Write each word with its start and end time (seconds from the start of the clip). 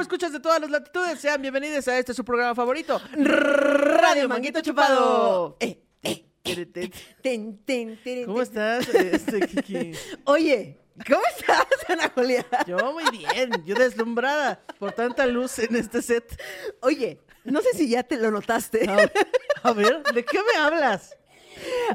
Escuchas 0.00 0.32
de 0.32 0.40
todas 0.40 0.60
las 0.60 0.70
latitudes. 0.70 1.18
Sean 1.20 1.42
bienvenidos 1.42 1.86
a 1.88 1.98
este 1.98 2.14
su 2.14 2.24
programa 2.24 2.54
favorito, 2.54 3.00
Radio 3.12 4.28
Manguito 4.28 4.60
Chupado. 4.60 5.56
Eh, 5.60 5.78
eh, 6.02 6.24
Tere, 6.42 6.66
te- 6.66 6.90
ten, 7.22 7.58
ten, 7.64 7.98
ten, 8.02 8.24
¿Cómo 8.26 8.40
estás, 8.42 8.88
este, 8.88 9.40
Kiki? 9.46 9.92
Oye, 10.24 10.78
¿cómo 11.06 11.20
estás, 11.36 11.66
Ana 11.88 12.10
Julia? 12.14 12.46
Yo 12.66 12.92
muy 12.92 13.04
bien, 13.10 13.50
yo 13.66 13.74
deslumbrada 13.74 14.60
por 14.78 14.92
tanta 14.92 15.26
luz 15.26 15.58
en 15.58 15.76
este 15.76 16.00
set. 16.00 16.40
Oye, 16.80 17.20
no 17.44 17.60
sé 17.60 17.72
si 17.74 17.88
ya 17.88 18.02
te 18.02 18.16
lo 18.16 18.30
notaste. 18.30 18.88
A, 18.88 19.68
a 19.68 19.72
ver, 19.72 20.02
¿de 20.14 20.24
qué 20.24 20.38
me 20.54 20.60
hablas? 20.60 21.16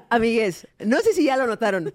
Amigues, 0.09 0.67
no 0.80 0.99
sé 0.99 1.13
si 1.13 1.23
ya 1.26 1.38
lo 1.38 1.48
notaron. 1.48 1.94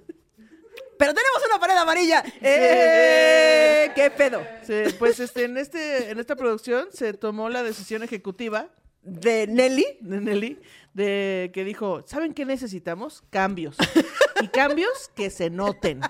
Pero 0.99 1.15
tenemos 1.15 1.43
una 1.49 1.61
pared 1.61 1.77
amarilla. 1.77 2.25
¡Eh! 2.41 3.91
¿Qué 3.95 4.11
pedo? 4.11 4.43
Sí, 4.64 4.95
pues 4.99 5.21
este, 5.21 5.45
en, 5.45 5.57
este, 5.57 6.11
en 6.11 6.18
esta 6.18 6.36
producción 6.36 6.89
se 6.93 7.14
tomó 7.14 7.49
la 7.49 7.63
decisión 7.63 8.03
ejecutiva 8.03 8.68
De 9.03 9.46
Nelly. 9.46 9.99
de 10.00 10.21
Nelly 10.21 10.61
de 10.95 11.50
que 11.55 11.63
dijo, 11.64 12.03
¿saben 12.07 12.35
qué 12.35 12.45
necesitamos? 12.45 13.22
Cambios. 13.31 13.77
Y 14.41 14.49
cambios 14.49 15.11
que 15.14 15.31
se 15.31 15.49
noten. 15.49 16.00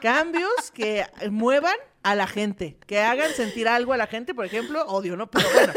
Cambios 0.00 0.70
que 0.74 1.06
muevan 1.30 1.76
a 2.02 2.14
la 2.14 2.26
gente, 2.26 2.76
que 2.86 3.00
hagan 3.00 3.32
sentir 3.32 3.68
algo 3.68 3.92
a 3.92 3.96
la 3.96 4.06
gente, 4.06 4.34
por 4.34 4.44
ejemplo, 4.44 4.84
odio, 4.86 5.16
¿no? 5.16 5.30
Pero 5.30 5.48
bueno. 5.52 5.72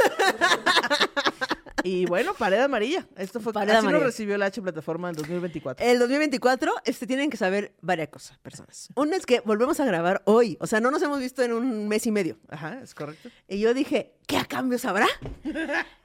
Y 1.84 2.06
bueno, 2.06 2.34
pared 2.34 2.60
amarilla. 2.60 3.08
Esto 3.18 3.40
fue 3.40 3.54
Pared 3.54 3.70
así 3.72 3.80
amarilla. 3.80 4.00
lo 4.00 4.06
recibió 4.06 4.38
la 4.38 4.48
H 4.48 4.62
plataforma 4.62 5.10
en 5.10 5.16
2024. 5.16 5.86
El 5.86 6.00
2024, 6.00 6.72
este, 6.86 7.08
tienen 7.08 7.30
que 7.30 7.38
saber 7.38 7.74
varias 7.82 8.10
cosas, 8.10 8.38
personas. 8.40 8.90
Una 8.96 9.16
es 9.16 9.26
que 9.26 9.40
volvemos 9.42 9.80
a 9.80 9.86
grabar 9.86 10.22
hoy. 10.26 10.58
O 10.60 10.68
sea, 10.68 10.80
no 10.80 10.92
nos 10.92 11.02
hemos 11.02 11.20
visto 11.20 11.42
en 11.44 11.54
un 11.54 11.88
mes 11.88 12.06
y 12.06 12.12
medio. 12.12 12.38
Ajá, 12.50 12.80
es 12.84 12.94
correcto. 12.94 13.30
Y 13.48 13.60
yo 13.60 13.74
dije, 13.74 14.14
¿qué 14.28 14.38
a 14.38 14.46
cambios 14.46 14.86
habrá? 14.86 15.08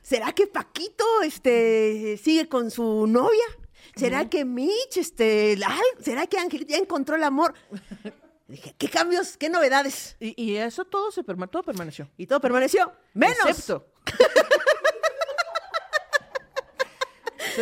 ¿Será 0.02 0.32
que 0.32 0.46
Paquito 0.46 1.04
este, 1.22 2.18
sigue 2.22 2.48
con 2.48 2.70
su 2.70 3.06
novia? 3.06 3.44
¿Será 3.96 4.28
que 4.28 4.44
Mitch, 4.44 4.96
este, 4.98 5.56
la- 5.56 5.78
será 6.00 6.26
que 6.26 6.38
Ángel 6.38 6.66
ya 6.66 6.76
encontró 6.76 7.16
el 7.16 7.22
amor? 7.24 7.54
Dije, 8.48 8.74
¿qué 8.78 8.88
cambios? 8.88 9.36
¿Qué 9.36 9.48
novedades? 9.48 10.16
Y, 10.20 10.40
y 10.40 10.56
eso 10.56 10.84
todo 10.84 11.10
se 11.10 11.24
perma- 11.24 11.48
todo 11.50 11.62
permaneció. 11.62 12.08
Y 12.16 12.26
todo 12.26 12.40
permaneció. 12.40 12.92
Menos. 13.14 13.36
Excepto. 13.48 13.86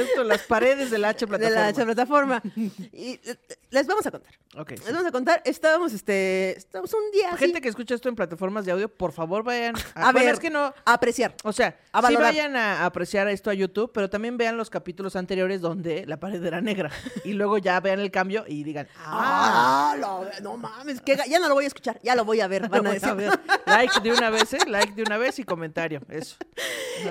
Excepto 0.01 0.25
las 0.25 0.43
paredes 0.43 0.91
de 0.91 0.99
la 0.99 1.11
H 1.11 1.21
de 1.21 1.27
plataforma. 1.29 1.61
la 1.61 1.69
H 1.69 1.85
plataforma. 1.85 2.43
Y 2.93 3.21
eh, 3.25 3.37
les 3.71 3.87
vamos 3.87 4.07
a 4.07 4.11
contar. 4.11 4.33
Ok, 4.57 4.71
sí. 4.77 4.83
Les 4.85 4.93
vamos 4.93 5.07
a 5.07 5.13
contar. 5.13 5.43
Estábamos, 5.45 5.93
este, 5.93 6.57
estábamos 6.57 6.93
un 6.95 7.11
día 7.13 7.29
así, 7.31 7.39
Gente 7.47 7.61
que 7.61 7.69
escucha 7.69 7.95
esto 7.95 8.09
en 8.09 8.15
plataformas 8.17 8.65
de 8.65 8.73
audio, 8.73 8.89
por 8.89 9.13
favor 9.13 9.43
vayan 9.43 9.75
a 9.95 10.13
bueno, 10.13 10.19
ver, 10.27 10.35
es 10.35 10.41
que 10.41 10.51
no, 10.51 10.73
a 10.85 10.93
apreciar. 10.93 11.35
o 11.45 11.53
sea, 11.53 11.77
a 11.93 12.07
sí 12.07 12.17
vayan 12.17 12.57
a 12.57 12.85
apreciar 12.85 13.29
esto 13.29 13.51
a 13.51 13.55
YouTube, 13.55 13.91
pero 13.93 14.09
también 14.11 14.37
vean 14.37 14.57
los 14.57 14.71
capítulos 14.71 15.17
anteriores 15.17 15.61
donde 15.61 16.07
la 16.07 16.19
pared 16.19 16.43
era 16.45 16.61
negra 16.61 16.91
y 17.25 17.33
luego 17.33 17.59
ya 17.59 17.81
vean 17.81 18.01
el 18.01 18.11
cambio 18.11 18.45
y 18.47 18.63
digan, 18.65 18.87
ah, 18.99 19.93
Ah, 19.95 19.97
lo- 19.99 20.29
no 20.43 20.57
mames, 20.57 21.01
que 21.01 21.17
ya 21.29 21.39
no 21.39 21.49
lo 21.49 21.55
voy 21.55 21.65
a 21.65 21.69
escuchar, 21.69 21.99
ya 22.03 22.15
lo 22.15 22.25
voy 22.25 22.41
a 22.41 22.47
ver, 22.49 22.69
van 22.69 22.87
a 22.87 22.91
a 22.91 22.93
decir. 22.95 23.15
ver. 23.15 23.41
like 23.67 24.01
de 24.01 24.13
una 24.13 24.31
vez, 24.31 24.53
¿eh? 24.53 24.59
like 24.67 24.93
de 24.95 25.03
una 25.03 25.19
vez 25.19 25.39
y 25.39 25.45
comentario, 25.45 26.01
eso. 26.09 26.37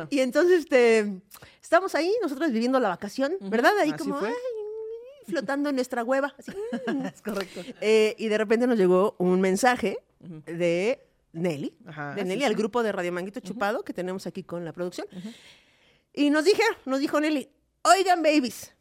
Y 0.09 0.20
entonces, 0.20 0.59
este, 0.61 1.22
estamos 1.64 1.95
ahí, 1.95 2.14
nosotros 2.22 2.52
viviendo 2.52 2.80
la 2.80 2.89
vacación, 2.89 3.38
¿verdad? 3.42 3.72
Ahí 3.80 3.89
así 3.89 3.97
como, 3.97 4.19
fue. 4.19 4.28
ay, 4.28 5.25
flotando 5.25 5.70
en 5.70 5.75
nuestra 5.75 6.03
hueva. 6.03 6.36
así. 6.38 6.52
Es 7.16 7.22
correcto. 7.22 7.61
Eh, 7.81 8.16
y 8.20 8.28
de 8.28 8.38
repente 8.38 8.67
nos 8.67 8.78
llegó 8.78 9.16
un 9.17 9.39
mensaje 9.42 9.97
de 10.20 11.00
Nelly, 11.31 11.73
Ajá, 11.88 12.14
de 12.14 12.22
sí, 12.22 12.28
Nelly, 12.28 12.44
al 12.44 12.53
grupo 12.55 12.83
de 12.83 12.92
Radio 12.92 13.11
Manguito 13.11 13.39
Chupado 13.39 13.83
que 13.83 13.94
tenemos 13.94 14.28
aquí 14.28 14.43
con 14.43 14.64
la 14.65 14.73
producción. 14.73 15.08
Y 16.14 16.30
nos 16.30 16.45
dijeron, 16.45 16.76
nos 16.86 16.99
dijo 16.99 17.20
Nelly, 17.20 17.49
oigan, 17.83 18.21
babies. 18.21 18.76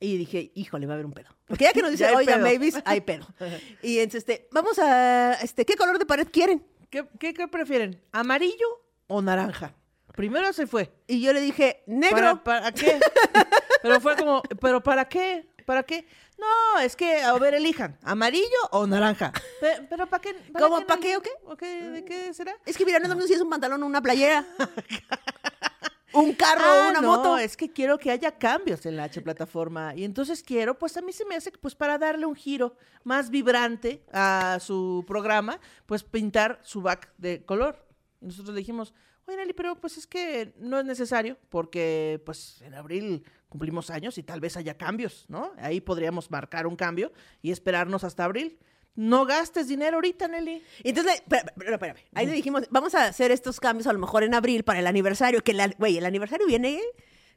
Y 0.00 0.16
dije, 0.18 0.52
híjole, 0.54 0.86
va 0.86 0.92
a 0.92 0.96
haber 0.96 1.06
un 1.06 1.12
pedo. 1.12 1.28
Porque 1.46 1.64
ya 1.64 1.72
que 1.72 1.82
nos 1.82 1.90
dice, 1.92 2.06
oigan, 2.14 2.42
pedo. 2.42 2.52
babies, 2.54 2.74
hay 2.84 3.00
pedo. 3.00 3.26
Y 3.82 3.98
entonces, 3.98 4.28
este, 4.28 4.48
vamos 4.52 4.78
a, 4.78 5.34
este, 5.34 5.64
¿qué 5.64 5.74
color 5.76 5.98
de 5.98 6.06
pared 6.06 6.28
quieren? 6.30 6.64
¿Qué, 6.90 7.06
qué, 7.18 7.34
qué 7.34 7.48
prefieren? 7.48 8.00
¿Amarillo 8.12 8.66
o 9.08 9.20
naranja? 9.20 9.74
Primero 10.16 10.52
se 10.52 10.66
fue. 10.66 10.92
Y 11.06 11.20
yo 11.20 11.32
le 11.32 11.40
dije, 11.40 11.84
negro. 11.86 12.42
¿Para, 12.42 12.62
para 12.62 12.72
qué? 12.72 12.98
Pero 13.82 14.00
fue 14.00 14.16
como, 14.16 14.42
¿pero 14.60 14.82
para 14.82 15.08
qué? 15.08 15.48
¿Para 15.64 15.82
qué? 15.84 16.06
No, 16.38 16.80
es 16.80 16.96
que, 16.96 17.20
a 17.22 17.32
ver, 17.34 17.54
elijan, 17.54 17.96
¿amarillo 18.02 18.46
o 18.72 18.86
naranja? 18.86 19.32
Pe- 19.60 19.86
¿Pero 19.88 20.06
para 20.08 20.20
qué? 20.20 20.34
¿Cómo, 20.58 20.80
no? 20.80 20.86
pa' 20.86 20.98
qué 20.98 21.16
o 21.16 21.22
qué? 21.22 21.30
¿O 21.44 21.56
qué? 21.56 21.82
¿De 21.90 22.04
qué 22.04 22.34
será? 22.34 22.56
Es 22.66 22.76
que 22.76 22.84
mira, 22.84 22.98
no 22.98 23.04
es 23.04 23.08
lo 23.10 23.14
mismo 23.14 23.28
si 23.28 23.34
es 23.34 23.40
un 23.40 23.50
pantalón 23.50 23.82
o 23.82 23.86
una 23.86 24.02
playera. 24.02 24.44
un 26.12 26.32
carro 26.34 26.62
Ah, 26.64 26.84
o 26.86 26.90
una 26.90 27.00
no, 27.00 27.08
moto. 27.08 27.38
es 27.38 27.56
que 27.56 27.70
quiero 27.70 27.98
que 27.98 28.10
haya 28.10 28.32
cambios 28.38 28.86
en 28.86 28.96
la 28.96 29.04
H 29.04 29.20
plataforma. 29.22 29.94
Y 29.94 30.04
entonces 30.04 30.42
quiero, 30.42 30.78
pues 30.78 30.96
a 30.96 31.02
mí 31.02 31.12
se 31.12 31.24
me 31.26 31.36
hace 31.36 31.52
que, 31.52 31.58
pues 31.58 31.74
para 31.74 31.98
darle 31.98 32.26
un 32.26 32.34
giro 32.34 32.76
más 33.04 33.28
vibrante 33.30 34.02
a 34.12 34.58
su 34.60 35.04
programa, 35.06 35.60
pues 35.84 36.02
pintar 36.04 36.58
su 36.62 36.80
back 36.82 37.12
de 37.18 37.44
color. 37.44 37.86
Y 38.20 38.26
nosotros 38.26 38.54
le 38.54 38.60
dijimos, 38.60 38.94
oye 39.26 39.36
Nelly, 39.36 39.52
pero 39.52 39.76
pues 39.76 39.96
es 39.96 40.06
que 40.06 40.54
no 40.58 40.78
es 40.78 40.84
necesario, 40.84 41.36
porque 41.48 42.20
pues 42.24 42.60
en 42.62 42.74
abril 42.74 43.24
cumplimos 43.48 43.90
años 43.90 44.18
y 44.18 44.22
tal 44.22 44.40
vez 44.40 44.56
haya 44.56 44.76
cambios, 44.76 45.26
¿no? 45.28 45.52
Ahí 45.58 45.80
podríamos 45.80 46.30
marcar 46.30 46.66
un 46.66 46.76
cambio 46.76 47.12
y 47.42 47.50
esperarnos 47.50 48.04
hasta 48.04 48.24
abril. 48.24 48.58
No 48.94 49.26
gastes 49.26 49.68
dinero 49.68 49.96
ahorita, 49.96 50.26
Nelly. 50.26 50.62
Entonces, 50.82 51.16
espera, 51.16 51.52
espérame. 51.56 51.98
Ahí 52.14 52.26
le 52.26 52.32
dijimos, 52.32 52.62
vamos 52.70 52.94
a 52.94 53.04
hacer 53.04 53.30
estos 53.30 53.60
cambios 53.60 53.86
a 53.86 53.92
lo 53.92 53.98
mejor 53.98 54.22
en 54.22 54.34
abril 54.34 54.64
para 54.64 54.78
el 54.78 54.86
aniversario, 54.86 55.44
que, 55.44 55.54
güey, 55.78 55.98
el 55.98 56.06
aniversario 56.06 56.46
viene 56.46 56.80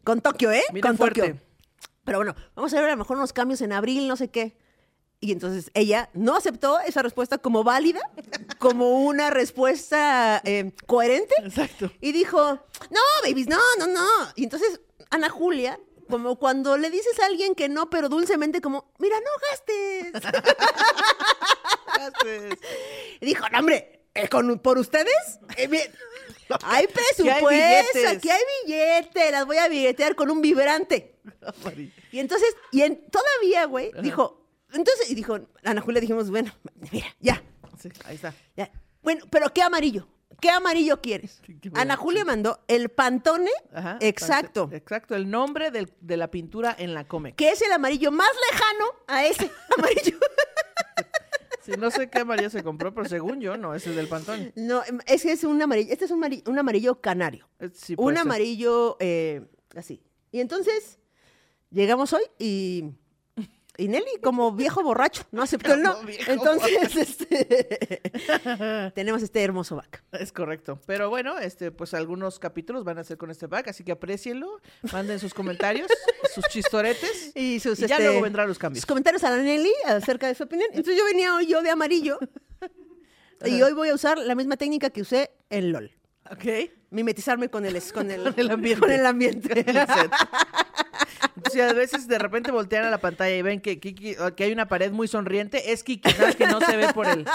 con 0.05 0.21
Tokio, 0.21 0.51
¿eh? 0.51 0.63
Con 0.81 0.95
fuerte. 0.95 1.19
Tokio. 1.19 1.41
Pero 2.05 2.19
bueno, 2.19 2.35
vamos 2.55 2.73
a 2.73 2.79
ver 2.79 2.89
a 2.89 2.93
lo 2.93 2.97
mejor 2.97 3.17
unos 3.17 3.33
cambios 3.33 3.61
en 3.61 3.73
abril, 3.73 4.07
no 4.07 4.15
sé 4.15 4.29
qué. 4.29 4.55
Y 5.21 5.33
entonces 5.33 5.69
ella 5.73 6.09
no 6.13 6.35
aceptó 6.35 6.79
esa 6.79 7.01
respuesta 7.01 7.37
como 7.39 7.63
válida, 7.63 7.99
como 8.57 9.01
una 9.05 9.29
respuesta 9.29 10.41
eh, 10.45 10.71
coherente. 10.87 11.33
Exacto. 11.43 11.91
Y 11.99 12.13
dijo, 12.13 12.39
no, 12.89 13.01
babies, 13.23 13.47
no, 13.47 13.59
no, 13.79 13.87
no. 13.87 14.07
Y 14.35 14.43
entonces 14.45 14.79
Ana 15.09 15.29
Julia, 15.29 15.77
como 16.09 16.37
cuando 16.37 16.77
le 16.77 16.89
dices 16.89 17.19
a 17.19 17.25
alguien 17.25 17.53
que 17.53 17.67
no, 17.67 17.89
pero 17.89 18.07
dulcemente 18.07 18.61
como, 18.61 18.93
mira, 18.97 19.17
no 19.19 19.31
gastes. 19.51 20.31
Gastes. 21.97 22.59
Y 23.19 23.25
dijo, 23.25 23.49
no, 23.49 23.59
hombre, 23.59 24.05
eh, 24.13 24.27
con- 24.29 24.59
por 24.59 24.77
ustedes, 24.77 25.39
eh, 25.57 25.67
bien, 25.67 25.91
hay 26.63 26.87
presupuesto, 26.87 27.99
aquí 28.09 28.29
hay 28.29 28.41
billete, 28.65 29.31
las 29.31 29.45
voy 29.45 29.57
a 29.57 29.67
billetear 29.67 30.15
con 30.15 30.31
un 30.31 30.41
vibrante. 30.41 31.15
Y 32.11 32.17
entonces, 32.19 32.55
y 32.71 32.81
en, 32.81 33.05
todavía, 33.11 33.65
güey, 33.65 33.91
dijo, 34.01 34.38
entonces, 34.73 35.09
y 35.09 35.15
dijo, 35.15 35.39
Ana 35.63 35.81
Julia 35.81 36.01
dijimos, 36.01 36.29
bueno, 36.29 36.51
mira, 36.91 37.07
ya, 37.19 37.41
Sí, 37.81 37.89
ahí 38.05 38.15
está. 38.15 38.33
ya. 38.57 38.71
Bueno, 39.01 39.25
pero 39.29 39.51
¿qué 39.53 39.61
amarillo? 39.61 40.07
¿Qué 40.41 40.49
amarillo 40.49 41.01
quieres? 41.01 41.41
Qué 41.45 41.71
Ana 41.73 41.95
Julia 41.97 42.23
mandó 42.23 42.59
el 42.67 42.89
Pantone 42.89 43.49
Ajá, 43.73 43.97
exacto, 44.01 44.69
Exacto, 44.71 45.15
el 45.15 45.29
nombre 45.29 45.71
del- 45.71 45.91
de 45.99 46.15
la 46.17 46.29
pintura 46.31 46.75
en 46.77 46.93
la 46.93 47.07
Comex. 47.07 47.35
que 47.35 47.49
es 47.49 47.61
el 47.61 47.71
amarillo 47.71 48.11
más 48.11 48.29
lejano 48.51 48.85
a 49.07 49.25
ese 49.25 49.49
amarillo. 49.77 50.17
Sí, 51.61 51.71
no 51.77 51.91
sé 51.91 52.09
qué 52.09 52.19
amarillo 52.19 52.49
se 52.49 52.63
compró, 52.63 52.93
pero 52.93 53.07
según 53.09 53.41
yo, 53.41 53.57
no, 53.57 53.75
ese 53.75 53.89
es 53.91 53.95
del 53.95 54.07
Pantone. 54.07 54.53
No, 54.55 54.81
ese 55.05 55.31
es 55.33 55.43
un 55.43 55.61
amarillo, 55.61 55.91
este 55.91 56.05
es 56.05 56.11
un 56.11 56.17
amarillo, 56.19 56.43
un 56.49 56.57
amarillo 56.57 57.01
canario. 57.01 57.49
Eh, 57.59 57.69
sí 57.73 57.95
un 57.97 58.13
ser. 58.13 58.21
amarillo 58.21 58.97
eh, 58.99 59.45
así. 59.75 60.01
Y 60.31 60.39
entonces 60.39 60.99
llegamos 61.69 62.13
hoy 62.13 62.23
y, 62.39 62.85
y 63.79 63.87
Nelly, 63.87 64.19
como 64.21 64.51
viejo 64.51 64.83
borracho, 64.83 65.23
no 65.31 65.41
aceptó 65.41 65.73
el 65.73 65.81
no. 65.81 65.97
Entonces, 66.27 66.95
este, 66.97 68.01
tenemos 68.93 69.23
este 69.23 69.41
hermoso 69.41 69.77
back. 69.77 70.03
Es 70.11 70.33
correcto. 70.33 70.79
Pero 70.85 71.09
bueno, 71.09 71.39
este, 71.39 71.71
pues 71.71 71.93
algunos 71.93 72.39
capítulos 72.39 72.83
van 72.83 72.97
a 72.97 73.05
ser 73.05 73.17
con 73.17 73.31
este 73.31 73.47
pack, 73.47 73.69
así 73.69 73.85
que 73.85 73.93
aprecienlo, 73.93 74.59
manden 74.91 75.17
sus 75.19 75.33
comentarios, 75.33 75.89
sus 76.35 76.43
chistoretes. 76.49 77.31
Y 77.35 77.61
sus 77.61 77.79
Y 77.79 77.87
ya 77.87 77.95
este, 77.95 78.07
luego 78.07 78.21
vendrán 78.21 78.49
los 78.49 78.59
cambios. 78.59 78.81
sus 78.81 78.85
comentarios 78.85 79.23
a 79.23 79.29
la 79.29 79.37
Nelly 79.37 79.71
acerca 79.85 80.27
de 80.27 80.35
su 80.35 80.43
opinión. 80.43 80.67
Entonces 80.71 80.97
yo 80.97 81.05
venía 81.05 81.33
hoy 81.33 81.47
yo 81.47 81.61
de 81.61 81.69
amarillo 81.69 82.19
y 83.45 83.61
hoy 83.61 83.71
voy 83.71 83.89
a 83.89 83.95
usar 83.95 84.17
la 84.17 84.35
misma 84.35 84.57
técnica 84.57 84.89
que 84.89 85.01
usé 85.01 85.31
en 85.49 85.71
LOL. 85.71 85.89
¿Ok? 86.31 86.69
Mimetizarme 86.89 87.49
con 87.49 87.65
el, 87.65 87.81
con 87.93 88.11
el, 88.11 88.23
Con 88.23 88.39
el 88.39 88.51
ambiente. 88.51 88.81
Con 88.81 88.91
el 88.91 89.05
ambiente. 89.05 89.65
Si 91.49 91.59
a 91.61 91.73
veces 91.73 92.07
de 92.07 92.17
repente 92.19 92.51
voltean 92.51 92.85
a 92.85 92.89
la 92.89 92.97
pantalla 92.99 93.35
y 93.35 93.41
ven 93.41 93.59
que, 93.61 93.79
Kiki- 93.79 94.35
que 94.35 94.43
hay 94.43 94.51
una 94.51 94.67
pared 94.67 94.91
muy 94.91 95.07
sonriente, 95.07 95.71
es 95.71 95.83
Kiki, 95.83 96.09
sabes 96.11 96.35
que 96.35 96.47
no 96.47 96.59
se 96.61 96.77
ve 96.77 96.93
por 96.93 97.07
el, 97.07 97.25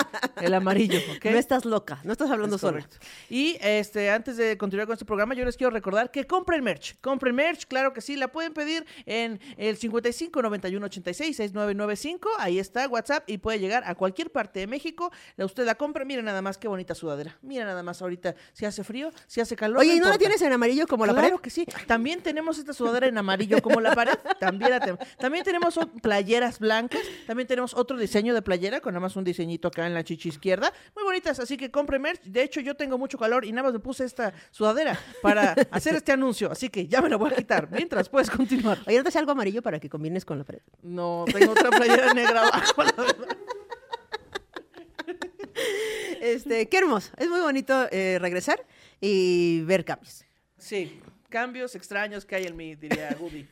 el 0.41 0.55
amarillo, 0.55 0.99
¿ok? 1.17 1.25
No 1.27 1.39
estás 1.39 1.65
loca, 1.65 2.01
no 2.05 2.13
estás 2.13 2.31
hablando 2.31 2.57
Es 2.57 2.61
sola. 2.63 2.87
Y 3.29 3.57
este, 3.61 4.11
antes 4.11 4.37
de 4.37 4.57
continuar 4.59 4.87
con 4.87 4.95
este 4.95 5.05
programa, 5.05 5.35
yo 5.35 5.45
les 5.45 5.57
quiero 5.57 5.71
recordar 5.71 6.11
que 6.11 6.27
compren 6.27 6.63
merch. 6.63 6.97
Compren 7.01 7.35
merch, 7.35 7.67
claro 7.67 7.93
que 7.93 8.01
sí, 8.01 8.17
la 8.17 8.29
pueden 8.29 8.53
pedir 8.55 8.87
en 9.07 9.41
el 9.57 9.77
55 9.77 10.43
91 10.43 10.87
86 10.87 11.37
6995. 11.37 12.29
Ahí 12.39 12.59
está 12.59 12.87
WhatsApp 12.89 13.25
y 13.29 13.39
puede 13.39 13.59
llegar 13.59 13.83
a 13.87 13.95
cualquier 13.95 14.31
parte 14.31 14.61
de 14.61 14.67
México. 14.67 15.11
La- 15.37 15.45
Usted 15.45 15.65
la 15.65 15.75
compra, 15.75 16.05
miren 16.05 16.25
nada 16.25 16.43
más 16.43 16.59
qué 16.59 16.69
bonita 16.69 16.95
sudadera. 16.95 17.37
Miren 17.43 17.67
nada 17.67 17.83
más 17.83 18.01
ahorita 18.03 18.35
si 18.53 18.65
hace 18.65 18.83
frío, 18.85 19.11
si 19.27 19.41
hace 19.41 19.57
calor. 19.57 19.79
Oye, 19.79 19.95
¿y 19.95 20.01
no 20.01 20.09
la 20.09 20.19
tienes 20.19 20.41
en 20.43 20.53
amarillo 20.53 20.87
como 20.87 21.07
la 21.07 21.13
claro 21.13 21.29
pared? 21.29 21.41
que 21.43 21.51
sí. 21.51 21.67
También 21.87 22.21
tenemos 22.23 22.59
esta 22.59 22.73
sudadera 22.73 23.07
en 23.07 23.17
amarillo 23.19 23.61
como 23.63 23.81
la 23.81 23.95
pared. 23.95 24.04
También 24.39 24.71
la 24.71 24.81
tenemos. 24.81 25.01
También 25.19 25.45
tenemos 25.45 25.79
playeras 26.03 26.59
blancas. 26.59 27.01
También 27.27 27.47
tenemos 27.47 27.75
otro 27.75 27.97
diseño 27.97 28.35
de 28.35 28.43
playera 28.43 28.81
con 28.81 28.93
nada 28.93 29.01
más 29.01 29.17
un 29.17 29.25
diseñito 29.25 29.69
acá 29.69 29.87
en 29.87 29.95
la 29.95 30.05
chichi 30.05 30.29
izquierda. 30.29 30.73
Muy 30.95 31.05
bonitas, 31.05 31.41
así 31.41 31.57
que 31.57 31.71
compre 31.71 31.99
merch. 31.99 32.23
De 32.23 32.43
hecho, 32.43 32.61
yo 32.61 32.77
tengo 32.77 32.99
mucho 32.99 33.19
calor 33.19 33.45
y 33.45 33.53
nada 33.53 33.65
más 33.65 33.73
me 33.73 33.81
puse 33.81 34.05
esta 34.05 34.33
sudadera 34.51 34.99
para 35.23 35.55
hacer 35.71 35.95
este 35.95 36.13
anuncio. 36.13 36.51
Así 36.51 36.69
que 36.69 36.87
ya 36.87 37.01
me 37.01 37.09
la 37.09 37.17
voy 37.17 37.33
a 37.33 37.37
quitar. 37.37 37.69
Mientras 37.71 38.09
puedes 38.09 38.31
continuar. 38.31 38.79
Oye, 38.87 38.99
¿no 38.99 39.05
te 39.05 39.19
algo 39.19 39.33
amarillo 39.33 39.63
para 39.63 39.81
que 39.81 39.89
combines 39.89 40.25
con 40.25 40.39
la 40.39 40.45
pared? 40.45 40.61
No, 40.83 41.25
tengo 41.33 41.53
otra 41.53 41.71
playera 41.71 42.13
negra 42.15 42.43
abajo, 42.43 42.83
la 42.83 42.93
verdad. 42.93 43.37
Este, 46.21 46.69
qué 46.69 46.79
hermoso. 46.79 47.13
Es 47.17 47.29
muy 47.29 47.41
bonito 47.41 47.87
eh, 47.91 48.19
regresar 48.21 48.65
y 49.01 49.61
ver 49.63 49.85
cambios. 49.85 50.25
Sí, 50.57 51.01
cambios 51.29 51.75
extraños 51.75 52.25
que 52.25 52.37
hay 52.37 52.45
en 52.47 52.57
mí, 52.57 52.75
diría 52.77 53.15
Woody. 53.21 53.47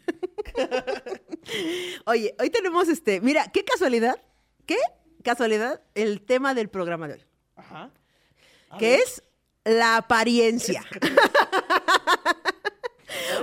Oye, 2.06 2.35
hoy 2.39 2.50
tenemos 2.50 2.89
este, 2.89 3.21
mira, 3.21 3.50
qué 3.53 3.65
casualidad, 3.65 4.21
qué 4.67 4.79
casualidad 5.23 5.83
el 5.94 6.23
tema 6.23 6.55
del 6.55 6.69
programa 6.69 7.09
de 7.09 7.15
hoy, 7.15 7.25
Ajá. 7.56 7.91
A 8.71 8.79
que 8.79 8.91
ver. 8.91 9.00
es 9.00 9.23
la 9.65 9.97
apariencia. 9.97 10.85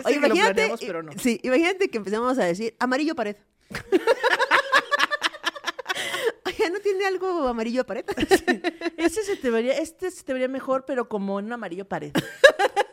Oye, 0.03 0.13
que 0.13 0.13
imagínate, 0.13 0.53
planeamos, 0.53 0.79
pero 0.81 1.03
no. 1.03 1.11
sí, 1.17 1.39
imagínate 1.43 1.89
que 1.89 1.97
empezamos 1.97 2.37
a 2.37 2.45
decir 2.45 2.75
amarillo 2.79 3.15
pared. 3.15 3.35
Oye, 6.45 6.69
¿no 6.71 6.79
tiene 6.79 7.05
algo 7.05 7.47
amarillo 7.47 7.85
pared? 7.85 8.05
Ese 8.97 9.23
se 9.23 9.35
te 9.37 9.49
vería, 9.49 9.77
este 9.77 10.11
se 10.11 10.23
te 10.23 10.33
vería 10.33 10.47
mejor, 10.47 10.85
pero 10.85 11.07
como 11.07 11.39
en 11.39 11.45
un 11.45 11.53
amarillo 11.53 11.85
pared. 11.85 12.11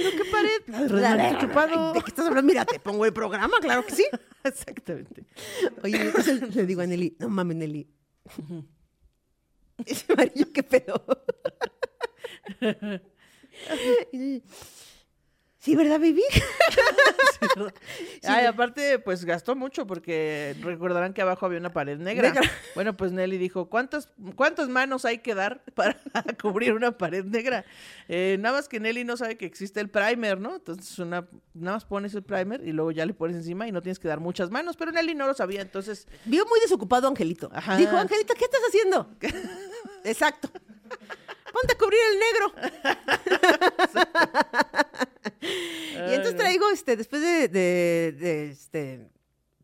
¿Pero 0.00 0.16
qué 0.16 0.30
pared? 0.30 0.62
La 0.66 0.80
de 0.80 0.88
Rodrigo 0.88 1.40
Chupado. 1.40 1.92
¿De 1.92 2.00
qué 2.00 2.08
estás 2.08 2.26
hablando? 2.26 2.48
Mira, 2.48 2.64
te 2.64 2.80
pongo 2.80 3.04
el 3.04 3.12
programa, 3.12 3.58
claro 3.60 3.84
que 3.84 3.94
sí. 3.94 4.06
Exactamente. 4.44 5.26
Oye, 5.82 6.00
entonces 6.00 6.54
le 6.54 6.64
digo 6.64 6.80
a 6.80 6.86
Nelly, 6.86 7.16
no 7.18 7.28
mames, 7.28 7.56
Nelly. 7.58 7.86
Ese 9.84 10.12
amarillo, 10.12 10.46
qué 10.52 10.62
pedo. 10.62 11.04
Sí, 15.60 15.76
¿verdad, 15.76 16.00
baby? 16.00 16.24
Ay, 18.24 18.46
aparte, 18.46 18.98
pues 18.98 19.26
gastó 19.26 19.54
mucho 19.54 19.86
porque 19.86 20.56
recordarán 20.62 21.12
que 21.12 21.20
abajo 21.20 21.44
había 21.44 21.58
una 21.58 21.70
pared 21.70 21.98
negra. 21.98 22.32
Negra. 22.32 22.50
Bueno, 22.74 22.96
pues 22.96 23.12
Nelly 23.12 23.36
dijo, 23.36 23.68
¿cuántas, 23.68 24.08
¿cuántas 24.36 24.70
manos 24.70 25.04
hay 25.04 25.18
que 25.18 25.34
dar 25.34 25.62
para 25.74 25.98
cubrir 26.40 26.72
una 26.72 26.96
pared 26.96 27.26
negra? 27.26 27.66
Eh, 28.08 28.38
nada 28.40 28.56
más 28.56 28.68
que 28.68 28.80
Nelly 28.80 29.04
no 29.04 29.18
sabe 29.18 29.36
que 29.36 29.44
existe 29.44 29.80
el 29.80 29.90
primer, 29.90 30.40
¿no? 30.40 30.56
Entonces, 30.56 30.98
una, 30.98 31.28
nada 31.52 31.76
más 31.76 31.84
pones 31.84 32.14
el 32.14 32.22
primer 32.22 32.66
y 32.66 32.72
luego 32.72 32.90
ya 32.90 33.04
le 33.04 33.12
pones 33.12 33.36
encima 33.36 33.68
y 33.68 33.72
no 33.72 33.82
tienes 33.82 33.98
que 33.98 34.08
dar 34.08 34.18
muchas 34.18 34.50
manos, 34.50 34.78
pero 34.78 34.92
Nelly 34.92 35.14
no 35.14 35.26
lo 35.26 35.34
sabía, 35.34 35.60
entonces... 35.60 36.08
Vio 36.24 36.46
muy 36.46 36.58
desocupado 36.60 37.06
a 37.06 37.10
Angelito. 37.10 37.50
Ajá. 37.52 37.76
Dijo, 37.76 37.98
Angelito, 37.98 38.32
¿qué 38.32 38.44
estás 38.44 38.62
haciendo? 38.66 39.10
Exacto. 40.04 40.48
Ponte 41.52 41.74
a 41.74 41.76
cubrir 41.76 42.00
el 42.12 42.18
negro. 42.18 42.54
y 45.42 46.12
entonces 46.14 46.36
traigo, 46.36 46.68
este, 46.70 46.96
después 46.96 47.22
de, 47.22 47.48
de- 47.48 48.12
de, 48.18 48.50
este, 48.50 49.08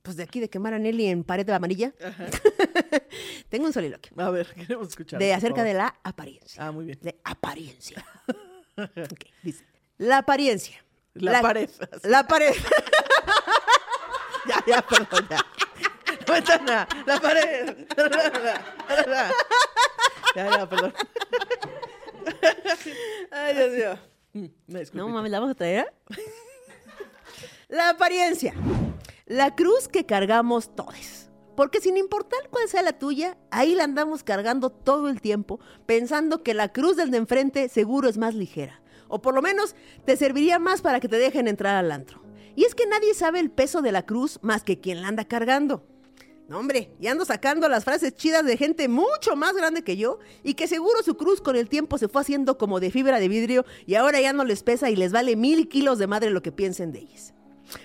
pues 0.02 0.16
de 0.16 0.22
aquí 0.22 0.40
de 0.40 0.48
quemar 0.48 0.72
a 0.74 0.78
Nelly 0.78 1.06
en 1.06 1.24
pared 1.24 1.44
de 1.44 1.52
amarilla, 1.52 1.92
tengo 3.48 3.66
un 3.66 3.72
soliloquio. 3.72 4.12
A 4.16 4.30
ver, 4.30 4.46
queremos 4.54 4.88
escuchar. 4.88 5.18
De 5.18 5.32
acerca 5.34 5.62
de 5.64 5.74
la 5.74 5.94
apariencia. 6.04 6.64
Ah, 6.66 6.72
muy 6.72 6.84
bien. 6.86 6.98
De 7.02 7.16
apariencia. 7.24 8.04
Ok, 8.78 9.24
dice. 9.42 9.64
La 9.96 10.18
apariencia. 10.18 10.84
La 11.14 11.40
pared. 11.40 11.70
La 12.02 12.26
pared. 12.26 12.52
Ya, 14.46 14.62
ya, 14.66 14.82
perdón, 14.82 15.26
ya. 15.30 15.40
La 16.26 16.34
ventana, 16.34 16.88
la 17.06 17.18
pared. 17.18 17.76
Ya, 20.34 20.50
ya, 20.58 20.68
perdón. 20.68 20.92
Ay, 23.30 23.54
Dios 23.54 23.70
mío. 23.72 23.98
Mm. 24.36 24.76
No 24.92 25.08
mames, 25.08 25.30
¿la 25.30 25.40
vamos 25.40 25.52
a 25.52 25.56
traer? 25.56 25.94
La 27.68 27.88
apariencia. 27.88 28.54
La 29.24 29.54
cruz 29.54 29.88
que 29.88 30.04
cargamos 30.04 30.76
todos. 30.76 31.30
Porque 31.56 31.80
sin 31.80 31.96
importar 31.96 32.50
cuál 32.50 32.68
sea 32.68 32.82
la 32.82 32.98
tuya, 32.98 33.38
ahí 33.50 33.74
la 33.74 33.84
andamos 33.84 34.22
cargando 34.22 34.68
todo 34.68 35.08
el 35.08 35.22
tiempo, 35.22 35.58
pensando 35.86 36.42
que 36.42 36.52
la 36.52 36.70
cruz 36.70 36.96
del 36.96 37.10
de 37.10 37.16
enfrente 37.16 37.68
seguro 37.70 38.10
es 38.10 38.18
más 38.18 38.34
ligera. 38.34 38.82
O 39.08 39.22
por 39.22 39.34
lo 39.34 39.40
menos 39.40 39.74
te 40.04 40.18
serviría 40.18 40.58
más 40.58 40.82
para 40.82 41.00
que 41.00 41.08
te 41.08 41.16
dejen 41.16 41.48
entrar 41.48 41.76
al 41.76 41.90
antro. 41.90 42.20
Y 42.54 42.64
es 42.64 42.74
que 42.74 42.86
nadie 42.86 43.14
sabe 43.14 43.40
el 43.40 43.50
peso 43.50 43.80
de 43.80 43.92
la 43.92 44.04
cruz 44.04 44.38
más 44.42 44.64
que 44.64 44.80
quien 44.80 45.00
la 45.00 45.08
anda 45.08 45.24
cargando. 45.24 45.82
No, 46.48 46.58
hombre, 46.60 46.92
y 47.00 47.08
ando 47.08 47.24
sacando 47.24 47.68
las 47.68 47.84
frases 47.84 48.14
chidas 48.14 48.44
de 48.44 48.56
gente 48.56 48.86
mucho 48.86 49.34
más 49.34 49.54
grande 49.56 49.82
que 49.82 49.96
yo 49.96 50.20
y 50.44 50.54
que 50.54 50.68
seguro 50.68 51.02
su 51.02 51.16
cruz 51.16 51.40
con 51.40 51.56
el 51.56 51.68
tiempo 51.68 51.98
se 51.98 52.06
fue 52.06 52.22
haciendo 52.22 52.56
como 52.56 52.78
de 52.78 52.92
fibra 52.92 53.18
de 53.18 53.28
vidrio 53.28 53.64
y 53.84 53.96
ahora 53.96 54.20
ya 54.20 54.32
no 54.32 54.44
les 54.44 54.62
pesa 54.62 54.88
y 54.88 54.94
les 54.94 55.10
vale 55.10 55.34
mil 55.34 55.68
kilos 55.68 55.98
de 55.98 56.06
madre 56.06 56.30
lo 56.30 56.42
que 56.42 56.52
piensen 56.52 56.92
de 56.92 57.00
ellas. 57.00 57.34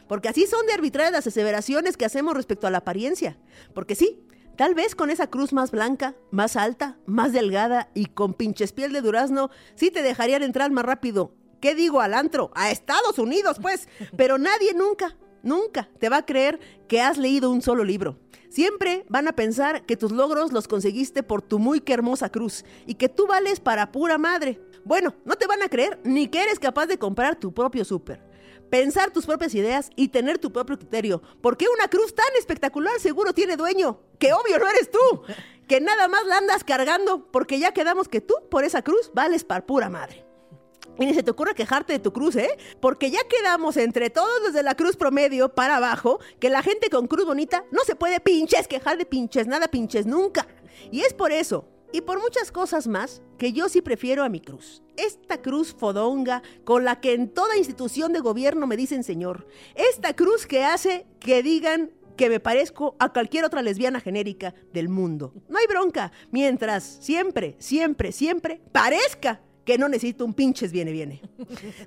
Porque 0.08 0.30
así 0.30 0.46
son 0.46 0.68
de 0.68 0.74
arbitrarias 0.74 1.12
las 1.12 1.26
aseveraciones 1.26 1.98
que 1.98 2.06
hacemos 2.06 2.36
respecto 2.36 2.68
a 2.68 2.70
la 2.70 2.80
apariencia. 2.80 3.40
Porque 3.74 3.96
sí, 3.96 4.20
tal 4.58 4.76
vez 4.76 4.94
con 4.94 5.10
esa 5.10 5.26
cruz 5.26 5.54
más 5.54 5.72
blanca, 5.72 6.16
más 6.30 6.56
alta, 6.56 7.00
más 7.08 7.34
delgada 7.34 7.90
y 7.96 8.06
con 8.08 8.36
pinches 8.36 8.74
piel 8.74 8.94
de 8.94 9.02
durazno, 9.02 9.50
sí 9.74 9.90
te 9.90 10.04
dejarían 10.04 10.44
entrar 10.44 10.70
más 10.70 10.86
rápido. 10.86 11.34
¿Qué 11.62 11.74
digo 11.74 12.00
al 12.00 12.14
antro? 12.14 12.52
A 12.54 12.70
Estados 12.70 13.18
Unidos, 13.18 13.58
pues. 13.60 13.88
Pero 14.18 14.38
nadie 14.38 14.76
nunca, 14.76 15.16
nunca 15.44 15.90
te 16.00 16.10
va 16.10 16.18
a 16.18 16.26
creer 16.26 16.60
que 16.88 17.02
has 17.02 17.18
leído 17.18 17.52
un 17.52 17.62
solo 17.62 17.84
libro. 17.84 18.18
Siempre 18.50 19.06
van 19.08 19.28
a 19.28 19.34
pensar 19.34 19.86
que 19.86 19.96
tus 19.96 20.12
logros 20.12 20.52
los 20.52 20.68
conseguiste 20.68 21.24
por 21.24 21.42
tu 21.42 21.58
muy 21.58 21.80
que 21.80 21.94
hermosa 21.94 22.30
cruz 22.30 22.66
y 22.86 22.96
que 22.96 23.10
tú 23.10 23.28
vales 23.28 23.60
para 23.60 23.92
pura 23.92 24.18
madre. 24.18 24.60
Bueno, 24.84 25.16
no 25.26 25.36
te 25.36 25.48
van 25.48 25.62
a 25.62 25.70
creer 25.70 26.00
ni 26.04 26.28
que 26.28 26.44
eres 26.44 26.60
capaz 26.60 26.88
de 26.88 26.98
comprar 26.98 27.40
tu 27.40 27.54
propio 27.54 27.86
súper 27.86 28.32
pensar 28.72 29.12
tus 29.12 29.28
propias 29.28 29.54
ideas 29.54 29.92
y 29.96 30.08
tener 30.08 30.40
tu 30.40 30.52
propio 30.52 30.80
criterio. 30.80 31.22
Porque 31.42 31.68
una 31.68 31.90
cruz 31.90 32.16
tan 32.16 32.34
espectacular 32.40 33.00
seguro 33.00 33.34
tiene 33.34 33.58
dueño. 33.58 34.00
Que 34.18 34.34
obvio 34.34 34.58
no 34.58 34.68
eres 34.68 34.90
tú. 34.90 35.24
Que 35.68 35.82
nada 35.82 36.08
más 36.08 36.26
la 36.26 36.38
andas 36.38 36.64
cargando. 36.64 37.30
Porque 37.32 37.60
ya 37.60 37.74
quedamos 37.74 38.08
que 38.08 38.22
tú 38.22 38.34
por 38.50 38.64
esa 38.64 38.82
cruz 38.82 39.12
vales 39.14 39.44
para 39.44 39.66
pura 39.66 39.90
madre. 39.90 40.26
Y 41.02 41.06
ni 41.08 41.16
se 41.16 41.24
te 41.24 41.32
ocurra 41.32 41.56
quejarte 41.56 41.94
de 41.94 42.00
tu 42.00 42.14
cruz, 42.14 42.36
¿eh? 42.36 42.58
Porque 42.80 43.10
ya 43.10 43.22
quedamos 43.28 43.76
entre 43.78 44.12
todos 44.12 44.44
desde 44.46 44.62
la 44.62 44.76
cruz 44.76 44.96
promedio 44.96 45.50
para 45.50 45.78
abajo 45.78 46.20
que 46.40 46.52
la 46.52 46.62
gente 46.62 46.92
con 46.92 47.08
cruz 47.08 47.26
bonita 47.26 47.66
no 47.72 47.84
se 47.84 47.96
puede 47.96 48.20
pinches 48.20 48.68
quejar 48.68 49.00
de 49.00 49.08
pinches, 49.08 49.48
nada 49.48 49.68
pinches 49.68 50.06
nunca. 50.06 50.48
Y 50.92 51.02
es 51.02 51.16
por 51.16 51.32
eso, 51.32 51.68
y 51.92 52.02
por 52.02 52.22
muchas 52.22 52.52
cosas 52.52 52.88
más, 52.88 53.24
que 53.40 53.52
yo 53.52 53.68
sí 53.68 53.82
prefiero 53.82 54.24
a 54.24 54.30
mi 54.30 54.42
cruz. 54.42 54.84
Esta 54.96 55.42
cruz 55.42 55.74
fodonga 55.76 56.44
con 56.66 56.86
la 56.86 57.02
que 57.02 57.14
en 57.14 57.30
toda 57.34 57.58
institución 57.58 58.14
de 58.14 58.20
gobierno 58.20 58.68
me 58.68 58.78
dicen 58.78 59.04
señor. 59.04 59.48
Esta 59.74 60.16
cruz 60.16 60.46
que 60.46 60.64
hace 60.64 61.08
que 61.20 61.42
digan 61.42 61.90
que 62.16 62.30
me 62.30 62.40
parezco 62.40 62.96
a 63.00 63.12
cualquier 63.12 63.44
otra 63.44 63.64
lesbiana 63.64 64.00
genérica 64.02 64.54
del 64.72 64.88
mundo. 64.88 65.34
No 65.50 65.58
hay 65.58 65.66
bronca, 65.66 66.12
mientras 66.30 66.84
siempre, 66.84 67.56
siempre, 67.58 68.12
siempre 68.12 68.62
parezca 68.72 69.42
que 69.72 69.78
no 69.78 69.88
necesito 69.88 70.26
un 70.26 70.34
pinches 70.34 70.74
viene, 70.74 70.92
viene. 70.92 71.22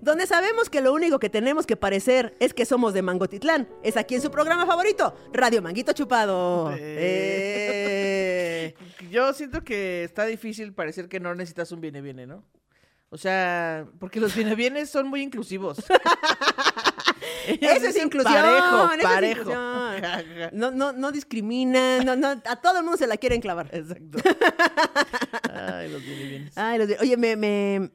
Donde 0.01 0.27
sabemos 0.27 0.71
que 0.71 0.81
lo 0.81 0.95
único 0.95 1.19
que 1.19 1.29
tenemos 1.29 1.67
que 1.67 1.77
parecer 1.77 2.35
es 2.41 2.55
que 2.55 2.65
somos 2.65 2.95
de 2.95 3.03
Mangotitlán. 3.03 3.69
Es 3.83 3.99
aquí 3.99 4.15
en 4.15 4.23
su 4.23 4.31
programa 4.31 4.65
favorito, 4.65 5.15
Radio 5.35 5.61
Manguito 5.61 5.93
Chupado. 5.93 6.73
Eh. 6.79 8.75
Yo 9.11 9.35
siento 9.35 9.63
que 9.63 10.03
está 10.03 10.25
difícil 10.25 10.73
parecer 10.73 11.11
que 11.11 11.21
no 11.21 11.35
necesitas 11.35 11.73
un 11.73 11.83
viene 11.83 12.01
viene, 12.01 12.27
¿no? 12.27 12.43
O 13.11 13.19
sea, 13.19 13.87
porque 13.99 14.19
los 14.19 14.35
viene 14.35 14.55
bienes 14.55 14.89
son 14.89 15.07
muy 15.07 15.21
inclusivos. 15.21 15.77
Eso 17.61 17.87
es 17.87 17.97
inclusión. 17.97 18.35
Parejo, 18.35 18.85
eso 18.85 18.95
es 18.95 19.03
parejo. 19.05 19.41
inclusión. 19.51 20.51
No, 20.53 20.71
no, 20.71 20.93
no 20.93 21.13
discriminan, 21.13 22.05
no, 22.05 22.17
no, 22.17 22.29
a 22.29 22.57
todo 22.57 22.79
el 22.79 22.83
mundo 22.85 22.97
se 22.97 23.07
la 23.07 23.17
quieren 23.17 23.41
clavar. 23.41 23.69
Exacto. 23.73 24.19
Ay, 25.53 25.91
los 25.91 26.03
bienes. 26.03 26.57
Ay, 26.57 26.79
los 26.79 26.89
oye, 27.01 27.17
me, 27.17 27.37
me- 27.37 27.91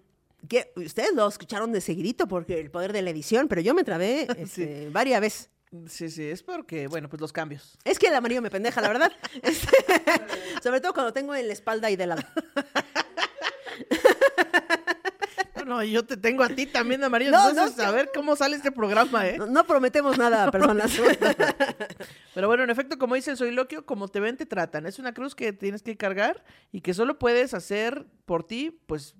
que 0.47 0.71
ustedes 0.75 1.13
lo 1.13 1.27
escucharon 1.27 1.71
de 1.71 1.81
seguidito 1.81 2.27
porque 2.27 2.59
el 2.59 2.71
poder 2.71 2.93
de 2.93 3.01
la 3.01 3.09
edición, 3.09 3.47
pero 3.47 3.61
yo 3.61 3.73
me 3.73 3.83
trabé 3.83 4.27
este, 4.37 4.89
varias 4.89 5.21
veces. 5.21 5.49
Sí, 5.87 6.09
sí, 6.09 6.23
es 6.23 6.41
porque, 6.41 6.87
bueno, 6.87 7.09
pues 7.09 7.21
los 7.21 7.31
cambios. 7.31 7.77
Es 7.83 7.99
que 7.99 8.07
el 8.07 8.15
amarillo 8.15 8.41
me 8.41 8.49
pendeja, 8.49 8.81
la 8.81 8.87
verdad. 8.87 9.11
Este, 9.43 9.69
sobre 10.63 10.81
todo 10.81 10.93
cuando 10.93 11.13
tengo 11.13 11.35
en 11.35 11.45
la 11.47 11.53
espalda 11.53 11.91
y 11.91 11.95
de 11.95 12.07
lado. 12.07 12.23
No, 15.69 15.83
yo 15.83 16.03
te 16.03 16.17
tengo 16.17 16.41
a 16.41 16.49
ti 16.49 16.65
también 16.65 16.99
de 16.99 17.05
amarillo. 17.05 17.29
No, 17.29 17.47
entonces, 17.47 17.77
no, 17.77 17.83
a 17.83 17.91
ver 17.91 18.09
cómo 18.11 18.35
sale 18.35 18.55
este 18.55 18.71
programa, 18.71 19.27
¿eh? 19.27 19.37
No, 19.37 19.45
no 19.45 19.67
prometemos 19.67 20.17
nada, 20.17 20.49
personas. 20.51 20.91
Pero 22.33 22.47
bueno, 22.47 22.63
en 22.63 22.71
efecto, 22.71 22.97
como 22.97 23.13
dice 23.13 23.29
el 23.29 23.37
soliloquio, 23.37 23.85
como 23.85 24.07
te 24.07 24.19
ven, 24.19 24.35
te 24.35 24.47
tratan. 24.47 24.87
Es 24.87 24.97
una 24.97 25.13
cruz 25.13 25.35
que 25.35 25.53
tienes 25.53 25.83
que 25.83 25.95
cargar 25.95 26.43
y 26.71 26.81
que 26.81 26.95
solo 26.95 27.19
puedes 27.19 27.53
hacer 27.53 28.07
por 28.25 28.43
ti, 28.43 28.81
pues, 28.87 29.15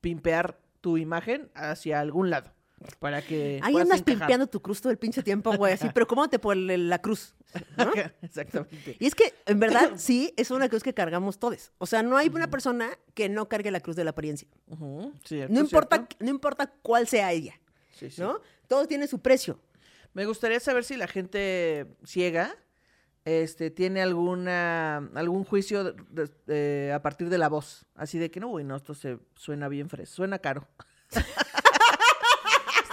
pimpear 0.00 0.60
tu 0.80 0.98
imagen 0.98 1.50
hacia 1.56 1.98
algún 1.98 2.30
lado. 2.30 2.52
Para 3.00 3.22
que. 3.22 3.60
Ahí 3.62 3.74
andas 3.76 4.00
encajar. 4.00 4.04
pimpeando 4.04 4.46
tu 4.46 4.60
cruz 4.62 4.80
todo 4.80 4.90
el 4.92 4.98
pinche 4.98 5.22
tiempo, 5.22 5.52
güey, 5.56 5.72
así, 5.74 5.88
pero 5.92 6.06
¿cómo 6.06 6.28
te 6.28 6.38
por 6.38 6.56
la 6.56 6.98
cruz? 7.00 7.34
¿no? 7.76 7.90
Exactamente. 8.22 8.96
Y 9.00 9.06
es 9.06 9.14
que, 9.14 9.34
en 9.46 9.58
verdad, 9.58 9.92
sí, 9.96 10.32
es 10.36 10.50
una 10.50 10.68
cruz 10.68 10.82
que 10.82 10.94
cargamos 10.94 11.38
todos. 11.38 11.72
O 11.78 11.86
sea, 11.86 12.02
no 12.02 12.16
hay 12.16 12.28
una 12.28 12.48
persona 12.50 12.90
que 13.14 13.28
no 13.28 13.48
cargue 13.48 13.70
la 13.70 13.80
cruz 13.80 13.96
de 13.96 14.04
la 14.04 14.10
apariencia. 14.10 14.48
Cierto, 15.24 15.52
No 15.52 15.60
importa, 15.60 15.96
cierto. 15.96 16.16
no 16.20 16.30
importa 16.30 16.72
cuál 16.82 17.08
sea 17.08 17.32
ella, 17.32 17.58
Sí, 17.90 18.10
sí. 18.10 18.20
¿no? 18.20 18.40
Todo 18.68 18.86
tiene 18.86 19.06
su 19.08 19.20
precio. 19.20 19.58
Me 20.14 20.24
gustaría 20.26 20.60
saber 20.60 20.84
si 20.84 20.96
la 20.96 21.06
gente 21.08 21.86
ciega 22.04 22.54
este, 23.24 23.70
tiene 23.70 24.00
alguna 24.02 24.98
algún 25.14 25.44
juicio 25.44 25.84
de- 25.84 25.94
de- 26.10 26.30
de- 26.46 26.92
a 26.92 27.02
partir 27.02 27.28
de 27.28 27.36
la 27.38 27.48
voz. 27.48 27.84
Así 27.94 28.18
de 28.18 28.30
que 28.30 28.40
no, 28.40 28.48
güey, 28.48 28.64
no, 28.64 28.76
esto 28.76 28.94
se 28.94 29.18
suena 29.34 29.68
bien 29.68 29.88
fresco, 29.90 30.16
suena 30.16 30.38
caro. 30.38 30.66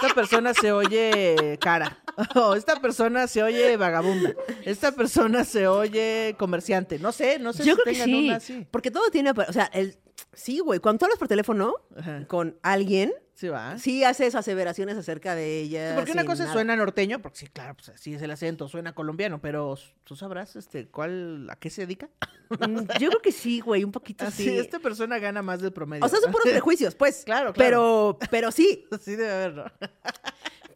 Esta 0.06 0.14
persona 0.14 0.54
se 0.54 0.72
oye 0.72 1.58
cara. 1.60 1.98
O 2.34 2.54
esta 2.54 2.80
persona 2.80 3.26
se 3.26 3.42
oye 3.42 3.76
vagabunda. 3.76 4.32
Esta 4.64 4.92
persona 4.92 5.44
se 5.44 5.68
oye 5.68 6.34
comerciante. 6.38 6.98
No 6.98 7.12
sé, 7.12 7.38
no 7.38 7.52
sé 7.52 7.62
Yo 7.64 7.74
si 7.76 7.82
creo 7.82 7.84
que 7.84 7.92
tengan 7.92 8.08
sí, 8.08 8.24
una 8.28 8.36
así. 8.36 8.66
porque 8.70 8.90
todo 8.90 9.10
tiene, 9.10 9.32
o 9.32 9.52
sea, 9.52 9.64
el, 9.74 9.98
sí, 10.32 10.60
güey, 10.60 10.80
cuando 10.80 11.00
tú 11.00 11.04
hablas 11.04 11.18
por 11.18 11.28
teléfono 11.28 11.74
Ajá. 11.94 12.24
con 12.26 12.56
alguien, 12.62 13.12
Sí, 13.36 13.48
va. 13.48 13.78
sí 13.78 14.02
haces 14.02 14.34
aseveraciones 14.34 14.96
acerca 14.96 15.34
de 15.34 15.60
ella. 15.60 15.92
Porque 15.94 16.12
una 16.12 16.24
cosa 16.24 16.44
nada. 16.44 16.54
suena 16.54 16.74
norteño, 16.74 17.20
porque 17.20 17.38
sí, 17.38 17.46
claro, 17.48 17.74
pues 17.74 17.90
así 17.90 18.14
es 18.14 18.22
el 18.22 18.30
acento, 18.30 18.66
suena 18.66 18.94
colombiano, 18.94 19.40
pero 19.42 19.78
tú 20.04 20.16
sabrás 20.16 20.56
este 20.56 20.88
cuál 20.88 21.46
a 21.50 21.56
qué 21.56 21.70
se 21.70 21.82
dedica. 21.82 22.08
Mm, 22.48 22.86
Yo 23.00 23.08
creo 23.08 23.20
que 23.20 23.32
sí, 23.32 23.58
güey, 23.58 23.82
un 23.82 23.90
poquito 23.90 24.24
Así, 24.24 24.44
sí. 24.44 24.56
esta 24.56 24.78
persona 24.78 25.18
gana 25.18 25.42
más 25.42 25.60
del 25.60 25.72
promedio. 25.72 26.04
O 26.04 26.08
sea, 26.08 26.20
son 26.20 26.30
puros 26.30 26.46
prejuicios, 26.48 26.94
pues. 26.94 27.24
Claro, 27.24 27.52
claro. 27.52 28.18
Pero, 28.18 28.30
pero 28.30 28.52
sí, 28.52 28.86
Así 28.92 29.16
debe 29.16 29.32
haber, 29.32 29.54
¿no? 29.54 29.64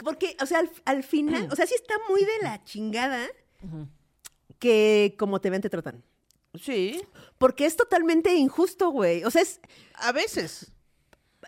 porque, 0.02 0.36
o 0.42 0.46
sea, 0.46 0.58
al, 0.58 0.70
al 0.84 1.04
final, 1.04 1.46
o 1.48 1.54
sea, 1.54 1.68
sí 1.68 1.74
está 1.76 1.94
muy 2.08 2.22
de 2.22 2.38
la 2.42 2.64
chingada 2.64 3.24
que 4.58 5.14
como 5.16 5.40
te 5.40 5.48
ven, 5.50 5.62
te 5.62 5.70
tratan. 5.70 6.02
Sí, 6.60 7.00
Porque 7.38 7.66
es 7.66 7.76
totalmente 7.76 8.34
injusto, 8.34 8.90
güey. 8.90 9.22
O 9.22 9.30
sea, 9.30 9.42
es 9.42 9.60
a 9.94 10.10
veces. 10.12 10.72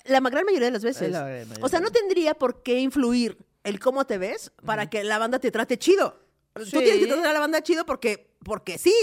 La 0.04 0.20
gran 0.20 0.44
mayoría 0.44 0.66
de 0.66 0.72
las 0.72 0.84
veces. 0.84 1.14
O 1.60 1.68
sea, 1.68 1.80
no 1.80 1.90
tendría 1.90 2.34
por 2.34 2.62
qué 2.62 2.80
influir 2.80 3.36
el 3.64 3.78
cómo 3.78 4.04
te 4.06 4.18
ves 4.18 4.52
para 4.64 4.88
que 4.90 5.04
la 5.04 5.18
banda 5.18 5.38
te 5.38 5.50
trate 5.50 5.78
chido. 5.78 6.20
Tú 6.54 6.64
tienes 6.64 6.98
que 6.98 7.06
tratar 7.06 7.26
a 7.26 7.32
la 7.32 7.40
banda 7.40 7.62
chido 7.62 7.86
porque, 7.86 8.34
porque 8.44 8.78
sí. 8.78 8.94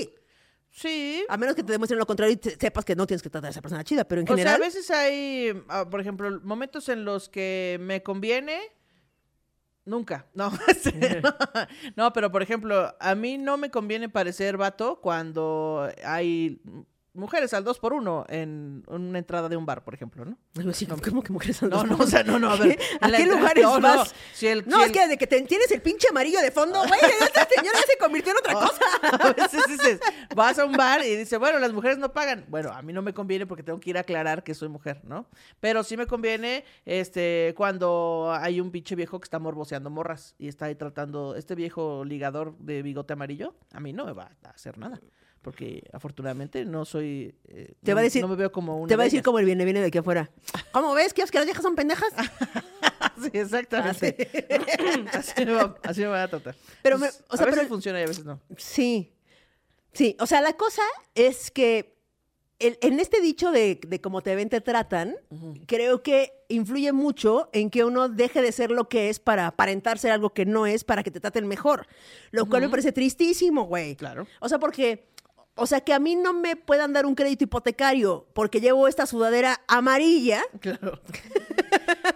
Sí. 0.72 1.26
A 1.30 1.36
menos 1.38 1.56
que 1.56 1.64
te 1.64 1.72
demuestren 1.72 1.98
lo 1.98 2.06
contrario 2.06 2.34
y 2.34 2.38
te- 2.38 2.56
sepas 2.60 2.86
que 2.86 2.96
no 2.96 3.08
tienes 3.08 3.24
que 3.24 3.30
tratar 3.30 3.48
a 3.48 3.52
esa 3.52 3.62
persona 3.62 3.84
chida. 3.84 4.04
Pero 4.06 4.22
en 4.22 4.26
O 4.26 4.28
sea, 4.28 4.34
a 4.36 4.38
general, 4.38 4.60
veces 4.62 4.92
hay, 4.92 5.64
ah, 5.68 5.90
por 5.90 6.00
ejemplo, 6.00 6.40
momentos 6.44 6.90
en 6.90 7.06
los 7.06 7.28
que 7.28 7.78
me 7.82 8.04
conviene. 8.04 8.60
Nunca, 9.86 10.28
no, 10.36 10.52
no, 11.24 11.36
no, 11.96 12.14
pero 12.14 12.32
por 12.32 12.44
ejemplo, 12.44 12.96
a 13.00 13.16
mí 13.16 13.40
no 13.40 13.58
me 13.58 13.72
conviene 13.72 14.08
parecer 14.10 14.56
vato 14.58 15.00
cuando 15.02 15.90
hay 16.04 16.62
mujeres 17.14 17.54
al 17.54 17.64
dos 17.64 17.80
por 17.80 17.94
uno 17.94 18.26
en 18.30 18.84
una 18.88 19.18
entrada 19.20 19.50
de 19.50 19.58
un 19.58 19.66
bar, 19.66 19.84
por 19.84 19.94
ejemplo, 19.94 20.26
¿no? 20.26 20.38
Algo 20.56 20.70
así, 20.72 20.86
¿cómo 20.86 21.22
que 21.24 21.32
mujeres 21.34 21.62
al 21.64 21.70
No, 21.70 21.78
dos 21.78 21.88
no, 21.88 21.98
por 21.98 22.06
o 22.06 22.10
sea, 22.10 22.24
no, 22.24 22.40
no, 22.40 22.52
a 22.52 22.56
ver. 22.56 22.80
¿A 23.02 23.12
qué 23.12 23.26
lugares 23.26 23.64
no, 23.64 23.80
no, 23.80 23.98
vas? 23.98 24.14
si 24.34 24.48
el- 24.48 24.68
No, 24.68 24.78
si 24.78 24.82
es 24.84 24.88
el- 24.88 24.94
que 24.94 25.00
desde 25.02 25.18
que 25.18 25.28
te- 25.28 25.42
tienes 25.42 25.72
el 25.72 25.82
pinche 25.82 26.08
amarillo 26.10 26.40
de 26.42 26.52
fondo, 26.52 26.80
güey, 26.80 27.00
esta 27.22 27.46
señora 27.48 27.78
ya 27.80 27.86
se 27.88 27.98
convirtió 28.00 28.32
en 28.32 28.38
otra 28.38 28.54
cosa. 28.54 28.80
A 29.30 29.34
veces 29.34 29.64
dices, 29.68 30.00
vas 30.36 30.58
a 30.60 30.66
un 30.66 30.74
bar 30.74 31.04
y 31.06 31.16
dice, 31.16 31.38
bueno, 31.38 31.60
las 31.60 31.74
mujeres 31.74 31.98
no 31.98 32.14
pagan. 32.14 32.46
Bueno, 32.48 32.72
a 32.72 32.82
mí 32.82 32.94
no 32.94 33.02
me 33.02 33.14
conviene 33.14 33.46
porque 33.48 33.64
tengo 33.64 33.80
que 33.80 33.90
ir 33.90 33.98
a 33.98 34.02
aclarar 34.02 34.44
que 34.44 34.54
soy 34.54 34.70
mujer, 34.70 35.02
¿no? 35.04 35.28
Pero 35.60 35.84
sí 35.84 35.98
me 35.98 36.06
conviene 36.08 36.64
este 36.86 37.54
cuando 37.58 38.32
hay 38.40 38.62
un 38.62 38.72
pinche 38.72 38.96
viejo 38.96 39.20
que 39.20 39.26
está 39.26 39.40
morboseando 39.40 39.90
morras 39.90 40.36
y 40.38 40.48
está 40.48 40.66
ahí 40.66 40.76
tratando, 40.76 41.36
este 41.36 41.56
viejo 41.56 42.04
ligador 42.06 42.56
de 42.60 42.82
bigote 42.82 43.14
amarillo, 43.14 43.56
a 43.74 43.80
mí 43.80 43.94
no 43.94 44.06
me 44.06 44.14
va 44.14 44.32
a 44.44 44.50
hacer 44.50 44.78
nada. 44.78 45.00
Porque 45.42 45.84
afortunadamente 45.94 46.66
no 46.66 46.84
soy. 46.86 47.34
eh, 47.48 47.74
Te 47.84 47.92
no- 47.92 47.96
va 47.96 48.02
a 48.02 48.04
decir- 48.04 48.22
No 48.22 48.28
me 48.28 48.36
veo 48.36 48.52
como 48.52 48.78
una. 48.78 48.88
Te 48.90 48.96
va 48.96 49.04
a 49.04 49.06
de 49.06 49.10
decir 49.10 49.24
como 49.24 49.40
el 49.40 49.46
viene, 49.46 49.64
viene 49.64 49.80
de 49.80 49.88
aquí 49.88 49.98
afuera. 49.98 50.30
¿Cómo 50.72 50.94
ves? 50.94 51.14
¿Quieres 51.14 51.32
que 51.32 51.38
las 51.38 51.46
viejas 51.46 51.64
son 51.64 51.76
pendejas? 51.76 52.12
Sí, 53.22 53.32
exactamente. 53.34 54.30
Así 55.14 55.46
me 55.46 55.52
va, 55.52 55.76
así 55.84 56.02
me 56.02 56.08
va 56.08 56.24
a 56.24 56.28
tratar. 56.30 56.56
Pero 56.82 56.98
me- 56.98 57.08
Pues, 57.08 57.24
o 57.30 57.36
sea, 57.36 57.44
a 57.44 57.46
veces 57.48 57.60
pero- 57.62 57.70
funciona 57.70 58.00
y 58.00 58.04
a 58.04 58.08
veces 58.08 58.24
no. 58.24 58.40
Sí. 58.58 59.14
Sí, 59.92 60.16
o 60.22 60.26
sea, 60.26 60.40
la 60.42 60.54
cosa 60.54 60.82
es 61.16 61.52
que 61.52 61.98
el- 62.60 62.78
en 62.82 63.00
este 63.00 63.20
dicho 63.22 63.52
de, 63.52 63.80
de 63.86 64.00
cómo 64.02 64.22
te 64.22 64.36
ven, 64.36 64.48
te 64.50 64.62
tratan, 64.62 65.16
creo 65.68 66.02
que 66.02 66.32
influye 66.48 66.94
mucho 66.94 67.50
en 67.52 67.70
que 67.70 67.84
uno 67.84 68.08
deje 68.08 68.42
de 68.42 68.52
ser 68.54 68.72
lo 68.72 68.88
que 68.88 69.10
es 69.10 69.20
para 69.20 69.48
aparentar 69.48 69.98
ser 70.00 70.12
algo 70.12 70.34
que 70.34 70.46
no 70.46 70.66
es 70.66 70.84
para 70.86 71.04
que 71.04 71.12
te 71.12 71.20
traten 71.20 71.46
mejor. 71.48 71.88
Lo 72.32 72.46
cual 72.46 72.62
me 72.64 72.70
parece 72.70 72.92
tristísimo, 72.94 73.64
güey. 73.64 73.96
Claro. 73.98 74.28
O 74.40 74.48
sea, 74.48 74.60
porque, 74.60 75.08
o 75.60 75.68
sea, 75.68 75.82
que 75.82 75.94
a 75.94 76.00
mí 76.00 76.16
no 76.16 76.34
me 76.34 76.56
puedan 76.56 76.94
dar 76.94 77.06
un 77.06 77.16
crédito 77.16 77.44
hipotecario 77.44 78.28
porque 78.34 78.62
llevo 78.62 78.88
esta 78.88 79.06
sudadera 79.06 79.62
amarilla. 79.68 80.42
Claro. 80.60 81.00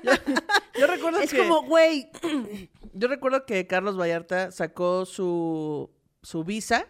yo, 0.04 0.12
yo 0.80 0.88
recuerdo 0.88 1.20
Es 1.20 1.32
que. 1.32 1.38
como, 1.40 1.64
güey, 1.64 2.10
Yo 2.94 3.08
recuerdo 3.08 3.46
que 3.46 3.66
Carlos 3.66 4.00
Vallarta 4.00 4.52
sacó 4.52 5.06
su, 5.06 5.90
su 6.22 6.44
visa 6.44 6.86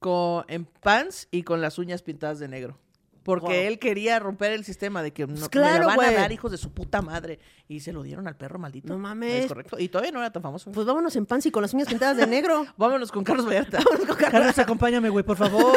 con, 0.00 0.44
en 0.48 0.64
pants 0.64 1.28
y 1.30 1.44
con 1.44 1.60
las 1.60 1.78
uñas 1.78 2.02
pintadas 2.02 2.40
de 2.40 2.48
negro. 2.48 2.78
Porque 3.22 3.46
Wow. 3.46 3.66
él 3.68 3.78
quería 3.78 4.18
romper 4.18 4.52
el 4.52 4.64
sistema 4.64 5.02
de 5.02 5.12
que 5.12 5.26
no, 5.26 5.34
me 5.34 5.48
claro, 5.50 5.80
la 5.80 5.86
van 5.88 5.96
güey. 5.96 6.08
a 6.14 6.20
dar 6.20 6.32
hijos 6.32 6.50
de 6.50 6.56
su 6.56 6.72
puta 6.72 7.02
madre. 7.02 7.38
Y 7.68 7.80
se 7.80 7.92
lo 7.92 8.02
dieron 8.02 8.26
al 8.26 8.36
perro 8.36 8.58
maldito. 8.58 8.88
No 8.88 8.98
mames. 8.98 9.44
Es 9.44 9.46
correcto. 9.48 9.78
Y 9.78 9.88
todavía 9.88 10.10
no 10.12 10.20
era 10.20 10.30
tan 10.32 10.42
famoso. 10.42 10.72
pues 10.72 10.86
vámonos 10.86 11.14
en 11.16 11.26
pants 11.26 11.46
y 11.46 11.50
con 11.50 11.62
las 11.62 11.74
uñas 11.74 11.88
pintadas 11.88 12.16
de 12.16 12.26
negro. 12.26 12.66
Vámonos 12.76 13.12
con 13.12 13.22
Carlos 13.24 13.46
Vallarta. 13.46 13.78
Vámonos 13.84 14.06
con 14.06 14.16
Carlos. 14.16 14.30
Carlos, 14.32 14.58
acompáñame, 14.58 15.08
güey, 15.10 15.24
por 15.24 15.36
favor. 15.36 15.74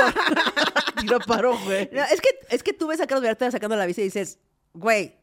Tira 1.01 1.19
paro, 1.19 1.57
güey. 1.65 1.89
No, 1.91 2.01
es, 2.03 2.21
que, 2.21 2.29
es 2.50 2.63
que 2.63 2.71
tú 2.73 2.88
ves 2.88 3.01
a 3.01 3.07
Carlos 3.07 3.23
Vallarta 3.23 3.51
sacando 3.51 3.75
la 3.75 3.85
visa 3.85 4.01
y 4.01 4.05
dices, 4.05 4.39
güey. 4.73 5.15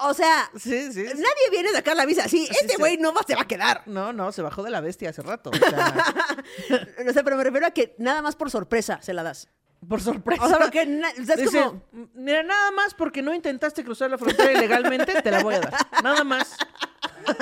O 0.00 0.14
sea, 0.14 0.50
Sí, 0.56 0.92
sí. 0.92 0.92
sí. 0.92 1.02
nadie 1.14 1.50
viene 1.50 1.70
a 1.70 1.72
sacar 1.72 1.96
la 1.96 2.06
visa 2.06 2.24
así. 2.24 2.46
Este 2.50 2.68
sí. 2.68 2.76
güey 2.78 2.96
no 2.98 3.12
va, 3.12 3.22
se 3.26 3.34
va 3.34 3.42
a 3.42 3.46
quedar. 3.48 3.82
No, 3.86 4.12
no, 4.12 4.30
se 4.32 4.42
bajó 4.42 4.62
de 4.62 4.70
la 4.70 4.80
bestia 4.80 5.10
hace 5.10 5.22
rato. 5.22 5.50
O 5.50 5.56
sea, 7.12 7.22
pero 7.24 7.36
me 7.36 7.44
refiero 7.44 7.66
a 7.66 7.70
que 7.72 7.94
nada 7.98 8.22
más 8.22 8.36
por 8.36 8.50
sorpresa 8.50 9.00
se 9.02 9.12
la 9.12 9.22
das. 9.24 9.48
por 9.88 10.00
sorpresa. 10.00 10.44
O 10.44 10.48
sea, 10.48 10.58
porque 10.58 10.82
o 10.82 11.24
sea, 11.24 11.34
es 11.34 11.40
Dice, 11.42 11.62
como. 11.64 11.82
mira, 12.14 12.42
nada 12.44 12.70
más 12.70 12.94
porque 12.94 13.22
no 13.22 13.34
intentaste 13.34 13.82
cruzar 13.84 14.10
la 14.10 14.18
frontera 14.18 14.52
ilegalmente, 14.52 15.20
te 15.20 15.30
la 15.30 15.42
voy 15.42 15.54
a 15.56 15.60
dar. 15.60 15.74
Nada 16.02 16.22
más. 16.24 16.56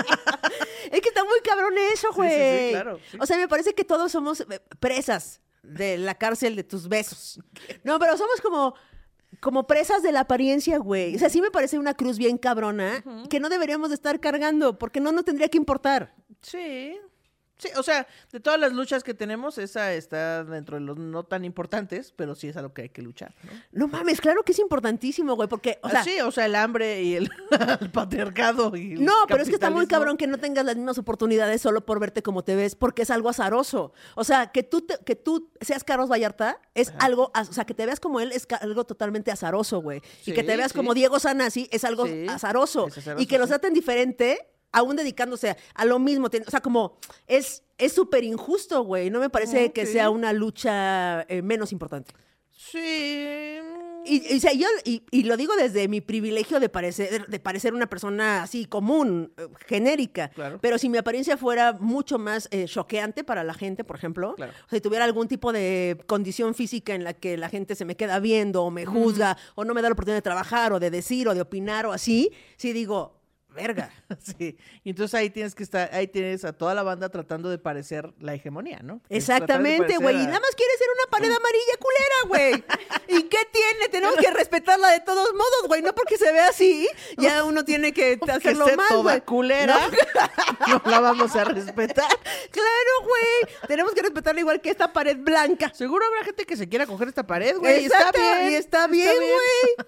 Es 0.90 1.00
que 1.00 1.08
está 1.08 1.24
muy 1.24 1.40
cabrón 1.42 1.74
eso, 1.92 2.08
sí, 2.08 2.14
sí, 2.14 2.16
güey. 2.16 2.70
claro, 2.70 3.00
sí. 3.10 3.18
O 3.20 3.26
sea, 3.26 3.36
me 3.36 3.48
parece 3.48 3.74
que 3.74 3.84
todos 3.84 4.10
somos 4.12 4.40
eh, 4.40 4.60
presas 4.78 5.40
de 5.62 5.98
la 5.98 6.14
cárcel 6.14 6.54
de 6.54 6.62
tus 6.64 6.88
besos. 6.88 7.40
No, 7.82 7.98
pero 7.98 8.16
somos 8.16 8.40
como, 8.40 8.74
como 9.40 9.66
presas 9.66 10.02
de 10.02 10.12
la 10.12 10.20
apariencia, 10.20 10.78
güey. 10.78 11.16
O 11.16 11.18
sea, 11.18 11.28
sí 11.28 11.40
me 11.40 11.50
parece 11.50 11.78
una 11.78 11.94
cruz 11.94 12.18
bien 12.18 12.38
cabrona 12.38 13.04
que 13.28 13.40
no 13.40 13.48
deberíamos 13.48 13.90
de 13.90 13.94
estar 13.96 14.20
cargando 14.20 14.78
porque 14.78 15.00
no 15.00 15.12
nos 15.12 15.24
tendría 15.24 15.48
que 15.48 15.58
importar. 15.58 16.14
Sí. 16.42 16.98
Sí, 17.58 17.68
o 17.76 17.82
sea, 17.82 18.06
de 18.32 18.40
todas 18.40 18.60
las 18.60 18.72
luchas 18.72 19.02
que 19.02 19.14
tenemos, 19.14 19.56
esa 19.58 19.92
está 19.94 20.44
dentro 20.44 20.76
de 20.76 20.82
los 20.82 20.98
no 20.98 21.24
tan 21.24 21.44
importantes, 21.44 22.12
pero 22.14 22.34
sí 22.34 22.48
es 22.48 22.56
a 22.56 22.62
lo 22.62 22.74
que 22.74 22.82
hay 22.82 22.88
que 22.90 23.00
luchar. 23.02 23.34
¿no? 23.44 23.86
No 23.86 23.88
mames, 23.88 24.20
claro 24.20 24.42
que 24.42 24.52
es 24.52 24.58
importantísimo, 24.58 25.34
güey, 25.36 25.48
porque, 25.48 25.78
o 25.82 25.88
sea, 25.88 26.00
Ah, 26.00 26.04
sí, 26.04 26.20
o 26.20 26.30
sea, 26.30 26.44
el 26.46 26.54
hambre 26.54 27.02
y 27.02 27.14
el, 27.16 27.30
el 27.80 27.90
patriarcado. 27.90 28.76
Y 28.76 28.92
el 28.92 29.04
No, 29.04 29.12
pero 29.26 29.42
es 29.42 29.48
que 29.48 29.54
está 29.54 29.70
muy 29.70 29.86
cabrón 29.86 30.16
que 30.18 30.26
no 30.26 30.38
tengas 30.38 30.64
las 30.66 30.76
mismas 30.76 30.98
oportunidades 30.98 31.62
solo 31.62 31.86
por 31.86 31.98
verte 31.98 32.22
como 32.22 32.44
te 32.44 32.54
ves, 32.56 32.74
porque 32.74 33.02
es 33.02 33.10
algo 33.10 33.28
azaroso. 33.30 33.92
O 34.16 34.24
sea, 34.24 34.52
que 34.52 34.62
tú, 34.62 34.82
te- 34.82 34.98
que 35.04 35.16
tú 35.16 35.50
seas 35.60 35.82
Carlos 35.82 36.10
Vallarta 36.10 36.60
es 36.74 36.92
algo, 36.98 37.30
az- 37.34 37.48
o 37.48 37.52
sea, 37.54 37.64
que 37.64 37.72
te 37.74 37.86
veas 37.86 38.00
como 38.00 38.20
él 38.20 38.32
es 38.32 38.46
algo 38.60 38.84
totalmente 38.84 39.30
azaroso, 39.30 39.80
güey. 39.80 40.02
y 40.26 40.32
que 40.32 40.42
te 40.42 40.56
veas 40.56 40.72
sí. 40.72 40.76
como 40.76 40.92
Diego 40.92 41.18
Sanasi 41.18 41.68
es 41.72 41.84
algo 41.84 42.04
azaroso. 42.28 42.88
es 42.88 42.98
azaroso, 42.98 43.22
Y 43.22 43.26
que 43.26 43.38
los 43.38 43.46
sí. 43.46 43.52
traten 43.52 43.72
diferente, 43.72 44.46
aún 44.72 44.96
dedicándose 44.96 45.56
a, 45.74 45.84
lo 45.84 45.98
mismo. 45.98 46.26
O 46.26 46.50
sea, 46.50 46.60
como 46.60 46.98
es 47.26 47.62
es 47.78 47.92
súper 47.92 48.24
injusto, 48.24 48.82
güey. 48.82 49.10
No 49.10 49.20
me 49.20 49.30
parece 49.30 49.72
que 49.72 49.86
sea 49.86 50.10
una 50.10 50.32
lucha 50.32 51.22
eh, 51.22 51.42
menos 51.42 51.72
importante. 51.72 52.12
Sí. 52.50 53.58
Y, 54.08 54.32
y, 54.32 54.36
o 54.36 54.40
sea, 54.40 54.52
yo, 54.52 54.68
y, 54.84 55.02
y 55.10 55.24
lo 55.24 55.36
digo 55.36 55.54
desde 55.56 55.88
mi 55.88 56.00
privilegio 56.00 56.60
de 56.60 56.68
parecer, 56.68 57.26
de 57.26 57.40
parecer 57.40 57.74
una 57.74 57.88
persona 57.88 58.44
así 58.44 58.64
común, 58.64 59.32
eh, 59.36 59.48
genérica. 59.66 60.28
Claro. 60.28 60.58
Pero 60.62 60.78
si 60.78 60.88
mi 60.88 60.96
apariencia 60.96 61.36
fuera 61.36 61.72
mucho 61.72 62.16
más 62.16 62.48
eh, 62.52 62.66
choqueante 62.66 63.24
para 63.24 63.42
la 63.42 63.52
gente, 63.52 63.82
por 63.82 63.96
ejemplo, 63.96 64.34
Claro. 64.36 64.52
o 64.52 64.68
sea, 64.70 64.76
si 64.76 64.80
tuviera 64.80 65.04
algún 65.04 65.26
tipo 65.26 65.52
de 65.52 65.98
condición 66.06 66.54
física 66.54 66.94
en 66.94 67.02
la 67.02 67.14
que 67.14 67.36
la 67.36 67.48
gente 67.48 67.74
se 67.74 67.84
me 67.84 67.96
queda 67.96 68.20
viendo 68.20 68.62
o 68.62 68.70
me 68.70 68.86
juzga 68.86 69.36
o 69.56 69.64
no 69.64 69.74
me 69.74 69.82
da 69.82 69.88
la 69.88 69.94
oportunidad 69.94 70.18
de 70.18 70.22
trabajar 70.22 70.72
o 70.72 70.78
de 70.78 70.90
decir 70.90 71.28
o 71.28 71.34
de 71.34 71.40
opinar 71.40 71.84
o 71.86 71.92
así, 71.92 72.30
sí 72.56 72.72
digo, 72.72 73.15
verga. 73.56 73.90
Sí, 74.38 74.56
y 74.84 74.90
entonces 74.90 75.14
ahí 75.14 75.30
tienes 75.30 75.54
que 75.54 75.62
estar, 75.62 75.88
ahí 75.92 76.06
tienes 76.08 76.44
a 76.44 76.52
toda 76.52 76.74
la 76.74 76.82
banda 76.82 77.08
tratando 77.08 77.48
de 77.48 77.58
parecer 77.58 78.12
la 78.20 78.34
hegemonía, 78.34 78.80
¿no? 78.82 79.00
Exactamente, 79.08 79.96
güey. 79.98 80.14
Y 80.16 80.26
nada 80.26 80.40
más 80.40 80.54
quiere 80.56 80.72
ser 80.78 80.88
una 80.94 81.10
pared 81.10 81.30
amarilla 81.30 81.76
culera, 81.78 82.16
güey. 82.28 82.64
¿Y 83.18 83.22
qué 83.28 83.38
tiene? 83.52 83.88
Tenemos 83.90 84.16
que 84.16 84.30
respetarla 84.32 84.90
de 84.90 85.00
todos 85.00 85.32
modos, 85.32 85.68
güey. 85.68 85.82
No 85.82 85.94
porque 85.94 86.16
se 86.18 86.30
vea 86.32 86.48
así, 86.48 86.88
ya 87.18 87.44
uno 87.44 87.64
tiene 87.64 87.92
que 87.92 88.18
hacerlo 88.28 88.66
mal, 88.76 88.86
toda 88.88 89.02
güey. 89.02 89.20
culera, 89.22 89.78
no 90.68 90.82
la 90.86 91.00
vamos 91.00 91.34
a 91.36 91.44
respetar. 91.44 92.08
Claro, 92.50 92.90
güey. 93.04 93.54
Tenemos 93.68 93.92
que 93.94 94.02
respetarla 94.02 94.40
igual 94.40 94.60
que 94.60 94.70
esta 94.70 94.92
pared 94.92 95.16
blanca. 95.18 95.72
Seguro 95.74 96.04
habrá 96.06 96.24
gente 96.24 96.44
que 96.44 96.56
se 96.56 96.68
quiera 96.68 96.86
coger 96.86 97.08
esta 97.08 97.26
pared, 97.26 97.56
güey. 97.58 97.82
y 97.82 97.86
Está 97.86 98.12
bien. 98.12 98.50
y 98.52 98.54
está 98.54 98.86
bien, 98.88 99.14
güey. 99.16 99.86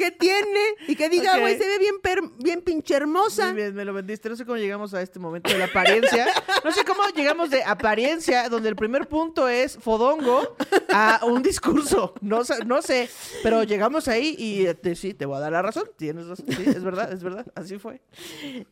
¿Qué 0.00 0.10
tiene? 0.12 0.60
Y 0.88 0.96
que 0.96 1.10
diga, 1.10 1.38
güey, 1.38 1.58
se 1.58 1.66
ve 1.66 1.78
bien, 1.78 2.00
per- 2.00 2.22
bien 2.38 2.62
pinche 2.62 2.94
hermosa. 2.96 3.48
Muy 3.48 3.56
bien, 3.56 3.74
me 3.74 3.84
lo 3.84 3.92
vendiste. 3.92 4.30
No 4.30 4.36
sé 4.36 4.46
cómo 4.46 4.56
llegamos 4.56 4.94
a 4.94 5.02
este 5.02 5.18
momento 5.18 5.50
de 5.52 5.58
la 5.58 5.66
apariencia. 5.66 6.26
No 6.64 6.72
sé 6.72 6.84
cómo 6.86 7.02
llegamos 7.14 7.50
de 7.50 7.62
apariencia, 7.62 8.48
donde 8.48 8.70
el 8.70 8.76
primer 8.76 9.08
punto 9.08 9.46
es 9.46 9.76
fodongo, 9.76 10.56
a 10.90 11.20
un 11.26 11.42
discurso. 11.42 12.14
No, 12.22 12.44
sé- 12.46 12.64
no 12.64 12.80
sé, 12.80 13.10
pero 13.42 13.62
llegamos 13.64 14.08
ahí 14.08 14.34
y 14.38 14.72
te- 14.72 14.96
sí, 14.96 15.12
te 15.12 15.26
voy 15.26 15.36
a 15.36 15.40
dar 15.40 15.52
la 15.52 15.60
razón. 15.60 15.84
Tienes 15.98 16.26
razón. 16.26 16.46
Sí, 16.48 16.62
es 16.66 16.82
verdad, 16.82 17.12
es 17.12 17.22
verdad. 17.22 17.44
Así 17.54 17.78
fue. 17.78 18.00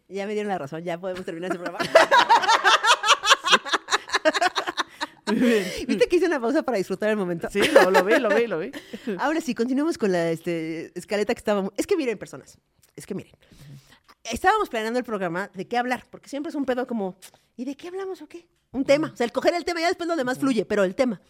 Ya 0.09 0.27
me 0.27 0.33
dieron 0.33 0.49
la 0.49 0.57
razón, 0.57 0.83
ya 0.83 0.99
podemos 0.99 1.27
terminar 1.27 1.51
este 1.53 1.63
programa. 1.63 1.79
¿Viste 5.87 6.07
que 6.09 6.17
hice 6.17 6.27
una 6.27 6.41
pausa 6.41 6.63
para 6.63 6.79
disfrutar 6.79 7.11
el 7.11 7.17
momento? 7.17 7.49
Sí, 7.51 7.61
lo, 7.61 7.91
lo 7.91 8.05
vi, 8.05 8.19
lo 8.19 8.29
vi, 8.29 8.47
lo 8.47 8.59
vi. 8.59 8.71
Ahora 9.19 9.41
sí, 9.41 9.55
continuamos 9.55 9.99
con 9.99 10.13
la 10.13 10.31
este, 10.31 10.93
escaleta 10.99 11.35
que 11.35 11.39
estábamos. 11.39 11.73
Es 11.77 11.87
que 11.87 11.97
miren, 11.97 12.19
personas. 12.19 12.59
Es 12.97 13.07
que 13.07 13.15
miren. 13.15 13.33
Estábamos 14.25 14.69
planeando 14.69 14.99
el 14.99 15.05
programa 15.05 15.51
de 15.55 15.67
qué 15.67 15.79
hablar, 15.79 16.07
porque 16.11 16.29
siempre 16.29 16.51
es 16.51 16.55
un 16.55 16.65
pedo 16.65 16.87
como, 16.87 17.17
¿y 17.57 17.65
de 17.65 17.77
qué 17.77 17.89
hablamos 17.89 18.21
o 18.23 18.27
qué? 18.27 18.47
Un 18.73 18.85
tema. 18.85 19.11
O 19.13 19.17
sea, 19.17 19.25
el 19.25 19.33
coger 19.33 19.55
el 19.55 19.65
tema, 19.65 19.81
ya 19.81 19.89
después 19.89 20.09
lo 20.09 20.17
demás 20.17 20.39
fluye, 20.39 20.65
pero 20.65 20.85
el 20.85 20.95
tema. 20.95 21.21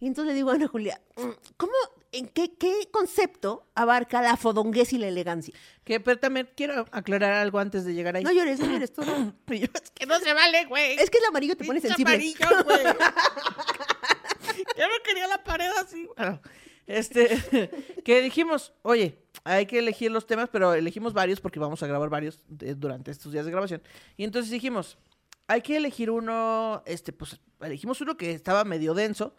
Y 0.00 0.06
entonces 0.06 0.28
le 0.32 0.34
digo 0.34 0.50
a 0.50 0.54
Ana 0.54 0.68
Julia, 0.68 1.00
mm, 1.16 1.28
¿cómo, 1.56 1.72
en 2.12 2.28
qué, 2.28 2.54
qué 2.56 2.88
concepto 2.92 3.66
abarca 3.74 4.22
la 4.22 4.36
fodonguez 4.36 4.92
y 4.92 4.98
la 4.98 5.08
elegancia? 5.08 5.52
Que, 5.84 5.98
pero 6.00 6.18
también 6.18 6.48
quiero 6.56 6.86
aclarar 6.92 7.32
algo 7.34 7.58
antes 7.58 7.84
de 7.84 7.94
llegar 7.94 8.14
ahí. 8.16 8.22
No 8.24 8.32
llores, 8.32 8.60
no 8.60 8.66
llores, 8.66 8.92
yo, 8.96 9.54
es 9.54 9.90
que 9.94 10.06
no 10.06 10.18
se 10.20 10.32
vale, 10.34 10.66
güey. 10.66 10.92
Es 10.98 11.10
que 11.10 11.18
el 11.18 11.24
amarillo 11.24 11.56
te 11.56 11.64
pone 11.64 11.80
sensible. 11.80 12.12
amarillo, 12.14 12.46
güey. 12.64 12.84
Yo 14.76 14.86
no 14.88 14.94
quería 15.04 15.26
la 15.28 15.42
pared 15.44 15.70
así. 15.78 16.08
Bueno, 16.16 16.40
este, 16.86 17.70
que 18.04 18.20
dijimos, 18.22 18.72
oye, 18.82 19.18
hay 19.44 19.66
que 19.66 19.78
elegir 19.78 20.10
los 20.10 20.26
temas, 20.26 20.48
pero 20.50 20.74
elegimos 20.74 21.12
varios 21.12 21.40
porque 21.40 21.58
vamos 21.60 21.82
a 21.82 21.86
grabar 21.86 22.08
varios 22.08 22.40
de- 22.48 22.74
durante 22.74 23.10
estos 23.10 23.32
días 23.32 23.44
de 23.44 23.50
grabación. 23.52 23.82
Y 24.16 24.24
entonces 24.24 24.50
dijimos, 24.50 24.98
hay 25.46 25.62
que 25.62 25.76
elegir 25.76 26.10
uno, 26.10 26.82
este, 26.86 27.12
pues, 27.12 27.40
elegimos 27.60 28.00
uno 28.00 28.16
que 28.16 28.32
estaba 28.32 28.64
medio 28.64 28.94
denso 28.94 29.34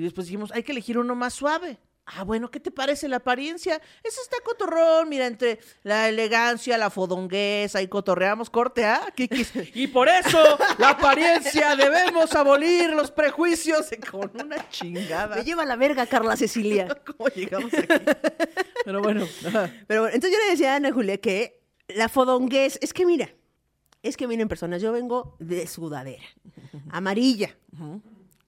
y 0.00 0.04
después 0.04 0.26
dijimos, 0.26 0.50
hay 0.52 0.62
que 0.62 0.72
elegir 0.72 0.98
uno 0.98 1.14
más 1.14 1.34
suave. 1.34 1.78
Ah, 2.06 2.24
bueno, 2.24 2.50
¿qué 2.50 2.58
te 2.58 2.70
parece 2.72 3.06
la 3.06 3.16
apariencia? 3.16 3.80
Eso 4.02 4.20
está 4.22 4.38
cotorrón, 4.42 5.08
mira, 5.08 5.26
entre 5.26 5.60
la 5.84 6.08
elegancia, 6.08 6.76
la 6.76 6.90
fodonguez, 6.90 7.76
ahí 7.76 7.86
cotorreamos, 7.86 8.50
corte, 8.50 8.84
¿ah? 8.84 9.12
¿Qué 9.14 9.28
quis- 9.28 9.70
Y 9.74 9.86
por 9.86 10.08
eso, 10.08 10.38
la 10.78 10.88
apariencia, 10.90 11.76
debemos 11.76 12.34
abolir 12.34 12.90
los 12.90 13.12
prejuicios 13.12 13.90
con 14.10 14.30
una 14.44 14.68
chingada. 14.70 15.36
Me 15.36 15.44
lleva 15.44 15.64
la 15.64 15.76
verga, 15.76 16.04
Carla 16.06 16.36
Cecilia. 16.36 16.88
¿Cómo 17.06 17.28
llegamos 17.28 17.72
aquí? 17.74 17.86
Pero 18.84 19.02
bueno. 19.02 19.26
Pero 19.86 20.00
bueno, 20.02 20.14
entonces 20.14 20.32
yo 20.32 20.44
le 20.46 20.50
decía 20.52 20.72
a 20.72 20.76
Ana 20.76 20.90
Julia 20.92 21.18
que 21.18 21.60
la 21.88 22.08
fodonguez, 22.08 22.78
es 22.82 22.92
que 22.92 23.06
mira, 23.06 23.28
es 24.02 24.16
que 24.16 24.26
miren 24.26 24.48
personas, 24.48 24.82
yo 24.82 24.90
vengo 24.90 25.36
de 25.38 25.66
sudadera, 25.68 26.24
amarilla, 26.90 27.54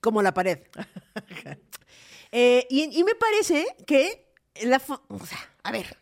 como 0.03 0.21
la 0.21 0.35
pared. 0.35 0.59
Eh, 2.35 2.67
y, 2.71 2.99
y 2.99 3.05
me 3.05 3.15
parece 3.15 3.67
que 3.87 4.35
la... 4.63 4.81
o 5.09 5.27
sea, 5.27 5.39
a 5.65 5.71
ver, 5.71 5.99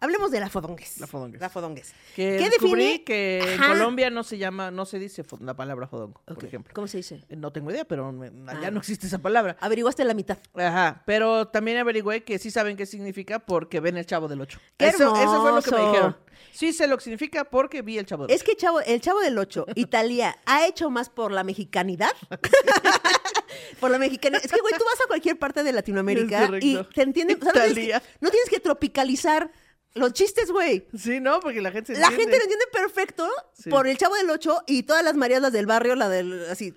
hablemos 0.00 0.30
de 0.30 0.40
la 0.40 0.48
fodonguez. 0.48 0.98
La 0.98 1.06
fodonguez. 1.06 1.40
La 1.40 1.48
fodonguez. 1.48 1.92
que 2.16 2.36
¿Qué 2.38 2.50
descubrí 2.50 2.82
define? 2.84 3.04
que 3.04 3.54
en 3.54 3.60
Ajá. 3.60 3.72
Colombia 3.72 4.10
no 4.10 4.22
se 4.24 4.38
llama, 4.38 4.70
no 4.70 4.84
se 4.86 4.98
dice 4.98 5.24
la 5.40 5.54
palabra 5.54 5.86
fodongo, 5.86 6.20
por 6.24 6.44
ejemplo. 6.44 6.72
¿Cómo 6.74 6.86
se 6.88 6.98
dice? 6.98 7.22
Eh, 7.28 7.36
No 7.36 7.52
tengo 7.52 7.70
idea, 7.70 7.84
pero 7.84 8.10
me- 8.12 8.28
allá 8.50 8.68
Ah. 8.68 8.70
no 8.70 8.78
existe 8.78 9.06
esa 9.06 9.18
palabra. 9.18 9.56
Averiguaste 9.60 10.04
la 10.04 10.14
mitad. 10.14 10.38
Ajá, 10.54 11.02
pero 11.06 11.48
también 11.48 11.78
averigüé 11.78 12.24
que 12.24 12.38
sí 12.38 12.50
saben 12.50 12.76
qué 12.76 12.86
significa 12.86 13.38
porque 13.38 13.80
ven 13.80 13.96
el 13.96 14.06
Chavo 14.06 14.28
del 14.28 14.40
Ocho. 14.40 14.58
¡Qué 14.76 14.88
eso, 14.88 15.14
eso 15.16 15.42
fue 15.42 15.52
lo 15.52 15.62
que 15.62 15.70
me 15.70 15.80
dijeron. 15.90 16.16
Sí 16.52 16.72
sé 16.72 16.86
lo 16.86 16.96
que 16.96 17.04
significa 17.04 17.44
porque 17.44 17.82
vi 17.82 17.98
el 17.98 18.06
Chavo 18.06 18.26
del 18.26 18.34
Es 18.36 18.42
que 18.44 18.56
chavo, 18.56 18.80
el 18.80 19.00
Chavo 19.00 19.20
del 19.20 19.36
Ocho, 19.38 19.66
Italia, 19.74 20.36
ha 20.46 20.66
hecho 20.66 20.88
más 20.90 21.08
por 21.10 21.32
la 21.32 21.42
mexicanidad. 21.44 22.10
por 23.80 23.90
la 23.90 23.98
mexicanidad. 23.98 24.44
Es 24.44 24.50
que, 24.52 24.60
güey, 24.60 24.74
tú 24.76 24.84
vas 24.84 25.00
a 25.04 25.06
cualquier 25.08 25.38
parte 25.38 25.62
de 25.62 25.72
Latinoamérica 25.72 26.50
y 26.60 26.76
te 26.94 27.02
entienden. 27.02 27.38
o 27.40 27.44
sea, 27.44 27.52
no, 27.52 27.52
tienes 27.52 27.72
Italia. 27.72 28.00
que, 28.00 28.06
no 28.20 28.30
tienes 28.30 28.50
que 28.50 28.60
tropicalizar 28.60 29.50
los 29.94 30.12
chistes, 30.12 30.50
güey. 30.50 30.86
Sí, 30.96 31.20
¿no? 31.20 31.40
Porque 31.40 31.60
la 31.60 31.70
gente 31.72 31.94
se 31.94 32.00
La 32.00 32.08
entiende. 32.08 32.32
gente 32.34 32.38
lo 32.38 32.44
entiende 32.44 32.64
perfecto 32.72 33.28
Sí. 33.54 33.70
por 33.70 33.86
el 33.86 33.96
Chavo 33.98 34.14
del 34.14 34.30
Ocho 34.30 34.62
y 34.66 34.82
todas 34.84 35.02
las 35.04 35.14
Marías, 35.16 35.42
las 35.42 35.52
del 35.52 35.66
barrio, 35.66 35.94
la 35.96 36.08
del. 36.08 36.44
Así. 36.50 36.72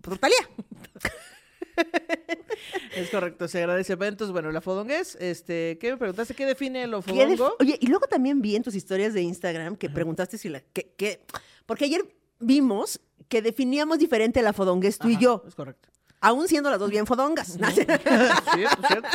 Por 0.00 0.18
Talía. 0.18 0.36
Es 2.94 3.10
correcto, 3.10 3.48
se 3.48 3.58
agradece. 3.58 3.92
Entonces, 3.94 4.30
bueno, 4.32 4.52
la 4.52 4.60
fodonguez, 4.60 5.16
este, 5.20 5.76
¿qué 5.80 5.90
me 5.90 5.96
preguntaste? 5.96 6.34
¿Qué 6.34 6.46
define 6.46 6.86
lo 6.86 7.02
¿Qué 7.02 7.12
def- 7.26 7.36
fodongo? 7.38 7.56
Oye, 7.60 7.76
y 7.80 7.86
luego 7.88 8.06
también 8.06 8.40
vi 8.40 8.54
en 8.56 8.62
tus 8.62 8.74
historias 8.76 9.12
de 9.12 9.22
Instagram 9.22 9.76
que 9.76 9.90
preguntaste 9.90 10.38
si 10.38 10.48
la. 10.48 10.60
Que, 10.60 10.92
que- 10.96 11.20
porque 11.66 11.86
ayer 11.86 12.06
vimos 12.38 13.00
que 13.28 13.42
definíamos 13.42 13.98
diferente 13.98 14.40
la 14.42 14.52
fodonguez 14.52 14.98
tú 14.98 15.08
y 15.08 15.18
yo. 15.18 15.42
Es 15.48 15.54
correcto. 15.56 15.88
Aún 16.24 16.48
siendo 16.48 16.70
las 16.70 16.78
dos 16.78 16.90
bien 16.90 17.06
fodongas. 17.06 17.58
cierto, 17.74 18.08
cierto. 18.88 19.08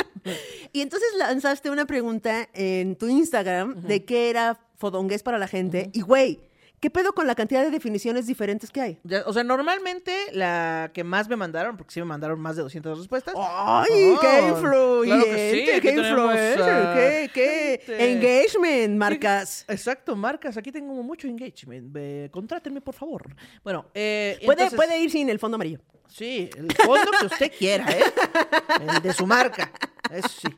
y 0.72 0.80
entonces 0.80 1.08
lanzaste 1.18 1.68
una 1.68 1.84
pregunta 1.84 2.48
en 2.54 2.94
tu 2.94 3.08
Instagram 3.08 3.82
de 3.82 4.04
qué 4.04 4.30
era 4.30 4.60
fodongués 4.76 5.22
para 5.24 5.36
la 5.36 5.48
gente. 5.48 5.90
Y 5.92 6.02
güey, 6.02 6.40
¿qué 6.80 6.90
pedo 6.90 7.12
con 7.12 7.26
la 7.26 7.34
cantidad 7.34 7.62
de 7.62 7.70
definiciones 7.70 8.26
diferentes 8.26 8.70
que 8.70 8.80
hay? 8.80 8.98
Ya, 9.04 9.22
o 9.26 9.32
sea, 9.32 9.44
normalmente 9.44 10.14
la 10.32 10.90
que 10.94 11.04
más 11.04 11.28
me 11.28 11.36
mandaron, 11.36 11.76
porque 11.76 11.92
sí 11.94 12.00
me 12.00 12.06
mandaron 12.06 12.40
más 12.40 12.56
de 12.56 12.62
200 12.62 12.98
respuestas. 12.98 13.34
¡Ay, 13.36 14.14
Oh, 14.16 14.20
qué 14.20 14.48
influyente! 14.48 15.24
claro 15.24 15.36
que 15.36 15.50
sí, 15.66 15.70
aquí 15.70 15.80
¡Qué 15.88 15.94
influencer! 15.94 16.62
a 16.62 16.94
¡Qué, 16.94 17.30
qué 17.34 17.82
gente. 17.86 18.12
engagement, 18.12 18.96
marcas! 18.98 19.64
Exacto, 19.68 20.16
marcas. 20.16 20.56
Aquí 20.56 20.72
tengo 20.72 20.94
mucho 21.02 21.28
engagement. 21.28 21.94
Eh, 21.96 22.28
contrátenme, 22.32 22.80
por 22.80 22.94
favor. 22.94 23.34
Bueno, 23.62 23.86
eh, 23.94 24.38
Puede, 24.44 24.62
entonces- 24.62 24.76
puede 24.76 24.98
ir 25.00 25.10
sin 25.10 25.28
el 25.30 25.38
fondo 25.38 25.56
amarillo. 25.56 25.80
Sí, 26.08 26.50
el 26.56 26.72
fondo 26.72 27.08
que 27.20 27.26
usted 27.26 27.52
quiera, 27.56 27.86
¿eh? 27.88 28.02
El 28.96 29.00
de 29.02 29.12
su 29.12 29.26
marca. 29.28 29.70
Eso 30.12 30.28
sí. 30.28 30.48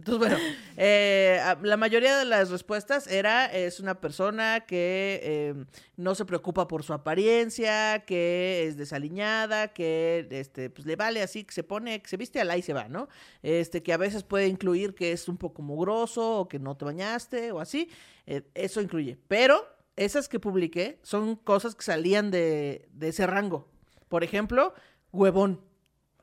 Entonces, 0.00 0.18
bueno, 0.18 0.38
eh, 0.78 1.38
la 1.62 1.76
mayoría 1.76 2.16
de 2.18 2.24
las 2.24 2.50
respuestas 2.50 3.06
era, 3.06 3.44
es 3.46 3.80
una 3.80 4.00
persona 4.00 4.60
que 4.60 5.20
eh, 5.22 5.64
no 5.96 6.14
se 6.14 6.24
preocupa 6.24 6.66
por 6.66 6.82
su 6.84 6.94
apariencia, 6.94 8.02
que 8.06 8.64
es 8.66 8.78
desaliñada, 8.78 9.68
que 9.68 10.26
este, 10.30 10.70
pues, 10.70 10.86
le 10.86 10.96
vale 10.96 11.22
así, 11.22 11.44
que 11.44 11.52
se 11.52 11.64
pone, 11.64 12.00
que 12.00 12.08
se 12.08 12.16
viste 12.16 12.40
al 12.40 12.50
y 12.58 12.62
se 12.62 12.72
va, 12.72 12.88
¿no? 12.88 13.08
Este, 13.42 13.82
que 13.82 13.92
a 13.92 13.98
veces 13.98 14.24
puede 14.24 14.48
incluir 14.48 14.94
que 14.94 15.12
es 15.12 15.28
un 15.28 15.36
poco 15.36 15.60
mugroso 15.60 16.40
o 16.40 16.48
que 16.48 16.58
no 16.58 16.78
te 16.78 16.86
bañaste 16.86 17.52
o 17.52 17.60
así. 17.60 17.90
Eh, 18.26 18.42
eso 18.54 18.80
incluye. 18.80 19.18
Pero 19.28 19.62
esas 19.96 20.30
que 20.30 20.40
publiqué 20.40 20.98
son 21.02 21.36
cosas 21.36 21.74
que 21.74 21.84
salían 21.84 22.30
de, 22.30 22.88
de 22.92 23.08
ese 23.08 23.26
rango. 23.26 23.68
Por 24.08 24.24
ejemplo, 24.24 24.72
huevón. 25.12 25.69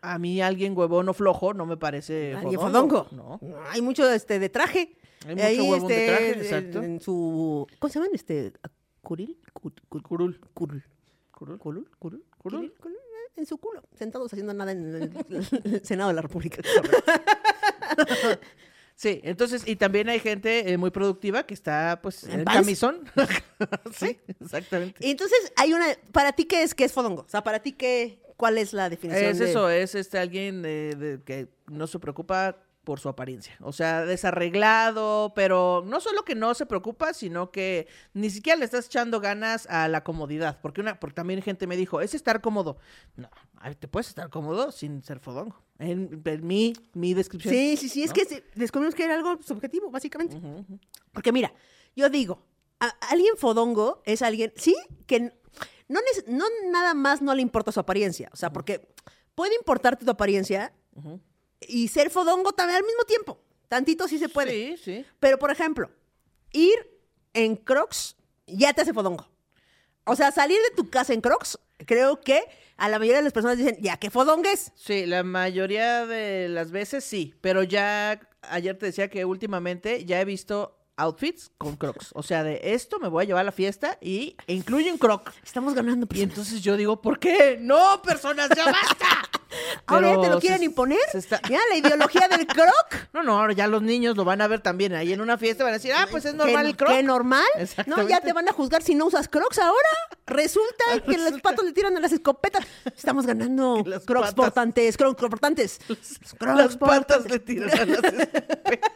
A 0.02 0.20
mí 0.20 0.42
alguien 0.42 0.78
huevón 0.78 1.10
o 1.10 1.14
flojo 1.14 1.54
no 1.54 1.66
me 1.66 1.78
parece 1.78 2.34
Alguien 2.36 2.60
fodongo. 2.60 3.06
fodongo. 3.06 3.40
No. 3.42 3.58
Hay 3.70 3.82
mucho 3.82 4.10
este, 4.10 4.40
de 4.40 4.50
traje. 4.50 4.96
Hay 5.28 5.58
mucho 5.58 5.72
huevón 5.72 5.88
de 5.88 6.06
traje, 6.08 6.30
exacto. 6.32 6.84
En 6.84 7.02
su... 7.02 7.68
¿Cómo 7.80 7.92
se 7.92 8.00
llaman? 8.00 8.12
Este, 8.14 8.54
¿Curil? 9.02 9.38
Cu- 9.54 9.72
cu- 9.90 10.02
Curul. 10.02 10.40
Curul. 10.54 10.84
Curul. 11.32 11.58
¿Curul? 11.60 11.90
¿Curul? 12.00 12.24
Curul. 12.38 12.74
Curul, 12.80 12.96
eh, 12.96 13.32
En 13.36 13.46
su 13.46 13.58
culo, 13.58 13.84
sentados 13.96 14.32
haciendo 14.34 14.54
nada 14.54 14.72
en 14.72 15.14
el, 15.30 15.82
Senado 15.84 16.10
de 16.10 16.16
la 16.16 16.22
República. 16.22 16.62
Sí, 19.00 19.22
entonces, 19.24 19.62
y 19.68 19.76
también 19.76 20.10
hay 20.10 20.20
gente 20.20 20.72
eh, 20.72 20.78
muy 20.80 20.90
productiva 20.90 21.44
que 21.46 21.54
está, 21.54 22.00
pues, 22.02 22.24
¿En 22.24 22.40
en, 22.40 22.46
camisón. 22.46 23.04
sí, 23.94 24.20
exactamente. 24.42 25.06
Y 25.06 25.12
entonces 25.12 25.54
hay 25.56 25.72
una... 25.74 25.86
¿Para 26.12 26.32
ti 26.32 26.46
qué 26.46 26.64
es, 26.64 26.74
qué 26.74 26.86
es 26.86 26.94
fodongo? 26.94 27.22
O 27.22 27.30
sea, 27.30 27.44
¿para 27.44 27.60
ti 27.60 27.74
qué, 27.74 28.20
cuál 28.38 28.58
es 28.58 28.72
la 28.74 28.90
definición 28.90 29.26
Es 29.32 29.40
de- 29.40 29.50
eso, 29.50 29.70
es 29.70 29.96
este 29.96 30.18
alguien 30.20 30.62
de- 30.62 31.20
que 31.26 31.50
no 31.68 31.88
se 31.88 32.00
preocupa 32.00 32.58
por 32.84 33.02
su 33.02 33.10
apariencia. 33.10 33.58
O 33.62 33.74
sea, 33.74 34.06
desarreglado, 34.06 35.34
pero 35.36 35.84
no 35.86 36.00
solo 36.00 36.24
que 36.24 36.36
no 36.36 36.54
se 36.54 36.66
preocupa, 36.66 37.14
sino 37.14 37.52
que 37.52 37.88
ni 38.14 38.30
siquiera 38.30 38.58
le 38.58 38.64
estás 38.66 38.86
echando 38.86 39.20
ganas 39.20 39.68
a 39.68 39.90
la 39.90 40.04
comodidad. 40.06 40.60
Porque 40.62 40.80
una, 40.80 40.98
porque 40.98 41.16
también 41.16 41.42
gente 41.42 41.68
me 41.68 41.76
dijo, 41.76 42.00
es 42.00 42.14
estar 42.14 42.40
cómodo. 42.40 42.78
No, 43.18 43.30
te 43.78 43.90
puedes 43.90 44.08
estar 44.08 44.30
cómodo 44.30 44.72
sin 44.72 45.04
ser 45.04 45.20
fodongo. 45.20 45.62
En, 45.80 46.22
en 46.24 46.48
mi, 46.48 46.74
mi 46.94 47.14
descripción. 47.14 47.54
Sí, 47.54 47.76
sí, 47.78 47.90
sí, 47.90 48.04
es 48.04 48.14
que 48.14 48.44
descubrimos 48.56 48.96
que 48.96 49.04
era 49.04 49.16
algo 49.16 49.38
subjetivo, 49.44 49.92
básicamente. 49.92 50.38
Porque 51.12 51.32
mira, 51.34 51.54
yo 51.96 52.10
digo, 52.10 52.42
a- 52.80 52.96
alguien 53.10 53.36
fodongo 53.36 54.02
es 54.06 54.22
alguien, 54.22 54.54
sí, 54.56 54.76
que 55.06 55.34
no, 55.88 56.00
no 56.28 56.46
nada 56.72 56.94
más 56.94 57.22
no 57.22 57.34
le 57.34 57.42
importa 57.42 57.72
su 57.72 57.80
apariencia. 57.80 58.30
O 58.34 58.36
sea, 58.38 58.52
porque 58.52 58.88
puede 59.36 59.56
importarte 59.56 60.06
tu 60.06 60.12
apariencia 60.12 60.74
y 61.62 61.88
ser 61.88 62.10
fodongo 62.10 62.54
también 62.54 62.78
al 62.78 62.84
mismo 62.84 63.04
tiempo. 63.04 63.42
Tantito 63.68 64.08
sí 64.08 64.18
se 64.18 64.30
puede. 64.30 64.52
Sí, 64.52 64.78
sí. 64.78 65.06
Pero, 65.20 65.38
por 65.38 65.52
ejemplo, 65.52 65.90
ir 66.52 66.76
en 67.34 67.56
Crocs 67.56 68.16
ya 68.48 68.74
te 68.74 68.82
hace 68.82 68.94
fodongo. 68.94 69.28
O 70.06 70.16
sea, 70.16 70.32
salir 70.32 70.58
de 70.70 70.76
tu 70.76 70.90
casa 70.90 71.14
en 71.14 71.22
Crocs, 71.22 71.60
creo 71.86 72.22
que 72.22 72.42
a 72.78 72.88
la 72.88 72.98
mayoría 72.98 73.18
de 73.18 73.24
las 73.24 73.34
personas 73.34 73.58
dicen, 73.58 73.78
ya 73.82 73.98
que 73.98 74.10
fodongues. 74.10 74.72
Sí, 74.76 75.06
la 75.06 75.24
mayoría 75.24 76.06
de 76.06 76.48
las 76.48 76.72
veces 76.72 77.04
sí, 77.04 77.36
pero 77.42 77.64
ya 77.64 78.20
ayer 78.42 78.78
te 78.78 78.86
decía 78.86 79.10
que 79.10 79.26
últimamente 79.26 80.06
ya 80.06 80.22
he 80.22 80.26
visto 80.26 80.77
outfits 80.98 81.52
con 81.58 81.76
crocs. 81.76 82.10
O 82.14 82.24
sea, 82.24 82.44
de 82.44 82.60
esto 82.64 83.00
me 83.00 83.08
voy 83.08 83.24
a 83.24 83.28
llevar 83.28 83.42
a 83.42 83.46
la 83.46 83.52
fiesta 83.52 83.98
y 84.02 84.36
incluye 84.48 84.92
un 84.92 84.98
croc. 84.98 85.32
Estamos 85.44 85.74
ganando 85.74 86.08
Y 86.12 86.22
entonces 86.24 86.62
yo 86.62 86.76
digo, 86.76 87.02
¿por 87.02 87.20
qué? 87.20 87.58
No, 87.60 88.02
personas, 88.02 88.50
ya 88.56 88.66
basta. 88.66 89.06
Ahora 89.86 90.14
ya 90.16 90.22
te 90.22 90.30
lo 90.30 90.40
quieren 90.42 90.60
se- 90.60 90.66
imponer. 90.66 91.00
se 91.12 91.20
está- 91.20 91.40
Ya, 91.50 91.60
la 91.70 91.78
ideología 91.78 92.28
del 92.28 92.46
croc. 92.48 92.68
No, 93.14 93.24
no, 93.24 93.40
ahora 93.40 93.54
ya 93.54 93.68
los 93.68 93.82
niños 93.82 94.16
lo 94.16 94.26
van 94.26 94.42
a 94.42 94.48
ver 94.48 94.60
también. 94.62 94.94
Ahí 94.94 95.12
en 95.14 95.22
una 95.22 95.38
fiesta 95.40 95.64
van 95.64 95.74
a 95.74 95.78
decir, 95.78 95.92
ah, 95.94 96.08
pues 96.12 96.26
es 96.26 96.36
normal 96.36 96.64
¿Qué, 96.66 96.70
el 96.70 96.76
croc. 96.78 96.90
qué 96.92 97.02
normal? 97.04 97.44
No, 97.88 98.08
ya 98.08 98.20
te 98.22 98.32
van 98.34 98.48
a 98.48 98.52
juzgar 98.52 98.84
si 98.84 98.94
no 98.94 99.06
usas 99.06 99.28
crocs 99.28 99.58
ahora. 99.58 99.88
Resulta 100.28 100.84
que 101.08 101.18
los 101.18 101.42
patos 101.42 101.66
le 101.66 101.72
tiran 101.72 101.96
a 101.98 102.00
las 102.00 102.12
escopetas. 102.12 102.64
Estamos 102.96 103.26
ganando 103.26 103.84
crocs 104.06 104.06
patas. 104.30 104.34
portantes, 104.36 104.98
crocs 104.98 105.20
portantes. 105.20 105.80
Crocs 106.38 106.58
Las 106.58 106.78
patas 106.78 107.26
le 107.26 107.40
tiran 107.40 107.70
a 107.72 107.86
las 107.86 108.04
escopetas. 108.04 108.92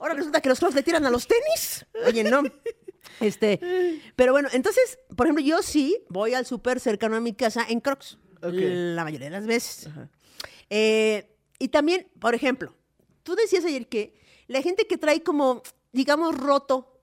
Ahora 0.00 0.14
resulta 0.14 0.40
que 0.40 0.48
los 0.48 0.58
crocs 0.58 0.74
le 0.74 0.82
tiran 0.82 1.04
a 1.06 1.10
los 1.10 1.26
tenis. 1.26 1.86
Oye, 2.06 2.24
no. 2.24 2.42
Este, 3.20 3.60
pero 4.16 4.32
bueno, 4.32 4.48
entonces, 4.52 4.98
por 5.16 5.26
ejemplo, 5.26 5.44
yo 5.44 5.62
sí 5.62 6.04
voy 6.08 6.34
al 6.34 6.46
súper 6.46 6.80
cercano 6.80 7.16
a 7.16 7.20
mi 7.20 7.34
casa 7.34 7.64
en 7.68 7.80
crocs. 7.80 8.18
La 8.40 9.04
mayoría 9.04 9.26
de 9.26 9.32
las 9.32 9.46
veces. 9.46 9.88
Eh, 10.70 11.36
y 11.58 11.68
también, 11.68 12.08
por 12.18 12.34
ejemplo, 12.34 12.74
tú 13.22 13.34
decías 13.34 13.64
ayer 13.64 13.88
que 13.88 14.14
la 14.48 14.62
gente 14.62 14.86
que 14.86 14.98
trae 14.98 15.22
como, 15.22 15.62
digamos, 15.92 16.36
roto, 16.36 17.00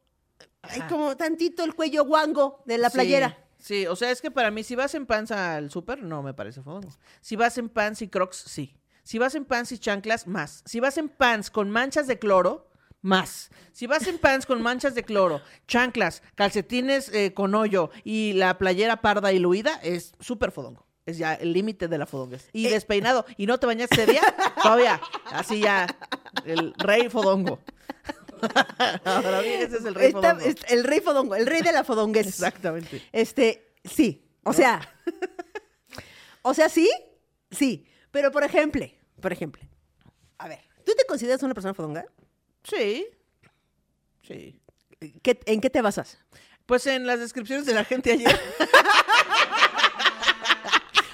hay 0.61 0.81
como 0.81 1.15
tantito 1.15 1.63
el 1.63 1.75
cuello 1.75 2.03
guango 2.03 2.61
de 2.65 2.77
la 2.77 2.89
playera. 2.89 3.37
Sí, 3.57 3.85
o 3.87 3.95
sea, 3.95 4.11
es 4.11 4.21
que 4.21 4.31
para 4.31 4.51
mí, 4.51 4.63
si 4.63 4.75
vas 4.75 4.95
en 4.95 5.05
pants 5.05 5.31
al 5.31 5.69
súper, 5.69 6.01
no 6.01 6.23
me 6.23 6.33
parece 6.33 6.61
fodongo. 6.61 6.89
Si 7.21 7.35
vas 7.35 7.57
en 7.57 7.69
pants 7.69 8.01
y 8.01 8.07
crocs, 8.07 8.37
sí. 8.37 8.75
Si 9.09 9.17
vas 9.17 9.33
en 9.33 9.43
pants 9.43 9.71
y 9.71 9.79
chanclas, 9.79 10.27
más. 10.27 10.61
Si 10.67 10.79
vas 10.79 10.95
en 10.99 11.09
pants 11.09 11.49
con 11.49 11.71
manchas 11.71 12.05
de 12.05 12.19
cloro, 12.19 12.69
más. 13.01 13.49
Si 13.71 13.87
vas 13.87 14.05
en 14.05 14.19
pants 14.19 14.45
con 14.45 14.61
manchas 14.61 14.93
de 14.93 15.01
cloro, 15.03 15.41
chanclas, 15.67 16.21
calcetines 16.35 17.09
eh, 17.11 17.33
con 17.33 17.55
hoyo 17.55 17.89
y 18.03 18.33
la 18.33 18.59
playera 18.59 19.01
parda 19.01 19.31
y 19.33 19.39
luida, 19.39 19.79
es 19.81 20.13
súper 20.19 20.51
fodongo. 20.51 20.85
Es 21.07 21.17
ya 21.17 21.33
el 21.33 21.53
límite 21.53 21.87
de 21.87 21.97
la 21.97 22.05
fodonguez. 22.05 22.49
Y 22.53 22.67
Eh. 22.67 22.69
despeinado. 22.69 23.25
¿Y 23.35 23.47
no 23.47 23.59
te 23.59 23.65
bañaste 23.65 23.95
ese 24.03 24.11
día? 24.11 24.21
Todavía. 24.61 25.01
Así 25.31 25.59
ya. 25.59 25.87
El 26.45 26.75
rey 26.75 27.09
fodongo. 27.09 27.61
Ahora 29.05 29.41
bien, 29.41 29.63
ese 29.63 29.77
es 29.77 29.85
el 29.85 29.95
rey 29.95 30.11
fodongo. 30.11 30.39
es- 30.41 30.55
el 30.67 30.83
rey 30.83 30.99
fodongo, 30.99 31.33
el 31.35 31.47
rey 31.47 31.63
de 31.63 31.71
la 31.71 31.83
fodonguez. 31.83 32.27
Exactamente. 32.27 33.01
Este, 33.11 33.73
sí. 33.83 34.23
O 34.43 34.53
sea, 34.53 34.81
o 36.43 36.53
sea, 36.53 36.69
sí, 36.69 36.87
sí. 37.49 37.87
Pero, 38.11 38.31
por 38.31 38.43
ejemplo, 38.43 38.85
por 39.19 39.31
ejemplo, 39.33 39.61
a 40.37 40.47
ver, 40.47 40.59
¿tú 40.85 40.93
te 40.97 41.05
consideras 41.05 41.41
una 41.43 41.53
persona 41.53 41.73
fodonga? 41.73 42.05
Sí. 42.63 43.07
Sí. 44.23 44.59
¿Qué- 45.21 45.39
¿En 45.45 45.61
qué 45.61 45.69
te 45.69 45.81
basas? 45.81 46.17
Pues 46.65 46.85
en 46.87 47.05
las 47.07 47.19
descripciones 47.19 47.65
de 47.65 47.73
la 47.73 47.83
gente 47.85 48.11
ayer. 48.11 48.39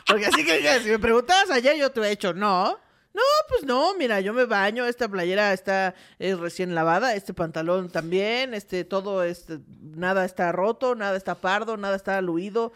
Porque 0.07 0.27
así 0.27 0.45
que 0.45 0.79
si 0.81 0.89
me 0.89 0.99
preguntabas 0.99 1.49
ayer, 1.49 1.75
yo 1.77 1.91
te 1.91 1.99
hubiera 1.99 2.11
dicho, 2.11 2.33
no. 2.33 2.79
No, 3.13 3.21
pues 3.47 3.63
no, 3.63 3.93
mira, 3.95 4.19
yo 4.19 4.33
me 4.33 4.43
baño, 4.43 4.85
esta 4.85 5.07
playera 5.07 5.53
está 5.53 5.95
es 6.19 6.37
recién 6.37 6.75
lavada, 6.75 7.15
este 7.15 7.33
pantalón 7.33 7.89
también, 7.89 8.53
este 8.53 8.83
todo 8.83 9.23
este 9.23 9.59
nada 9.79 10.25
está 10.25 10.51
roto, 10.51 10.95
nada 10.95 11.15
está 11.15 11.35
pardo, 11.35 11.77
nada 11.77 11.95
está 11.95 12.17
aluido. 12.17 12.73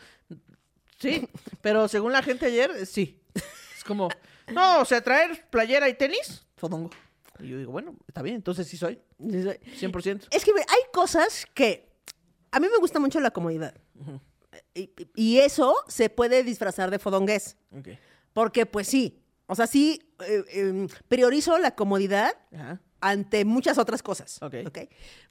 Sí, 0.97 1.27
pero 1.61 1.89
según 1.89 2.13
la 2.13 2.23
gente 2.23 2.45
ayer, 2.45 2.71
eh, 2.71 2.85
sí. 2.85 3.21
Es 3.77 3.83
como, 3.83 4.07
no, 4.53 4.81
o 4.81 4.85
sea, 4.85 5.01
traer 5.01 5.47
playera 5.49 5.88
y 5.89 5.93
tenis, 5.95 6.45
fodongo. 6.57 6.89
Y 7.39 7.47
yo 7.47 7.57
digo, 7.57 7.71
bueno, 7.71 7.95
está 8.07 8.21
bien, 8.21 8.35
entonces 8.35 8.67
sí 8.67 8.75
soy, 8.77 8.99
100%. 9.19 10.27
Es 10.31 10.43
que 10.45 10.51
hay 10.51 10.91
cosas 10.91 11.45
que 11.53 11.89
a 12.51 12.59
mí 12.59 12.67
me 12.71 12.77
gusta 12.77 12.99
mucho 12.99 13.19
la 13.19 13.31
comodidad. 13.31 13.73
y, 14.73 14.91
y 15.15 15.38
eso 15.39 15.75
se 15.88 16.09
puede 16.09 16.43
disfrazar 16.43 16.91
de 16.91 16.99
fodongués. 16.99 17.55
Ok. 17.71 17.89
Porque, 18.33 18.65
pues 18.65 18.88
sí, 18.88 19.21
o 19.47 19.55
sea, 19.55 19.67
sí 19.67 20.01
eh, 20.27 20.43
em, 20.53 20.88
priorizo 21.07 21.57
la 21.57 21.75
comodidad 21.75 22.33
Ajá. 22.53 22.79
ante 23.01 23.45
muchas 23.45 23.77
otras 23.77 24.03
cosas. 24.03 24.41
Ok. 24.41 24.55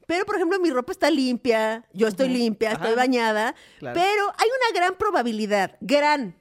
Pero, 0.07 0.25
por 0.25 0.37
ejemplo, 0.37 0.59
mi 0.59 0.71
ropa 0.71 0.93
está 0.93 1.11
limpia, 1.11 1.85
yo 1.93 2.09
estoy 2.09 2.29
limpia, 2.29 2.73
estoy 2.73 2.95
bañada, 2.95 3.55
Claro. 3.79 4.01
pero 4.01 4.25
hay 4.39 4.49
una 4.49 4.81
gran 4.81 4.97
probabilidad, 4.97 5.77
gran, 5.83 6.35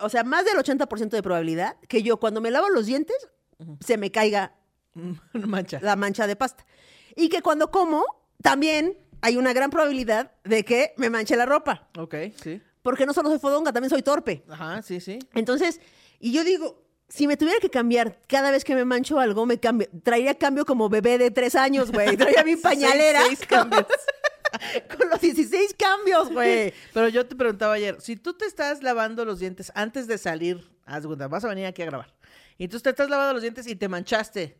o 0.00 0.08
sea, 0.08 0.24
más 0.24 0.44
del 0.44 0.54
80% 0.56 1.08
de 1.10 1.22
probabilidad 1.22 1.76
que 1.88 2.02
yo 2.02 2.18
cuando 2.18 2.40
me 2.40 2.50
lavo 2.50 2.68
los 2.70 2.86
dientes 2.86 3.16
se 3.80 3.96
me 3.96 4.10
caiga 4.10 4.54
mancha. 5.32 5.78
la 5.82 5.96
mancha 5.96 6.26
de 6.26 6.36
pasta. 6.36 6.64
Y 7.16 7.28
que 7.28 7.42
cuando 7.42 7.70
como, 7.70 8.04
también 8.42 8.98
hay 9.22 9.36
una 9.36 9.52
gran 9.52 9.70
probabilidad 9.70 10.32
de 10.44 10.64
que 10.64 10.92
me 10.96 11.10
manche 11.10 11.36
la 11.36 11.46
ropa. 11.46 11.88
Ok, 11.98 12.14
sí. 12.42 12.60
Porque 12.82 13.06
no 13.06 13.14
solo 13.14 13.30
soy 13.30 13.38
fodonga, 13.38 13.72
también 13.72 13.88
soy 13.90 14.02
torpe. 14.02 14.44
Ajá, 14.50 14.82
sí, 14.82 15.00
sí. 15.00 15.18
Entonces, 15.34 15.80
y 16.20 16.32
yo 16.32 16.44
digo, 16.44 16.82
si 17.08 17.26
me 17.26 17.36
tuviera 17.38 17.58
que 17.60 17.70
cambiar 17.70 18.20
cada 18.26 18.50
vez 18.50 18.64
que 18.64 18.74
me 18.74 18.84
mancho 18.84 19.18
algo, 19.18 19.46
me 19.46 19.58
cambio, 19.58 19.88
traería 20.02 20.34
cambio 20.36 20.66
como 20.66 20.88
bebé 20.90 21.16
de 21.16 21.30
tres 21.30 21.54
años, 21.54 21.90
güey. 21.92 22.16
Traería 22.16 22.44
mi 22.44 22.56
pañalera. 22.56 23.20
Seis- 23.26 23.38
seis 23.38 23.48
cambios. 23.48 23.86
Con 24.96 25.08
los 25.08 25.20
16 25.20 25.74
cambios, 25.74 26.30
güey. 26.30 26.72
Pero 26.92 27.08
yo 27.08 27.26
te 27.26 27.36
preguntaba 27.36 27.74
ayer, 27.74 28.00
si 28.00 28.16
tú 28.16 28.34
te 28.34 28.46
estás 28.46 28.82
lavando 28.82 29.24
los 29.24 29.40
dientes 29.40 29.72
antes 29.74 30.06
de 30.06 30.18
salir, 30.18 30.68
haz 30.84 31.06
vas 31.06 31.44
a 31.44 31.48
venir 31.48 31.66
aquí 31.66 31.82
a 31.82 31.86
grabar, 31.86 32.14
y 32.58 32.68
tú 32.68 32.78
te 32.80 32.90
estás 32.90 33.10
lavando 33.10 33.34
los 33.34 33.42
dientes 33.42 33.66
y 33.66 33.76
te 33.76 33.88
manchaste, 33.88 34.56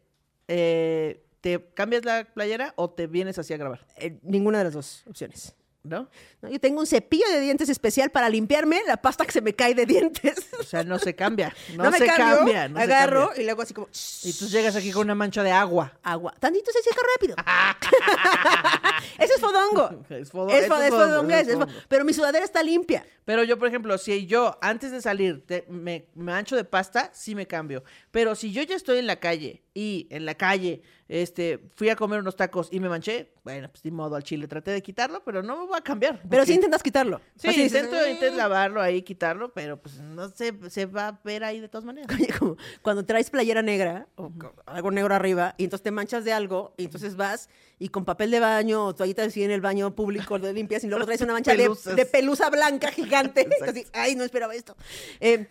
eh, 0.48 1.24
¿te 1.40 1.64
cambias 1.74 2.04
la 2.04 2.24
playera 2.24 2.72
o 2.76 2.90
te 2.90 3.06
vienes 3.06 3.38
así 3.38 3.54
a 3.54 3.56
grabar? 3.56 3.86
Eh, 3.96 4.18
ninguna 4.22 4.58
de 4.58 4.64
las 4.64 4.74
dos 4.74 5.04
opciones. 5.06 5.54
¿No? 5.84 6.08
¿no? 6.40 6.48
Yo 6.48 6.58
tengo 6.58 6.80
un 6.80 6.86
cepillo 6.86 7.28
de 7.30 7.40
dientes 7.40 7.68
especial 7.68 8.10
para 8.10 8.30
limpiarme 8.30 8.80
la 8.86 8.96
pasta 8.96 9.26
que 9.26 9.32
se 9.32 9.42
me 9.42 9.54
cae 9.54 9.74
de 9.74 9.84
dientes. 9.86 10.34
O 10.58 10.62
sea, 10.66 10.82
no 10.82 10.98
se 10.98 11.14
cambia. 11.14 11.54
No, 11.76 11.90
me 11.90 11.98
se 11.98 12.06
cambio, 12.06 12.36
cambia. 12.38 12.68
no 12.68 12.76
se 12.78 12.82
agarro 12.84 13.26
cambia. 13.26 13.42
y 13.42 13.44
luego 13.44 13.60
así 13.62 13.74
como 13.74 13.88
Y 14.22 14.32
tú 14.32 14.46
llegas 14.48 14.74
aquí 14.76 14.90
con 14.92 15.02
una 15.02 15.14
mancha 15.14 15.42
de 15.42 15.50
agua. 15.52 15.92
agua. 16.02 16.32
Tantito 16.40 16.70
se 16.72 16.82
seca 16.82 16.96
rápido. 17.14 17.36
Ese 19.18 19.34
es 19.34 19.40
fodongo. 19.40 20.04
Es 20.08 20.32
fodo- 20.32 20.50
Es, 20.50 20.68
fo- 20.68 20.82
es 20.82 20.90
fodongo, 20.90 21.30
es 21.34 21.48
es 21.48 21.54
fo- 21.54 21.60
fodongo. 21.66 21.72
Pero 21.88 22.04
mi 22.06 22.12
sudadera 22.14 22.44
está 22.46 22.62
limpia. 22.62 23.04
Pero 23.26 23.44
yo, 23.44 23.58
por 23.58 23.68
ejemplo, 23.68 23.96
si 23.98 24.26
yo 24.26 24.56
antes 24.62 24.90
de 24.90 25.02
salir 25.02 25.44
te- 25.46 25.66
me, 25.68 26.06
me 26.14 26.32
mancho 26.32 26.56
de 26.56 26.64
pasta, 26.64 27.10
sí 27.12 27.34
me 27.34 27.46
cambio. 27.46 27.84
Pero 28.10 28.34
si 28.34 28.52
yo 28.52 28.62
ya 28.62 28.74
estoy 28.76 28.98
en 28.98 29.06
la 29.06 29.16
calle 29.16 29.62
y 29.74 30.06
en 30.10 30.24
la 30.24 30.34
calle 30.34 30.82
este, 31.08 31.60
fui 31.74 31.90
a 31.90 31.96
comer 31.96 32.20
unos 32.20 32.36
tacos 32.36 32.68
y 32.70 32.80
me 32.80 32.88
manché, 32.88 33.33
bueno, 33.44 33.68
pues 33.70 33.82
de 33.82 33.90
modo 33.90 34.16
al 34.16 34.22
chile 34.22 34.48
traté 34.48 34.70
de 34.70 34.82
quitarlo, 34.82 35.22
pero 35.22 35.42
no 35.42 35.58
me 35.60 35.66
voy 35.66 35.76
a 35.76 35.82
cambiar. 35.82 36.16
Pero 36.16 36.28
porque- 36.30 36.46
sí 36.46 36.54
intentas 36.54 36.82
quitarlo. 36.82 37.20
Sí, 37.36 37.48
Así 37.48 37.62
intento, 37.64 37.94
intento 38.08 38.36
lavarlo 38.38 38.80
ahí, 38.80 39.02
quitarlo, 39.02 39.52
pero 39.52 39.76
pues 39.76 40.00
no 40.00 40.30
se, 40.30 40.54
se 40.70 40.86
va 40.86 41.08
a 41.08 41.20
ver 41.22 41.44
ahí 41.44 41.60
de 41.60 41.68
todas 41.68 41.84
maneras. 41.84 42.10
Oye, 42.18 42.28
como 42.38 42.56
cuando 42.80 43.04
traes 43.04 43.28
playera 43.28 43.60
negra 43.60 44.08
o 44.16 44.32
algo 44.64 44.90
negro 44.90 45.14
arriba 45.14 45.54
y 45.58 45.64
entonces 45.64 45.82
te 45.82 45.90
manchas 45.90 46.24
de 46.24 46.32
algo 46.32 46.72
y 46.78 46.86
entonces 46.86 47.16
vas 47.16 47.50
y 47.78 47.90
con 47.90 48.06
papel 48.06 48.30
de 48.30 48.40
baño 48.40 48.86
o 48.86 48.94
toallitas 48.94 49.26
así 49.26 49.42
en 49.42 49.50
el 49.50 49.60
baño 49.60 49.94
público 49.94 50.38
lo 50.38 50.50
limpias 50.50 50.82
y 50.84 50.86
luego 50.88 51.04
traes 51.04 51.20
una 51.20 51.34
mancha 51.34 51.54
de, 51.54 52.06
pelusa 52.06 52.48
blanca 52.48 52.90
gigante. 52.90 53.46
Así, 53.68 53.86
ay, 53.92 54.16
no 54.16 54.24
esperaba 54.24 54.54
esto. 54.54 54.74
Eh, 55.20 55.46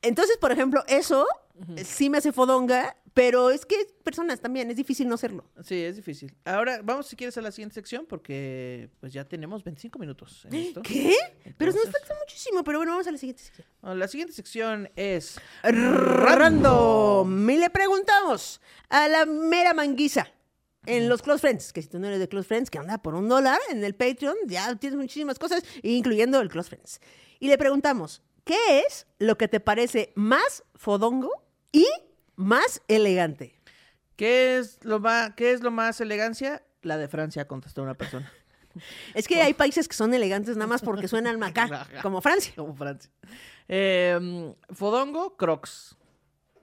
entonces, 0.00 0.36
por 0.36 0.52
ejemplo, 0.52 0.84
eso 0.86 1.26
sí 1.84 2.08
me 2.08 2.18
hace 2.18 2.32
fodonga 2.32 2.96
Pero 3.14 3.50
es 3.50 3.66
que 3.66 3.76
personas 4.02 4.40
también, 4.40 4.70
es 4.70 4.76
difícil 4.76 5.06
no 5.08 5.16
serlo. 5.16 5.44
Sí, 5.62 5.82
es 5.82 5.96
difícil. 5.96 6.34
Ahora, 6.44 6.80
vamos 6.82 7.06
si 7.06 7.16
quieres 7.16 7.36
a 7.36 7.42
la 7.42 7.52
siguiente 7.52 7.74
sección 7.74 8.06
porque 8.08 8.88
pues 9.00 9.12
ya 9.12 9.24
tenemos 9.24 9.62
25 9.64 9.98
minutos 9.98 10.46
en 10.46 10.54
esto. 10.54 10.82
¿Qué? 10.84 11.14
Pero 11.58 11.72
nos 11.72 11.84
falta 11.84 12.14
muchísimo, 12.20 12.64
pero 12.64 12.78
bueno, 12.78 12.92
vamos 12.92 13.06
a 13.06 13.12
la 13.12 13.18
siguiente 13.18 13.42
sección. 13.42 13.66
Bueno, 13.80 13.96
La 13.96 14.08
siguiente 14.08 14.34
sección 14.34 14.90
es 14.96 15.38
Random. 15.62 17.50
Y 17.50 17.56
le 17.58 17.70
preguntamos 17.70 18.60
a 18.88 19.08
la 19.08 19.26
mera 19.26 19.74
manguisa 19.74 20.26
en 20.86 21.08
los 21.08 21.22
Close 21.22 21.40
Friends, 21.40 21.72
que 21.72 21.82
si 21.82 21.88
tú 21.88 21.98
no 21.98 22.06
eres 22.06 22.18
de 22.18 22.28
Close 22.28 22.48
Friends, 22.48 22.70
que 22.70 22.78
anda 22.78 22.98
por 22.98 23.14
un 23.14 23.28
dólar 23.28 23.58
en 23.70 23.84
el 23.84 23.94
Patreon, 23.94 24.36
ya 24.46 24.74
tienes 24.76 24.98
muchísimas 24.98 25.38
cosas, 25.38 25.62
incluyendo 25.82 26.40
el 26.40 26.48
Close 26.48 26.70
Friends. 26.70 27.00
Y 27.38 27.48
le 27.48 27.58
preguntamos, 27.58 28.22
¿qué 28.44 28.80
es 28.86 29.06
lo 29.18 29.36
que 29.36 29.48
te 29.48 29.60
parece 29.60 30.12
más 30.16 30.64
fodongo 30.74 31.30
y 31.70 31.86
más 32.36 32.82
elegante? 32.88 33.54
¿Qué 34.16 34.58
es 34.58 34.84
lo 34.84 35.00
más 35.00 35.34
qué 35.34 35.52
es 35.52 35.62
lo 35.62 35.70
más 35.70 36.00
elegancia? 36.00 36.62
La 36.82 36.96
de 36.96 37.08
Francia 37.08 37.46
contestó 37.46 37.82
una 37.82 37.94
persona. 37.94 38.30
Es 39.12 39.28
que 39.28 39.42
hay 39.42 39.52
países 39.52 39.86
que 39.86 39.94
son 39.94 40.14
elegantes 40.14 40.56
nada 40.56 40.66
más 40.66 40.80
porque 40.80 41.06
suenan 41.06 41.38
macá, 41.38 41.86
como 42.00 42.22
Francia. 42.22 42.54
Como 42.56 42.74
Francia. 42.74 43.10
Eh, 43.68 44.54
fodongo, 44.70 45.36
Crocs. 45.36 45.94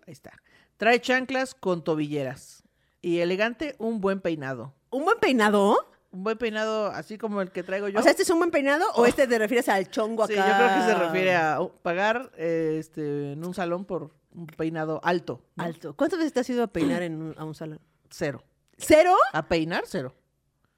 Ahí 0.08 0.14
está. 0.14 0.32
Trae 0.78 1.00
chanclas 1.00 1.54
con 1.54 1.84
tobilleras. 1.84 2.64
Y 3.02 3.20
elegante, 3.20 3.76
un 3.78 4.02
buen 4.02 4.22
peinado. 4.22 4.74
¿Un 4.90 5.06
buen 5.06 5.20
peinado? 5.20 5.92
Un 6.12 6.24
buen 6.24 6.38
peinado 6.38 6.88
así 6.88 7.18
como 7.20 7.42
el 7.42 7.52
que 7.52 7.62
traigo 7.64 7.88
yo. 7.88 8.00
O 8.00 8.02
sea, 8.02 8.12
¿este 8.12 8.24
es 8.24 8.30
un 8.32 8.40
buen 8.40 8.50
peinado 8.52 8.86
o 8.96 9.06
este 9.06 9.28
te 9.28 9.38
refieres 9.38 9.70
al 9.70 9.90
chongo 9.92 10.24
acá? 10.24 10.34
Sí, 10.34 10.40
yo 10.40 10.56
creo 10.56 10.68
que 10.76 10.82
se 10.92 10.96
refiere 10.96 11.36
a 11.36 11.60
pagar 11.84 12.32
eh, 12.36 12.78
este, 12.80 13.34
en 13.34 13.46
un 13.46 13.54
salón 13.54 13.86
por 13.86 14.12
un 14.34 14.48
peinado 14.48 15.00
alto. 15.04 15.44
¿no? 15.56 15.64
Alto. 15.64 15.96
¿Cuántas 15.96 16.18
veces 16.20 16.34
te 16.34 16.40
has 16.40 16.50
ido 16.50 16.64
a 16.64 16.68
peinar 16.68 17.04
en 17.04 17.22
un- 17.22 17.36
a 17.38 17.44
un 17.44 17.54
salón? 17.54 17.80
Cero. 18.10 18.44
¿Cero? 18.78 19.16
A 19.34 19.48
peinar, 19.48 19.84
cero. 19.86 20.16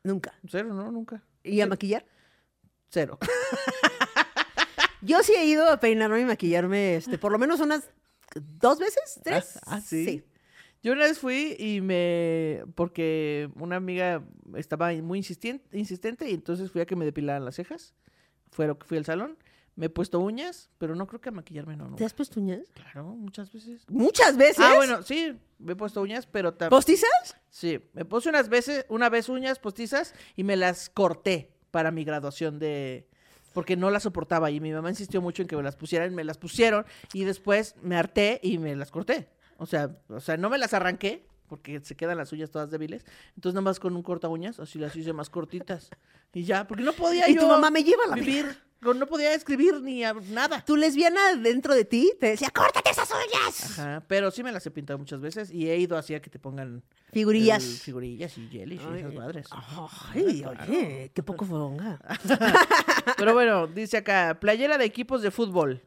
Nunca. 0.04 0.34
Cero, 0.50 0.74
no, 0.74 0.92
nunca. 0.92 1.24
¿Y 1.44 1.62
a 1.62 1.68
maquillar? 1.68 2.06
Cero. 2.90 3.18
Yo 5.02 5.24
sí 5.24 5.34
he 5.34 5.46
ido 5.46 5.68
a 5.70 5.80
peinarme 5.80 6.20
y 6.22 6.26
maquillarme, 6.26 6.96
este, 6.96 7.18
por 7.18 7.32
lo 7.32 7.40
menos 7.40 7.60
unas 7.60 7.90
dos 8.36 8.80
veces, 8.80 9.20
tres. 9.24 9.58
Ah, 9.66 9.76
ah, 9.78 9.82
¿sí? 9.82 10.24
Yo 10.84 10.94
una 10.94 11.04
vez 11.06 11.20
fui 11.20 11.56
y 11.60 11.82
me... 11.82 12.64
Porque 12.76 13.50
una 13.56 13.76
amiga 13.76 14.24
estaba 14.56 14.92
muy 14.94 15.20
insistien- 15.20 15.62
insistente 15.72 16.30
y 16.30 16.34
entonces 16.34 16.72
fui 16.72 16.82
a 16.82 16.86
que 16.86 16.96
me 16.96 17.06
depilaran 17.06 17.46
las 17.46 17.56
cejas. 17.56 17.94
Fue 18.52 18.66
lo 18.68 18.78
que 18.80 18.88
fui 18.88 18.98
al 18.98 19.06
salón. 19.06 19.38
Me 19.76 19.86
he 19.86 19.90
puesto 19.90 20.20
uñas, 20.20 20.70
pero 20.78 20.96
no 20.96 21.08
creo 21.08 21.22
que 21.22 21.30
a 21.30 21.32
maquillarme 21.32 21.78
no. 21.78 21.86
¿Te 21.86 21.90
nunca. 21.92 22.06
has 22.06 22.14
puesto 22.14 22.40
uñas? 22.40 22.62
Claro, 22.74 23.06
muchas 23.06 23.54
veces. 23.54 23.86
Muchas 23.90 24.36
veces. 24.36 24.60
Ah, 24.60 24.74
bueno, 24.76 25.02
sí, 25.04 25.38
me 25.60 25.74
he 25.74 25.76
puesto 25.76 26.02
uñas, 26.02 26.26
pero 26.28 26.54
también... 26.54 26.72
¿Postizas? 26.72 27.38
Sí, 27.50 27.80
me 27.94 28.04
puse 28.04 28.30
unas 28.30 28.50
veces, 28.50 28.86
una 28.90 29.10
vez 29.10 29.30
uñas 29.30 29.60
postizas 29.60 30.14
y 30.36 30.44
me 30.44 30.58
las 30.58 30.90
corté 30.90 31.52
para 31.72 31.92
mi 31.92 32.04
graduación 32.04 32.60
de... 32.60 33.08
Porque 33.54 33.76
no 33.78 33.92
las 33.92 34.04
soportaba 34.04 34.50
y 34.52 34.60
mi 34.60 34.72
mamá 34.72 34.90
insistió 34.90 35.22
mucho 35.22 35.42
en 35.42 35.48
que 35.48 35.56
me 35.58 35.64
las 35.64 35.76
pusieran, 35.76 36.16
me 36.16 36.24
las 36.24 36.38
pusieron 36.38 36.86
y 37.14 37.24
después 37.24 37.76
me 37.82 37.96
harté 37.98 38.40
y 38.44 38.58
me 38.58 38.76
las 38.76 38.92
corté. 38.92 39.30
O 39.62 39.66
sea, 39.68 39.96
o 40.10 40.20
sea, 40.20 40.38
no 40.38 40.50
me 40.50 40.58
las 40.58 40.74
arranqué 40.74 41.24
porque 41.48 41.80
se 41.82 41.96
quedan 41.96 42.18
las 42.18 42.32
uñas 42.32 42.50
todas 42.50 42.72
débiles. 42.72 43.06
Entonces 43.36 43.54
nada 43.54 43.62
más 43.62 43.80
con 43.80 43.96
un 43.96 44.02
corta 44.02 44.28
uñas, 44.28 44.60
así 44.60 44.80
las 44.80 44.96
hice 44.96 45.14
más 45.14 45.30
cortitas. 45.30 45.90
Y 46.34 46.46
ya, 46.46 46.66
porque 46.66 46.82
no 46.84 46.94
podía 46.94 47.30
Y 47.30 47.36
yo 47.36 47.42
tu 47.42 47.48
mamá 47.48 47.70
me 47.70 47.84
lleva 47.84 48.06
a 48.06 48.08
la 48.08 48.16
vivir, 48.16 48.58
no 48.80 48.94
no 48.96 49.06
podía 49.06 49.34
escribir 49.36 49.80
ni 49.82 50.02
nada. 50.32 50.66
Tu 50.66 50.76
lesbiana 50.78 51.36
dentro 51.36 51.76
de 51.76 51.86
ti 51.86 52.14
te 52.20 52.28
decía, 52.28 52.50
córtate 52.50 52.90
esas 52.90 53.10
uñas. 53.12 53.78
Ajá, 53.80 54.04
pero 54.08 54.32
sí 54.32 54.42
me 54.42 54.52
las 54.52 54.66
he 54.66 54.72
pintado 54.72 54.98
muchas 54.98 55.22
veces 55.22 55.52
y 55.52 55.70
he 55.70 55.78
ido 55.78 55.96
así 55.98 56.16
a 56.16 56.22
que 56.22 56.30
te 56.32 56.40
pongan 56.40 56.82
Figurillas. 57.12 57.64
el- 57.64 57.78
figurillas 57.78 58.36
y 58.40 58.48
jellies 58.48 58.82
y 58.82 58.98
esas 58.98 59.14
madres. 59.14 59.48
Ay, 60.16 60.44
oye, 60.44 61.12
qué 61.14 61.22
poco 61.22 61.46
fodonga. 61.46 62.00
Pero 63.18 63.34
bueno, 63.36 63.68
dice 63.68 63.98
acá, 63.98 64.38
playera 64.40 64.78
de 64.80 64.86
equipos 64.86 65.22
de 65.22 65.30
fútbol. 65.30 65.84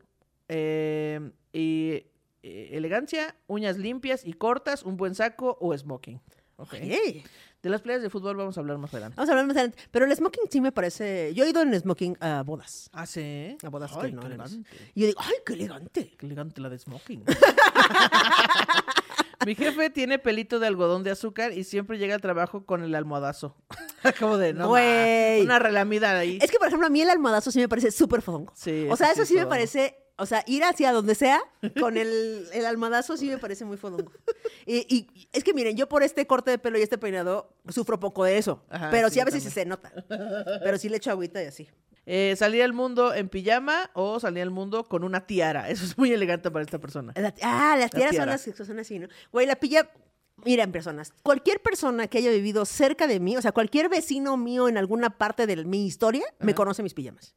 Eh, 0.48 1.32
y 1.52 2.04
eh, 2.46 2.76
elegancia, 2.76 3.34
uñas 3.46 3.78
limpias 3.78 4.22
y 4.24 4.34
cortas, 4.34 4.82
un 4.82 4.96
buen 4.98 5.14
saco 5.14 5.56
o 5.60 5.76
smoking. 5.76 6.20
Ok. 6.56 6.74
Oye. 6.74 7.24
De 7.62 7.70
las 7.70 7.80
playas 7.80 8.02
de 8.02 8.10
fútbol 8.10 8.36
vamos 8.36 8.58
a 8.58 8.60
hablar 8.60 8.76
más 8.76 8.92
adelante. 8.92 9.16
Vamos 9.16 9.30
a 9.30 9.32
hablar 9.32 9.46
más 9.46 9.56
adelante. 9.56 9.78
Pero 9.90 10.04
el 10.04 10.14
smoking 10.14 10.42
sí 10.50 10.60
me 10.60 10.70
parece. 10.70 11.32
Yo 11.34 11.44
he 11.44 11.48
ido 11.48 11.62
en 11.62 11.72
smoking 11.80 12.18
a 12.20 12.42
bodas. 12.42 12.90
Ah, 12.92 13.06
sí. 13.06 13.56
A 13.62 13.70
bodas 13.70 13.90
Ay, 13.96 14.10
que 14.10 14.16
no 14.16 14.20
qué 14.20 14.26
elegante. 14.26 14.70
Y 14.94 15.00
yo 15.00 15.06
digo, 15.06 15.20
¡ay, 15.22 15.34
qué 15.46 15.52
elegante! 15.54 16.14
Qué 16.18 16.26
elegante 16.26 16.60
la 16.60 16.68
de 16.68 16.78
smoking. 16.78 17.24
Mi 19.46 19.54
jefe 19.54 19.90
tiene 19.90 20.18
pelito 20.18 20.58
de 20.58 20.66
algodón 20.66 21.02
de 21.02 21.10
azúcar 21.10 21.52
y 21.52 21.64
siempre 21.64 21.98
llega 21.98 22.14
al 22.14 22.20
trabajo 22.20 22.64
con 22.64 22.82
el 22.82 22.94
almohadazo. 22.94 23.56
Acabo 24.02 24.38
de, 24.38 24.54
no, 24.54 24.68
Güey. 24.68 25.42
una 25.42 25.58
relamida 25.58 26.18
ahí. 26.18 26.38
Es 26.40 26.50
que, 26.50 26.58
por 26.58 26.68
ejemplo, 26.68 26.86
a 26.86 26.90
mí 26.90 27.00
el 27.00 27.10
almohadazo 27.10 27.50
sí 27.50 27.60
me 27.60 27.68
parece 27.68 27.90
súper 27.90 28.22
fodongo. 28.22 28.52
Sí, 28.54 28.86
O 28.90 28.96
sea, 28.96 29.12
eso 29.12 29.24
sí 29.24 29.34
me 29.34 29.46
parece. 29.46 29.96
O 30.16 30.26
sea, 30.26 30.44
ir 30.46 30.62
hacia 30.62 30.92
donde 30.92 31.14
sea 31.16 31.42
con 31.80 31.96
el, 31.96 32.46
el 32.52 32.66
almohadazo 32.66 33.16
sí 33.16 33.28
me 33.28 33.38
parece 33.38 33.64
muy 33.64 33.76
fodongo. 33.76 34.12
Y, 34.64 34.86
y 34.94 35.28
es 35.32 35.42
que 35.42 35.52
miren, 35.52 35.76
yo 35.76 35.88
por 35.88 36.02
este 36.02 36.26
corte 36.26 36.50
de 36.52 36.58
pelo 36.58 36.78
y 36.78 36.82
este 36.82 36.98
peinado 36.98 37.52
sufro 37.68 37.98
poco 37.98 38.24
de 38.24 38.38
eso. 38.38 38.64
Ajá, 38.70 38.90
pero 38.90 39.08
sí, 39.08 39.14
sí, 39.14 39.20
a 39.20 39.24
veces 39.24 39.42
sí 39.42 39.50
se 39.50 39.64
nota. 39.66 39.92
Pero 40.62 40.78
sí 40.78 40.88
le 40.88 40.98
echo 40.98 41.10
agüita 41.10 41.42
y 41.42 41.46
así. 41.46 41.68
Eh, 42.06 42.34
salir 42.36 42.62
al 42.62 42.72
mundo 42.74 43.14
en 43.14 43.28
pijama 43.28 43.90
o 43.94 44.20
salir 44.20 44.42
al 44.42 44.50
mundo 44.50 44.84
con 44.88 45.04
una 45.04 45.26
tiara. 45.26 45.68
Eso 45.70 45.84
es 45.84 45.96
muy 45.98 46.12
elegante 46.12 46.50
para 46.50 46.64
esta 46.64 46.78
persona. 46.78 47.12
La- 47.16 47.34
ah, 47.42 47.76
las 47.78 47.90
tiaras 47.90 48.10
tiara. 48.12 48.38
son 48.38 48.50
las 48.52 48.56
que 48.58 48.64
son 48.64 48.78
así, 48.78 48.98
¿no? 48.98 49.08
Güey, 49.32 49.46
la 49.46 49.56
pilla. 49.56 49.90
Miren, 50.44 50.72
personas, 50.72 51.12
cualquier 51.22 51.60
persona 51.62 52.08
que 52.08 52.18
haya 52.18 52.30
vivido 52.30 52.64
cerca 52.66 53.06
de 53.06 53.20
mí, 53.20 53.36
o 53.36 53.42
sea, 53.42 53.52
cualquier 53.52 53.88
vecino 53.88 54.36
mío 54.36 54.68
en 54.68 54.76
alguna 54.76 55.16
parte 55.16 55.46
de 55.46 55.64
mi 55.64 55.86
historia, 55.86 56.24
me 56.40 56.54
conoce 56.56 56.82
mis 56.82 56.92
pijamas. 56.92 57.34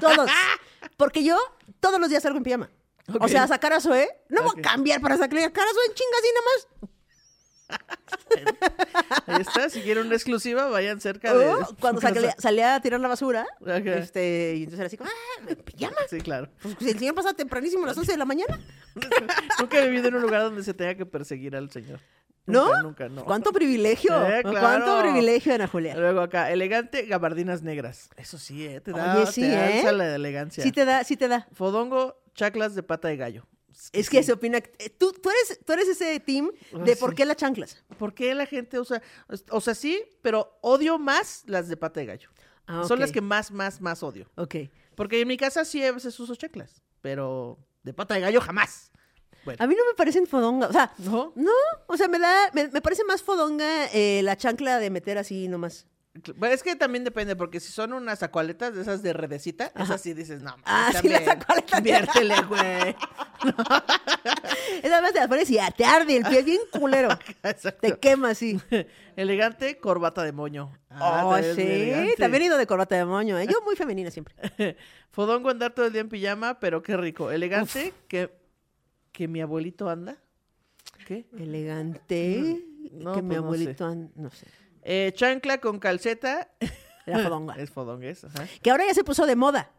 Todos. 0.00 0.30
Porque 0.96 1.24
yo 1.24 1.38
todos 1.80 2.00
los 2.00 2.08
días 2.10 2.22
salgo 2.22 2.38
en 2.38 2.44
pijama. 2.44 2.70
O 3.20 3.28
sea, 3.28 3.44
a 3.44 3.48
sacar 3.48 3.72
a 3.72 3.80
Zoe, 3.80 4.08
no 4.28 4.40
Ok. 4.40 4.52
voy 4.54 4.60
a 4.60 4.62
cambiar 4.62 5.00
para 5.00 5.16
sacar 5.16 5.38
a 5.38 5.42
Zoe 5.50 5.86
en 5.88 5.94
chingas 5.94 6.22
y 6.22 6.32
nada 6.34 6.46
más. 6.46 6.66
Ahí 9.26 9.40
está, 9.40 9.68
si 9.70 9.80
quieren 9.82 10.06
una 10.06 10.14
exclusiva, 10.14 10.66
vayan 10.68 11.00
cerca 11.00 11.34
de. 11.34 11.46
Oh, 11.48 11.76
cuando 11.80 12.00
salía, 12.00 12.34
salía 12.38 12.74
a 12.76 12.80
tirar 12.80 13.00
la 13.00 13.08
basura, 13.08 13.46
este, 13.84 14.54
y 14.56 14.64
entonces 14.64 14.78
era 14.78 14.86
así 14.86 14.96
como, 14.96 15.10
ah, 15.10 15.44
en 15.48 15.56
pijama. 15.56 15.96
Sí, 16.08 16.20
claro. 16.20 16.48
Pues 16.62 16.76
el 16.80 16.98
señor 16.98 17.14
pasa 17.14 17.34
tempranísimo 17.34 17.84
a 17.84 17.88
las 17.88 17.98
11 17.98 18.12
de 18.12 18.18
la 18.18 18.24
mañana. 18.24 18.60
Nunca 19.58 19.78
he 19.78 19.88
vivido 19.88 20.08
en 20.08 20.14
un 20.16 20.22
lugar 20.22 20.42
donde 20.42 20.62
se 20.62 20.74
tenga 20.74 20.94
que 20.94 21.06
perseguir 21.06 21.56
al 21.56 21.70
señor. 21.70 22.00
¿No? 22.46 22.82
Nunca, 22.82 23.08
no. 23.08 23.24
¿Cuánto 23.24 23.52
privilegio? 23.52 24.12
Eh, 24.26 24.42
¿Cuánto 24.42 25.00
privilegio, 25.00 25.54
Ana 25.54 25.66
Julia? 25.66 25.96
Luego 25.96 26.20
acá, 26.20 26.50
elegante, 26.52 27.02
gabardinas 27.02 27.62
negras. 27.62 28.08
Eso 28.16 28.38
sí, 28.38 28.64
¿eh? 28.66 28.80
Te 28.80 28.92
da, 28.92 29.16
Oye, 29.16 29.26
sí, 29.32 29.40
te 29.40 29.80
¿eh? 29.80 29.92
la 29.92 30.14
elegancia. 30.14 30.62
Sí 30.62 30.70
te 30.72 30.84
da, 30.84 31.02
sí 31.04 31.16
te 31.16 31.26
da. 31.28 31.48
Fodongo, 31.52 32.22
chaclas 32.34 32.74
de 32.74 32.82
pata 32.82 33.08
de 33.08 33.16
gallo. 33.16 33.46
Es 33.92 34.08
que 34.08 34.18
sí. 34.18 34.24
se 34.24 34.32
opina. 34.32 34.58
eh, 34.58 34.90
Tú, 34.96 35.12
tú, 35.12 35.28
eres, 35.30 35.60
tú 35.64 35.72
eres 35.72 35.88
ese 35.88 36.18
team 36.20 36.50
de 36.84 36.92
Ah, 36.92 36.96
por 36.98 37.10
sí. 37.10 37.16
qué 37.16 37.24
las 37.26 37.36
chanclas. 37.36 37.82
¿Por 37.98 38.14
qué 38.14 38.34
la 38.34 38.46
gente 38.46 38.78
usa? 38.80 39.02
O 39.50 39.60
sea, 39.60 39.74
sí, 39.74 40.02
pero 40.22 40.56
odio 40.62 40.98
más 40.98 41.42
las 41.46 41.68
de 41.68 41.76
pata 41.76 42.00
de 42.00 42.06
gallo. 42.06 42.30
Ah, 42.66 42.84
Son 42.88 42.98
las 43.00 43.12
que 43.12 43.20
más, 43.20 43.50
más, 43.50 43.80
más 43.80 44.02
odio. 44.02 44.30
Ok. 44.36 44.54
Porque 44.94 45.20
en 45.20 45.28
mi 45.28 45.36
casa 45.36 45.64
sí 45.64 45.84
a 45.84 45.92
veces 45.92 46.18
uso 46.18 46.34
chaclas, 46.36 46.80
pero 47.02 47.58
de 47.82 47.92
pata 47.92 48.14
de 48.14 48.20
gallo 48.22 48.40
jamás. 48.40 48.90
Bueno, 49.46 49.64
A 49.64 49.66
mí 49.66 49.74
no 49.74 49.84
me 49.86 49.94
parecen 49.94 50.26
fodonga. 50.26 50.66
O 50.66 50.72
sea, 50.72 50.92
¿no? 50.98 51.32
no. 51.34 51.52
O 51.86 51.96
sea, 51.96 52.08
me 52.08 52.18
da. 52.18 52.50
Me, 52.52 52.68
me 52.68 52.82
parece 52.82 53.04
más 53.04 53.22
fodonga 53.22 53.86
eh, 53.94 54.20
la 54.22 54.36
chancla 54.36 54.78
de 54.78 54.90
meter 54.90 55.16
así 55.16 55.48
nomás. 55.48 55.86
Es 56.50 56.62
que 56.62 56.76
también 56.76 57.04
depende, 57.04 57.36
porque 57.36 57.60
si 57.60 57.72
son 57.72 57.92
unas 57.92 58.22
acualetas 58.22 58.74
de 58.74 58.82
esas 58.82 59.02
de 59.02 59.12
redecita, 59.12 59.72
esas 59.76 60.00
sí 60.00 60.14
dices, 60.14 60.40
no, 60.42 60.56
Ah, 60.64 60.92
sí, 61.00 61.08
las 61.08 61.26
acualetas. 61.28 61.78
Inviértele, 61.78 62.34
güey. 62.48 62.96
Esa 64.82 65.00
vez 65.00 65.12
te 65.12 65.18
las 65.18 65.28
pones 65.28 65.50
y 65.50 65.54
ya 65.54 65.70
te 65.70 65.84
arde 65.84 66.16
el 66.16 66.24
pie, 66.24 66.38
es 66.40 66.44
bien 66.44 66.60
culero. 66.70 67.08
Te 67.80 67.98
quema 67.98 68.30
así. 68.30 68.60
Elegante, 69.16 69.78
corbata 69.78 70.22
de 70.22 70.32
moño. 70.32 70.72
Ah, 70.90 71.26
oh, 71.26 71.36
sí. 71.54 72.14
También 72.18 72.42
he 72.42 72.46
ido 72.46 72.58
de 72.58 72.66
corbata 72.66 72.96
de 72.96 73.04
moño. 73.04 73.38
¿eh? 73.38 73.46
Yo 73.46 73.60
muy 73.62 73.76
femenina 73.76 74.10
siempre. 74.10 74.34
Fodongo 75.10 75.50
andar 75.50 75.74
todo 75.74 75.86
el 75.86 75.92
día 75.92 76.00
en 76.00 76.08
pijama, 76.08 76.58
pero 76.60 76.82
qué 76.82 76.96
rico. 76.96 77.30
Elegante, 77.30 77.92
que, 78.08 78.30
que 79.16 79.26
mi 79.28 79.40
abuelito 79.40 79.88
anda. 79.88 80.18
¿Qué? 81.06 81.24
Elegante. 81.38 82.62
No, 82.92 83.14
que 83.14 83.22
mi 83.22 83.28
pues 83.28 83.40
no 83.40 83.44
abuelito. 83.46 83.86
an- 83.86 84.12
No 84.14 84.28
sé. 84.30 84.46
Eh, 84.82 85.12
chancla 85.14 85.58
con 85.58 85.78
calceta. 85.78 86.50
La 87.06 87.20
fodonga. 87.20 87.54
es 87.58 87.70
fodongues, 87.70 88.24
ajá. 88.24 88.46
Que 88.62 88.70
ahora 88.70 88.84
ya 88.86 88.92
se 88.92 89.04
puso 89.04 89.24
de 89.24 89.34
moda. 89.34 89.70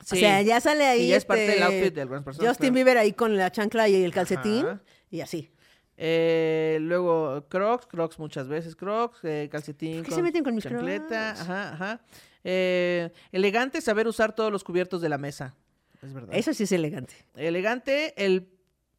O 0.00 0.04
Sí. 0.04 0.20
sea, 0.20 0.42
ya 0.42 0.60
sale 0.60 0.84
ahí. 0.86 1.02
Y 1.06 1.08
ya 1.08 1.16
es 1.16 1.24
parte 1.24 1.44
este, 1.44 1.54
del 1.54 1.62
outfit 1.64 1.92
de 1.94 2.00
algunas 2.02 2.22
personas, 2.22 2.48
Justin 2.48 2.66
claro. 2.68 2.74
Bieber 2.74 2.98
ahí 2.98 3.12
con 3.14 3.36
la 3.36 3.50
chancla 3.50 3.88
y 3.88 4.02
el 4.04 4.12
calcetín. 4.12 4.64
Ajá. 4.66 4.80
Y 5.10 5.20
así. 5.22 5.50
Eh, 5.96 6.78
luego 6.80 7.46
Crocs, 7.48 7.86
Crocs 7.86 8.18
muchas 8.20 8.46
veces, 8.46 8.76
Crocs, 8.76 9.18
eh, 9.24 9.48
calcetín. 9.50 9.96
¿Por 9.98 10.06
qué 10.06 10.14
se 10.14 10.22
meten 10.22 10.44
con 10.44 10.54
mis 10.54 10.62
chancleta, 10.62 11.32
Crocs? 11.34 11.40
Ajá, 11.50 11.72
ajá. 11.74 12.00
Eh, 12.44 13.10
elegante, 13.32 13.80
saber 13.80 14.06
usar 14.06 14.34
todos 14.36 14.52
los 14.52 14.62
cubiertos 14.62 15.00
de 15.02 15.08
la 15.08 15.18
mesa. 15.18 15.56
Es 16.02 16.12
verdad. 16.12 16.30
Eso 16.32 16.52
sí 16.54 16.62
es 16.64 16.72
elegante. 16.72 17.14
Elegante, 17.36 18.12
el 18.24 18.50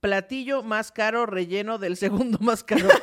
platillo 0.05 0.61
más 0.61 0.91
caro 0.91 1.25
relleno 1.25 1.77
del 1.79 1.97
segundo 1.97 2.37
más 2.41 2.63
caro. 2.63 2.87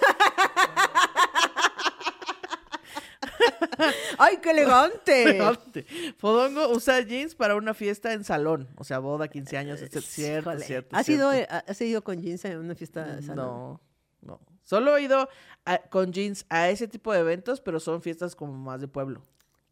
¡Ay, 4.18 4.36
qué 4.42 4.50
elegante! 4.52 5.40
Fodongo 6.18 6.68
usa 6.70 7.00
jeans 7.00 7.34
para 7.34 7.56
una 7.56 7.74
fiesta 7.74 8.12
en 8.12 8.22
salón. 8.24 8.68
O 8.76 8.84
sea, 8.84 8.98
boda, 9.00 9.26
15 9.28 9.56
años, 9.58 9.80
es 9.82 9.90
cierto, 10.04 10.50
Híjole. 10.50 10.64
cierto. 10.64 10.96
¿Has 10.96 11.08
ido, 11.08 11.32
cierto. 11.32 11.54
eh, 11.54 11.62
¿Has 11.66 11.80
ido 11.80 12.04
con 12.04 12.22
jeans 12.22 12.44
en 12.44 12.58
una 12.58 12.74
fiesta 12.74 13.04
de 13.16 13.22
salón? 13.22 13.36
No, 13.46 13.80
no. 14.20 14.40
Solo 14.62 14.96
he 14.96 15.02
ido 15.02 15.28
a- 15.64 15.78
con 15.78 16.12
jeans 16.12 16.46
a 16.50 16.68
ese 16.70 16.86
tipo 16.86 17.12
de 17.12 17.20
eventos, 17.20 17.60
pero 17.60 17.80
son 17.80 18.00
fiestas 18.02 18.36
como 18.36 18.52
más 18.52 18.80
de 18.80 18.86
pueblo. 18.88 19.22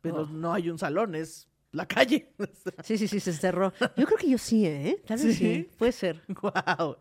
Pero 0.00 0.22
Oh. 0.22 0.26
no 0.26 0.52
hay 0.52 0.68
un 0.70 0.78
salón, 0.78 1.14
es 1.14 1.46
la 1.72 1.87
calle. 1.87 2.28
Sí, 2.85 2.98
sí, 2.98 3.06
sí, 3.09 3.20
se 3.20 3.33
cerró. 3.33 3.72
Yo 3.96 4.06
creo 4.06 4.18
que 4.18 4.28
yo 4.30 4.38
sí, 4.38 4.66
¿eh? 4.66 5.02
Tal 5.06 5.18
vez 5.18 5.37
sí. 5.37 5.44
¿Sí? 5.54 5.70
Puede 5.78 5.92
ser. 5.92 6.22
wow. 6.28 6.96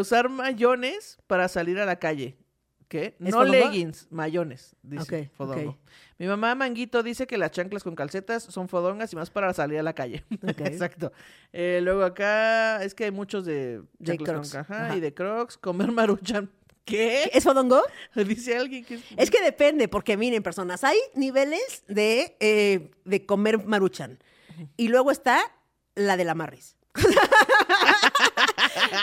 usar 0.00 0.28
mayones 0.28 1.18
para 1.26 1.48
salir 1.48 1.78
a 1.78 1.86
la 1.86 1.96
calle. 1.98 2.36
¿Qué? 2.88 3.16
¿Es 3.18 3.30
No 3.32 3.38
fodongo? 3.38 3.52
leggings, 3.52 4.06
mayones, 4.10 4.76
dice 4.82 5.22
Ok, 5.26 5.30
fodongo. 5.36 5.78
Mi 6.18 6.26
mamá 6.26 6.54
Manguito 6.54 7.02
dice 7.02 7.26
que 7.26 7.38
las 7.38 7.50
chanclas 7.50 7.82
con 7.82 7.94
calcetas 7.96 8.42
son 8.44 8.68
fodongas 8.68 9.12
y 9.12 9.16
más 9.16 9.30
para 9.30 9.52
salir 9.54 9.78
a 9.78 9.82
la 9.82 9.94
calle. 9.94 10.24
Exacto. 10.58 11.10
Eh, 11.52 11.80
luego 11.82 12.04
acá 12.04 12.84
es 12.84 12.94
que 12.94 13.04
hay 13.04 13.10
muchos 13.10 13.44
de 13.46 13.82
De 13.98 14.16
chanclas 14.16 14.50
con 14.50 14.50
Crocs, 14.50 14.54
ajá. 14.54 14.96
y 14.96 15.00
de 15.00 15.14
crocs. 15.14 15.56
Comer 15.58 15.90
maruchan. 15.92 16.50
¿Qué? 16.84 17.30
¿Es 17.32 17.44
fodongo? 17.44 17.82
Dice 18.14 18.56
alguien 18.56 18.84
que 18.84 18.94
es... 18.96 19.02
Es 19.16 19.30
que 19.30 19.42
depende, 19.42 19.88
porque 19.88 20.16
miren, 20.16 20.42
personas, 20.42 20.84
hay 20.84 20.98
niveles 21.14 21.82
de, 21.88 22.36
eh, 22.40 22.90
de 23.04 23.26
comer 23.26 23.64
maruchan. 23.64 24.18
Y 24.76 24.88
luego 24.88 25.10
está 25.10 25.40
la 25.94 26.16
de 26.16 26.24
la 26.24 26.34
Marris. 26.34 26.76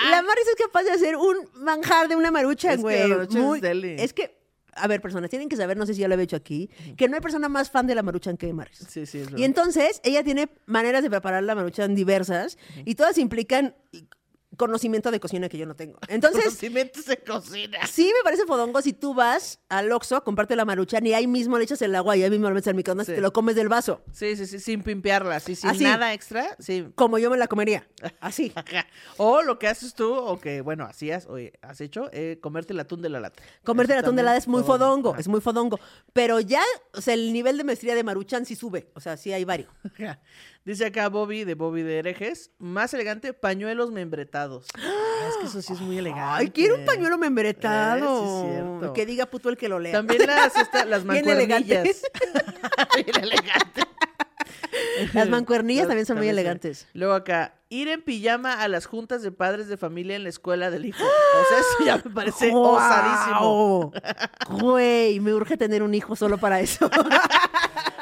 la 0.10 0.22
Marris 0.22 0.48
es 0.48 0.56
capaz 0.64 0.84
de 0.84 0.92
hacer 0.92 1.16
un 1.16 1.38
manjar 1.56 2.08
de 2.08 2.16
una 2.16 2.32
maruchan, 2.32 2.76
que 2.78 2.82
güey. 2.82 3.08
Maruchan 3.10 3.38
es 3.38 3.44
Muy- 3.44 3.60
deli. 3.62 3.96
Es 4.00 4.14
que, 4.14 4.38
a 4.74 4.88
ver, 4.88 5.02
personas, 5.02 5.30
tienen 5.30 5.50
que 5.50 5.56
saber, 5.58 5.76
no 5.78 5.86
sé 5.86 5.94
si 5.94 6.02
ya 6.02 6.08
lo 6.08 6.14
había 6.14 6.24
hecho 6.24 6.36
aquí, 6.38 6.70
que 6.98 7.08
no 7.10 7.16
hay 7.16 7.22
persona 7.22 7.50
más 7.50 7.70
fan 7.70 7.88
de 7.88 7.96
la 7.96 8.04
maruchan 8.04 8.38
que 8.38 8.52
Marris. 8.54 8.78
Sí, 8.90 9.06
sí, 9.06 9.18
es 9.20 9.28
Y 9.28 9.32
verdad. 9.32 9.40
entonces 9.46 10.00
ella 10.04 10.24
tiene 10.24 10.50
maneras 10.66 11.04
de 11.04 11.10
preparar 11.10 11.44
la 11.44 11.56
maruchan 11.56 11.96
diversas 11.96 12.58
y 12.86 12.96
todas 12.96 13.18
implican 13.18 13.76
conocimiento 14.66 15.10
de 15.12 15.20
cocina 15.20 15.50
que 15.50 15.58
yo 15.58 15.66
no 15.66 15.76
tengo. 15.76 15.98
Entonces, 16.08 16.44
Conocimientos 16.46 17.06
de 17.06 17.18
cocina. 17.18 17.80
sí 17.88 18.06
me 18.06 18.24
parece 18.24 18.46
fodongo 18.46 18.82
si 18.82 18.94
tú 18.94 19.14
vas 19.14 19.60
al 19.70 19.92
Oxxo 19.92 20.16
a 20.18 20.24
comprarte 20.24 20.56
la 20.56 20.66
maruchan 20.66 21.06
y 21.08 21.14
ahí 21.14 21.26
mismo 21.28 21.58
le 21.58 21.64
echas 21.64 21.82
el 21.82 21.96
agua 21.96 22.16
y 22.16 22.24
ahí 22.24 22.30
mismo 22.30 22.48
lo 22.48 22.54
metes 22.56 22.68
al 22.68 22.76
microondas 22.76 23.10
y 23.10 23.14
te 23.14 23.22
lo 23.22 23.34
comes 23.34 23.56
del 23.56 23.70
vaso, 23.70 24.02
Sí, 24.12 24.36
sí, 24.36 24.46
sí, 24.46 24.60
sin 24.60 24.84
pimpearla, 24.84 25.40
sí, 25.40 25.56
sin 25.56 25.72
Así. 25.72 25.84
nada 25.84 26.14
extra, 26.14 26.56
sí. 26.60 26.88
como 26.96 27.18
yo 27.18 27.30
me 27.32 27.38
la 27.38 27.48
comería. 27.48 27.88
Así. 28.20 28.54
O 29.18 29.42
lo 29.42 29.58
que 29.60 29.68
haces 29.68 29.94
tú, 29.94 30.14
o 30.14 30.40
que, 30.40 30.62
bueno, 30.62 30.86
hacías, 30.86 31.26
o 31.28 31.36
has 31.62 31.82
hecho, 31.82 32.10
eh, 32.14 32.38
comerte 32.42 32.74
el 32.74 32.80
atún 32.80 33.02
de 33.02 33.10
la 33.10 33.20
lata. 33.20 33.42
Comerte 33.64 33.94
Eso 33.94 34.00
el 34.00 34.06
atún 34.06 34.16
de 34.16 34.22
también 34.22 34.26
helada 34.26 34.38
es 34.38 34.48
muy 34.48 34.64
fodongo. 34.64 35.10
fodongo, 35.12 35.16
es 35.20 35.28
muy 35.28 35.42
fodongo. 35.42 35.80
Pero 36.14 36.40
ya, 36.40 36.62
o 36.94 37.02
sea, 37.02 37.14
el 37.14 37.34
nivel 37.34 37.58
de 37.58 37.64
maestría 37.64 37.96
de 37.96 38.04
maruchan 38.04 38.46
sí 38.46 38.56
sube. 38.56 38.90
O 38.96 39.00
sea, 39.00 39.18
sí 39.18 39.32
hay 39.34 39.44
varios. 39.44 39.70
Dice 40.64 40.86
acá 40.86 41.10
Bobby, 41.10 41.44
de 41.44 41.56
Bobby 41.56 41.82
de 41.82 41.98
Herejes, 42.00 42.52
más 42.60 42.94
elegante, 42.94 43.34
pañuelos 43.34 43.92
membretados. 43.92 44.68
Ah, 45.24 45.28
es 45.30 45.38
que 45.38 45.46
eso 45.46 45.62
sí 45.62 45.74
es 45.74 45.80
muy 45.82 46.00
elegante. 46.00 46.24
Ay, 46.34 46.50
quiero 46.50 46.78
un 46.78 46.84
pañuelo 46.84 47.16
membretado. 47.20 48.24
Eh, 48.24 48.42
sí, 48.42 48.48
es 48.48 48.54
cierto. 48.64 48.94
que 48.94 49.06
diga 49.06 49.28
puto 49.28 49.50
el 49.50 49.56
que 49.58 49.70
lo 49.70 49.78
lea. 49.78 49.92
También 49.92 50.26
las, 50.26 50.56
esta- 50.56 50.84
las 50.86 51.04
Bien 51.04 51.24
mancuernillas. 51.24 52.02
Bien 52.96 53.24
elegante. 53.24 53.82
Las 55.14 55.30
mancuernillas 55.30 55.84
Las- 55.84 55.90
también 55.90 56.06
son 56.08 56.18
muy 56.18 56.28
elegantes. 56.28 56.88
Luego 56.94 57.14
acá, 57.14 57.54
ir 57.70 57.88
en 57.88 58.02
pijama 58.02 58.62
a 58.62 58.68
las 58.68 58.86
juntas 58.88 59.22
de 59.22 59.32
padres 59.32 59.68
de 59.68 59.78
familia 59.78 60.16
en 60.16 60.24
la 60.24 60.30
escuela 60.30 60.72
del 60.72 60.86
hijo. 60.88 61.04
O 61.04 61.46
sea, 61.50 61.60
eso 61.60 61.86
ya 61.86 61.98
me 62.04 62.14
parece 62.16 62.50
¡Guau! 62.50 62.76
osadísimo. 62.78 63.94
Güey, 64.60 65.20
me 65.20 65.34
urge 65.34 65.56
tener 65.58 65.84
un 65.84 65.94
hijo 65.94 66.16
solo 66.16 66.38
para 66.40 66.60
eso. 66.62 66.90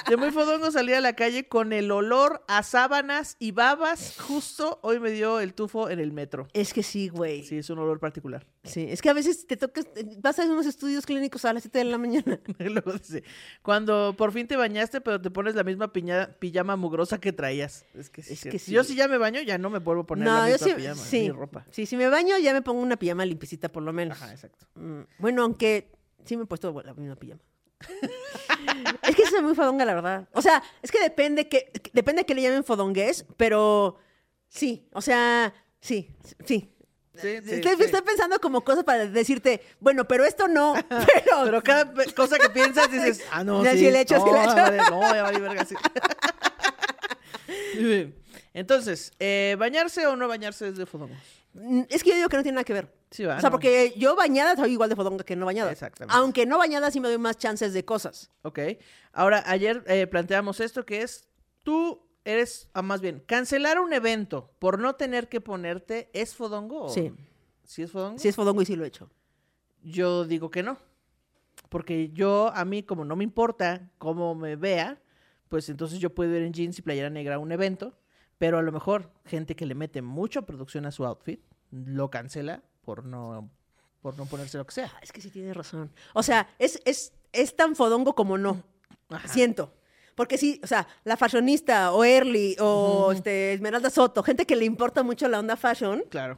De 0.10 0.17
muy 0.17 0.32
fodongo 0.32 0.72
salir 0.72 0.95
a 0.95 1.02
la 1.02 1.13
calle 1.13 1.48
con 1.48 1.72
el 1.74 1.91
olor 1.91 2.43
a 2.48 2.63
sábanas 2.63 3.36
y 3.39 3.52
babas. 3.52 4.15
Justo 4.19 4.80
hoy 4.82 5.00
me 5.00 5.12
dio 5.12 5.39
el 5.39 5.54
tufo 5.54 5.89
en 5.89 6.00
el 6.00 6.12
metro. 6.12 6.48
es 6.54 6.74
que 6.74 6.84
sí, 6.84 7.10
güey. 7.10 7.43
Sí, 7.43 7.58
es 7.60 7.69
un 7.69 7.80
olor 7.80 8.00
particular. 8.00 8.45
Sí, 8.63 8.86
es 8.89 9.02
que 9.02 9.10
a 9.10 9.13
veces 9.13 9.45
te 9.48 9.56
tocas, 9.58 9.86
vas 10.17 10.39
a 10.39 10.43
unos 10.45 10.65
estudios 10.65 11.06
clínicos 11.06 11.45
a 11.45 11.54
las 11.54 11.63
7 11.63 11.80
de 11.80 11.86
la 11.86 11.98
mañana. 11.98 12.39
Luego 12.60 12.93
dice, 12.93 13.24
cuando 13.62 14.15
por 14.17 14.32
fin 14.32 14.48
te 14.48 14.56
bañaste, 14.58 15.02
pero 15.02 15.22
te 15.22 15.30
pones 15.32 15.56
la 15.56 15.63
misma 15.63 15.93
piña- 15.93 16.34
pijama 16.39 16.76
mugrosa 16.76 17.19
que 17.19 17.32
traías. 17.32 17.86
Es 17.93 18.10
que 18.10 18.22
sí. 18.24 18.34
Es 18.34 18.39
sí. 18.39 18.50
que 18.50 18.60
sí. 18.60 18.72
Yo 18.72 18.84
si 18.84 18.95
ya 18.95 19.08
me 19.08 19.17
baño, 19.17 19.41
ya 19.41 19.58
no 19.58 19.69
me 19.69 19.80
vuelvo 19.80 20.02
a 20.02 20.06
poner 20.08 20.28
la 20.28 20.39
No, 20.39 20.45
misma 20.52 20.67
sí, 20.67 20.74
pijama, 20.76 20.95
sí, 21.02 21.19
ni 21.22 21.30
ropa. 21.32 21.65
sí, 21.72 21.86
si 21.86 21.95
me 21.98 22.08
baño 22.10 22.38
ya 22.39 22.54
me 22.54 22.62
pongo 22.62 22.82
una 22.82 22.98
pijama 22.98 23.26
limpiecita 23.26 23.69
por 23.72 23.84
lo 23.84 23.93
menos. 23.93 24.22
Ajá, 24.22 24.32
exacto. 24.32 24.65
Mm, 24.76 25.02
Bueno, 25.19 25.43
aunque 25.43 25.91
sí 26.26 26.36
me 26.38 26.43
he 26.43 26.45
puesto 26.48 26.72
la 26.84 26.93
misma 26.93 27.15
pijama. 27.15 27.41
Es 29.04 29.15
que 29.15 29.24
eso 29.24 29.38
es 29.38 29.44
muy 29.44 29.56
fodonga, 29.56 29.86
la 29.86 29.94
verdad. 29.96 30.28
O 30.34 30.42
sea, 30.42 30.62
es 30.82 30.92
que 30.92 31.00
depende 31.00 31.48
que, 31.48 31.65
que- 31.72 31.92
depende 31.94 32.26
que 32.26 32.36
le 32.36 32.42
llamen 32.42 32.63
fodongués, 32.63 33.26
pero 33.38 33.98
sí, 34.48 34.88
o 34.94 35.02
sea, 35.02 35.54
sí, 35.80 36.15
sí. 36.46 36.74
Sí, 37.15 37.39
sí, 37.44 37.56
estoy, 37.56 37.76
sí. 37.76 37.84
estoy 37.84 38.02
pensando 38.02 38.39
como 38.39 38.63
cosas 38.63 38.86
para 38.86 39.06
decirte, 39.06 39.62
bueno, 39.82 40.08
pero 40.08 40.24
esto 40.24 40.48
no, 40.48 40.74
pero... 40.89 41.44
Pero 41.44 41.62
cada 41.63 41.94
cosa 42.15 42.38
que 42.38 42.50
piensas 42.50 42.89
dices, 42.89 43.22
ah, 43.32 43.44
no, 43.44 43.62
Ya, 43.63 43.74
sí. 43.74 43.80
sí 43.80 43.92
le 43.92 44.02
echo, 44.02 44.18
no, 44.20 44.26
le 44.26 44.44
echo. 44.44 44.56
vale- 44.56 44.78
no, 44.89 45.02
ya 45.15 45.24
vale 45.24 45.39
verga, 45.42 45.65
sí. 45.65 45.76
Entonces, 48.54 49.12
eh, 49.20 49.56
¿bañarse 49.60 50.06
o 50.08 50.15
no 50.15 50.28
bañarse 50.28 50.70
es 50.70 50.78
de 50.78 50.86
fodongo? 50.86 51.15
Mm, 51.54 51.82
Es 51.89 52.04
que 52.04 52.12
yo 52.12 52.15
digo 52.15 52.30
que 52.30 52.38
no 52.38 52.44
tiene 52.44 52.56
nada 52.56 52.63
que 52.63 52.74
ver. 52.74 52.94
Sí. 53.12 53.26
O 53.26 53.39
sea, 53.39 53.50
porque 53.50 53.93
yo 53.98 54.15
bañada 54.15 54.56
soy 54.56 54.74
igual 54.74 54.89
de 54.89 54.95
fodonga 54.95 55.24
que 55.24 55.36
no 55.36 55.45
bañada. 55.45 55.72
Exactamente. 55.72 56.15
Aunque 56.15 56.45
no 56.45 56.58
bañada 56.60 56.91
sí 56.91 57.00
me 57.00 57.08
doy 57.08 57.17
más 57.17 57.38
chances 57.38 57.74
de 57.74 57.84
cosas. 57.84 58.30
Ok. 58.43 58.60
Ahora, 59.13 59.43
ayer 59.48 59.84
eh, 59.88 60.06
planteamos 60.08 60.60
esto 60.60 60.86
que 60.86 61.02
es, 61.02 61.28
tú 61.63 62.02
eres, 62.24 62.69
ah, 62.74 62.84
más 62.84 63.02
bien, 63.02 63.24
cancelar 63.26 63.80
un 63.80 63.93
evento 63.93 64.52
por 64.60 64.78
no 64.78 64.95
tener 64.95 65.28
que 65.28 65.41
ponerte, 65.41 66.10
¿es 66.13 66.36
fodongo? 66.36 66.84
o- 66.84 66.89
Sí. 66.89 67.12
¿Sí 67.63 67.82
es 67.84 67.91
fodongo? 67.91 68.19
Sí 68.19 68.28
es 68.28 68.36
fodongo 68.36 68.62
y 68.62 68.65
sí 68.65 68.76
lo 68.76 68.84
he 68.84 68.88
hecho. 68.88 69.10
Yo 69.82 70.26
digo 70.26 70.52
que 70.52 70.62
no. 70.63 70.78
Porque 71.69 72.10
yo, 72.10 72.52
a 72.54 72.65
mí, 72.65 72.84
como 72.84 73.06
no 73.06 73.15
me 73.15 73.24
importa 73.24 73.89
cómo 73.98 74.34
me 74.36 74.56
vea, 74.56 75.02
pues 75.50 75.69
entonces 75.69 76.00
yo 76.00 76.13
puedo 76.13 76.36
ir 76.36 76.43
en 76.43 76.54
jeans 76.54 76.78
y 76.80 76.82
playera 76.82 77.10
negra 77.10 77.36
a 77.36 77.39
un 77.39 77.52
evento, 77.52 77.98
pero 78.38 78.58
a 78.58 78.62
lo 78.62 78.72
mejor 78.72 79.12
gente 79.26 79.56
que 79.56 79.65
le 79.65 79.76
mete 79.76 80.02
mucha 80.02 80.43
producción 80.43 80.86
a 80.86 80.91
su 80.91 81.06
outfit 81.06 81.41
lo 81.72 82.10
cancela 82.10 82.63
por 82.82 83.06
no, 83.06 83.50
por 84.02 84.18
no 84.18 84.26
ponerse 84.26 84.58
lo 84.58 84.65
que 84.65 84.74
sea. 84.74 84.92
Es 85.02 85.12
que 85.12 85.22
sí 85.22 85.30
tienes 85.30 85.56
razón. 85.56 85.92
O 86.13 86.24
sea, 86.24 86.48
es, 86.60 86.82
es, 86.86 87.13
es 87.32 87.56
tan 87.56 87.76
fodongo 87.76 88.15
como 88.15 88.38
no. 88.38 88.63
Ajá. 89.10 89.28
Siento. 89.28 89.74
Porque 90.15 90.38
sí, 90.38 90.60
o 90.63 90.68
sea, 90.68 90.86
la 91.06 91.15
fashionista 91.15 91.94
o 91.94 92.04
Early 92.04 92.58
o 92.60 93.12
este, 93.13 93.54
Esmeralda 93.54 93.89
Soto, 93.89 94.22
gente 94.22 94.46
que 94.46 94.58
le 94.58 94.65
importa 94.65 95.02
mucho 95.02 95.30
la 95.30 95.39
onda 95.39 95.56
fashion, 95.56 96.04
Claro. 96.10 96.38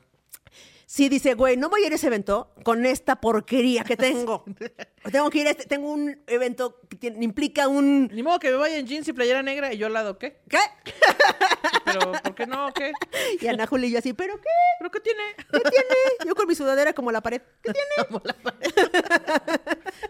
Sí 0.91 1.08
dice, 1.08 1.36
güey, 1.36 1.56
no 1.56 1.69
voy 1.69 1.84
a 1.84 1.88
ir 1.88 1.93
a 1.93 1.95
ese 1.95 2.08
evento 2.08 2.51
con 2.65 2.86
esta 2.86 3.21
porquería 3.21 3.86
que 3.86 3.95
tengo. 3.95 4.43
tengo 5.12 5.30
que 5.30 5.38
ir 5.39 5.47
a 5.47 5.51
este, 5.51 5.65
tengo 5.65 5.89
un 5.89 6.21
evento 6.27 6.82
que 6.89 6.97
tiene- 6.97 7.23
implica 7.23 7.69
un... 7.69 8.10
Ni 8.12 8.21
modo 8.21 8.39
que 8.39 8.51
me 8.51 8.58
vaya 8.58 8.77
en 8.77 8.86
jeans 8.86 9.08
y 9.08 9.13
playera 9.13 9.41
negra 9.41 9.71
y 9.73 9.77
yo 9.77 9.88
al 9.88 9.93
lado, 9.93 10.17
¿qué? 10.17 10.41
¿Qué? 10.49 10.58
Pero, 11.86 12.12
¿por 12.12 12.36
qué 12.36 12.45
no? 12.45 12.73
¿Qué? 12.73 12.91
Y 13.39 13.47
Ana 13.47 13.67
Julia 13.67 13.88
y 13.88 13.91
yo 13.91 13.99
así, 13.99 14.12
¿pero 14.12 14.36
qué? 14.36 14.49
¿Pero 14.80 14.91
qué 14.91 14.99
tiene? 14.99 15.23
¿Qué 15.38 15.60
tiene? 15.62 15.95
Yo 16.25 16.36
con 16.36 16.45
mi 16.45 16.56
sudadera 16.56 16.91
como 16.91 17.10
la 17.10 17.21
pared. 17.21 17.41
¿Qué 17.63 17.71
tiene? 17.73 18.10
Como 18.10 18.21
la 18.25 18.34
pared. 18.34 18.71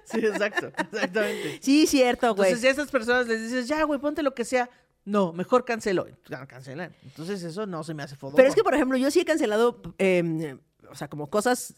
Sí, 0.06 0.18
exacto. 0.18 0.72
Exactamente. 0.92 1.60
Sí, 1.62 1.86
cierto, 1.86 2.34
güey. 2.34 2.50
Entonces, 2.50 2.62
si 2.62 2.68
a 2.68 2.72
estas 2.72 2.90
personas 2.90 3.28
les 3.28 3.40
dices, 3.40 3.68
ya, 3.68 3.84
güey, 3.84 4.00
ponte 4.00 4.24
lo 4.24 4.34
que 4.34 4.46
sea. 4.46 4.68
No, 5.06 5.32
mejor 5.34 5.64
cancelo. 5.64 6.08
Cancelan. 6.48 6.96
Entonces, 7.04 7.42
eso 7.44 7.68
no 7.68 7.84
se 7.84 7.94
me 7.94 8.02
hace 8.04 8.16
fodongo. 8.16 8.38
Pero 8.38 8.50
es 8.50 8.56
que, 8.56 8.64
por 8.64 8.74
ejemplo, 8.74 8.98
yo 8.98 9.10
sí 9.10 9.20
he 9.20 9.26
cancelado, 9.26 9.82
eh, 9.98 10.58
o 10.92 10.96
sea, 10.96 11.08
como 11.10 11.30
cosas 11.30 11.74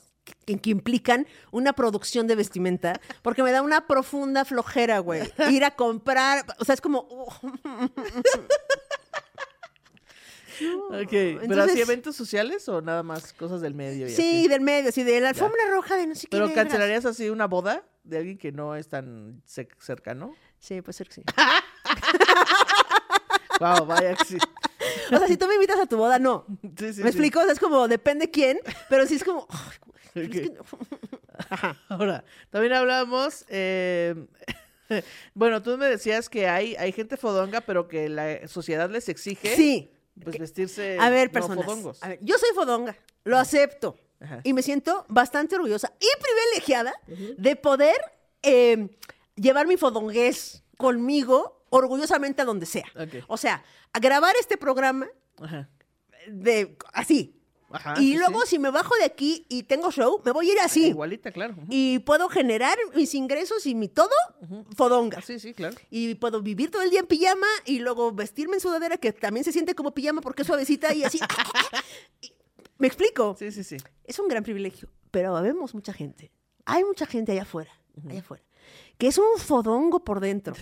que, 0.45 0.57
que 0.57 0.69
implican 0.69 1.27
una 1.51 1.73
producción 1.73 2.27
de 2.27 2.35
vestimenta, 2.35 2.99
porque 3.21 3.43
me 3.43 3.51
da 3.51 3.61
una 3.61 3.87
profunda 3.87 4.45
flojera, 4.45 4.99
güey. 4.99 5.31
Ir 5.49 5.63
a 5.65 5.71
comprar, 5.71 6.45
o 6.59 6.65
sea, 6.65 6.73
es 6.75 6.81
como... 6.81 7.07
Ok, 10.91 11.09
¿pero 11.47 11.63
así 11.63 11.81
eventos 11.81 12.15
sociales 12.15 12.69
o 12.69 12.79
nada 12.79 13.01
más 13.01 13.33
cosas 13.33 13.59
del 13.59 13.73
medio? 13.73 14.07
y 14.07 14.11
sí, 14.11 14.41
así? 14.41 14.47
del 14.47 14.61
medio, 14.61 14.89
así 14.89 15.03
de 15.03 15.19
la 15.19 15.29
alfombra 15.29 15.59
roja 15.71 15.97
de 15.97 16.05
no 16.07 16.13
sé 16.15 16.21
qué. 16.21 16.27
¿Pero 16.29 16.47
negras. 16.47 16.65
cancelarías 16.65 17.05
así 17.05 17.29
una 17.29 17.47
boda 17.47 17.83
de 18.03 18.17
alguien 18.19 18.37
que 18.37 18.51
no 18.51 18.75
es 18.75 18.87
tan 18.87 19.41
ce- 19.45 19.67
cercano? 19.79 20.35
Sí, 20.59 20.81
puede 20.81 20.93
ser 20.93 21.07
que 21.07 21.13
sí. 21.15 21.23
Wow, 23.59 23.85
vaya 23.85 24.13
que 24.15 24.25
sí. 24.25 24.37
O 25.11 25.17
sea, 25.17 25.27
si 25.27 25.37
tú 25.37 25.47
me 25.47 25.55
invitas 25.55 25.79
a 25.79 25.85
tu 25.85 25.97
boda, 25.97 26.19
no. 26.19 26.45
Sí, 26.61 26.69
sí, 26.77 26.83
¿Me 26.85 26.93
sí. 26.93 27.01
explico? 27.01 27.39
O 27.39 27.43
sea, 27.43 27.53
es 27.53 27.59
como, 27.59 27.87
depende 27.87 28.29
quién, 28.31 28.59
pero 28.89 29.05
sí 29.07 29.15
es 29.15 29.23
como... 29.23 29.47
güey, 30.13 30.25
es 30.25 30.27
Ok. 30.27 30.31
que 30.33 30.49
no. 30.49 30.63
Ahora, 31.89 32.23
también 32.49 32.73
hablamos, 32.73 33.45
eh, 33.49 34.15
bueno, 35.33 35.61
tú 35.63 35.77
me 35.77 35.87
decías 35.87 36.29
que 36.29 36.47
hay, 36.47 36.75
hay 36.75 36.91
gente 36.91 37.17
fodonga, 37.17 37.61
pero 37.61 37.87
que 37.87 38.09
la 38.09 38.47
sociedad 38.47 38.89
les 38.89 39.09
exige 39.09 39.55
Sí, 39.55 39.91
pues 40.23 40.37
vestirse 40.37 40.97
A 40.99 41.09
ver, 41.09 41.31
personas. 41.31 41.65
fodongos. 41.65 42.03
a 42.03 42.09
ver, 42.09 42.19
yo 42.21 42.37
soy 42.37 42.49
fodonga, 42.55 42.95
lo 43.23 43.37
acepto. 43.37 43.97
Ajá. 44.19 44.39
Y 44.43 44.53
me 44.53 44.61
siento 44.61 45.05
bastante 45.09 45.55
orgullosa 45.55 45.91
y 45.99 46.07
privilegiada 46.21 46.93
de 47.37 47.55
poder 47.57 47.95
eh, 48.41 48.87
llevar 49.35 49.67
mi 49.67 49.75
fodongués 49.75 50.63
conmigo 50.77 51.62
orgullosamente 51.77 52.41
a 52.41 52.45
donde 52.45 52.65
sea. 52.65 52.85
O 53.27 53.37
sea, 53.37 53.63
a 53.91 53.99
grabar 53.99 54.35
este 54.39 54.57
programa 54.57 55.07
Ajá. 55.41 55.69
de 56.27 56.77
así. 56.93 57.39
Ajá, 57.75 57.95
y 57.97 58.11
sí, 58.11 58.17
luego 58.19 58.41
sí. 58.41 58.49
si 58.49 58.59
me 58.59 58.69
bajo 58.69 58.95
de 58.97 59.03
aquí 59.03 59.47
y 59.49 59.63
tengo 59.63 59.89
show, 59.91 60.21
me 60.23 60.31
voy 60.31 60.47
a 60.47 60.53
ir 60.53 60.59
así. 60.59 60.89
Igualita, 60.89 61.31
claro. 61.31 61.55
Y 61.69 61.97
puedo 61.99 62.29
generar 62.29 62.77
mis 62.95 63.15
ingresos 63.15 63.65
y 63.65 63.73
mi 63.73 63.87
todo 63.87 64.11
fodonga. 64.75 65.21
Sí, 65.23 65.39
sí, 65.39 65.55
claro. 65.55 65.75
Y 65.89 66.13
puedo 66.15 66.43
vivir 66.43 66.69
todo 66.69 66.83
el 66.83 66.91
día 66.91 66.99
en 66.99 67.07
pijama 67.07 67.47
y 67.65 67.79
luego 67.79 68.11
vestirme 68.11 68.57
en 68.57 68.61
sudadera 68.61 68.97
que 68.97 69.11
también 69.11 69.43
se 69.43 69.51
siente 69.51 69.73
como 69.73 69.91
pijama 69.95 70.21
porque 70.21 70.43
es 70.43 70.47
suavecita 70.47 70.93
y 70.93 71.03
así. 71.03 71.19
Y- 72.21 72.31
¿Me 72.77 72.85
explico? 72.87 73.35
Sí, 73.39 73.51
sí, 73.51 73.63
sí. 73.63 73.77
Es 74.03 74.19
un 74.19 74.27
gran 74.27 74.43
privilegio, 74.43 74.89
pero 75.09 75.33
vemos 75.41 75.73
mucha 75.73 75.93
gente. 75.93 76.31
Hay 76.65 76.83
mucha 76.83 77.05
gente 77.07 77.31
allá 77.31 77.41
afuera, 77.41 77.71
allá 78.07 78.19
afuera, 78.19 78.43
que 78.97 79.07
es 79.07 79.17
un 79.17 79.37
fodongo 79.37 80.03
por 80.03 80.19
dentro, 80.19 80.55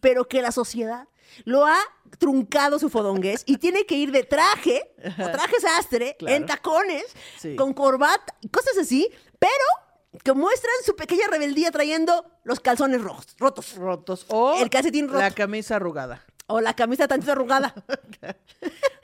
pero 0.00 0.26
que 0.28 0.42
la 0.42 0.52
sociedad 0.52 1.08
lo 1.44 1.66
ha 1.66 1.78
truncado 2.18 2.78
su 2.78 2.88
fodongués 2.88 3.42
y 3.46 3.58
tiene 3.58 3.84
que 3.84 3.96
ir 3.96 4.10
de 4.12 4.22
traje 4.22 4.94
o 5.18 5.28
traje 5.30 5.60
sastre, 5.60 6.16
Claro. 6.18 6.36
en 6.36 6.46
tacones, 6.46 7.04
Sí. 7.38 7.56
con 7.56 7.72
corbata 7.74 8.34
y 8.40 8.48
cosas 8.48 8.78
así, 8.78 9.08
pero 9.38 10.20
que 10.24 10.32
muestran 10.32 10.72
su 10.84 10.96
pequeña 10.96 11.26
rebeldía 11.30 11.70
trayendo 11.70 12.24
los 12.44 12.60
calzones 12.60 13.02
rojos, 13.02 13.26
rotos. 13.38 13.74
Rotos. 13.76 14.24
O 14.28 14.54
El 14.62 14.70
calcetín 14.70 15.08
roto. 15.08 15.18
la 15.18 15.30
camisa 15.30 15.76
arrugada. 15.76 16.24
O 16.48 16.60
la 16.60 16.74
camisa 16.74 17.08
tantito 17.08 17.32
arrugada. 17.32 17.74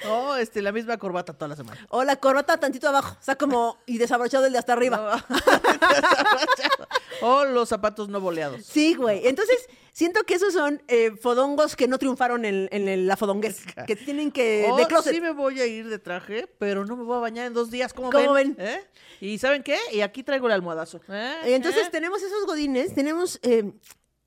O 0.09 0.34
este, 0.34 0.62
la 0.62 0.72
misma 0.72 0.99
corbata 0.99 1.32
toda 1.32 1.47
la 1.47 1.55
semana. 1.55 1.86
O 1.88 2.03
la 2.03 2.16
corbata 2.16 2.59
tantito 2.59 2.88
abajo. 2.88 3.16
O 3.20 3.22
sea, 3.22 3.36
como 3.36 3.78
y 3.86 3.99
desabrochado 3.99 4.47
el 4.47 4.53
de 4.53 4.59
hasta 4.59 4.72
arriba. 4.72 5.24
o 7.22 7.45
los 7.45 7.68
zapatos 7.68 8.09
no 8.09 8.20
boleados. 8.20 8.64
Sí, 8.64 8.95
güey. 8.95 9.28
Entonces, 9.28 9.68
siento 9.93 10.24
que 10.24 10.34
esos 10.34 10.53
son 10.53 10.82
eh, 10.88 11.12
fodongos 11.12 11.76
que 11.76 11.86
no 11.86 11.99
triunfaron 11.99 12.45
en, 12.45 13.07
la 13.07 13.16
fodonguez. 13.16 13.62
Que 13.86 13.95
tienen 13.95 14.32
que. 14.32 14.66
O 14.68 14.76
de 14.76 14.86
closet. 14.86 15.14
sí 15.14 15.20
me 15.20 15.30
voy 15.30 15.61
a 15.61 15.66
ir 15.66 15.88
de 15.88 16.01
traje, 16.01 16.49
pero 16.59 16.84
no 16.84 16.97
me 16.97 17.05
voy 17.05 17.18
a 17.18 17.20
bañar 17.20 17.47
en 17.47 17.55
dos 17.55 17.70
días. 17.70 17.93
¿Cómo, 17.93 18.11
¿Cómo 18.11 18.32
ven? 18.32 18.57
ven? 18.57 18.66
¿Eh? 18.66 18.80
¿Y 19.20 19.38
saben 19.38 19.62
qué? 19.62 19.78
Y 19.93 20.01
aquí 20.01 20.24
traigo 20.24 20.49
el 20.49 20.53
almohadazo. 20.53 21.01
¿Eh? 21.09 21.36
Entonces 21.45 21.93
tenemos 21.93 22.22
esos 22.22 22.45
godines, 22.45 22.93
tenemos 22.93 23.38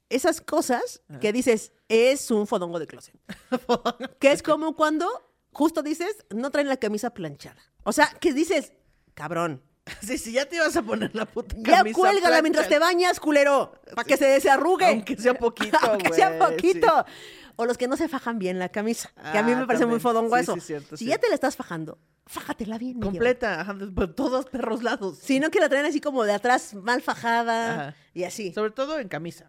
esas 0.09 0.41
cosas 0.41 1.01
que 1.19 1.33
dices, 1.33 1.71
es 1.87 2.31
un 2.31 2.47
fodongo 2.47 2.79
de 2.79 2.87
closet. 2.87 3.15
que 4.19 4.31
es 4.31 4.43
como 4.43 4.75
cuando 4.75 5.07
justo 5.55 5.81
dices, 5.81 6.25
no 6.29 6.51
traen 6.51 6.67
la 6.67 6.77
camisa 6.77 7.11
planchada. 7.11 7.61
O 7.83 7.93
sea, 7.93 8.07
que 8.19 8.33
dices, 8.33 8.73
cabrón. 9.13 9.63
Sí, 10.01 10.17
sí, 10.17 10.31
ya 10.31 10.45
te 10.47 10.55
ibas 10.55 10.75
a 10.75 10.81
poner 10.81 11.13
la 11.13 11.27
puta 11.27 11.55
Ya 11.59 11.77
camisa 11.77 11.99
cuélgala 11.99 12.41
mientras 12.41 12.67
te 12.67 12.79
bañas, 12.79 13.19
culero, 13.19 13.71
para 13.95 14.03
que 14.03 14.17
se 14.17 14.25
desarrugue. 14.25 14.87
Aunque 14.87 15.15
sea 15.15 15.35
poquito, 15.35 15.77
Aunque 15.83 16.11
sea 16.11 16.39
poquito. 16.39 17.05
O 17.57 17.65
los 17.65 17.77
que 17.77 17.87
no 17.87 17.95
se 17.97 18.07
fajan 18.09 18.37
bien 18.39 18.59
la 18.59 18.69
camisa, 18.69 19.11
que 19.31 19.37
a 19.37 19.43
mí 19.43 19.51
Ah, 19.53 19.59
me 19.59 19.65
parece 19.67 19.85
muy 19.85 19.99
fodongo 19.99 20.35
Sí, 20.35 20.41
eso. 20.43 20.53
sí, 20.55 20.61
cierto, 20.61 20.97
si 20.97 21.05
sí. 21.05 21.09
ya 21.09 21.17
te 21.17 21.27
la 21.29 21.35
estás 21.35 21.55
fajando, 21.55 21.97
fájatela 22.25 22.77
bien. 22.77 22.99
Completa, 22.99 23.61
ajá, 23.61 23.75
por 23.95 24.13
todos 24.13 24.45
perros 24.47 24.83
lados. 24.83 25.17
Si 25.19 25.39
no 25.39 25.49
que 25.51 25.59
la 25.59 25.69
traen 25.69 25.85
así 25.85 26.01
como 26.01 26.23
de 26.23 26.33
atrás 26.33 26.73
mal 26.73 27.01
fajada 27.01 27.73
Ajá. 27.89 27.95
y 28.13 28.23
así. 28.23 28.51
Sobre 28.53 28.71
todo 28.71 28.99
en 28.99 29.07
camisa. 29.07 29.47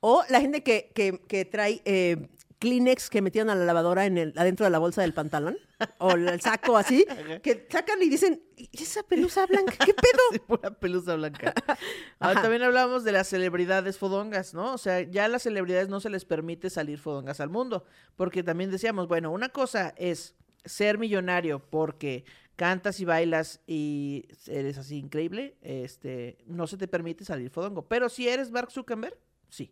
O 0.00 0.24
la 0.28 0.40
gente 0.40 0.62
que, 0.62 0.90
que- 0.94 1.20
que 1.28 1.44
trae 1.44 1.82
eh, 1.84 2.28
Kleenex 2.60 3.08
que 3.08 3.22
metieron 3.22 3.48
a 3.48 3.54
la 3.54 3.64
lavadora 3.64 4.04
en 4.04 4.18
el, 4.18 4.34
adentro 4.36 4.64
de 4.64 4.70
la 4.70 4.78
bolsa 4.78 5.00
del 5.00 5.14
pantalón. 5.14 5.56
o 5.98 6.12
el 6.12 6.40
saco 6.42 6.76
así. 6.76 7.06
que 7.42 7.66
sacan 7.70 8.02
y 8.02 8.10
dicen, 8.10 8.42
"¿Y 8.56 8.68
esa 8.82 9.02
pelusa 9.02 9.46
blanca? 9.46 9.74
¿Qué 9.84 9.94
pedo? 9.94 10.20
Sí, 10.32 10.38
pura 10.38 10.70
pelusa 10.70 11.16
blanca. 11.16 11.54
Ahora, 12.20 12.42
también 12.42 12.62
hablábamos 12.62 13.02
de 13.02 13.12
las 13.12 13.28
celebridades 13.28 13.98
fodongas, 13.98 14.52
¿no? 14.52 14.74
O 14.74 14.78
sea, 14.78 15.00
ya 15.00 15.24
a 15.24 15.28
las 15.28 15.42
celebridades 15.42 15.88
no 15.88 16.00
se 16.00 16.10
les 16.10 16.26
permite 16.26 16.68
salir 16.68 16.98
fodongas 16.98 17.40
al 17.40 17.48
mundo, 17.48 17.84
porque 18.14 18.42
también 18.42 18.70
decíamos, 18.70 19.08
bueno, 19.08 19.32
una 19.32 19.48
cosa 19.48 19.94
es 19.96 20.34
ser 20.64 20.98
millonario 20.98 21.58
porque 21.70 22.24
cantas 22.56 23.00
y 23.00 23.06
bailas 23.06 23.60
y 23.66 24.26
eres 24.46 24.76
así 24.76 24.98
increíble, 24.98 25.56
este, 25.62 26.36
no 26.46 26.66
se 26.66 26.76
te 26.76 26.86
permite 26.88 27.24
salir 27.24 27.48
fodongo, 27.48 27.88
pero 27.88 28.10
si 28.10 28.28
eres 28.28 28.50
Mark 28.50 28.70
Zuckerberg, 28.70 29.16
sí. 29.50 29.70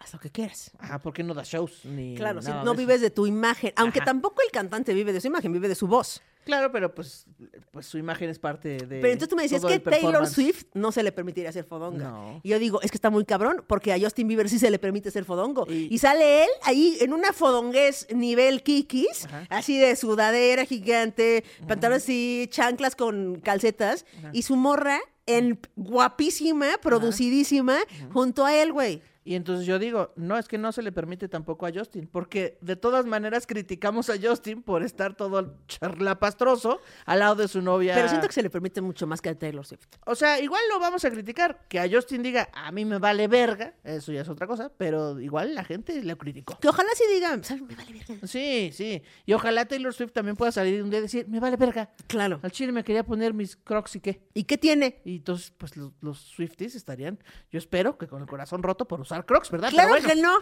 Haz 0.00 0.12
lo 0.12 0.18
que 0.18 0.30
quieras. 0.30 0.70
Ajá, 0.78 0.98
¿por 1.00 1.12
qué 1.12 1.22
no 1.22 1.34
das 1.34 1.48
shows 1.48 1.84
ni 1.84 2.16
Claro, 2.16 2.40
si 2.42 2.50
no 2.50 2.74
vives 2.74 3.00
de 3.00 3.10
tu 3.10 3.26
imagen, 3.26 3.72
aunque 3.76 3.98
Ajá. 4.00 4.06
tampoco 4.06 4.42
el 4.44 4.50
cantante 4.50 4.94
vive 4.94 5.12
de 5.12 5.20
su 5.20 5.26
imagen, 5.26 5.52
vive 5.52 5.68
de 5.68 5.74
su 5.74 5.86
voz. 5.86 6.22
Claro, 6.44 6.72
pero 6.72 6.94
pues, 6.94 7.26
pues 7.72 7.84
su 7.86 7.98
imagen 7.98 8.30
es 8.30 8.38
parte 8.38 8.78
de 8.78 8.86
Pero 8.86 9.08
entonces 9.08 9.28
tú 9.28 9.36
me 9.36 9.42
decías 9.42 9.62
que 9.62 9.78
Taylor. 9.80 10.26
Swift 10.26 10.64
no 10.72 10.92
se 10.92 11.02
le 11.02 11.12
permitiría 11.12 11.50
hacer 11.50 11.64
fodonga. 11.64 12.08
No. 12.08 12.40
Y 12.42 12.48
yo 12.48 12.58
digo, 12.58 12.80
es 12.80 12.90
que 12.90 12.96
está 12.96 13.10
muy 13.10 13.24
cabrón, 13.26 13.62
porque 13.66 13.92
a 13.92 14.00
Justin 14.00 14.26
Bieber 14.28 14.48
sí 14.48 14.58
se 14.58 14.70
le 14.70 14.78
permite 14.78 15.10
ser 15.10 15.24
fodongo. 15.26 15.66
Y- 15.68 15.88
Y, 15.94 15.98
sale 15.98 16.44
él 16.44 16.50
ahí 16.62 16.96
en 17.00 17.12
una 17.12 17.32
fodonguez 17.34 18.06
nivel 18.14 18.62
kikis, 18.62 19.26
Ajá. 19.26 19.46
así 19.50 19.78
de 19.78 19.94
sudadera 19.94 20.64
gigante, 20.64 21.44
pantalones 21.66 22.04
así, 22.04 22.48
chanclas 22.50 22.96
con 22.96 23.40
calcetas, 23.40 24.06
y 24.32 24.42
su 24.42 24.56
morra 24.56 24.98
en 25.26 25.60
guapísima, 25.76 26.78
producidísima, 26.80 27.76
junto 28.12 28.46
a 28.46 28.54
él, 28.54 28.72
güey. 28.72 29.02
Y 29.28 29.34
entonces 29.34 29.66
yo 29.66 29.78
digo, 29.78 30.10
no, 30.16 30.38
es 30.38 30.48
que 30.48 30.56
no 30.56 30.72
se 30.72 30.80
le 30.80 30.90
permite 30.90 31.28
tampoco 31.28 31.66
a 31.66 31.70
Justin, 31.70 32.08
porque 32.10 32.56
de 32.62 32.76
todas 32.76 33.04
maneras 33.04 33.46
criticamos 33.46 34.08
a 34.08 34.14
Justin 34.18 34.62
por 34.62 34.82
estar 34.82 35.14
todo 35.14 35.58
charlapastroso 35.66 36.80
al 37.04 37.18
lado 37.18 37.34
de 37.34 37.46
su 37.46 37.60
novia. 37.60 37.94
Pero 37.94 38.08
siento 38.08 38.26
que 38.26 38.32
se 38.32 38.42
le 38.42 38.48
permite 38.48 38.80
mucho 38.80 39.06
más 39.06 39.20
que 39.20 39.28
a 39.28 39.38
Taylor 39.38 39.66
Swift. 39.66 39.84
O 40.06 40.14
sea, 40.14 40.40
igual 40.40 40.62
lo 40.72 40.80
vamos 40.80 41.04
a 41.04 41.10
criticar. 41.10 41.66
Que 41.68 41.78
a 41.78 41.86
Justin 41.90 42.22
diga, 42.22 42.48
a 42.54 42.72
mí 42.72 42.86
me 42.86 42.96
vale 42.96 43.28
verga, 43.28 43.74
eso 43.84 44.12
ya 44.12 44.22
es 44.22 44.30
otra 44.30 44.46
cosa, 44.46 44.72
pero 44.74 45.20
igual 45.20 45.54
la 45.54 45.62
gente 45.62 46.02
le 46.02 46.16
criticó. 46.16 46.58
Que 46.58 46.68
ojalá 46.68 46.88
sí 46.94 47.04
diga, 47.12 47.38
¿sabes? 47.42 47.62
Me 47.64 47.74
vale 47.74 47.92
verga. 47.92 48.26
Sí, 48.26 48.70
sí. 48.72 49.02
Y 49.26 49.34
ojalá 49.34 49.66
Taylor 49.66 49.92
Swift 49.92 50.12
también 50.12 50.36
pueda 50.36 50.52
salir 50.52 50.82
un 50.82 50.88
día 50.88 51.00
y 51.00 51.02
decir, 51.02 51.28
me 51.28 51.38
vale 51.38 51.58
verga. 51.58 51.90
Claro. 52.06 52.40
Al 52.42 52.50
chile 52.50 52.72
me 52.72 52.82
quería 52.82 53.04
poner 53.04 53.34
mis 53.34 53.56
crocs 53.56 53.96
y 53.96 54.00
qué. 54.00 54.22
¿Y 54.32 54.44
qué 54.44 54.56
tiene? 54.56 55.02
Y 55.04 55.16
entonces, 55.16 55.52
pues 55.58 55.76
los, 55.76 55.92
los 56.00 56.18
Swifties 56.18 56.74
estarían, 56.74 57.18
yo 57.50 57.58
espero 57.58 57.98
que 57.98 58.06
con 58.06 58.22
el 58.22 58.26
corazón 58.26 58.62
roto 58.62 58.88
por 58.88 59.02
usar 59.02 59.17
crocs, 59.24 59.50
¿verdad? 59.50 59.70
Claro 59.70 59.90
bueno. 59.90 60.08
que 60.08 60.14
no. 60.16 60.38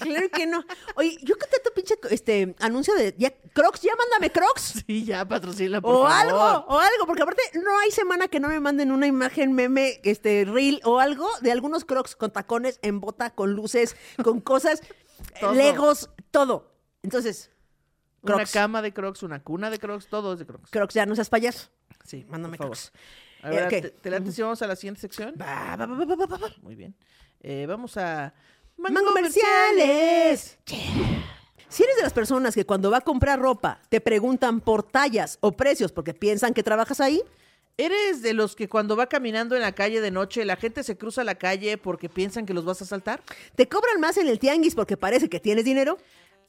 Claro 0.00 0.28
que 0.30 0.46
no. 0.46 0.64
Oye, 0.96 1.16
yo 1.22 1.36
que 1.36 1.46
tu 1.64 1.72
pinche 1.74 1.94
este 2.10 2.54
anuncio 2.60 2.94
de 2.94 3.14
ya, 3.18 3.32
Crocs, 3.52 3.80
ya 3.82 3.92
mándame 3.96 4.30
Crocs. 4.30 4.84
Sí, 4.86 5.04
ya 5.04 5.26
patrocina, 5.26 5.80
por 5.80 5.94
O 5.94 6.02
favor. 6.08 6.12
algo, 6.12 6.66
o 6.68 6.78
algo, 6.78 7.06
porque 7.06 7.22
aparte 7.22 7.42
no 7.62 7.78
hay 7.78 7.90
semana 7.90 8.28
que 8.28 8.40
no 8.40 8.48
me 8.48 8.60
manden 8.60 8.92
una 8.92 9.06
imagen 9.06 9.52
meme, 9.52 10.00
este, 10.04 10.44
reel 10.44 10.80
o 10.84 10.98
algo 11.00 11.28
de 11.40 11.52
algunos 11.52 11.84
crocs 11.84 12.16
con 12.16 12.32
tacones 12.32 12.78
en 12.82 13.00
bota, 13.00 13.30
con 13.34 13.52
luces, 13.52 13.96
con 14.22 14.40
cosas, 14.42 14.82
Todo. 15.40 15.54
legos, 15.54 16.10
todo. 16.30 16.72
Entonces, 17.02 17.50
Una 18.22 18.36
Crocs. 18.36 18.52
cama 18.52 18.82
de 18.82 18.92
crocs, 18.92 19.22
una 19.22 19.42
cuna 19.42 19.70
de 19.70 19.78
crocs, 19.78 20.06
todo 20.08 20.32
es 20.32 20.38
de 20.38 20.46
crocs. 20.46 20.70
crocs, 20.70 20.94
ya 20.94 21.06
no 21.06 21.14
seas 21.14 21.28
payaso. 21.30 21.68
Sí, 22.04 22.24
Mándame 22.28 22.58
crocs. 22.58 22.92
A 23.42 23.50
ver, 23.50 23.62
Eh, 23.72 23.78
ok. 23.78 24.00
¿te, 24.00 24.10
te 24.10 24.32
si 24.32 24.40
vamos 24.42 24.62
a 24.62 24.66
la 24.66 24.74
siguiente 24.74 25.00
sección? 25.02 25.34
Va, 25.40 25.76
va, 25.76 25.84
va. 25.86 26.50
Muy 26.62 26.74
bien. 26.74 26.96
Eh, 27.44 27.66
vamos 27.68 27.96
a... 27.98 28.32
Mango 28.78 29.04
comerciales. 29.04 30.58
Si 30.64 31.82
eres 31.82 31.96
de 31.96 32.02
las 32.02 32.12
personas 32.12 32.54
que 32.54 32.64
cuando 32.64 32.90
va 32.90 32.98
a 32.98 33.00
comprar 33.02 33.38
ropa 33.38 33.80
te 33.88 34.00
preguntan 34.00 34.60
por 34.60 34.82
tallas 34.82 35.38
o 35.40 35.52
precios 35.52 35.92
porque 35.92 36.14
piensan 36.14 36.54
que 36.54 36.62
trabajas 36.62 37.00
ahí, 37.00 37.22
¿Eres 37.76 38.22
de 38.22 38.34
los 38.34 38.54
que 38.54 38.68
cuando 38.68 38.94
va 38.96 39.08
caminando 39.08 39.56
en 39.56 39.62
la 39.62 39.72
calle 39.72 40.00
de 40.00 40.12
noche 40.12 40.44
la 40.44 40.54
gente 40.54 40.84
se 40.84 40.96
cruza 40.96 41.24
la 41.24 41.34
calle 41.34 41.76
porque 41.76 42.08
piensan 42.08 42.46
que 42.46 42.54
los 42.54 42.64
vas 42.64 42.80
a 42.80 42.84
asaltar? 42.84 43.20
te 43.56 43.68
cobran 43.68 44.00
más 44.00 44.16
en 44.16 44.28
el 44.28 44.38
tianguis 44.38 44.76
porque 44.76 44.96
parece 44.96 45.28
que 45.28 45.40
tienes 45.40 45.64
dinero, 45.64 45.98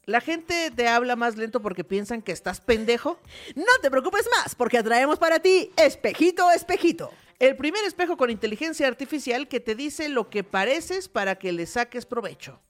¿La 0.05 0.21
gente 0.21 0.69
te 0.69 0.87
habla 0.87 1.15
más 1.15 1.35
lento 1.35 1.63
porque 1.63 1.83
piensan 1.83 2.21
que 2.21 2.31
estás 2.31 2.61
pendejo? 2.61 3.19
no 3.55 3.63
te 3.81 3.89
preocupes 3.89 4.27
más 4.37 4.53
porque 4.53 4.83
traemos 4.83 5.17
para 5.17 5.39
ti 5.39 5.71
espejito, 5.77 6.51
espejito. 6.51 7.11
El 7.37 7.57
primer 7.57 7.83
espejo 7.83 8.15
con 8.15 8.29
inteligencia 8.29 8.87
artificial 8.87 9.49
que 9.49 9.59
te 9.59 9.75
dice 9.75 10.07
lo 10.07 10.29
que 10.29 10.45
pareces 10.45 11.09
para 11.09 11.35
que 11.35 11.51
le 11.51 11.65
saques 11.65 12.05
provecho. 12.05 12.61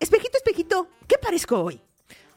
Espejito, 0.00 0.38
espejito, 0.38 0.88
¿qué 1.06 1.18
parezco 1.18 1.60
hoy? 1.62 1.82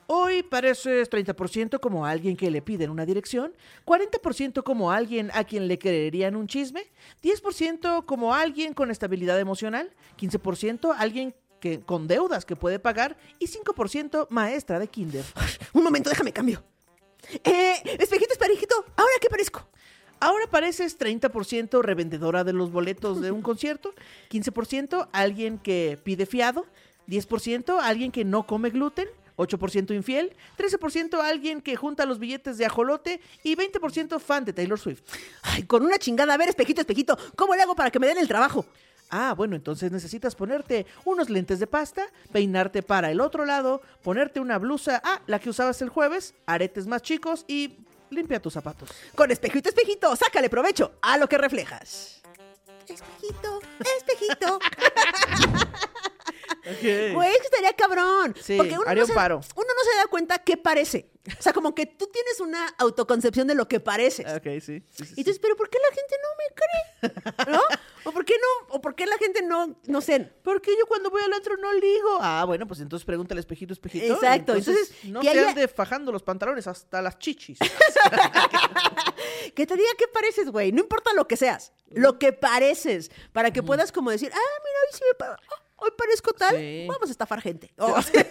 Hoy 0.07 0.43
pareces 0.43 1.09
30% 1.09 1.79
como 1.79 2.05
alguien 2.05 2.35
que 2.35 2.51
le 2.51 2.61
piden 2.61 2.89
una 2.89 3.05
dirección, 3.05 3.53
40% 3.85 4.63
como 4.63 4.91
alguien 4.91 5.31
a 5.33 5.45
quien 5.45 5.69
le 5.69 5.79
creerían 5.79 6.35
un 6.35 6.47
chisme, 6.47 6.91
10% 7.23 8.05
como 8.05 8.33
alguien 8.33 8.73
con 8.73 8.91
estabilidad 8.91 9.39
emocional, 9.39 9.93
15% 10.19 10.93
alguien 10.97 11.33
que, 11.61 11.79
con 11.79 12.09
deudas 12.09 12.43
que 12.43 12.57
puede 12.57 12.79
pagar 12.79 13.15
y 13.39 13.47
5% 13.47 14.27
maestra 14.29 14.77
de 14.79 14.87
kinder. 14.87 15.23
Un 15.71 15.83
momento, 15.85 16.09
déjame 16.09 16.33
cambio. 16.33 16.61
Eh, 17.45 17.81
espejito, 17.97 18.33
espejito, 18.33 18.75
¿ahora 18.97 19.13
qué 19.21 19.29
parezco? 19.29 19.69
Ahora 20.21 20.45
pareces 20.45 20.99
30% 20.99 21.81
revendedora 21.81 22.43
de 22.43 22.53
los 22.53 22.71
boletos 22.71 23.21
de 23.21 23.31
un 23.31 23.41
concierto, 23.41 23.95
15% 24.29 25.09
alguien 25.11 25.57
que 25.57 25.99
pide 26.03 26.27
fiado, 26.27 26.67
10% 27.07 27.79
alguien 27.81 28.11
que 28.11 28.23
no 28.23 28.45
come 28.45 28.69
gluten, 28.69 29.07
8% 29.37 29.95
infiel, 29.95 30.35
13% 30.59 31.19
alguien 31.19 31.59
que 31.59 31.75
junta 31.75 32.05
los 32.05 32.19
billetes 32.19 32.59
de 32.59 32.67
ajolote 32.67 33.19
y 33.43 33.55
20% 33.55 34.19
fan 34.19 34.45
de 34.45 34.53
Taylor 34.53 34.79
Swift. 34.79 35.01
Ay, 35.41 35.63
con 35.63 35.83
una 35.83 35.97
chingada. 35.97 36.35
A 36.35 36.37
ver, 36.37 36.49
espejito, 36.49 36.81
espejito. 36.81 37.17
¿Cómo 37.35 37.55
le 37.55 37.63
hago 37.63 37.75
para 37.75 37.89
que 37.89 37.97
me 37.97 38.05
den 38.05 38.19
el 38.19 38.27
trabajo? 38.27 38.63
Ah, 39.09 39.33
bueno, 39.35 39.55
entonces 39.55 39.91
necesitas 39.91 40.35
ponerte 40.35 40.85
unos 41.03 41.31
lentes 41.31 41.59
de 41.59 41.65
pasta, 41.65 42.05
peinarte 42.31 42.83
para 42.83 43.09
el 43.09 43.19
otro 43.19 43.43
lado, 43.45 43.81
ponerte 44.03 44.39
una 44.39 44.59
blusa, 44.59 45.01
ah, 45.03 45.21
la 45.25 45.39
que 45.39 45.49
usabas 45.49 45.81
el 45.81 45.89
jueves, 45.89 46.35
aretes 46.45 46.85
más 46.85 47.01
chicos 47.01 47.43
y 47.47 47.79
limpia 48.11 48.39
tus 48.39 48.53
zapatos. 48.53 48.89
Con 49.15 49.31
espejito, 49.31 49.69
espejito, 49.69 50.15
sácale 50.15 50.49
provecho 50.49 50.93
a 51.01 51.17
lo 51.17 51.27
que 51.27 51.37
reflejas. 51.37 52.21
Espejito, 52.87 53.59
espejito. 53.97 54.59
Güey, 56.63 57.31
que 57.39 57.45
estaría 57.45 57.73
cabrón. 57.73 58.35
Sí, 58.39 58.55
porque 58.55 58.73
uno 58.73 58.83
haría 58.85 59.01
no 59.01 59.05
un 59.05 59.07
se, 59.07 59.13
paro. 59.13 59.41
Uno 59.55 59.67
no 59.67 59.91
se 59.91 59.97
da 59.97 60.05
cuenta 60.07 60.37
qué 60.39 60.57
parece. 60.57 61.09
O 61.39 61.41
sea, 61.41 61.53
como 61.53 61.75
que 61.75 61.85
tú 61.85 62.07
tienes 62.07 62.39
una 62.39 62.67
autoconcepción 62.79 63.47
de 63.47 63.55
lo 63.55 63.67
que 63.67 63.79
pareces. 63.79 64.25
Ok, 64.33 64.43
sí. 64.61 64.83
sí, 64.89 65.05
sí, 65.05 65.13
Y 65.17 65.23
dices, 65.23 65.39
pero 65.39 65.55
¿por 65.55 65.69
qué 65.69 65.77
la 65.79 65.95
gente 65.95 66.15
no 66.23 66.29
me 66.37 67.45
cree? 67.45 67.53
¿No? 67.53 67.61
¿O 68.03 68.11
por 68.11 68.25
qué 68.25 68.33
no? 68.33 68.75
¿O 68.75 68.81
por 68.81 68.95
qué 68.95 69.05
la 69.05 69.17
gente 69.17 69.43
no, 69.43 69.79
no 69.85 70.01
sé? 70.01 70.19
Porque 70.43 70.71
yo 70.79 70.87
cuando 70.87 71.11
voy 71.11 71.21
al 71.21 71.33
otro 71.33 71.55
no 71.57 71.71
ligo. 71.73 72.17
Ah, 72.19 72.43
bueno, 72.47 72.65
pues 72.67 72.79
entonces 72.79 73.05
pregúntale 73.05 73.39
espejito, 73.39 73.73
espejito. 73.73 74.15
Exacto, 74.15 74.55
entonces, 74.55 74.91
no 75.03 75.19
que 75.21 75.29
haya- 75.29 75.49
ande 75.49 75.67
fajando 75.67 76.11
los 76.11 76.23
pantalones 76.23 76.65
hasta 76.65 77.01
las 77.01 77.19
chichis. 77.19 77.59
Que 79.55 79.65
te 79.67 79.75
diga 79.75 79.89
qué 79.97 80.07
pareces, 80.07 80.49
güey. 80.49 80.71
No 80.71 80.81
importa 80.81 81.13
lo 81.13 81.27
que 81.27 81.35
seas, 81.35 81.73
lo 81.89 82.17
que 82.19 82.31
pareces. 82.31 83.11
Para 83.33 83.51
que 83.51 83.63
puedas 83.63 83.91
como 83.91 84.11
decir, 84.11 84.31
ah, 84.33 84.37
mira, 84.37 84.79
hoy 84.85 84.97
sí 84.97 85.03
me 85.19 85.25
ah, 85.25 85.37
Hoy 85.83 85.89
parezco 85.97 86.31
tal, 86.33 86.55
Sí. 86.55 86.85
vamos 86.87 87.09
a 87.09 87.11
estafar 87.11 87.41
gente. 87.41 87.73
O 87.77 87.99
sea, 88.03 88.27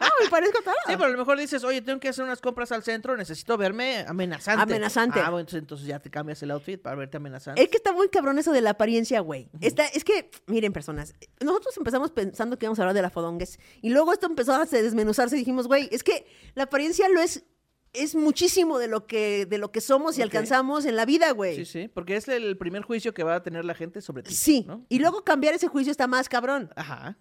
ah, 0.00 0.10
hoy 0.22 0.28
parezco 0.30 0.62
tal. 0.62 0.74
Sí, 0.86 0.92
pero 0.94 1.04
a 1.04 1.08
lo 1.08 1.18
mejor 1.18 1.38
dices, 1.38 1.62
oye, 1.62 1.82
tengo 1.82 2.00
que 2.00 2.08
hacer 2.08 2.24
unas 2.24 2.40
compras 2.40 2.72
al 2.72 2.82
centro, 2.82 3.16
necesito 3.18 3.58
verme 3.58 4.04
amenazante. 4.08 4.62
Amenazante. 4.62 5.20
Ah, 5.20 5.24
bueno, 5.24 5.40
entonces, 5.40 5.58
entonces 5.60 5.86
ya 5.86 5.98
te 6.00 6.10
cambias 6.10 6.42
el 6.42 6.50
outfit 6.52 6.80
para 6.80 6.96
verte 6.96 7.18
amenazante. 7.18 7.62
Es 7.62 7.68
que 7.68 7.76
está 7.76 7.92
muy 7.92 8.08
cabrón 8.08 8.38
eso 8.38 8.50
de 8.52 8.62
la 8.62 8.70
apariencia, 8.70 9.20
güey. 9.20 9.50
Está, 9.60 9.86
es 9.88 10.04
que, 10.04 10.30
miren, 10.46 10.72
personas, 10.72 11.14
nosotros 11.40 11.76
empezamos 11.76 12.10
pensando 12.12 12.58
que 12.58 12.64
íbamos 12.64 12.78
a 12.78 12.82
hablar 12.82 12.94
de 12.94 13.02
la 13.02 13.10
fodongues. 13.10 13.58
Y 13.82 13.90
luego 13.90 14.12
esto 14.14 14.26
empezó 14.26 14.54
a 14.54 14.64
desmenuzarse 14.64 15.36
y 15.36 15.40
dijimos, 15.40 15.66
güey, 15.66 15.88
es 15.92 16.02
que 16.02 16.26
la 16.54 16.62
apariencia 16.64 17.08
lo 17.10 17.20
es, 17.20 17.44
es 17.92 18.14
muchísimo 18.14 18.78
de 18.78 18.88
lo 18.88 19.06
que, 19.06 19.46
de 19.46 19.58
lo 19.58 19.72
que 19.72 19.80
somos 19.80 20.18
y 20.18 20.22
alcanzamos 20.22 20.84
en 20.84 20.96
la 20.96 21.04
vida, 21.04 21.32
güey. 21.32 21.56
Sí, 21.56 21.64
sí, 21.64 21.88
porque 21.88 22.16
es 22.16 22.28
el 22.28 22.56
primer 22.56 22.82
juicio 22.82 23.12
que 23.14 23.24
va 23.24 23.36
a 23.36 23.42
tener 23.42 23.64
la 23.64 23.74
gente 23.74 24.00
sobre 24.00 24.22
ti. 24.22 24.34
Sí. 24.34 24.64
¿no? 24.66 24.84
Y 24.88 24.98
luego 24.98 25.24
cambiar 25.24 25.54
ese 25.54 25.68
juicio 25.68 25.90
está 25.90 26.06
más 26.06 26.28
cabrón. 26.28 26.70
Ajá. 26.76 27.16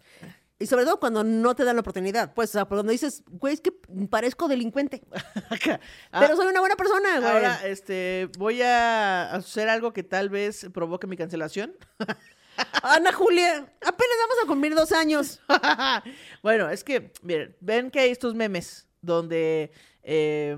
Y 0.62 0.66
sobre 0.66 0.84
todo 0.84 1.00
cuando 1.00 1.24
no 1.24 1.56
te 1.56 1.64
dan 1.64 1.78
la 1.78 1.80
oportunidad. 1.80 2.34
Pues, 2.34 2.50
o 2.50 2.54
sea, 2.54 2.68
por 2.68 2.78
donde 2.78 2.92
dices, 2.92 3.24
güey, 3.28 3.54
es 3.54 3.62
que 3.62 3.72
parezco 4.10 4.48
delincuente. 4.48 5.02
Ah, 6.12 6.22
pero 6.22 6.36
soy 6.36 6.48
una 6.48 6.60
buena 6.60 6.76
persona, 6.76 7.20
güey. 7.20 7.32
Ahora, 7.32 7.60
este, 7.66 8.30
voy 8.38 8.62
a 8.62 9.34
hacer 9.34 9.70
algo 9.70 9.94
que 9.94 10.04
tal 10.04 10.30
vez 10.30 10.68
provoque 10.74 11.06
mi 11.06 11.18
cancelación. 11.18 11.76
Ana 12.84 13.14
Julia, 13.14 13.58
apenas 13.82 14.18
vamos 14.22 14.38
a 14.44 14.48
cumplir 14.48 14.76
dos 14.76 14.92
años. 14.92 15.42
bueno, 16.44 16.70
es 16.70 16.84
que, 16.84 17.12
miren, 17.22 17.56
ven 17.60 17.92
que 17.92 18.00
hay 18.00 18.10
estos 18.12 18.36
memes 18.36 18.88
donde, 19.02 19.72
eh, 20.04 20.58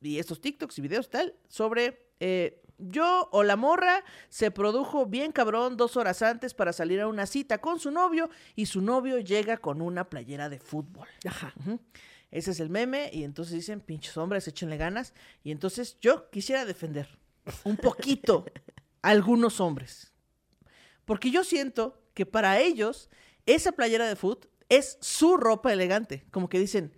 y 0.00 0.18
estos 0.18 0.40
TikToks 0.40 0.78
y 0.78 0.82
videos 0.82 1.10
tal, 1.10 1.34
sobre 1.48 2.10
eh, 2.20 2.62
yo 2.78 3.28
o 3.32 3.42
la 3.42 3.56
morra 3.56 4.04
se 4.28 4.50
produjo 4.50 5.06
bien 5.06 5.32
cabrón 5.32 5.76
dos 5.76 5.96
horas 5.96 6.22
antes 6.22 6.54
para 6.54 6.72
salir 6.72 7.00
a 7.00 7.08
una 7.08 7.26
cita 7.26 7.58
con 7.58 7.80
su 7.80 7.90
novio 7.90 8.28
y 8.54 8.66
su 8.66 8.80
novio 8.80 9.18
llega 9.18 9.56
con 9.56 9.80
una 9.80 10.08
playera 10.08 10.48
de 10.48 10.58
fútbol. 10.58 11.08
Ajá. 11.24 11.54
Ese 12.30 12.50
es 12.50 12.60
el 12.60 12.70
meme 12.70 13.10
y 13.12 13.24
entonces 13.24 13.54
dicen, 13.54 13.80
pinches 13.80 14.16
hombres, 14.16 14.46
échenle 14.48 14.76
ganas. 14.76 15.14
Y 15.42 15.52
entonces 15.52 15.98
yo 16.00 16.28
quisiera 16.30 16.64
defender 16.64 17.08
un 17.64 17.76
poquito 17.76 18.44
a 19.02 19.10
algunos 19.10 19.60
hombres. 19.60 20.12
Porque 21.04 21.30
yo 21.30 21.44
siento 21.44 22.02
que 22.14 22.26
para 22.26 22.58
ellos 22.60 23.08
esa 23.46 23.72
playera 23.72 24.08
de 24.08 24.16
foot 24.16 24.46
es 24.68 24.98
su 25.00 25.36
ropa 25.36 25.72
elegante. 25.72 26.26
Como 26.30 26.48
que 26.48 26.58
dicen, 26.58 26.92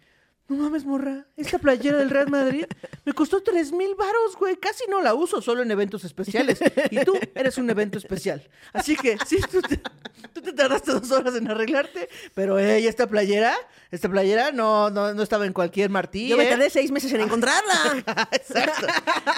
no 0.49 0.57
mames, 0.57 0.87
morra, 0.87 1.27
esta 1.37 1.59
playera 1.59 1.99
del 1.99 2.09
Real 2.09 2.31
Madrid 2.31 2.65
me 3.05 3.13
costó 3.13 3.43
tres 3.43 3.71
mil 3.71 3.95
varos, 3.95 4.35
güey. 4.39 4.57
Casi 4.57 4.85
no 4.89 5.03
la 5.03 5.15
uso, 5.15 5.43
solo 5.43 5.63
en 5.63 5.71
eventos 5.71 6.05
especiales. 6.05 6.59
Y 6.91 7.05
tú 7.05 7.19
eres 7.35 7.59
un 7.59 7.69
evento 7.69 7.99
especial. 7.99 8.43
Así 8.73 8.97
que, 8.97 9.19
sí, 9.27 9.39
tú 9.51 9.61
te, 10.41 10.53
tardaste 10.53 10.93
dos 10.93 11.11
horas 11.11 11.35
en 11.37 11.51
arreglarte, 11.51 12.09
pero 12.35 12.59
ella, 12.59 12.89
esta 12.89 13.07
playera, 13.07 13.55
esta 13.91 14.09
playera 14.09 14.53
no, 14.53 14.91
no, 14.91 15.15
no 15.15 15.23
estaba 15.23 15.47
en 15.47 15.53
cualquier 15.53 15.89
martillo. 15.89 16.37
Yo 16.37 16.37
me 16.37 16.47
tardé 16.47 16.69
seis 16.69 16.91
meses 16.91 17.13
en 17.13 17.23
encontrarla. 17.23 18.05
Exacto. 18.33 18.87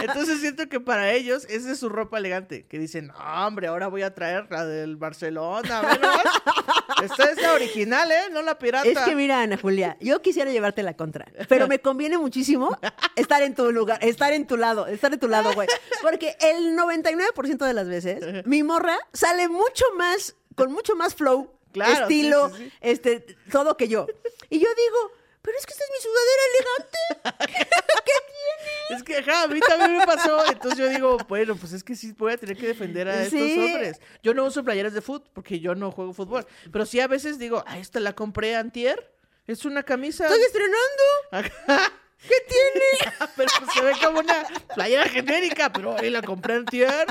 Entonces 0.01 0.41
siento 0.41 0.69
que 0.69 0.81
para 0.81 1.13
ellos 1.13 1.47
esa 1.49 1.71
es 1.71 1.79
su 1.79 1.89
ropa 1.89 2.19
elegante. 2.19 2.67
Que 2.67 2.79
dicen, 2.79 3.09
no, 3.09 3.47
hombre, 3.47 3.69
ahora 3.69 3.87
voy 3.87 4.03
a 4.03 4.13
traer 4.13 4.47
la 4.51 4.67
del 4.67 4.97
Barcelona. 4.97 5.83
Esta 7.03 7.31
es 7.31 7.41
la 7.41 7.53
original, 7.53 8.11
¿eh? 8.11 8.23
No 8.33 8.43
la 8.43 8.59
pirata. 8.59 8.89
Es 8.89 8.99
que 8.99 9.15
mira, 9.15 9.41
Ana 9.41 9.57
Julia, 9.57 9.97
yo 10.01 10.21
quisiera 10.21 10.51
llevarte 10.51 10.83
la 10.83 10.95
contra, 10.95 11.27
pero 11.49 11.69
me 11.69 11.79
conviene 11.79 12.19
muchísimo 12.19 12.77
estar 13.17 13.43
en 13.43 13.55
tu 13.55 13.71
lugar, 13.73 13.99
estar 14.03 14.33
en 14.33 14.47
tu 14.47 14.57
lado, 14.57 14.87
estar 14.87 15.13
en 15.13 15.21
tu 15.21 15.29
lado, 15.29 15.55
güey. 15.55 15.69
Porque 16.03 16.37
el 16.41 16.77
99% 16.77 17.59
de 17.65 17.73
las 17.73 17.89
veces 17.89 18.47
mi 18.47 18.63
morra 18.63 18.99
sale 19.13 19.49
mucho 19.49 19.85
más, 19.97 20.37
con 20.55 20.73
mucho 20.73 20.97
más 20.97 21.15
flow, 21.15 21.60
Claro, 21.73 22.09
sí, 22.09 22.19
estilo, 22.21 22.51
sí, 22.51 22.57
sí. 22.65 22.73
este, 22.81 23.21
todo 23.51 23.77
que 23.77 23.89
yo. 23.89 24.07
Y 24.49 24.59
yo 24.59 24.69
digo, 24.75 25.13
pero 25.43 25.57
es 25.59 25.65
que 25.67 25.73
esta 25.73 25.85
es 25.85 25.91
mi 25.91 26.03
sudadera 26.03 26.43
elegante. 26.51 27.47
¿Qué 28.05 28.13
tiene? 28.27 28.97
Es 28.99 29.03
que, 29.05 29.17
ajá, 29.19 29.43
a 29.45 29.49
mí 29.49 29.61
también 29.61 29.97
me 29.99 30.05
pasó. 30.07 30.45
Entonces 30.51 30.79
yo 30.79 30.89
digo, 30.89 31.17
bueno, 31.29 31.55
pues 31.57 31.73
es 31.73 31.85
que 31.85 31.95
sí 31.95 32.13
voy 32.19 32.33
a 32.33 32.37
tener 32.37 32.57
que 32.57 32.67
defender 32.67 33.09
a 33.09 33.23
estos 33.23 33.39
Sí. 33.39 33.59
hombres. 33.59 34.01
Yo 34.23 34.35
no 34.35 34.45
uso 34.45 34.65
playeras 34.65 34.93
de 34.93 35.01
fútbol 35.01 35.31
porque 35.33 35.61
yo 35.61 35.75
no 35.75 35.93
juego 35.93 36.13
fútbol. 36.13 36.47
Pero 36.73 36.85
sí 36.87 36.99
a 37.01 37.07
veces 37.07 37.39
digo, 37.39 37.63
ah, 37.67 37.79
esta 37.79 38.01
la 38.01 38.15
compré 38.15 38.57
antier. 38.57 39.15
Es 39.47 39.65
una 39.65 39.83
camisa. 39.83 40.25
Estoy 40.27 40.43
estrenando. 40.43 41.53
Ajá. 41.67 41.93
¿Qué 42.23 42.35
tiene? 42.49 43.15
Pero 43.37 43.51
pues 43.65 43.75
se 43.75 43.83
ve 43.83 43.93
como 44.03 44.21
una 44.21 44.45
playera 44.75 45.09
genérica, 45.09 45.73
pero 45.73 45.97
ahí 45.99 46.11
la 46.11 46.23
compré 46.23 46.55
antier. 46.55 47.07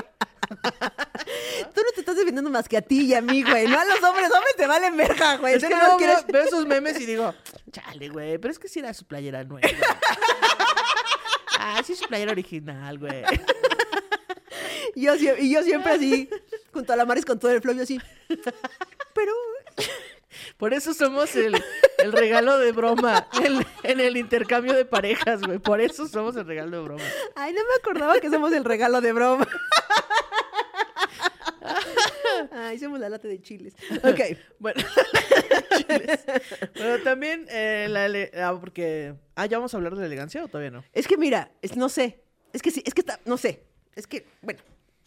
Tú 0.48 1.80
no 1.82 1.90
te 1.94 2.00
estás 2.00 2.16
defendiendo 2.16 2.50
más 2.50 2.68
que 2.68 2.76
a 2.76 2.82
ti 2.82 3.02
y 3.06 3.14
a 3.14 3.20
mí, 3.20 3.42
güey. 3.42 3.66
No 3.66 3.78
a 3.78 3.84
los 3.84 4.02
hombres. 4.02 4.30
Hombres 4.32 4.56
te 4.56 4.66
valen 4.66 4.96
verga, 4.96 5.36
güey. 5.36 5.54
Es 5.54 5.64
que 5.64 5.74
no 5.74 5.96
quieres- 5.96 6.26
veo, 6.26 6.42
esos 6.44 6.66
memes 6.66 7.00
y 7.00 7.06
digo, 7.06 7.34
chale, 7.72 8.08
güey, 8.08 8.38
pero 8.38 8.52
es 8.52 8.58
que 8.58 8.68
sí 8.68 8.78
era 8.80 8.92
su 8.94 9.04
playera 9.06 9.44
nueva. 9.44 9.68
ah, 11.58 11.80
sí 11.84 11.92
es 11.92 11.98
su 11.98 12.06
playera 12.06 12.32
original, 12.32 12.98
güey. 12.98 13.24
Y 14.94 15.02
yo, 15.02 15.14
y 15.14 15.52
yo 15.52 15.62
siempre 15.62 15.92
así, 15.92 16.28
junto 16.72 16.92
a 16.92 16.96
la 16.96 17.04
Maris 17.04 17.24
con 17.24 17.38
todo 17.38 17.50
el 17.52 17.60
flow, 17.62 17.74
yo 17.74 17.82
así. 17.82 18.00
Pero, 19.14 19.32
Por 20.56 20.74
eso 20.74 20.94
somos 20.94 21.34
el, 21.36 21.62
el 21.98 22.12
regalo 22.12 22.58
de 22.58 22.72
broma 22.72 23.28
en, 23.44 23.64
en 23.90 24.00
el 24.00 24.16
intercambio 24.16 24.72
de 24.74 24.84
parejas, 24.84 25.40
güey. 25.42 25.58
Por 25.58 25.80
eso 25.80 26.06
somos 26.08 26.36
el 26.36 26.46
regalo 26.46 26.78
de 26.78 26.82
broma. 26.84 27.04
ay, 27.36 27.52
no 27.52 27.60
me 27.60 27.74
acordaba 27.80 28.18
que 28.20 28.30
somos 28.30 28.52
el 28.52 28.64
regalo 28.64 29.00
de 29.00 29.12
broma. 29.12 29.46
Ay, 32.52 32.78
somos 32.78 32.98
la 33.00 33.08
lata 33.08 33.28
de 33.28 33.40
chiles. 33.40 33.74
Ok. 34.02 34.20
Bueno, 34.58 34.82
chiles. 35.76 36.20
Bueno, 36.74 37.02
también 37.04 37.46
eh, 37.50 37.86
la 37.88 38.48
ah, 38.48 38.58
porque 38.58 39.14
ah, 39.36 39.46
ya 39.46 39.58
vamos 39.58 39.74
a 39.74 39.76
hablar 39.76 39.94
de 39.94 40.00
la 40.00 40.06
elegancia 40.06 40.44
o 40.44 40.48
todavía 40.48 40.70
no. 40.70 40.84
Es 40.92 41.06
que 41.06 41.16
mira, 41.16 41.50
es- 41.62 41.76
no 41.76 41.88
sé. 41.88 42.22
Es 42.52 42.62
que 42.62 42.70
sí, 42.70 42.82
es 42.84 42.94
que 42.94 43.00
está, 43.02 43.20
no 43.26 43.36
sé. 43.36 43.62
Es 43.94 44.06
que, 44.06 44.26
bueno, 44.42 44.60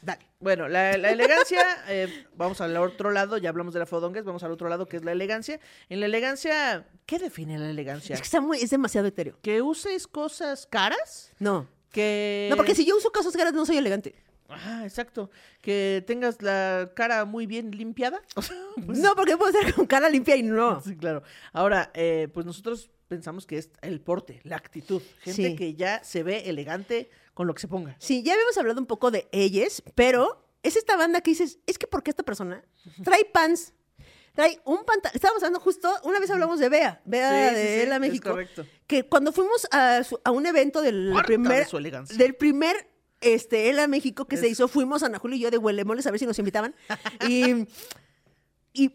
dale. 0.03 0.25
Bueno, 0.39 0.67
la, 0.67 0.97
la 0.97 1.11
elegancia, 1.11 1.63
eh, 1.87 2.25
vamos 2.35 2.59
al 2.61 2.75
otro 2.77 3.11
lado, 3.11 3.37
ya 3.37 3.49
hablamos 3.49 3.73
de 3.73 3.79
la 3.79 3.85
fodongues, 3.85 4.25
vamos 4.25 4.43
al 4.43 4.51
otro 4.51 4.67
lado 4.69 4.85
que 4.87 4.97
es 4.97 5.03
la 5.03 5.11
elegancia. 5.13 5.59
En 5.89 5.99
la 5.99 6.05
elegancia, 6.05 6.85
¿qué 7.05 7.17
define 7.19 7.57
la 7.57 7.69
elegancia? 7.69 8.13
Es 8.13 8.19
que 8.21 8.25
está 8.25 8.41
muy, 8.41 8.57
es 8.59 8.69
demasiado 8.69 9.07
etéreo. 9.07 9.39
¿Que 9.41 9.61
uses 9.61 10.05
cosas 10.07 10.65
caras? 10.67 11.31
No. 11.39 11.67
Que... 11.91 12.47
No, 12.49 12.57
porque 12.57 12.75
si 12.75 12.85
yo 12.85 12.97
uso 12.97 13.11
cosas 13.11 13.35
caras 13.37 13.53
no 13.53 13.65
soy 13.65 13.77
elegante. 13.77 14.15
Ah, 14.49 14.81
exacto. 14.83 15.31
Que 15.61 16.03
tengas 16.05 16.41
la 16.41 16.91
cara 16.95 17.25
muy 17.25 17.47
bien 17.47 17.71
limpiada. 17.71 18.21
O 18.35 18.41
sea, 18.41 18.57
pues, 18.85 18.99
No, 18.99 19.15
porque 19.15 19.37
puedo 19.37 19.51
ser 19.51 19.73
con 19.73 19.85
cara 19.87 20.09
limpia 20.09 20.35
y 20.35 20.43
no. 20.43 20.81
Sí, 20.81 20.95
claro. 20.97 21.23
Ahora, 21.53 21.89
eh, 21.93 22.27
pues 22.33 22.45
nosotros 22.45 22.91
pensamos 23.07 23.45
que 23.45 23.57
es 23.57 23.69
el 23.81 24.01
porte, 24.01 24.41
la 24.43 24.57
actitud. 24.57 25.01
Gente 25.21 25.49
Sí. 25.51 25.55
que 25.55 25.73
ya 25.75 26.03
se 26.03 26.23
ve 26.23 26.49
elegante 26.49 27.09
con 27.33 27.47
lo 27.47 27.53
que 27.53 27.61
se 27.61 27.67
ponga. 27.67 27.95
Sí, 27.99 28.23
ya 28.23 28.33
habíamos 28.33 28.57
hablado 28.57 28.79
un 28.79 28.85
poco 28.87 29.11
de 29.11 29.27
ellas, 29.31 29.81
pero 29.95 30.45
es 30.63 30.75
esta 30.75 30.95
banda 30.97 31.21
que 31.21 31.31
dices, 31.31 31.59
es 31.67 31.77
que 31.77 31.87
¿por 31.87 32.03
qué 32.03 32.11
esta 32.11 32.23
persona 32.23 32.63
trae 33.03 33.25
pants? 33.25 33.73
Trae 34.33 34.59
un 34.65 34.83
pantalón. 34.83 35.15
Estábamos 35.15 35.43
hablando 35.43 35.59
justo, 35.59 35.91
una 36.03 36.19
vez 36.19 36.29
hablamos 36.31 36.59
de 36.59 36.67
Bea, 36.69 37.01
Bea 37.05 37.49
Sí, 37.49 37.55
sí, 37.55 37.61
de 37.61 37.83
sí, 37.85 37.91
es 37.91 37.99
México. 37.99 38.29
correcto. 38.31 38.65
Que 38.87 39.03
cuando 39.07 39.31
fuimos 39.31 39.67
a, 39.71 40.03
su- 40.03 40.19
a 40.23 40.31
un 40.31 40.45
evento 40.47 40.81
del 40.81 41.13
primer, 41.25 41.67
de 41.69 42.03
del 42.17 42.33
primer 42.35 42.89
este, 43.21 43.69
Ela 43.69 43.87
México 43.87 44.25
que 44.25 44.37
se 44.37 44.47
hizo, 44.47 44.67
fuimos 44.67 45.03
Ana 45.03 45.19
Julia 45.19 45.37
y 45.37 45.39
yo 45.41 45.51
de 45.51 45.57
Huelemoles 45.59 46.07
a 46.07 46.11
ver 46.11 46.19
si 46.19 46.25
nos 46.25 46.39
invitaban. 46.39 46.73
y, 47.29 47.67
y 48.73 48.91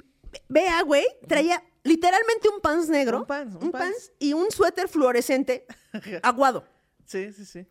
Bea, 0.49 0.83
güey, 0.83 1.07
traía 1.29 1.63
literalmente 1.85 2.49
un 2.49 2.61
pants 2.61 2.89
negro, 2.89 3.19
Un 3.21 3.27
pants, 3.27 3.55
un 3.55 3.65
un 3.65 3.71
pants. 3.71 3.87
pants 3.95 4.13
y 4.19 4.33
un 4.33 4.51
suéter 4.51 4.89
fluorescente 4.89 5.67
aguado. 6.23 6.65
Sí, 7.07 7.33
sí, 7.33 7.47
sí. 7.47 7.67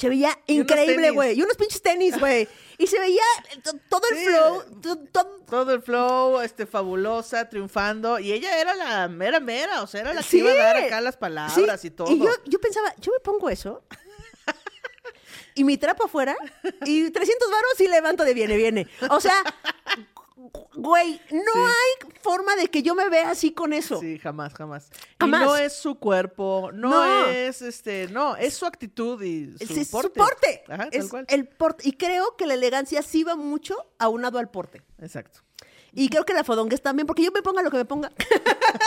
Se 0.00 0.08
veía 0.08 0.38
increíble, 0.46 1.10
güey. 1.10 1.38
Y 1.38 1.42
unos 1.42 1.56
pinches 1.58 1.82
tenis, 1.82 2.18
güey. 2.18 2.48
Y 2.78 2.86
se 2.86 2.98
veía 2.98 3.22
to- 3.62 3.74
todo 3.90 4.00
el 4.10 4.16
Sí. 4.16 4.24
flow, 4.24 4.80
to- 4.80 4.96
todo- 5.12 5.40
Todo 5.50 5.74
el 5.74 5.82
flow, 5.82 6.40
este, 6.40 6.64
fabulosa, 6.64 7.48
triunfando. 7.50 8.18
Y 8.18 8.32
ella 8.32 8.58
era 8.58 8.74
la 8.74 9.08
mera 9.08 9.40
mera, 9.40 9.82
o 9.82 9.86
sea, 9.86 10.00
era 10.00 10.14
la 10.14 10.22
que 10.22 10.28
Sí. 10.28 10.38
iba 10.38 10.52
a 10.52 10.54
dar 10.54 10.76
acá 10.78 11.00
las 11.02 11.16
palabras 11.18 11.80
Sí, 11.80 11.88
y 11.88 11.90
todo. 11.90 12.10
Y 12.10 12.18
yo, 12.18 12.30
yo 12.46 12.58
pensaba, 12.60 12.94
yo 12.98 13.12
me 13.12 13.20
pongo 13.20 13.50
eso. 13.50 13.82
y 15.54 15.64
mi 15.64 15.76
trapo 15.76 16.04
afuera. 16.06 16.34
Y 16.86 17.10
300 17.10 17.50
varos 17.50 17.80
y 17.80 17.88
levanto 17.88 18.24
de 18.24 18.32
viene, 18.32 18.56
viene. 18.56 18.86
O 19.10 19.20
sea, 19.20 19.34
güey, 20.74 21.20
no 21.30 21.52
Sí. 21.52 21.58
hay 21.58 22.12
forma 22.22 22.56
de 22.56 22.68
que 22.68 22.82
yo 22.82 22.94
me 22.94 23.08
vea 23.08 23.30
así 23.30 23.52
con 23.52 23.72
eso. 23.72 24.00
Sí, 24.00 24.18
jamás, 24.18 24.54
jamás. 24.54 24.90
Jamás. 25.18 25.42
Y 25.42 25.44
no 25.44 25.56
es 25.56 25.72
su 25.74 25.96
cuerpo, 25.98 26.70
no, 26.72 26.90
No. 26.90 27.24
es 27.26 27.62
este, 27.62 28.08
no, 28.08 28.36
es 28.36 28.54
su 28.54 28.66
actitud 28.66 29.20
y 29.22 29.56
su 29.58 29.84
su 29.84 29.90
porte. 29.90 30.18
porte. 30.18 30.64
Ajá, 30.68 30.90
tal 30.90 31.08
cual. 31.08 31.24
el 31.28 31.46
porte. 31.48 31.88
Y 31.88 31.92
creo 31.92 32.36
que 32.36 32.46
la 32.46 32.54
elegancia 32.54 33.02
sí 33.02 33.24
va 33.24 33.34
mucho 33.36 33.76
aunado 33.98 34.38
al 34.38 34.50
porte. 34.50 34.82
Exacto. 34.98 35.40
Y 35.92 36.08
creo 36.08 36.24
que 36.24 36.32
la 36.32 36.44
fodonguez 36.44 36.80
también, 36.82 37.06
porque 37.06 37.24
yo 37.24 37.32
me 37.32 37.42
ponga 37.42 37.62
lo 37.62 37.70
que 37.70 37.76
me 37.78 37.84
ponga. 37.84 38.12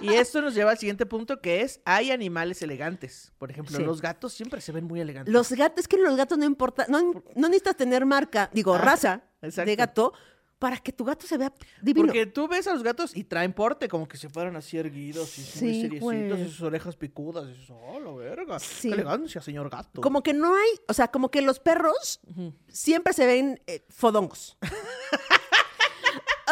Y 0.00 0.14
esto 0.14 0.40
nos 0.40 0.54
lleva 0.54 0.70
al 0.70 0.78
siguiente 0.78 1.06
punto 1.06 1.40
que 1.40 1.62
es, 1.62 1.80
hay 1.84 2.12
animales 2.12 2.62
elegantes. 2.62 3.32
Por 3.36 3.50
ejemplo, 3.50 3.76
Sí. 3.76 3.82
los 3.82 4.00
gatos 4.00 4.32
siempre 4.32 4.60
se 4.60 4.70
ven 4.70 4.84
muy 4.84 5.00
elegantes. 5.00 5.32
Los 5.32 5.50
gatos, 5.50 5.80
es 5.80 5.88
que 5.88 5.96
los 5.96 6.16
gatos 6.16 6.38
no 6.38 6.44
importa, 6.44 6.86
no, 6.88 7.00
no 7.34 7.48
necesitas 7.48 7.76
tener 7.76 8.06
marca, 8.06 8.48
digo, 8.52 8.74
Ah, 8.74 8.78
raza 8.78 9.22
exacto. 9.42 9.68
de 9.68 9.74
gato 9.76 10.12
para 10.58 10.76
que 10.78 10.92
tu 10.92 11.04
gato 11.04 11.26
se 11.26 11.38
vea 11.38 11.52
divino. 11.80 12.06
Porque 12.06 12.26
tú 12.26 12.48
ves 12.48 12.66
a 12.66 12.72
los 12.72 12.82
gatos 12.82 13.16
y 13.16 13.24
traen 13.24 13.52
porte, 13.52 13.88
como 13.88 14.08
que 14.08 14.16
se 14.16 14.28
fueran 14.28 14.56
así 14.56 14.76
erguidos 14.76 15.38
y 15.38 15.42
Sí, 15.42 15.80
seriecitos 15.82 16.38
y 16.40 16.44
sus 16.48 16.62
orejas 16.62 16.96
picudas. 16.96 17.44
Y 17.46 17.52
dices, 17.52 17.70
oh, 17.70 18.00
la 18.00 18.12
verga. 18.12 18.58
Sí. 18.58 18.88
Qué 18.88 18.94
elegancia, 18.94 19.40
señor 19.40 19.70
gato. 19.70 20.00
Como 20.00 20.22
que 20.22 20.34
no 20.34 20.54
hay, 20.54 20.68
o 20.88 20.92
sea, 20.92 21.08
como 21.08 21.30
que 21.30 21.42
los 21.42 21.60
perros 21.60 22.20
siempre 22.68 23.12
se 23.12 23.26
ven 23.26 23.60
eh, 23.66 23.84
fodongos. 23.88 24.56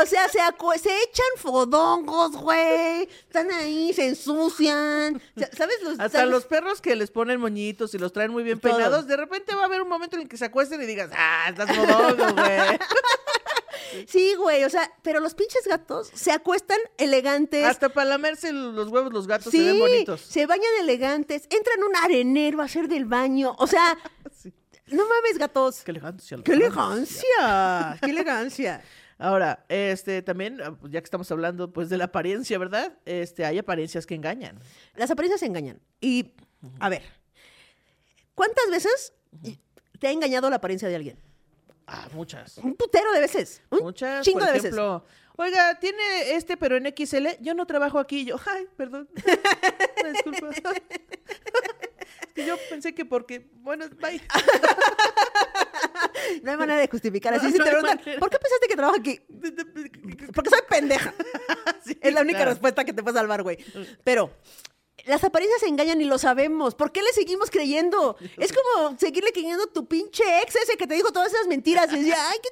O 0.02 0.04
sea, 0.04 0.28
se, 0.28 0.38
se 0.78 1.02
echan 1.04 1.26
fodongos, 1.36 2.32
güey. 2.32 3.08
Están 3.26 3.50
ahí, 3.50 3.94
se 3.94 4.08
ensucian. 4.08 5.16
O 5.16 5.40
sea, 5.40 5.48
¿Sabes? 5.56 5.76
Los, 5.82 5.92
Hasta 5.92 6.18
¿sabes? 6.18 6.30
los 6.30 6.44
perros 6.44 6.82
que 6.82 6.94
les 6.96 7.10
ponen 7.10 7.40
moñitos 7.40 7.94
y 7.94 7.98
los 7.98 8.12
traen 8.12 8.30
muy 8.30 8.42
bien 8.42 8.60
Todo. 8.60 8.72
peinados, 8.74 9.06
de 9.06 9.16
repente 9.16 9.54
va 9.54 9.62
a 9.62 9.64
haber 9.64 9.80
un 9.80 9.88
momento 9.88 10.16
en 10.16 10.22
el 10.22 10.28
que 10.28 10.36
se 10.36 10.44
acuesten 10.44 10.82
y 10.82 10.86
digas, 10.86 11.10
ah, 11.16 11.46
estás 11.48 11.74
modongo, 11.74 12.34
güey. 12.34 12.78
Sí, 14.06 14.34
güey, 14.36 14.64
o 14.64 14.70
sea, 14.70 14.90
pero 15.02 15.20
los 15.20 15.34
pinches 15.34 15.66
gatos 15.66 16.10
se 16.14 16.32
acuestan 16.32 16.78
elegantes. 16.98 17.64
Hasta 17.64 17.88
para 17.88 18.10
lamerse 18.10 18.52
los 18.52 18.88
huevos 18.88 19.12
los 19.12 19.26
gatos 19.26 19.50
sí, 19.50 19.58
se 19.58 19.64
ven 19.64 19.78
bonitos. 19.78 20.20
se 20.20 20.46
bañan 20.46 20.70
elegantes, 20.80 21.42
entran 21.50 21.82
a 21.82 21.86
un 21.86 21.96
arenero 21.96 22.60
a 22.60 22.64
hacer 22.64 22.88
del 22.88 23.04
baño. 23.04 23.54
O 23.58 23.66
sea, 23.66 23.96
Sí. 24.32 24.52
no 24.88 25.04
mames, 25.08 25.38
gatos. 25.38 25.82
Qué 25.84 25.90
elegancia. 25.90 26.38
¡Qué 26.44 26.52
elegancia! 26.52 27.98
¡Qué 28.02 28.10
elegancia! 28.10 28.82
Ahora, 29.18 29.64
este, 29.70 30.20
también, 30.20 30.58
ya 30.90 31.00
que 31.00 31.04
estamos 31.04 31.30
hablando, 31.32 31.72
pues, 31.72 31.88
de 31.88 31.96
la 31.96 32.04
apariencia, 32.04 32.58
¿verdad? 32.58 32.98
Este, 33.06 33.46
hay 33.46 33.58
apariencias 33.58 34.04
que 34.04 34.14
engañan. 34.14 34.60
Las 34.94 35.10
apariencias 35.10 35.42
engañan. 35.42 35.80
Y, 36.02 36.34
a 36.80 36.90
ver, 36.90 37.02
¿cuántas 38.34 38.68
veces 38.70 39.14
te 39.98 40.08
ha 40.08 40.10
engañado 40.10 40.50
la 40.50 40.56
apariencia 40.56 40.88
de 40.88 40.96
alguien? 40.96 41.18
Ah, 41.86 42.08
muchas. 42.12 42.58
Un 42.58 42.74
putero 42.74 43.12
de 43.12 43.20
veces. 43.20 43.62
Un 43.70 43.80
Muchas, 43.80 44.24
chingo 44.24 44.40
por 44.40 44.50
de 44.52 44.58
ejemplo, 44.58 45.04
oiga, 45.36 45.78
tiene 45.78 46.32
este, 46.32 46.56
pero 46.56 46.76
en 46.76 46.86
XL, 46.96 47.26
yo 47.40 47.54
no 47.54 47.66
trabajo 47.66 47.98
aquí. 47.98 48.24
Yo, 48.24 48.36
ay, 48.46 48.66
perdón. 48.76 49.08
Disculpa. 50.12 50.50
Es 50.50 52.32
que 52.34 52.44
yo 52.46 52.56
pensé 52.68 52.94
que 52.94 53.04
porque, 53.04 53.48
bueno, 53.54 53.86
bye. 54.00 54.18
veces. 54.18 54.28
No 56.42 56.50
hay 56.50 56.56
manera 56.56 56.80
de 56.80 56.88
justificar 56.88 57.34
así. 57.34 57.46
No, 57.46 57.52
Si 57.52 57.58
no 57.58 57.64
te 57.64 57.70
preguntan. 57.70 57.98
¿por 58.18 58.30
qué 58.30 58.38
pensaste 58.38 58.66
que 58.68 58.74
trabajo 58.74 58.98
aquí? 58.98 59.20
Porque 60.34 60.50
soy 60.50 60.60
pendeja. 60.68 61.14
Sí, 61.84 61.96
Es 62.00 62.12
la 62.12 62.20
única 62.22 62.38
claro. 62.38 62.50
respuesta 62.50 62.84
que 62.84 62.92
te 62.92 63.02
puede 63.02 63.16
salvar, 63.16 63.42
güey. 63.42 63.58
Pero 64.02 64.32
las 65.06 65.24
apariencias 65.24 65.60
se 65.60 65.68
engañan 65.68 66.00
y 66.00 66.04
lo 66.04 66.18
sabemos. 66.18 66.74
¿Por 66.74 66.92
qué 66.92 67.02
le 67.02 67.12
seguimos 67.12 67.50
creyendo? 67.50 68.16
Es 68.36 68.52
como 68.52 68.98
seguirle 68.98 69.32
creyendo 69.32 69.64
a 69.64 69.66
tu 69.66 69.86
pinche 69.86 70.24
ex 70.42 70.56
ese 70.56 70.76
que 70.76 70.86
te 70.86 70.94
dijo 70.94 71.12
todas 71.12 71.32
esas 71.32 71.46
mentiras. 71.46 71.92
Y 71.92 71.98
decía, 71.98 72.16
ay, 72.28 72.38
¿qué 72.42 72.50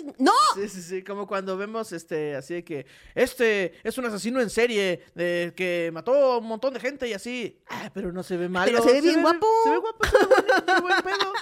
tiene? 0.00 0.14
No. 0.18 0.32
Sí, 0.54 0.68
sí, 0.68 0.82
sí, 0.82 1.02
como 1.02 1.26
cuando 1.26 1.56
vemos 1.56 1.92
este, 1.92 2.34
así 2.34 2.54
de 2.54 2.64
que 2.64 2.86
este 3.14 3.74
es 3.82 3.98
un 3.98 4.06
asesino 4.06 4.40
en 4.40 4.50
serie 4.50 5.04
de 5.14 5.52
que 5.56 5.90
mató 5.92 6.14
a 6.14 6.38
un 6.38 6.46
montón 6.46 6.74
de 6.74 6.80
gente 6.80 7.08
y 7.08 7.12
así. 7.12 7.58
Ah, 7.68 7.90
pero 7.92 8.12
no 8.12 8.22
se 8.22 8.36
ve 8.36 8.48
malo. 8.48 8.70
Pero 8.70 8.82
se 8.82 8.92
ve 8.94 9.00
bien 9.00 9.20
guapo. 9.20 9.46
Se 9.64 9.70
ve 9.70 9.76
guapo, 9.78 10.04
se 10.04 10.18
ve 10.18 10.26
buen, 10.26 10.64
qué 10.64 10.80
buen 10.80 11.02
pedo. 11.02 11.32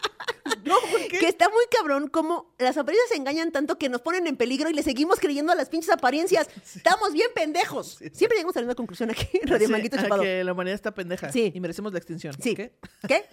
No. 0.65 0.75
Que 1.09 1.29
está 1.29 1.49
muy 1.49 1.65
cabrón 1.71 2.09
como 2.09 2.55
las 2.59 2.77
apariencias 2.77 3.09
se 3.11 3.17
engañan 3.17 3.51
tanto 3.53 3.79
que 3.79 3.89
nos 3.89 4.01
ponen 4.01 4.27
en 4.27 4.37
peligro 4.37 4.69
y 4.71 4.75
le 4.75 4.83
seguimos 4.83 5.19
creyendo 5.21 5.53
a 5.53 5.55
las 5.55 5.69
pinches 5.69 5.91
apariencias. 5.91 6.49
Estamos 6.77 7.13
bien 7.13 7.29
pendejos. 7.35 7.99
Siempre 8.13 8.37
llegamos 8.37 8.57
a 8.57 8.61
la 8.61 8.67
misma 8.67 8.75
conclusión 8.75 9.11
aquí 9.11 9.29
en 9.41 9.49
Radio 9.49 9.67
Sí, 9.67 9.73
Manguito 9.73 9.97
a 9.99 10.03
Chupado. 10.03 10.23
que 10.23 10.45
la 10.45 10.53
humanidad 10.53 10.75
está 10.75 10.93
pendeja. 10.95 11.31
Sí. 11.33 11.53
Y 11.55 11.61
merecemos 11.61 11.93
la 11.93 11.99
extinción. 11.99 12.35
Sí. 12.43 12.55
¿Qué? 12.55 12.73
¿Qué? 13.09 13.25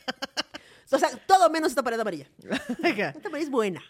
O 0.90 0.98
sea, 0.98 1.10
todo 1.28 1.50
menos 1.50 1.70
esta 1.70 1.84
pared 1.84 2.00
amarilla. 2.00 2.28
Esta 2.82 3.30
pared 3.30 3.44
es 3.44 3.50
buena. 3.50 3.84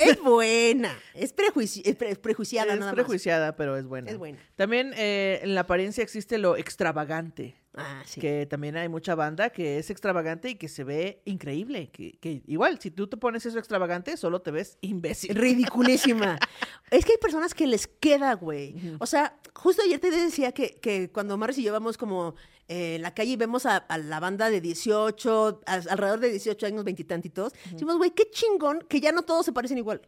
Es 0.00 0.18
buena. 0.18 0.98
Es, 1.12 1.36
prejuici- 1.36 1.82
es 1.84 1.94
pre- 1.94 2.16
prejuiciada 2.16 2.72
es 2.72 2.78
nada 2.80 2.92
más. 2.92 2.94
prejuiciada, 2.94 3.54
pero 3.54 3.76
es 3.76 3.84
buena. 3.84 4.10
Es 4.10 4.16
buena. 4.16 4.38
También 4.56 4.94
eh, 4.96 5.40
en 5.42 5.54
la 5.54 5.60
apariencia 5.62 6.02
existe 6.02 6.38
lo 6.38 6.56
extravagante. 6.56 7.54
Ah, 7.80 8.02
sí. 8.06 8.20
Que 8.20 8.46
también 8.46 8.76
hay 8.76 8.88
mucha 8.88 9.14
banda 9.14 9.50
que 9.50 9.78
es 9.78 9.90
extravagante 9.90 10.50
y 10.50 10.54
que 10.56 10.68
se 10.68 10.84
ve 10.84 11.22
increíble. 11.24 11.90
Que, 11.90 12.18
que 12.18 12.42
igual, 12.46 12.78
si 12.80 12.90
tú 12.90 13.06
te 13.06 13.16
pones 13.16 13.46
eso 13.46 13.58
extravagante, 13.58 14.16
solo 14.16 14.40
te 14.42 14.50
ves 14.50 14.76
imbécil. 14.80 15.34
Ridiculísima. 15.34 16.38
es 16.90 17.04
que 17.04 17.12
hay 17.12 17.18
personas 17.18 17.54
que 17.54 17.66
les 17.66 17.86
queda, 17.86 18.34
güey. 18.34 18.74
O 18.98 19.06
sea, 19.06 19.38
justo 19.54 19.82
ayer 19.84 20.00
te 20.00 20.10
decía 20.10 20.52
que, 20.52 20.74
que 20.76 21.10
cuando 21.10 21.36
Maris 21.38 21.58
y 21.58 21.62
yo 21.62 21.72
vamos 21.72 21.96
como 21.98 22.34
eh, 22.68 22.96
en 22.96 23.02
la 23.02 23.14
calle 23.14 23.32
y 23.32 23.36
vemos 23.36 23.64
a, 23.66 23.76
a 23.78 23.98
la 23.98 24.20
banda 24.20 24.50
de 24.50 24.60
18, 24.60 25.62
a- 25.66 25.72
alrededor 25.72 26.20
de 26.20 26.30
18 26.30 26.66
años, 26.66 26.84
veintitantitos, 26.84 27.52
decimos, 27.72 27.96
güey, 27.96 28.10
qué 28.10 28.30
chingón 28.30 28.84
que 28.88 29.00
ya 29.00 29.12
no 29.12 29.22
todos 29.22 29.46
se 29.46 29.52
parecen 29.52 29.78
igual. 29.78 30.02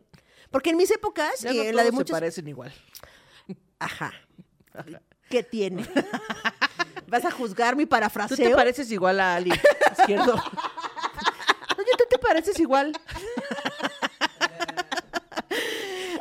Porque 0.50 0.70
en 0.70 0.76
mis 0.76 0.90
épocas, 0.90 1.40
Ya 1.42 1.52
no 1.52 1.62
en 1.62 1.76
la 1.76 1.84
de 1.84 1.90
todos 1.90 1.90
se 1.90 1.92
muchos... 1.92 2.10
parecen 2.10 2.48
igual. 2.48 2.72
Ajá. 3.78 4.12
¿Qué 5.28 5.42
tiene? 5.44 5.86
¿Vas 7.11 7.24
a 7.24 7.30
juzgar 7.32 7.74
mi 7.74 7.84
Tú 7.86 7.90
parafraseo? 7.90 8.36
te 8.36 8.54
pareces 8.54 8.90
igual 8.92 9.18
a 9.18 9.34
Ali 9.34 9.52
Izquierdo. 9.98 10.34
Oye, 11.78 11.90
tú 11.98 12.04
te 12.08 12.18
pareces 12.18 12.58
igual. 12.61 12.92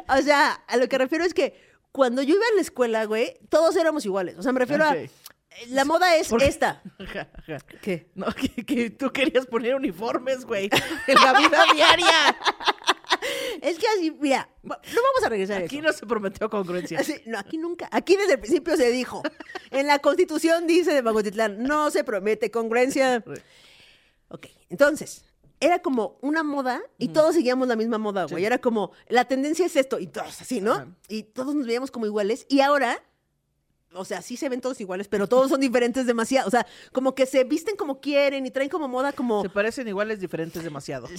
O 0.08 0.22
sea, 0.24 0.54
a 0.68 0.78
lo 0.78 0.90
que 0.90 0.98
refiero 0.98 1.24
es 1.24 1.36
que 1.36 1.62
cuando 1.92 2.24
yo 2.24 2.34
iba 2.34 2.44
a 2.52 2.56
la 2.56 2.62
escuela, 2.62 3.06
güey, 3.06 3.38
todos 3.50 3.76
éramos 3.76 4.04
iguales. 4.06 4.36
O 4.40 4.42
sea, 4.42 4.52
me 4.52 4.60
refiero 4.60 4.84
a... 4.84 4.96
La 5.68 5.86
moda 5.86 6.16
es 6.16 6.32
esta. 6.32 6.82
¿Qué? 7.82 8.10
No, 8.16 8.28
que, 8.34 8.66
que 8.66 8.90
tú 8.90 9.12
querías 9.12 9.46
poner 9.46 9.76
uniformes, 9.76 10.46
güey, 10.46 10.70
en 11.08 11.16
la 11.16 11.38
vida 11.38 11.64
diaria. 11.74 12.38
Es 13.62 13.78
que 13.78 13.88
así, 13.88 14.12
mira, 14.12 14.50
no 14.64 14.76
vamos 14.76 15.24
a 15.26 15.30
regresar 15.30 15.62
a 15.62 15.66
Aquí 15.66 15.78
eso. 15.78 15.88
no 15.88 15.94
se 15.94 16.06
prometió 16.06 16.50
congruencia. 16.50 17.00
Así, 17.00 17.16
no, 17.26 17.38
aquí 17.38 17.58
nunca. 17.58 17.88
Aquí 17.92 18.16
desde 18.16 18.34
el 18.34 18.40
principio 18.40 18.76
se 18.78 18.92
dijo. 18.92 19.22
En 19.72 19.88
la 19.88 20.00
constitución 20.00 20.68
dice 20.68 20.94
de 20.94 21.02
Magotitlán, 21.02 21.64
no 21.64 21.92
se 21.92 22.04
promete 22.04 22.52
congruencia. 22.52 23.24
Ok, 24.30 24.48
entonces, 24.70 25.26
era 25.60 25.80
como 25.80 26.18
una 26.22 26.44
moda 26.44 26.82
y 26.98 27.10
todos 27.10 27.36
seguíamos 27.36 27.68
la 27.68 27.76
misma 27.76 27.98
moda, 27.98 28.26
güey. 28.26 28.44
Sí. 28.44 28.46
Era 28.46 28.60
como, 28.60 28.92
la 29.08 29.26
tendencia 29.26 29.66
es 29.66 29.76
esto 29.76 30.00
y 30.00 30.08
todos 30.08 30.42
así, 30.42 30.62
¿no? 30.62 30.74
Ajá. 30.74 30.88
Y 31.08 31.24
todos 31.24 31.54
nos 31.56 31.66
veíamos 31.66 31.92
como 31.92 32.06
iguales. 32.06 32.46
Y 32.50 32.62
ahora, 32.62 33.04
o 33.94 34.06
sea, 34.06 34.22
sí 34.22 34.38
se 34.38 34.48
ven 34.50 34.62
todos 34.62 34.80
iguales, 34.80 35.08
pero 35.08 35.28
todos 35.28 35.50
son 35.50 35.60
diferentes 35.60 36.06
demasiado. 36.06 36.48
O 36.48 36.52
sea, 36.52 36.66
como 36.94 37.16
que 37.16 37.26
se 37.26 37.44
visten 37.44 37.76
como 37.76 38.00
quieren 38.00 38.46
y 38.46 38.52
traen 38.52 38.70
como 38.70 38.88
moda 38.88 39.12
como... 39.12 39.42
Se 39.42 39.50
parecen 39.50 39.88
iguales, 39.88 40.20
diferentes 40.20 40.64
demasiado. 40.64 41.08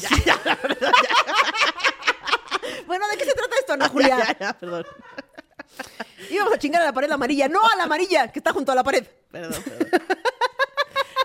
Bueno, 2.91 3.07
¿de 3.09 3.17
qué 3.17 3.25
se 3.25 3.35
trata 3.35 3.55
esto, 3.61 3.73
Ana 3.75 3.89
Julia? 3.95 4.19
Ya, 4.19 4.37
ya, 4.39 4.59
perdón. 4.59 4.85
Íbamos 6.31 6.55
a 6.55 6.59
chingar 6.59 6.83
a 6.83 6.87
la 6.87 6.93
pared 6.93 7.09
amarilla. 7.13 7.49
No 7.49 7.61
a 7.65 7.77
la 7.77 7.85
amarilla, 7.85 8.33
que 8.33 8.41
está 8.41 8.53
junto 8.53 8.73
a 8.73 8.75
la 8.75 8.83
pared. 8.83 9.07
Perdón, 9.31 9.63
perdón. 9.65 10.01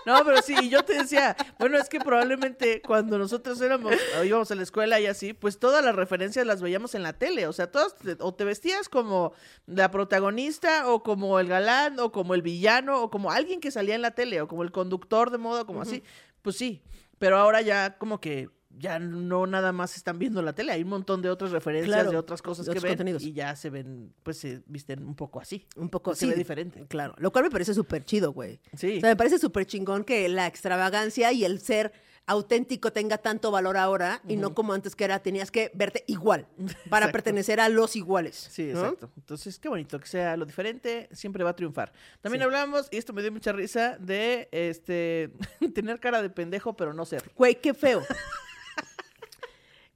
No, 0.04 0.24
pero 0.24 0.40
sí, 0.42 0.54
y 0.62 0.68
yo 0.68 0.84
te 0.84 0.94
decía, 0.94 1.36
bueno, 1.58 1.76
es 1.78 1.88
que 1.88 1.98
probablemente 1.98 2.80
cuando 2.82 3.18
nosotros 3.18 3.60
éramos, 3.60 3.92
o 4.20 4.22
íbamos 4.22 4.48
a 4.52 4.54
la 4.54 4.62
escuela 4.62 5.00
y 5.00 5.06
así, 5.06 5.32
pues 5.32 5.58
todas 5.58 5.84
las 5.84 5.96
referencias 5.96 6.46
las 6.46 6.62
veíamos 6.62 6.94
en 6.94 7.02
la 7.02 7.14
tele, 7.14 7.48
o 7.48 7.52
sea, 7.52 7.72
todas, 7.72 7.96
te- 7.96 8.16
o 8.20 8.32
te 8.32 8.44
vestías 8.44 8.88
como 8.88 9.32
la 9.66 9.90
protagonista, 9.90 10.86
o 10.88 11.02
como 11.02 11.40
el 11.40 11.48
galán, 11.48 11.98
o 11.98 12.12
como 12.12 12.34
el 12.36 12.42
villano, 12.42 13.02
o 13.02 13.10
como 13.10 13.32
alguien 13.32 13.58
que 13.60 13.72
salía 13.72 13.96
en 13.96 14.02
la 14.02 14.12
tele, 14.12 14.40
o 14.40 14.46
como 14.46 14.62
el 14.62 14.70
conductor 14.70 15.30
de 15.32 15.38
moda, 15.38 15.64
como 15.64 15.82
así, 15.82 16.04
pues 16.40 16.56
sí, 16.56 16.84
pero 17.18 17.36
ahora 17.38 17.60
ya 17.62 17.98
como 17.98 18.20
que 18.20 18.48
ya 18.78 18.98
no 18.98 19.46
nada 19.46 19.72
más 19.72 19.96
están 19.96 20.18
viendo 20.18 20.42
la 20.42 20.54
tele, 20.54 20.72
hay 20.72 20.82
un 20.82 20.88
montón 20.90 21.22
de 21.22 21.30
otras 21.30 21.50
referencias 21.50 21.94
Claro, 21.94 22.10
de 22.10 22.16
otras 22.16 22.42
cosas 22.42 22.66
de 22.66 22.72
que 22.74 22.80
ven 22.80 22.90
contenidos. 22.92 23.22
y 23.22 23.32
ya 23.32 23.56
se 23.56 23.70
ven, 23.70 24.12
pues 24.22 24.38
se 24.38 24.62
visten 24.66 25.02
un 25.04 25.14
poco 25.14 25.40
así. 25.40 25.66
Un 25.76 25.88
poco 25.88 26.14
se 26.14 26.20
sí, 26.26 26.30
ve 26.30 26.34
diferente. 26.36 26.84
Claro, 26.88 27.14
lo 27.18 27.32
cual 27.32 27.44
me 27.44 27.50
parece 27.50 27.74
súper 27.74 28.04
chido, 28.04 28.32
güey. 28.32 28.60
Sí. 28.76 28.98
O 28.98 29.00
sea, 29.00 29.10
me 29.10 29.16
parece 29.16 29.38
súper 29.38 29.66
chingón 29.66 30.04
que 30.04 30.28
la 30.28 30.46
extravagancia 30.46 31.32
y 31.32 31.44
el 31.44 31.60
ser 31.60 31.92
auténtico 32.28 32.92
tenga 32.92 33.18
tanto 33.18 33.52
valor 33.52 33.76
ahora 33.76 34.20
y 34.26 34.34
no 34.36 34.52
como 34.52 34.72
antes 34.72 34.96
que 34.96 35.04
era 35.04 35.20
tenías 35.20 35.52
que 35.52 35.70
verte 35.74 36.02
igual 36.08 36.48
para 36.90 37.06
Exacto. 37.06 37.12
pertenecer 37.12 37.60
a 37.60 37.68
los 37.68 37.94
iguales. 37.94 38.48
Sí, 38.50 38.64
¿no? 38.72 38.80
exacto. 38.80 39.12
Entonces, 39.16 39.60
qué 39.60 39.68
bonito 39.68 40.00
que 40.00 40.08
sea 40.08 40.36
lo 40.36 40.44
diferente, 40.44 41.08
siempre 41.12 41.44
va 41.44 41.50
a 41.50 41.56
triunfar. 41.56 41.92
También 42.20 42.40
Sí. 42.40 42.44
hablamos, 42.44 42.88
y 42.90 42.96
esto 42.96 43.12
me 43.12 43.22
dio 43.22 43.30
mucha 43.30 43.52
risa, 43.52 43.96
de 44.00 44.48
este 44.50 45.30
tener 45.74 46.00
cara 46.00 46.20
de 46.20 46.28
pendejo, 46.28 46.76
pero 46.76 46.92
no 46.92 47.04
ser. 47.04 47.30
Güey, 47.36 47.60
qué 47.60 47.72
feo. 47.74 48.02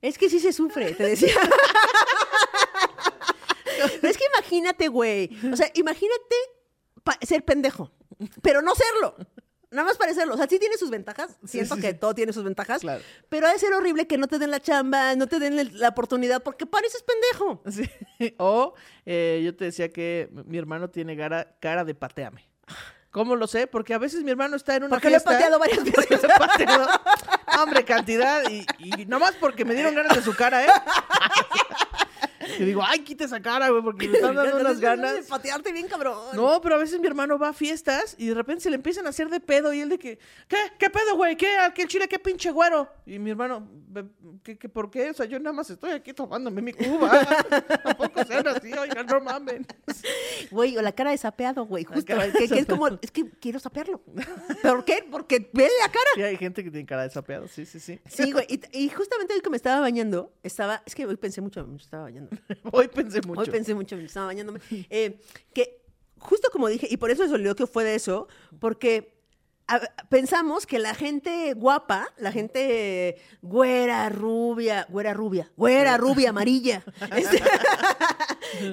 es 0.02 0.18
que 0.18 0.28
sí 0.30 0.40
se 0.40 0.52
sufre, 0.52 0.92
te 0.94 1.04
decía. 1.04 1.34
Pero 4.00 4.08
es 4.08 4.16
que 4.16 4.24
imagínate, 4.36 4.88
güey. 4.88 5.30
O 5.52 5.56
sea, 5.56 5.70
imagínate 5.74 6.36
ser 7.22 7.44
pendejo, 7.44 7.90
pero 8.42 8.62
no 8.62 8.74
serlo. 8.74 9.16
Nada 9.72 9.86
más 9.86 9.96
parecerlo. 9.96 10.34
O 10.34 10.36
sea, 10.36 10.48
sí 10.48 10.58
tiene 10.58 10.76
sus 10.76 10.90
ventajas. 10.90 11.38
Siento 11.44 11.76
sí, 11.76 11.80
que 11.80 11.92
sí. 11.92 11.98
todo 12.00 12.12
tiene 12.12 12.32
sus 12.32 12.42
ventajas. 12.42 12.80
Claro. 12.80 13.02
Pero 13.28 13.46
ha 13.46 13.52
de 13.52 13.58
ser 13.60 13.72
horrible 13.72 14.08
que 14.08 14.18
no 14.18 14.26
te 14.26 14.40
den 14.40 14.50
la 14.50 14.58
chamba, 14.58 15.14
no 15.14 15.28
te 15.28 15.38
den 15.38 15.78
la 15.78 15.88
oportunidad 15.88 16.42
porque 16.42 16.66
pareces 16.66 17.04
pendejo. 17.04 17.62
Sí. 17.70 17.88
O 18.38 18.74
eh, 19.06 19.40
yo 19.44 19.54
te 19.56 19.66
decía 19.66 19.92
que 19.92 20.28
mi 20.46 20.58
hermano 20.58 20.90
tiene 20.90 21.16
cara, 21.16 21.56
cara 21.60 21.84
de 21.84 21.94
pateame. 21.94 22.48
¿Cómo 23.12 23.34
lo 23.36 23.46
sé? 23.46 23.66
Porque 23.66 23.94
a 23.94 23.98
veces 23.98 24.22
mi 24.24 24.30
hermano 24.30 24.56
está 24.56 24.76
en 24.76 24.84
una 24.84 24.90
Porque 24.96 25.08
lo 25.10 25.16
he 25.16 25.20
fiesta. 25.20 25.30
pateado 25.32 25.58
varias 25.58 25.84
veces. 25.84 25.94
Porque 25.94 26.16
lo 26.16 26.34
he 26.34 26.38
pateado. 26.38 26.88
Hombre, 27.58 27.84
cantidad. 27.84 28.42
Y, 28.50 28.66
y 28.78 29.06
nomás 29.06 29.34
porque 29.38 29.64
me 29.64 29.74
dieron 29.74 29.94
ganas 29.94 30.16
de 30.16 30.22
su 30.22 30.34
cara, 30.34 30.64
¿eh? 30.64 30.68
Y 32.58 32.64
digo, 32.64 32.82
ay, 32.84 33.00
quita 33.00 33.24
esa 33.24 33.40
cara, 33.40 33.68
güey, 33.70 33.82
porque 33.82 34.08
me 34.08 34.16
están 34.16 34.34
dando 34.36 34.56
unas 34.60 34.80
de 34.80 34.86
ganas. 34.86 35.26
patearte 35.26 35.72
bien, 35.72 35.86
cabrón. 35.88 36.16
No, 36.34 36.60
pero 36.60 36.74
a 36.74 36.78
veces 36.78 36.98
mi 37.00 37.06
hermano 37.06 37.38
va 37.38 37.50
a 37.50 37.52
fiestas 37.52 38.14
y 38.18 38.26
de 38.28 38.34
repente 38.34 38.62
se 38.62 38.70
le 38.70 38.76
empiezan 38.76 39.06
a 39.06 39.10
hacer 39.10 39.28
de 39.28 39.40
pedo 39.40 39.72
y 39.72 39.80
él 39.80 39.88
de 39.88 39.98
que, 39.98 40.18
¿qué? 40.48 40.56
¿Qué 40.78 40.90
pedo, 40.90 41.16
güey? 41.16 41.36
¿Qué? 41.36 41.56
¿Al 41.56 41.72
que 41.72 41.82
el 41.82 41.88
chile? 41.88 42.08
¿Qué 42.08 42.18
pinche 42.18 42.50
güero? 42.50 42.88
Y 43.06 43.18
mi 43.18 43.30
hermano, 43.30 43.66
"Be- 43.88 44.04
¿qué, 44.42 44.58
qué, 44.58 44.68
por 44.68 44.90
qué? 44.90 45.10
O 45.10 45.14
sea, 45.14 45.26
yo 45.26 45.38
nada 45.38 45.52
más 45.52 45.70
estoy 45.70 45.90
aquí 45.92 46.12
tomándome 46.12 46.62
mi 46.62 46.72
cuba. 46.72 47.10
Tampoco 47.82 48.24
sean 48.24 48.46
así, 48.48 48.72
oigan, 48.72 49.06
no 49.06 49.20
mamen. 49.20 49.66
Güey, 50.50 50.76
o 50.76 50.82
la 50.82 50.92
cara 50.92 51.10
de 51.10 51.18
sapeado, 51.18 51.64
güey, 51.66 51.84
justo. 51.84 52.04
Que, 52.04 52.48
que 52.48 52.58
es 52.58 52.66
como, 52.66 52.88
es 53.00 53.10
que 53.10 53.28
quiero 53.40 53.58
sapearlo. 53.58 54.00
¿Por 54.62 54.84
qué? 54.84 55.04
Porque 55.10 55.50
ve 55.52 55.68
la 55.80 55.88
cara. 55.88 56.04
Sí, 56.14 56.22
hay 56.22 56.36
gente 56.36 56.64
que 56.64 56.70
tiene 56.70 56.86
cara 56.86 57.02
de 57.02 57.10
sapeado, 57.10 57.48
sí, 57.48 57.64
sí, 57.66 57.80
sí. 57.80 58.00
Sí, 58.08 58.32
güey. 58.32 58.46
Y, 58.48 58.60
y 58.84 58.88
justamente 58.88 59.34
hoy 59.34 59.40
que 59.40 59.50
me 59.50 59.56
estaba 59.56 59.80
bañando, 59.80 60.32
estaba. 60.42 60.82
Es 60.86 60.94
que 60.94 61.06
hoy 61.06 61.16
pensé 61.16 61.40
mucho, 61.40 61.66
me 61.66 61.76
estaba 61.76 62.04
bañando. 62.04 62.30
Hoy 62.72 62.88
pensé 62.88 63.20
mucho. 63.22 63.40
Hoy 63.40 63.46
pensé 63.50 63.74
mucho, 63.74 63.96
me 63.96 64.04
estaba 64.04 64.26
bañándome. 64.26 64.60
Eh, 64.90 65.20
que 65.52 65.82
justo 66.18 66.48
como 66.52 66.68
dije, 66.68 66.86
y 66.90 66.96
por 66.96 67.10
eso 67.10 67.24
el 67.24 67.30
soliloquio 67.30 67.66
fue 67.66 67.84
de 67.84 67.94
eso, 67.94 68.28
porque 68.58 69.18
a- 69.66 69.80
pensamos 70.08 70.66
que 70.66 70.78
la 70.78 70.94
gente 70.94 71.54
guapa, 71.54 72.08
la 72.18 72.32
gente 72.32 73.16
güera, 73.42 74.08
rubia, 74.10 74.86
güera, 74.90 75.14
rubia, 75.14 75.50
güera, 75.56 75.96
rubia, 75.96 76.30
amarilla. 76.30 76.84
este, 77.16 77.42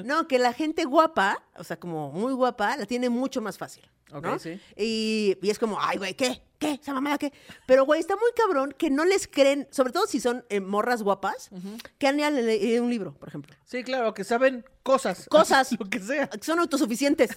no, 0.04 0.28
que 0.28 0.40
la 0.40 0.54
gente 0.54 0.86
guapa, 0.86 1.44
o 1.56 1.64
sea, 1.64 1.80
como 1.80 2.12
muy 2.12 2.34
guapa, 2.34 2.76
la 2.78 2.86
tiene 2.86 3.10
mucho 3.10 3.42
más 3.42 3.58
fácil. 3.58 3.90
Ok, 4.12 4.24
¿no? 4.26 4.40
sí. 4.40 4.60
Y, 4.76 5.38
y 5.42 5.50
es 5.50 5.60
como, 5.60 5.78
ay, 5.80 5.98
güey, 5.98 6.14
¿qué? 6.16 6.42
¿Qué? 6.60 6.80
¿Esa 6.82 6.94
mamada 6.94 7.18
qué? 7.18 7.32
Pero, 7.68 7.86
güey, 7.86 8.00
está 8.00 8.16
muy 8.16 8.32
cabrón 8.36 8.74
que 8.78 8.90
no 8.90 9.06
les 9.06 9.28
creen, 9.28 9.68
sobre 9.72 9.92
todo 9.94 10.08
si 10.08 10.20
son 10.20 10.44
eh, 10.50 10.60
morras 10.60 11.04
guapas, 11.04 11.50
que 12.00 12.08
han 12.08 12.18
leído 12.18 12.84
un 12.84 12.90
libro, 12.90 13.14
por 13.14 13.30
ejemplo. 13.30 13.56
Sí, 13.66 13.84
claro, 13.84 14.14
que 14.14 14.24
saben 14.24 14.66
cosas. 14.84 15.28
Cosas. 15.30 15.72
Lo 15.80 15.88
que 15.90 16.00
sea. 16.00 16.28
que 16.28 16.44
son 16.44 16.60
autosuficientes, 16.60 17.30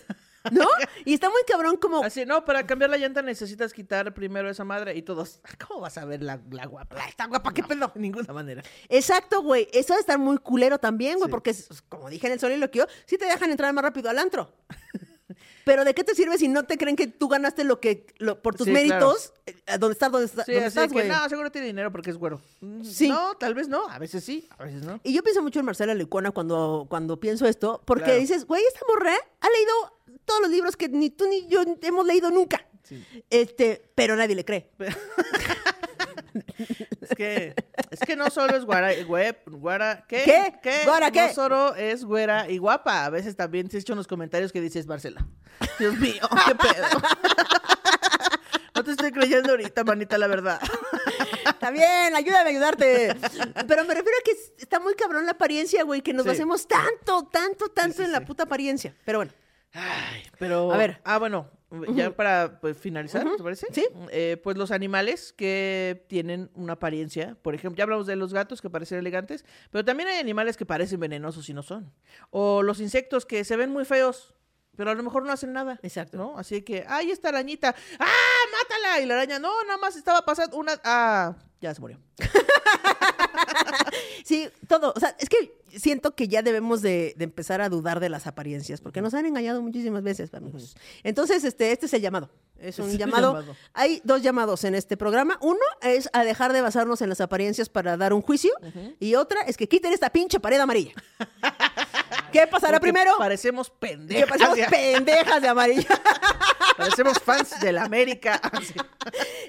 ¿no? 0.52 0.66
Y 1.04 1.12
está 1.14 1.28
muy 1.28 1.42
cabrón 1.46 1.76
como... 1.76 2.02
Así, 2.02 2.24
no, 2.24 2.44
para 2.44 2.66
cambiar 2.66 2.90
la 2.90 2.96
llanta 2.96 3.20
necesitas 3.20 3.72
quitar 3.74 4.14
primero 4.14 4.48
esa 4.48 4.64
madre 4.64 4.96
y 4.96 5.02
todos, 5.02 5.40
¿cómo 5.66 5.80
vas 5.80 5.98
a 5.98 6.04
ver 6.06 6.22
la, 6.22 6.40
la 6.50 6.64
guapa? 6.66 6.96
Está 7.06 7.26
guapa, 7.26 7.52
¿qué 7.52 7.62
pedo? 7.62 7.90
De 7.94 8.00
ninguna 8.00 8.32
manera. 8.32 8.62
Exacto, 8.88 9.42
güey. 9.42 9.68
Eso 9.72 9.92
de 9.94 10.00
estar 10.00 10.18
muy 10.18 10.38
culero 10.38 10.78
también, 10.78 11.16
güey, 11.18 11.26
Sí. 11.26 11.30
porque, 11.30 11.54
como 11.90 12.08
dije 12.08 12.26
en 12.26 12.34
el 12.34 12.40
soliloquio, 12.40 12.86
sí 13.06 13.18
te 13.18 13.26
dejan 13.26 13.50
entrar 13.50 13.72
más 13.74 13.82
rápido 13.84 14.08
al 14.08 14.18
antro. 14.18 14.54
Pero 15.64 15.84
¿de 15.84 15.94
qué 15.94 16.04
te 16.04 16.14
sirve 16.14 16.38
si 16.38 16.48
no 16.48 16.64
te 16.64 16.76
creen 16.78 16.96
que 16.96 17.06
tú 17.06 17.28
ganaste 17.28 17.64
lo 17.64 17.80
que, 17.80 18.06
lo- 18.18 18.40
por 18.42 18.54
tus 18.54 18.66
Sí, 18.66 18.72
méritos, 18.72 19.32
eh, 19.46 19.54
a 19.66 19.78
donde 19.78 19.92
estás, 19.94 20.10
donde, 20.12 20.26
está- 20.26 20.44
Sí, 20.44 20.52
donde 20.52 20.66
así 20.66 20.78
estás, 20.78 20.88
que 20.88 20.92
güey? 20.94 21.08
no, 21.08 21.28
seguro 21.28 21.50
tiene 21.50 21.66
dinero 21.68 21.90
porque 21.92 22.10
es 22.10 22.16
güero. 22.16 22.40
Mm, 22.60 22.82
Sí. 22.84 23.08
No, 23.08 23.34
tal 23.36 23.54
vez 23.54 23.68
no, 23.68 23.88
a 23.88 23.98
veces 23.98 24.24
sí, 24.24 24.48
a 24.58 24.64
veces 24.64 24.82
no. 24.84 25.00
Y 25.04 25.12
yo 25.12 25.22
pienso 25.22 25.42
mucho 25.42 25.58
en 25.60 25.66
Marcela 25.66 25.94
Lecuona 25.94 26.30
cuando, 26.30 26.86
cuando 26.88 27.18
pienso 27.20 27.46
esto, 27.46 27.82
porque 27.84 28.04
Claro. 28.04 28.20
dices, 28.20 28.44
güey, 28.46 28.62
esta 28.66 28.80
morra 28.88 29.14
ha 29.40 29.48
leído 29.50 30.20
todos 30.24 30.40
los 30.42 30.50
libros 30.50 30.76
que 30.76 30.88
ni 30.88 31.10
tú 31.10 31.26
ni 31.28 31.46
yo 31.48 31.62
hemos 31.82 32.06
leído 32.06 32.30
nunca. 32.30 32.66
Sí. 32.82 33.04
Este, 33.30 33.82
pero 33.94 34.16
nadie 34.16 34.34
le 34.34 34.44
cree. 34.44 34.70
Es 37.00 37.10
que, 37.16 37.54
es 37.90 38.00
que 38.00 38.16
no 38.16 38.30
solo 38.30 38.56
es 38.56 38.64
guara, 38.64 38.90
güey, 39.06 39.34
guara, 39.46 40.04
¿qué? 40.08 40.54
¿Qué? 40.62 40.82
¿Guara 40.84 41.10
qué? 41.10 41.28
No 41.28 41.32
solo 41.34 41.74
es 41.74 42.04
güera 42.04 42.48
y 42.48 42.58
guapa, 42.58 43.04
a 43.04 43.10
veces 43.10 43.36
también 43.36 43.68
te 43.68 43.76
he 43.76 43.80
hecho 43.80 43.92
en 43.92 43.98
los 43.98 44.06
comentarios 44.06 44.52
que 44.52 44.60
dices, 44.60 44.86
Marcela, 44.86 45.26
Dios 45.78 45.96
mío, 45.98 46.22
qué 46.46 46.54
pedo. 46.54 46.86
No 48.74 48.84
te 48.84 48.92
estoy 48.92 49.10
creyendo 49.12 49.50
ahorita, 49.50 49.84
manita, 49.84 50.16
la 50.16 50.26
verdad. 50.26 50.58
Está 51.44 51.70
bien, 51.70 52.14
ayúdame 52.14 52.48
a 52.48 52.52
ayudarte. 52.52 53.14
Pero 53.68 53.84
me 53.84 53.94
refiero 53.94 54.16
a 54.18 54.24
que 54.24 54.30
es- 54.30 54.52
está 54.58 54.80
muy 54.80 54.94
cabrón 54.94 55.26
la 55.26 55.32
apariencia, 55.32 55.82
güey, 55.82 56.00
que 56.00 56.14
nos 56.14 56.22
Sí. 56.22 56.28
basemos 56.30 56.66
tanto, 56.66 57.28
tanto, 57.30 57.68
tanto 57.68 57.98
sí, 57.98 58.04
en 58.04 58.12
la 58.12 58.24
puta 58.24 58.44
apariencia. 58.44 58.94
Pero 59.04 59.18
bueno, 59.18 59.32
Ay, 59.72 60.22
pero. 60.38 60.72
A 60.72 60.76
ver. 60.76 61.00
Ah, 61.04 61.18
bueno, 61.18 61.48
ya 61.94 62.10
para 62.10 62.60
pues, 62.60 62.76
finalizar, 62.76 63.26
¿te 63.36 63.42
parece? 63.42 63.66
Sí. 63.72 63.86
Eh, 64.10 64.40
pues 64.42 64.56
los 64.56 64.70
animales 64.72 65.32
que 65.32 66.04
tienen 66.08 66.50
una 66.54 66.74
apariencia, 66.74 67.36
por 67.42 67.54
ejemplo, 67.54 67.78
ya 67.78 67.84
hablamos 67.84 68.06
de 68.06 68.16
los 68.16 68.32
gatos 68.32 68.60
que 68.60 68.70
parecen 68.70 68.98
elegantes, 68.98 69.44
pero 69.70 69.84
también 69.84 70.08
hay 70.08 70.18
animales 70.18 70.56
que 70.56 70.66
parecen 70.66 70.98
venenosos 70.98 71.48
y 71.48 71.54
no 71.54 71.62
son. 71.62 71.92
O 72.30 72.62
los 72.62 72.80
insectos 72.80 73.24
que 73.24 73.44
se 73.44 73.56
ven 73.56 73.70
muy 73.70 73.84
feos, 73.84 74.34
pero 74.76 74.90
a 74.90 74.94
lo 74.94 75.02
mejor 75.02 75.24
no 75.24 75.32
hacen 75.32 75.52
nada. 75.52 75.78
Exacto. 75.82 76.16
¿No? 76.16 76.36
Así 76.36 76.62
que, 76.62 76.84
¡ay, 76.88 77.12
esta 77.12 77.28
arañita! 77.28 77.74
¡Ah, 77.98 78.42
mátala! 78.52 79.00
Y 79.00 79.06
la 79.06 79.14
araña, 79.14 79.38
no, 79.38 79.62
nada 79.64 79.78
más 79.78 79.96
estaba 79.96 80.24
pasando 80.24 80.56
una. 80.56 80.80
¡Ah! 80.82 81.36
Ya 81.60 81.72
se 81.74 81.80
murió. 81.80 82.00
sí, 84.24 84.48
todo. 84.68 84.92
O 84.94 85.00
sea, 85.00 85.16
es 85.18 85.28
que 85.28 85.60
siento 85.76 86.14
que 86.14 86.28
ya 86.28 86.42
debemos 86.42 86.82
de, 86.82 87.14
de 87.16 87.24
empezar 87.24 87.60
a 87.60 87.68
dudar 87.68 88.00
de 88.00 88.08
las 88.08 88.26
apariencias, 88.26 88.80
porque 88.80 89.02
nos 89.02 89.14
han 89.14 89.26
engañado 89.26 89.62
muchísimas 89.62 90.02
veces, 90.02 90.32
amigos. 90.34 90.76
Entonces, 91.02 91.44
este, 91.44 91.72
este 91.72 91.86
es 91.86 91.94
el 91.94 92.02
llamado. 92.02 92.30
Es 92.60 92.78
un 92.78 92.96
llamado. 92.96 93.42
Hay 93.72 94.02
dos 94.04 94.22
llamados 94.22 94.64
en 94.64 94.74
este 94.74 94.96
programa. 94.96 95.38
Uno 95.40 95.60
es 95.80 96.10
a 96.12 96.24
dejar 96.24 96.52
de 96.52 96.60
basarnos 96.60 97.00
en 97.00 97.08
las 97.08 97.20
apariencias 97.20 97.68
para 97.68 97.96
dar 97.96 98.12
un 98.12 98.20
juicio. 98.20 98.52
Y 98.98 99.14
otra 99.14 99.40
es 99.42 99.56
que 99.56 99.68
quiten 99.68 99.92
esta 99.92 100.10
pinche 100.10 100.40
pared 100.40 100.60
amarilla. 100.60 100.92
¿Qué 102.32 102.46
pasará 102.46 102.78
Porque 102.78 102.92
primero? 102.92 103.14
Parecemos 103.18 103.70
Que 103.70 103.88
pendejas. 103.88 104.28
pasamos 104.28 104.56
ya. 104.58 104.68
pendejas 104.68 105.42
de 105.42 105.48
amarillo. 105.48 105.88
Parecemos 106.76 107.18
fans 107.18 107.60
de 107.60 107.72
la 107.72 107.84
América. 107.84 108.40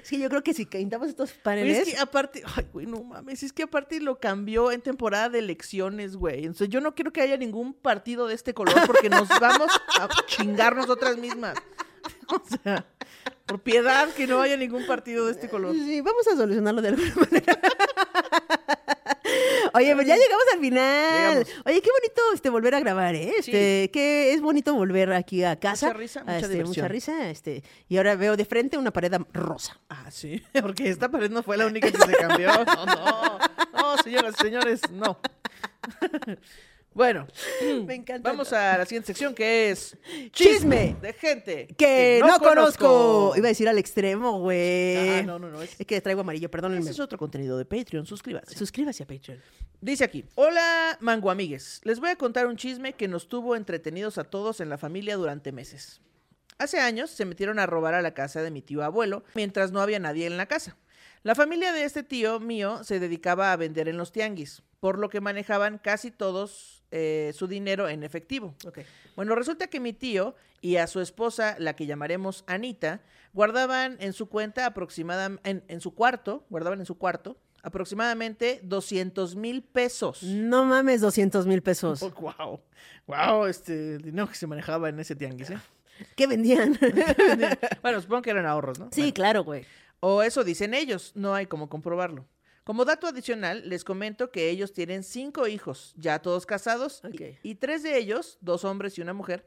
Que 0.08 0.18
yo 0.18 0.28
creo 0.28 0.42
que 0.42 0.52
si 0.52 0.66
pintamos 0.66 1.08
estos 1.08 1.32
paneles. 1.32 1.86
es 1.88 1.94
que 1.94 1.98
aparte, 2.00 2.42
ay, 2.56 2.66
güey, 2.72 2.86
no 2.86 3.02
mames, 3.02 3.42
es 3.42 3.52
que 3.52 3.62
aparte 3.62 4.00
lo 4.00 4.18
cambió 4.18 4.70
en 4.72 4.80
temporada 4.82 5.28
de 5.30 5.38
elecciones, 5.38 6.16
güey. 6.16 6.40
Entonces 6.40 6.68
yo 6.68 6.80
no 6.80 6.94
quiero 6.94 7.12
que 7.12 7.20
haya 7.22 7.36
ningún 7.36 7.72
partido 7.72 8.26
de 8.26 8.34
este 8.34 8.52
color 8.52 8.74
porque 8.86 9.08
nos 9.08 9.28
vamos 9.40 9.70
a 10.00 10.08
chingar 10.26 10.74
nosotras 10.76 11.16
mismas. 11.16 11.56
O 12.28 12.42
sea, 12.62 12.84
por 13.46 13.60
piedad 13.62 14.08
que 14.10 14.26
no 14.26 14.40
haya 14.40 14.56
ningún 14.56 14.86
partido 14.86 15.26
de 15.26 15.32
este 15.32 15.48
color. 15.48 15.74
Sí, 15.74 16.00
vamos 16.00 16.26
a 16.28 16.36
solucionarlo 16.36 16.82
de 16.82 16.88
alguna 16.88 17.14
manera. 17.14 17.60
Oye, 19.74 19.94
pues 19.94 20.06
ya 20.06 20.16
llegamos 20.16 20.44
al 20.52 20.60
final. 20.60 21.16
Llegamos. 21.38 21.48
Oye, 21.66 21.80
qué 21.82 21.90
bonito 21.90 22.22
este 22.34 22.50
volver 22.50 22.74
a 22.74 22.80
grabar, 22.80 23.14
¿eh? 23.14 23.32
Este, 23.38 23.90
que 23.92 24.32
es 24.34 24.40
bonito 24.40 24.74
volver 24.74 25.12
aquí 25.12 25.44
a 25.44 25.56
casa. 25.58 25.86
Mucha 25.88 25.98
risa, 25.98 26.20
mucha 26.20 26.36
Este, 26.36 26.48
diversión. 26.48 26.84
mucha 26.84 26.88
risa, 26.88 27.30
este, 27.30 27.62
y 27.88 27.96
ahora 27.96 28.14
veo 28.16 28.36
de 28.36 28.44
frente 28.44 28.76
una 28.78 28.90
pared 28.92 29.12
rosa. 29.32 29.78
Ah, 29.88 30.10
sí, 30.10 30.42
porque 30.62 30.88
esta 30.88 31.08
pared 31.10 31.30
no 31.30 31.42
fue 31.42 31.56
la 31.56 31.66
única 31.66 31.90
que 31.90 31.98
se 31.98 32.12
cambió. 32.16 32.48
No, 32.64 32.86
no, 32.86 33.38
no, 33.72 33.98
señoras 33.98 34.34
y 34.38 34.42
señores, 34.44 34.80
no. 34.92 35.18
Bueno, 36.94 37.26
Me 37.86 37.94
encanta. 37.94 38.28
vamos 38.28 38.52
a 38.52 38.76
la 38.78 38.84
siguiente 38.84 39.06
sección 39.06 39.34
que 39.34 39.70
es 39.70 39.96
Chisme. 40.32 40.96
de 41.00 41.12
gente 41.14 41.66
que 41.78 42.20
no, 42.24 42.38
conozco. 42.38 43.32
Iba 43.36 43.46
a 43.46 43.48
decir 43.48 43.68
al 43.68 43.78
extremo, 43.78 44.40
güey. 44.40 45.20
Ah, 45.20 45.22
no, 45.22 45.38
no, 45.38 45.48
no, 45.50 45.62
es- 45.62 45.74
Es 45.80 45.86
que 45.86 46.00
traigo 46.00 46.20
amarillo, 46.20 46.50
perdónenme. 46.50 46.82
Ese 46.82 46.90
es 46.90 47.00
otro 47.00 47.16
contenido 47.18 47.56
de 47.56 47.64
Patreon, 47.64 48.04
suscríbase. 48.06 48.56
Suscríbase 48.56 49.02
a 49.02 49.06
Patreon. 49.06 49.40
Dice 49.80 50.04
aquí, 50.04 50.24
hola 50.36 50.96
mango 51.00 51.30
amigues, 51.30 51.80
les 51.84 51.98
voy 51.98 52.10
a 52.10 52.16
contar 52.16 52.46
un 52.46 52.56
chisme 52.56 52.92
que 52.92 53.08
nos 53.08 53.28
tuvo 53.28 53.56
entretenidos 53.56 54.16
a 54.18 54.24
todos 54.24 54.60
en 54.60 54.68
la 54.68 54.78
familia 54.78 55.16
durante 55.16 55.50
meses. 55.50 56.00
Hace 56.58 56.78
años 56.78 57.10
se 57.10 57.24
metieron 57.24 57.58
a 57.58 57.66
robar 57.66 57.94
a 57.94 58.02
la 58.02 58.14
casa 58.14 58.42
de 58.42 58.50
mi 58.52 58.62
tío 58.62 58.84
abuelo 58.84 59.24
mientras 59.34 59.72
no 59.72 59.80
había 59.80 59.98
nadie 59.98 60.26
en 60.26 60.36
la 60.36 60.46
casa. 60.46 60.76
La 61.24 61.34
familia 61.34 61.72
de 61.72 61.84
este 61.84 62.02
tío 62.02 62.38
mío 62.38 62.84
se 62.84 63.00
dedicaba 63.00 63.52
a 63.52 63.56
vender 63.56 63.88
en 63.88 63.96
los 63.96 64.12
tianguis, 64.12 64.62
por 64.78 64.98
lo 64.98 65.08
que 65.08 65.20
manejaban 65.20 65.78
casi 65.78 66.10
todos 66.10 66.81
eh, 66.92 67.32
su 67.34 67.46
dinero 67.48 67.88
en 67.88 68.04
efectivo. 68.04 68.54
Bueno, 69.16 69.34
resulta 69.34 69.66
que 69.66 69.80
mi 69.80 69.92
tío 69.92 70.34
y 70.60 70.76
a 70.76 70.86
su 70.86 71.00
esposa, 71.00 71.56
la 71.58 71.74
que 71.74 71.86
llamaremos 71.86 72.44
Anita, 72.46 73.00
guardaban 73.32 73.96
en 74.00 74.12
su 74.12 74.28
cuenta 74.28 74.66
aproximadamente, 74.66 75.50
en, 75.50 75.64
en 75.68 75.80
su 75.80 75.94
cuarto, 75.94 76.44
guardaban 76.50 76.78
en 76.80 76.86
su 76.86 76.96
cuarto 76.98 77.36
aproximadamente 77.64 78.60
200 78.64 79.36
mil 79.36 79.62
pesos. 79.62 80.22
No 80.22 80.64
mames, 80.64 81.00
200 81.00 81.46
mil 81.46 81.62
pesos. 81.62 82.02
Oh, 82.02 82.10
wow, 82.20 82.60
wow, 83.06 83.46
este 83.46 83.94
el 83.96 84.02
dinero 84.02 84.28
que 84.28 84.34
se 84.34 84.46
manejaba 84.46 84.88
en 84.88 85.00
ese 85.00 85.16
tianguis, 85.16 85.50
¿eh? 85.50 85.58
¿Qué 86.16 86.26
vendían? 86.26 86.78
bueno, 87.82 88.00
supongo 88.00 88.22
que 88.22 88.30
eran 88.30 88.46
ahorros, 88.46 88.78
¿no? 88.78 88.88
sí, 88.92 89.00
Bueno, 89.02 89.14
claro, 89.14 89.44
güey. 89.44 89.64
o 90.00 90.22
eso 90.22 90.42
dicen 90.44 90.74
ellos, 90.74 91.12
no 91.14 91.34
hay 91.34 91.46
cómo 91.46 91.68
comprobarlo. 91.68 92.26
Como 92.64 92.84
dato 92.84 93.06
adicional, 93.08 93.68
les 93.68 93.82
comento 93.84 94.30
que 94.30 94.48
ellos 94.48 94.72
tienen 94.72 95.02
cinco 95.02 95.48
hijos, 95.48 95.94
ya 95.96 96.20
todos 96.20 96.46
casados, 96.46 97.02
y- 97.42 97.54
tres 97.56 97.82
de 97.82 97.98
ellos, 97.98 98.38
dos 98.40 98.64
hombres 98.64 98.96
y 98.98 99.00
una 99.02 99.12
mujer, 99.14 99.44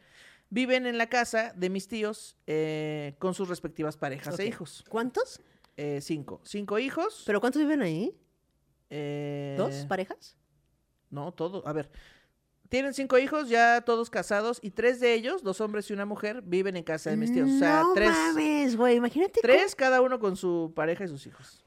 viven 0.49 0.85
en 0.85 0.97
la 0.97 1.07
casa 1.07 1.53
de 1.55 1.69
mis 1.69 1.87
tíos 1.87 2.35
eh, 2.45 3.15
con 3.19 3.33
sus 3.33 3.47
respectivas 3.47 3.95
parejas 3.97 4.37
e 4.39 4.45
hijos. 4.47 4.83
¿Cuántos? 4.89 5.39
Eh, 5.77 5.99
cinco. 6.01 6.41
Cinco 6.43 6.77
hijos. 6.77 7.23
¿Pero 7.25 7.39
cuántos 7.39 7.61
viven 7.61 7.81
ahí? 7.81 8.15
eh, 8.89 9.55
¿Dos 9.57 9.85
parejas? 9.87 10.37
No, 11.09 11.31
todos. 11.33 11.65
A 11.65 11.73
ver. 11.73 11.89
Tienen 12.69 12.93
cinco 12.93 13.17
hijos, 13.17 13.47
ya 13.47 13.81
todos 13.81 14.09
casados, 14.09 14.59
y 14.61 14.71
tres 14.71 14.99
de 14.99 15.13
ellos, 15.13 15.43
dos 15.43 15.61
hombres 15.61 15.89
y 15.89 15.93
una 15.93 16.05
mujer, 16.05 16.41
viven 16.41 16.75
en 16.75 16.83
casa 16.83 17.09
de 17.11 17.17
mis 17.17 17.31
tíos. 17.31 17.49
O 17.49 17.59
sea, 17.59 17.81
no 17.83 17.93
tres, 17.93 18.75
güey. 18.75 18.95
Imagínate. 18.95 19.39
tres 19.41 19.75
cada 19.75 20.01
uno 20.01 20.19
con 20.19 20.35
su 20.35 20.73
pareja 20.75 21.03
y 21.05 21.07
sus 21.07 21.25
hijos. 21.27 21.64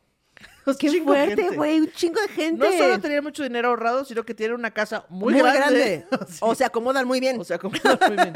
Cómo- 0.77 0.93
Qué 0.93 1.03
fuerte, 1.03 1.51
güey. 1.57 1.81
Un 1.81 1.93
chingo 1.93 2.21
de 2.21 2.29
gente. 2.29 2.59
No 2.71 2.73
solo 2.77 3.01
tenían 3.01 3.23
mucho 3.25 3.43
dinero 3.43 3.69
ahorrado, 3.69 4.05
sino 4.05 4.25
que 4.25 4.35
tienen 4.35 4.57
una 4.57 4.73
casa 4.73 5.05
muy, 5.09 5.33
muy, 5.35 5.43
grande. 5.43 6.05
grande. 6.11 6.27
O 6.41 6.55
se 6.55 6.64
acomodan 6.64 7.07
muy 7.07 7.21
bien. 7.21 7.41
O 7.41 7.45
sea, 7.45 7.59
como 7.59 7.75
muy 8.09 8.16
bien. 8.16 8.35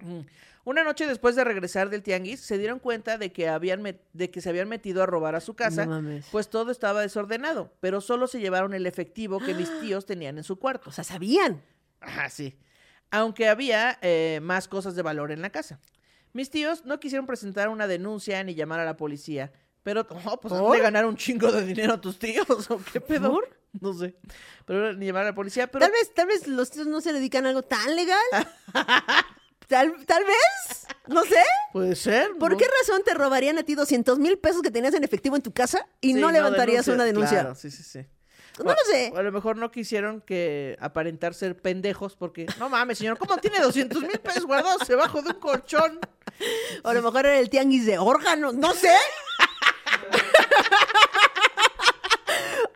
Mm. 0.00 0.20
Una 0.66 0.82
noche 0.82 1.06
después 1.06 1.36
de 1.36 1.44
regresar 1.44 1.90
del 1.90 2.02
tianguis, 2.02 2.40
se 2.40 2.56
dieron 2.56 2.78
cuenta 2.78 3.18
de 3.18 3.32
que, 3.32 3.48
habían 3.48 3.82
de 4.14 4.30
que 4.30 4.40
se 4.40 4.48
habían 4.48 4.66
metido 4.68 5.02
a 5.02 5.06
robar 5.06 5.34
a 5.34 5.40
su 5.40 5.54
casa, 5.54 5.84
No 5.84 5.92
mames. 5.92 6.26
pues 6.32 6.48
todo 6.48 6.70
estaba 6.70 7.02
desordenado, 7.02 7.70
pero 7.80 8.00
solo 8.00 8.26
se 8.26 8.40
llevaron 8.40 8.72
el 8.72 8.86
efectivo 8.86 9.40
que 9.40 9.52
mis 9.52 9.68
tíos 9.82 10.06
tenían 10.06 10.38
en 10.38 10.44
su 10.44 10.58
cuarto. 10.58 10.88
O 10.88 10.92
sea, 10.92 11.04
sabían. 11.04 11.62
Ajá, 12.00 12.30
sí. 12.30 12.56
Aunque 13.10 13.48
había 13.48 13.98
eh, 14.00 14.40
más 14.42 14.66
cosas 14.66 14.96
de 14.96 15.02
valor 15.02 15.32
en 15.32 15.42
la 15.42 15.50
casa. 15.50 15.80
Mis 16.32 16.48
tíos 16.50 16.84
no 16.86 16.98
quisieron 16.98 17.26
presentar 17.26 17.68
una 17.68 17.86
denuncia 17.86 18.42
ni 18.42 18.54
llamar 18.54 18.80
a 18.80 18.84
la 18.86 18.96
policía, 18.96 19.52
pero 19.84 20.00
oh, 20.24 20.40
pues 20.40 20.52
han 20.52 20.60
¿Por? 20.60 20.76
de 20.76 20.82
ganar 20.82 21.06
un 21.06 21.16
chingo 21.16 21.52
de 21.52 21.64
dinero 21.64 21.92
a 21.94 22.00
tus 22.00 22.18
tíos, 22.18 22.46
¿o 22.70 22.80
qué 22.92 23.00
pedo? 23.00 23.30
¿Por? 23.30 23.48
No 23.80 23.92
sé. 23.92 24.16
Pero 24.64 24.92
ni 24.94 25.06
llamar 25.06 25.22
a 25.22 25.26
la 25.26 25.34
policía, 25.34 25.66
pero 25.70 25.84
Tal 25.84 25.92
vez, 25.92 26.12
tal 26.14 26.26
vez 26.26 26.46
los 26.48 26.70
tíos 26.70 26.86
no 26.86 27.00
se 27.00 27.12
dedican 27.12 27.44
a 27.44 27.50
algo 27.50 27.62
tan 27.62 27.94
legal. 27.94 28.18
tal, 29.68 30.04
tal 30.06 30.24
vez. 30.24 30.86
No 31.06 31.22
sé. 31.24 31.42
puede 31.72 31.94
ser. 31.96 32.30
¿Por 32.38 32.52
¿no? 32.52 32.56
qué 32.56 32.66
razón 32.80 33.02
te 33.04 33.12
robarían 33.14 33.58
a 33.58 33.62
ti 33.62 33.74
200 33.74 34.18
mil 34.18 34.38
pesos 34.38 34.62
que 34.62 34.70
tenías 34.70 34.94
en 34.94 35.04
efectivo 35.04 35.36
en 35.36 35.42
tu 35.42 35.52
casa 35.52 35.86
y 36.00 36.14
Sí, 36.14 36.20
no 36.20 36.30
levantarías 36.30 36.86
denuncia, 36.86 36.94
una 36.94 37.04
denuncia? 37.04 37.40
claro, 37.40 37.54
sí, 37.54 37.70
sí, 37.70 37.82
sí. 37.82 38.06
No 38.58 38.70
lo 38.70 38.76
sé. 38.86 39.10
O 39.12 39.18
a 39.18 39.22
lo 39.24 39.32
mejor 39.32 39.56
no 39.56 39.70
quisieron 39.72 40.20
que 40.20 40.76
aparentar 40.80 41.34
ser 41.34 41.60
pendejos 41.60 42.14
porque, 42.14 42.46
no 42.58 42.68
mames, 42.68 42.98
señor, 42.98 43.18
¿cómo 43.18 43.36
tiene 43.38 43.58
200 43.60 44.00
mil 44.02 44.18
pesos 44.20 44.46
guardados 44.46 44.86
debajo 44.86 45.20
de 45.22 45.30
un 45.30 45.40
colchón? 45.40 45.98
O 46.84 46.88
a 46.88 46.94
lo 46.94 47.02
mejor 47.02 47.26
era 47.26 47.38
el 47.38 47.50
tianguis 47.50 47.84
de 47.84 47.98
órganos. 47.98 48.54
No 48.54 48.72
sé. 48.72 48.94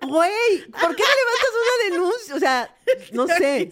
Güey, 0.09 0.71
¿por 0.71 0.97
qué 0.97 1.03
no 1.03 1.15
levantas 1.21 1.53
una 1.53 1.91
denuncia? 1.91 2.35
O 2.35 2.39
sea, 2.39 2.75
no 3.13 3.27
sé. 3.27 3.71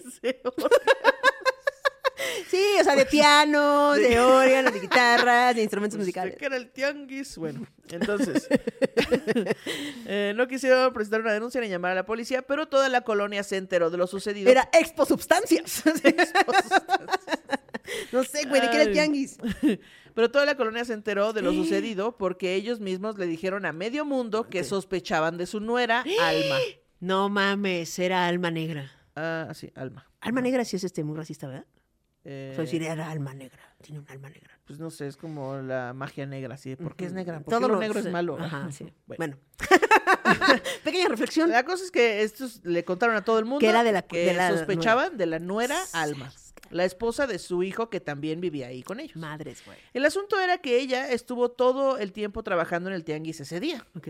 Sí, 2.49 2.63
o 2.79 2.83
sea, 2.83 2.95
de 2.95 3.05
piano, 3.05 3.93
de 3.93 4.19
órganos, 4.19 4.73
de 4.73 4.79
guitarras, 4.79 5.55
de 5.55 5.61
instrumentos 5.61 5.99
musicales. 5.99 6.35
que 6.35 6.45
era 6.45 6.55
el 6.55 6.69
tianguis. 6.69 7.37
Bueno, 7.37 7.67
entonces, 7.89 8.47
eh, 10.05 10.33
no 10.35 10.47
quisieron 10.47 10.93
presentar 10.93 11.21
una 11.21 11.33
denuncia 11.33 11.61
ni 11.61 11.67
llamar 11.67 11.91
a 11.91 11.95
la 11.95 12.05
policía, 12.05 12.41
pero 12.41 12.67
toda 12.67 12.89
la 12.89 13.01
colonia 13.01 13.43
se 13.43 13.57
enteró 13.57 13.89
de 13.89 13.97
lo 13.97 14.07
sucedido. 14.07 14.49
Era 14.49 14.69
expo 14.73 15.05
substancias. 15.05 15.83
no 18.11 18.23
sé, 18.23 18.45
güey, 18.45 18.61
¿de 18.61 18.69
qué 18.69 18.75
era 18.75 18.83
el 18.83 18.93
tianguis? 18.93 19.37
Pero 20.17 20.31
toda 20.31 20.45
la 20.47 20.55
colonia 20.57 20.83
se 20.83 20.93
enteró 20.93 21.31
de 21.31 21.43
lo 21.43 21.53
sucedido 21.53 22.17
porque 22.17 22.55
ellos 22.55 22.79
mismos 22.79 23.19
le 23.19 23.27
dijeron 23.27 23.67
a 23.67 23.71
medio 23.71 24.03
mundo 24.03 24.49
que 24.49 24.63
sospechaban 24.63 25.37
de 25.37 25.45
su 25.45 25.59
nuera, 25.59 26.03
Alma. 26.23 26.57
No 26.99 27.29
mames, 27.29 27.99
era 27.99 28.25
alma 28.25 28.49
negra. 28.49 28.91
Ah, 29.15 29.49
sí, 29.53 29.71
Alma. 29.75 30.09
Alma 30.19 30.41
negra 30.41 30.65
sí 30.65 30.75
es 30.75 30.83
este 30.83 31.03
muy 31.03 31.15
racista, 31.15 31.45
¿verdad? 31.47 31.67
Eh, 32.23 32.49
O 32.51 32.55
sea, 32.55 32.63
decir, 32.63 32.81
era 32.81 33.11
alma 33.11 33.35
negra. 33.35 33.59
Tiene 33.83 33.99
un 33.99 34.09
alma 34.09 34.29
negra. 34.31 34.59
Pues 34.65 34.79
no 34.79 34.89
sé, 34.89 35.05
es 35.05 35.17
como 35.17 35.57
la 35.57 35.93
magia 35.93 36.25
negra, 36.25 36.57
¿sí? 36.57 36.75
¿Por 36.75 36.95
qué 36.95 37.05
es 37.05 37.13
negra? 37.13 37.39
¿Por 37.41 37.51
Todo 37.53 37.67
qué 37.67 37.73
lo 37.73 37.79
negro 37.79 37.99
es 37.99 38.11
malo? 38.11 38.37
Ajá, 38.39 38.71
sí. 38.71 38.91
Bueno. 39.05 39.37
Bueno. 39.37 39.37
Pequeña 40.83 41.09
reflexión. 41.09 41.51
La 41.51 41.63
cosa 41.63 41.83
es 41.83 41.91
que 41.91 42.23
estos 42.23 42.61
le 42.65 42.83
contaron 42.83 43.15
a 43.15 43.23
todo 43.23 43.37
el 43.37 43.45
mundo 43.45 43.59
Que 43.59 43.69
era 43.69 43.83
de 43.83 43.91
la- 43.91 44.01
que 44.01 44.25
de 44.25 44.33
la 44.33 44.49
sospechaban 44.49 45.15
de 45.17 45.27
la 45.27 45.37
nuera 45.39 45.77
Alma, 45.93 46.31
la 46.71 46.85
esposa 46.85 47.27
de 47.27 47.39
su 47.39 47.63
hijo 47.63 47.89
que 47.89 47.99
también 47.99 48.41
vivía 48.41 48.67
ahí 48.67 48.83
con 48.83 48.99
ellos. 48.99 49.15
Madres, 49.17 49.63
güey. 49.65 49.77
El 49.93 50.05
asunto 50.05 50.39
era 50.39 50.57
que 50.59 50.79
ella 50.79 51.09
estuvo 51.11 51.49
todo 51.49 51.97
el 51.97 52.11
tiempo 52.13 52.43
trabajando 52.43 52.89
en 52.89 52.95
el 52.95 53.03
tianguis 53.03 53.39
ese 53.39 53.59
día. 53.59 53.85
Ok. 53.95 54.07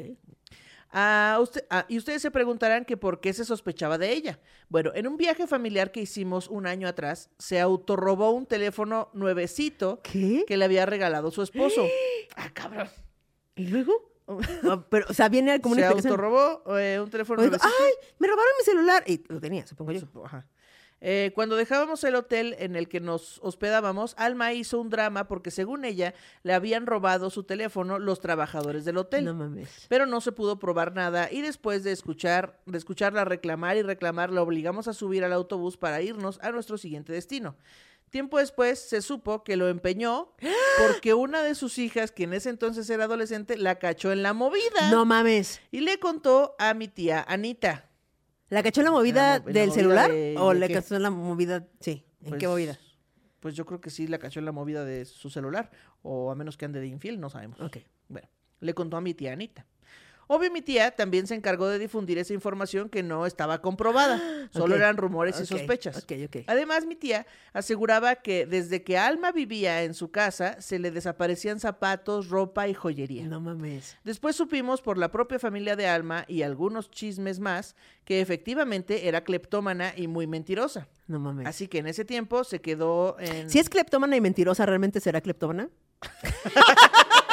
Ah, 0.89 1.37
usted- 1.41 1.65
ah, 1.69 1.85
y 1.89 1.97
ustedes 1.97 2.21
se 2.21 2.31
preguntarán 2.31 2.85
que 2.85 2.95
por 2.95 3.19
qué 3.19 3.33
se 3.33 3.43
sospechaba 3.43 3.97
de 3.97 4.13
ella. 4.13 4.39
Bueno, 4.69 4.91
en 4.95 5.05
un 5.07 5.17
viaje 5.17 5.45
familiar 5.45 5.91
que 5.91 5.99
hicimos 6.01 6.47
un 6.47 6.65
año 6.65 6.87
atrás, 6.87 7.29
se 7.37 7.59
autorrobó 7.59 8.31
un 8.31 8.45
teléfono 8.45 9.09
nuevecito 9.13 9.99
¿Qué? 10.01 10.45
que 10.47 10.55
le 10.55 10.63
había 10.65 10.85
regalado 10.85 11.29
su 11.31 11.41
esposo. 11.41 11.85
ah, 12.37 12.49
cabrón. 12.53 12.87
¿Y 13.55 13.67
luego? 13.67 14.13
Pero, 14.89 15.05
o 15.09 15.13
sea, 15.13 15.29
viene 15.29 15.59
como 15.61 15.73
una 15.75 15.89
Se 15.89 15.93
autorrobó 15.93 16.77
eh, 16.77 16.99
un 17.01 17.09
teléfono 17.09 17.41
nuevecito. 17.41 17.67
¡Ay! 17.81 17.91
Me 18.19 18.27
robaron 18.27 18.51
mi 18.59 18.65
celular. 18.65 19.03
Y 19.07 19.23
lo 19.27 19.39
tenía, 19.39 19.65
supongo 19.67 19.91
yo. 19.91 20.01
Ajá. 20.25 20.47
Eh, 20.99 21.31
cuando 21.35 21.55
dejábamos 21.55 22.03
el 22.03 22.15
hotel 22.15 22.55
en 22.57 22.75
el 22.75 22.89
que 22.89 22.99
nos 22.99 23.39
hospedábamos, 23.43 24.15
Alma 24.17 24.53
hizo 24.53 24.79
un 24.79 24.89
drama 24.89 25.27
porque 25.27 25.51
según 25.51 25.85
ella 25.85 26.13
le 26.43 26.53
habían 26.53 26.87
robado 26.87 27.29
su 27.29 27.43
teléfono 27.43 27.99
los 27.99 28.19
trabajadores 28.19 28.83
del 28.83 28.97
hotel. 28.97 29.25
No 29.25 29.33
mames. 29.35 29.85
Pero 29.89 30.05
no 30.07 30.21
se 30.21 30.31
pudo 30.31 30.57
probar 30.57 30.95
nada 30.95 31.31
y 31.31 31.41
después 31.41 31.83
de 31.83 31.91
escuchar, 31.91 32.59
de 32.65 32.77
escucharla 32.77 33.25
reclamar 33.25 33.77
y 33.77 33.83
reclamar, 33.83 34.31
la 34.31 34.41
obligamos 34.41 34.87
a 34.87 34.93
subir 34.93 35.23
al 35.23 35.33
autobús 35.33 35.77
para 35.77 36.01
irnos 36.01 36.39
a 36.41 36.51
nuestro 36.51 36.77
siguiente 36.77 37.13
destino. 37.13 37.55
Tiempo 38.09 38.37
después 38.39 38.79
se 38.79 39.01
supo 39.01 39.43
que 39.43 39.57
lo 39.57 39.67
empeñó 39.67 40.33
porque 40.87 41.13
una 41.13 41.43
de 41.43 41.55
sus 41.55 41.77
hijas, 41.77 42.11
que 42.11 42.23
en 42.23 42.33
ese 42.33 42.49
entonces 42.49 42.89
era 42.89 43.03
adolescente, 43.03 43.57
la 43.57 43.75
cachó 43.79 44.11
en 44.11 44.23
la 44.23 44.33
movida 44.33 44.89
No 44.89 45.05
mames. 45.05 45.61
y 45.71 45.81
le 45.81 45.99
contó 45.99 46.55
a 46.57 46.73
mi 46.73 46.87
tía 46.87 47.23
Anita. 47.27 47.86
¿La 48.49 48.63
cachó 48.63 48.81
en 48.81 48.85
la 48.85 48.91
movida 48.91 49.35
En 49.37 49.41
la 49.43 49.45
la 49.47 49.51
del 49.53 49.67
movida 49.69 49.73
celular? 49.81 50.11
de- 50.11 50.35
¿O 50.37 50.53
de 50.53 50.59
le 50.59 50.67
qué? 50.67 50.73
cachó 50.75 50.95
en 50.95 51.03
la 51.03 51.09
movida? 51.09 51.67
Sí. 51.79 52.05
¿En 52.21 52.31
qué 52.33 52.37
Pues, 52.39 52.47
movida? 52.49 52.79
Pues 53.39 53.55
yo 53.55 53.65
creo 53.65 53.81
que 53.81 53.89
sí 53.89 54.07
la 54.07 54.17
cachó 54.19 54.39
en 54.39 54.45
la 54.45 54.51
movida 54.51 54.83
de 54.85 55.05
su 55.05 55.29
celular, 55.29 55.71
o 56.01 56.31
a 56.31 56.35
menos 56.35 56.57
que 56.57 56.65
ande 56.65 56.79
de 56.79 56.87
infiel, 56.87 57.19
no 57.19 57.29
sabemos. 57.29 57.59
Ok. 57.61 57.77
Bueno, 58.09 58.27
le 58.61 58.73
contó 58.73 58.97
a 58.97 59.01
mi 59.01 59.13
tía 59.13 59.33
Anita. 59.33 59.65
Obvio, 60.27 60.51
mi 60.51 60.61
tía 60.61 60.91
también 60.91 61.25
se 61.25 61.35
encargó 61.35 61.67
de 61.67 61.79
difundir 61.79 62.17
esa 62.17 62.33
información 62.33 62.89
que 62.89 63.01
no 63.01 63.25
estaba 63.25 63.61
comprobada, 63.61 64.21
solo 64.51 64.75
eran 64.75 64.97
rumores 64.97 65.39
y 65.39 65.45
sospechas. 65.45 66.05
Además, 66.47 66.85
mi 66.85 66.95
tía 66.95 67.25
aseguraba 67.53 68.15
que 68.15 68.45
desde 68.45 68.83
que 68.83 68.97
Alma 68.97 69.31
vivía 69.31 69.83
en 69.83 69.93
su 69.93 70.11
casa, 70.11 70.61
se 70.61 70.79
le 70.79 70.91
desaparecían 70.91 71.59
zapatos, 71.59 72.29
ropa 72.29 72.67
y 72.67 72.73
joyería. 72.73 73.25
No 73.25 73.39
mames. 73.39 73.97
Después 74.03 74.35
supimos 74.35 74.81
por 74.81 74.97
la 74.97 75.11
propia 75.11 75.39
familia 75.39 75.75
de 75.75 75.87
Alma 75.87 76.25
y 76.27 76.41
algunos 76.41 76.91
chismes 76.91 77.39
más 77.39 77.75
que 78.03 78.21
efectivamente 78.21 79.07
era 79.07 79.23
cleptómana 79.23 79.93
y 79.95 80.07
muy 80.07 80.27
mentirosa. 80.27 80.87
No 81.07 81.19
mames. 81.19 81.47
Así 81.47 81.67
que 81.67 81.79
en 81.79 81.87
ese 81.87 82.05
tiempo 82.05 82.43
se 82.43 82.59
quedó 82.59 83.17
en... 83.19 83.49
Si 83.49 83.59
es 83.59 83.69
cleptómana 83.69 84.15
y 84.15 84.21
mentirosa, 84.21 84.65
¿realmente 84.65 84.99
será 84.99 85.21
cleptómana? 85.21 85.69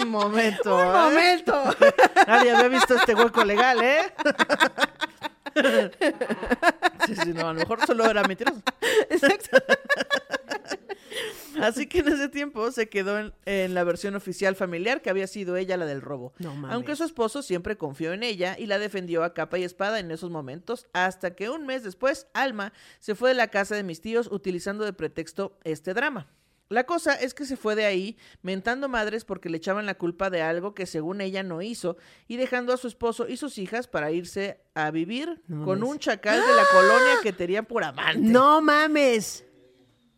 Un 0.00 0.08
momento. 0.08 0.76
¡Un 0.76 0.82
¿eh? 0.82 0.92
momento! 0.92 1.64
Nadie 2.26 2.52
había 2.52 2.68
visto 2.68 2.94
este 2.94 3.14
hueco 3.14 3.44
legal, 3.44 3.82
¿eh? 3.82 4.12
Sí, 7.06 7.16
sí, 7.16 7.32
no, 7.34 7.48
a 7.48 7.52
lo 7.52 7.60
mejor 7.60 7.84
solo 7.84 8.08
era 8.08 8.22
mentiroso. 8.24 8.62
Exacto. 9.10 9.58
Así 11.60 11.86
que 11.86 11.98
en 11.98 12.08
ese 12.08 12.28
tiempo 12.28 12.70
se 12.72 12.88
quedó 12.88 13.18
en, 13.18 13.34
en 13.44 13.74
la 13.74 13.84
versión 13.84 14.14
oficial 14.14 14.56
familiar 14.56 15.02
que 15.02 15.10
había 15.10 15.26
sido 15.26 15.56
ella 15.56 15.76
la 15.76 15.84
del 15.84 16.00
robo. 16.00 16.32
No 16.38 16.54
mames. 16.54 16.74
Aunque 16.74 16.96
su 16.96 17.04
esposo 17.04 17.42
siempre 17.42 17.76
confió 17.76 18.12
en 18.12 18.22
ella 18.22 18.56
y 18.58 18.66
la 18.66 18.78
defendió 18.78 19.24
a 19.24 19.34
capa 19.34 19.58
y 19.58 19.64
espada 19.64 19.98
en 19.98 20.10
esos 20.10 20.30
momentos, 20.30 20.86
hasta 20.92 21.34
que 21.34 21.50
un 21.50 21.66
mes 21.66 21.82
después, 21.82 22.28
Alma 22.32 22.72
se 23.00 23.14
fue 23.14 23.30
de 23.30 23.34
la 23.34 23.48
casa 23.48 23.74
de 23.74 23.82
mis 23.82 24.00
tíos 24.00 24.28
utilizando 24.32 24.84
de 24.84 24.92
pretexto 24.92 25.58
este 25.64 25.92
drama. 25.92 26.28
La 26.72 26.84
cosa 26.84 27.14
es 27.14 27.34
que 27.34 27.44
se 27.44 27.56
fue 27.56 27.74
de 27.74 27.84
ahí 27.84 28.16
mentando 28.42 28.88
madres 28.88 29.24
porque 29.24 29.48
le 29.48 29.58
echaban 29.58 29.86
la 29.86 29.94
culpa 29.94 30.30
de 30.30 30.42
algo 30.42 30.74
que 30.74 30.86
según 30.86 31.20
ella 31.20 31.42
no 31.42 31.62
hizo 31.62 31.96
y 32.26 32.36
dejando 32.36 32.72
a 32.72 32.76
su 32.76 32.88
esposo 32.88 33.28
y 33.28 33.36
sus 33.36 33.58
hijas 33.58 33.86
para 33.86 34.10
irse 34.10 34.60
a 34.74 34.90
vivir 34.90 35.42
No 35.46 35.64
con 35.64 35.82
un 35.82 35.98
chacal 35.98 36.40
de 36.40 36.54
la 36.54 36.64
colonia 36.72 37.14
que 37.22 37.32
tenía 37.32 37.62
por 37.62 37.84
amante. 37.84 38.20
No 38.20 38.60
mames. 38.60 39.44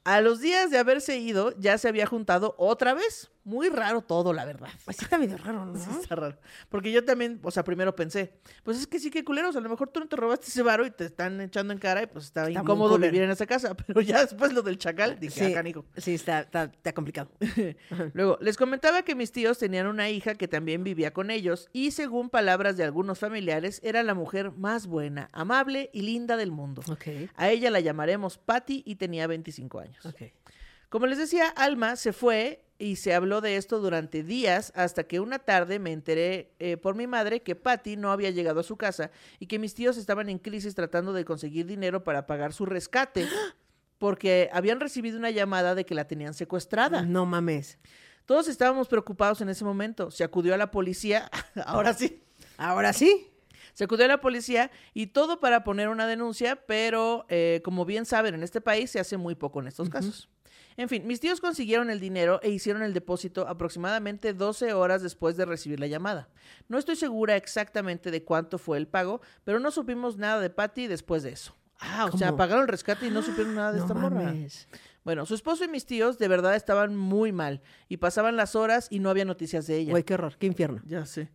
A 0.05 0.21
los 0.21 0.41
días 0.41 0.71
de 0.71 0.79
haberse 0.79 1.19
ido 1.19 1.55
ya 1.59 1.79
se 1.79 1.89
había 1.89 2.07
juntado 2.07 2.55
otra 2.59 2.95
vez. 2.95 3.31
Muy 3.45 3.69
raro 3.69 4.01
todo, 4.01 4.33
la 4.33 4.45
verdad. 4.47 4.69
Pues 4.85 4.97
sí 4.97 5.05
está 5.05 5.19
medio 5.19 5.37
raro, 5.37 5.67
¿no? 5.67 5.77
Sí, 5.77 5.89
está 6.01 6.17
raro. 6.17 6.39
Porque 6.71 6.91
yo 6.91 7.05
también, 7.05 7.39
o 7.43 7.51
sea, 7.51 7.63
primero 7.63 7.95
pensé, 7.95 8.33
pues 8.63 8.79
es 8.79 8.87
que 8.87 8.99
sí 8.99 9.11
que 9.11 9.23
culeros, 9.23 9.55
a 9.55 9.61
lo 9.61 9.69
mejor 9.69 9.89
tú 9.91 10.01
no 10.01 10.07
te 10.09 10.17
robaste 10.17 10.47
ese 10.47 10.63
varo 10.63 10.87
y 10.87 10.91
te 10.91 11.05
están 11.05 11.41
echando 11.43 11.73
en 11.73 11.79
cara 11.79 12.03
y 12.03 12.07
pues 12.07 12.25
está, 12.25 12.49
Está 12.49 12.61
incómodo 12.61 12.99
vivir 12.99 13.23
en 13.23 13.31
esa 13.31 13.47
casa. 13.47 13.75
Pero 13.87 14.01
ya 14.01 14.21
después 14.23 14.53
lo 14.55 14.63
del 14.63 14.79
chacal, 14.79 15.21
dije, 15.21 15.47
Sí, 15.47 15.53
ah, 15.53 15.55
canijo. 15.55 15.85
sí 15.97 16.15
está, 16.15 16.41
está, 16.41 16.65
está 16.65 16.93
complicado. 16.95 17.31
Luego, 18.15 18.39
les 18.41 18.57
comentaba 18.57 19.03
que 19.03 19.15
mis 19.15 19.31
tíos 19.31 19.59
tenían 19.59 19.87
una 19.87 20.09
hija 20.09 20.35
que 20.35 20.49
también 20.49 20.83
vivía 20.83 21.13
con 21.13 21.31
ellos 21.31 21.69
y 21.73 21.91
según 21.91 22.31
palabras 22.31 22.77
de 22.79 22.85
algunos 22.85 23.19
familiares, 23.19 23.81
era 23.85 24.03
la 24.03 24.15
mujer 24.15 24.53
más 24.53 24.87
buena, 24.87 25.29
amable 25.33 25.91
y 25.93 26.03
linda 26.03 26.37
del 26.37 26.51
mundo. 26.51 26.83
A 27.37 27.51
ella 27.51 27.71
la 27.71 27.81
llamaremos 27.81 28.39
Patty 28.39 28.83
y 28.87 28.95
tenía 28.97 29.27
25 29.27 29.81
años. 29.81 30.09
Como 30.89 31.07
les 31.07 31.19
decía, 31.19 31.49
Alma 31.49 31.97
se 31.97 32.13
fue 32.13 32.64
y 32.79 32.97
se 32.97 33.15
habló 33.15 33.41
de 33.41 33.57
esto 33.57 33.79
durante 33.79 34.23
días 34.23 34.73
hasta 34.75 35.05
que 35.05 35.21
una 35.21 35.39
tarde 35.39 35.79
me 35.79 35.93
enteré 35.93 36.53
eh, 36.59 36.77
por 36.77 36.95
mi 36.95 37.07
madre 37.07 37.43
que 37.43 37.55
Patty 37.55 37.97
no 37.97 38.11
había 38.11 38.31
llegado 38.31 38.61
a 38.61 38.65
su 38.65 38.77
casa 38.77 39.11
y 39.39 39.47
que 39.47 39.59
mis 39.59 39.75
tíos 39.75 39.97
estaban 39.97 40.29
en 40.29 40.39
crisis 40.39 40.75
tratando 40.75 41.13
de 41.13 41.25
conseguir 41.25 41.67
dinero 41.67 42.05
para 42.05 42.27
pagar 42.27 42.53
su 42.53 42.67
rescate 42.67 43.27
porque 43.99 44.51
habían 44.53 44.81
recibido 44.81 45.19
una 45.19 45.31
llamada 45.31 45.75
de 45.75 45.87
que 45.87 45.95
la 45.95 46.07
tenían 46.07 46.35
secuestrada. 46.35 47.03
No 47.03 47.27
mames. 47.27 47.79
Todos 48.27 48.49
estábamos 48.49 48.89
preocupados 48.89 49.41
en 49.41 49.49
ese 49.51 49.65
momento. 49.65 50.11
Se 50.11 50.25
acudió 50.25 50.55
a 50.55 50.57
la 50.57 50.71
policía, 50.71 51.31
ahora 51.67 51.95
sí, 51.95 52.23
Ahora 52.57 52.93
sí. 52.93 53.29
se 53.75 53.85
acudió 53.85 54.05
a 54.05 54.09
la 54.09 54.21
policía 54.21 54.71
y 54.95 55.09
todo 55.09 55.41
para 55.41 55.65
poner 55.65 55.89
una 55.89 56.07
denuncia, 56.07 56.57
pero 56.67 57.27
eh, 57.29 57.61
como 57.65 57.85
bien 57.85 58.07
saben, 58.07 58.35
en 58.35 58.43
este 58.43 58.61
país 58.61 58.91
se 58.91 59.01
hace 59.01 59.17
muy 59.17 59.35
poco 59.35 59.61
en 59.61 59.69
estos 59.69 59.89
casos. 59.89 60.29
En 60.77 60.89
fin, 60.89 61.07
mis 61.07 61.21
tíos 61.21 61.41
consiguieron 61.41 61.89
el 61.91 62.01
dinero 62.01 62.41
e 62.43 62.51
hicieron 62.51 62.83
el 62.83 62.95
depósito 62.95 63.47
aproximadamente 63.47 64.33
12 64.35 64.73
horas 64.73 65.03
después 65.03 65.37
de 65.37 65.45
recibir 65.45 65.79
la 65.79 65.87
llamada. 65.87 66.29
No 66.69 66.79
estoy 66.79 66.97
segura 66.97 67.37
exactamente 67.37 68.11
de 68.11 68.25
cuánto 68.25 68.59
fue 68.59 68.79
el 68.79 68.89
pago, 68.89 69.21
pero 69.45 69.61
no 69.61 69.71
supimos 69.71 70.17
nada 70.17 70.41
de 70.41 70.51
Patty 70.51 70.87
después 70.89 71.23
de 71.23 71.31
eso. 71.31 71.55
Ah, 71.81 72.09
o 72.13 72.17
sea, 72.17 72.37
pagaron 72.37 72.63
el 72.63 72.69
rescate 72.69 73.07
y 73.07 73.11
no 73.11 73.23
supieron 73.23 73.55
nada 73.55 73.73
de 73.73 73.79
No 73.81 73.85
esta 73.85 73.95
morra. 73.95 74.23
mames. 74.23 74.69
Bueno, 75.05 75.27
su 75.27 75.35
esposo 75.35 75.65
y 75.65 75.69
mis 75.69 75.85
tíos 75.87 76.19
de 76.19 76.29
verdad 76.29 76.57
estaban 76.57 76.97
muy 76.97 77.31
mal 77.31 77.61
y 77.89 77.99
pasaban 77.99 78.37
las 78.37 78.57
horas 78.57 78.89
y 78.91 79.01
no 79.01 79.11
había 79.11 79.25
noticias 79.27 79.67
de 79.67 79.77
ella. 79.77 79.91
Güey, 79.91 80.03
qué 80.03 80.15
horror, 80.15 80.37
qué 80.39 80.47
infierno. 80.47 80.81
Ya 80.87 81.05
sé. 81.05 81.31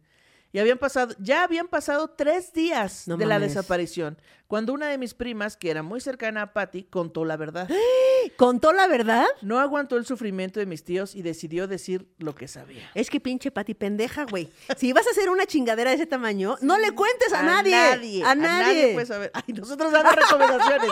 Y 0.52 0.60
habían 0.60 0.80
pasado, 0.80 1.14
ya 1.20 1.44
habían 1.44 1.68
pasado 1.68 2.10
tres 2.10 2.54
días 2.54 3.08
No 3.08 3.18
de 3.18 3.28
la 3.28 3.40
desaparición, 3.40 4.18
cuando 4.48 4.74
una 4.74 4.88
de 4.88 4.98
mis 4.98 5.14
primas, 5.14 5.56
que 5.56 5.70
era 5.70 5.84
muy 5.84 6.02
cercana 6.02 6.42
a 6.42 6.54
Patty, 6.54 6.86
contó 6.86 7.24
la 7.24 7.38
verdad. 7.38 7.70
¿Contó 8.36 8.74
la 8.74 8.88
verdad? 8.88 9.28
No 9.44 9.60
aguantó 9.60 9.96
el 9.96 10.08
sufrimiento 10.08 10.60
de 10.60 10.66
mis 10.66 10.84
tíos 10.84 11.14
y 11.14 11.22
decidió 11.22 11.68
decir 11.68 12.08
lo 12.18 12.34
que 12.34 12.48
sabía. 12.48 12.90
Es 12.96 13.12
que 13.12 13.20
pinche 13.20 13.52
Pati 13.52 13.76
pendeja, 13.76 14.26
güey. 14.26 14.50
Si 14.76 14.92
vas 14.92 15.06
a 15.06 15.12
hacer 15.12 15.30
una 15.30 15.46
chingadera 15.46 15.92
de 15.92 15.98
ese 15.98 16.08
tamaño, 16.08 16.58
no 16.62 16.80
le 16.80 16.94
cuentes 16.94 17.32
a, 17.32 17.44
nadie. 17.44 17.72
nadie. 17.72 18.24
A 18.24 18.34
nadie. 18.34 18.94
puede 18.94 19.06
saber. 19.06 19.30
Ay, 19.36 19.54
nosotros 19.54 19.92
dando 19.92 20.12
recomendaciones. 20.14 20.92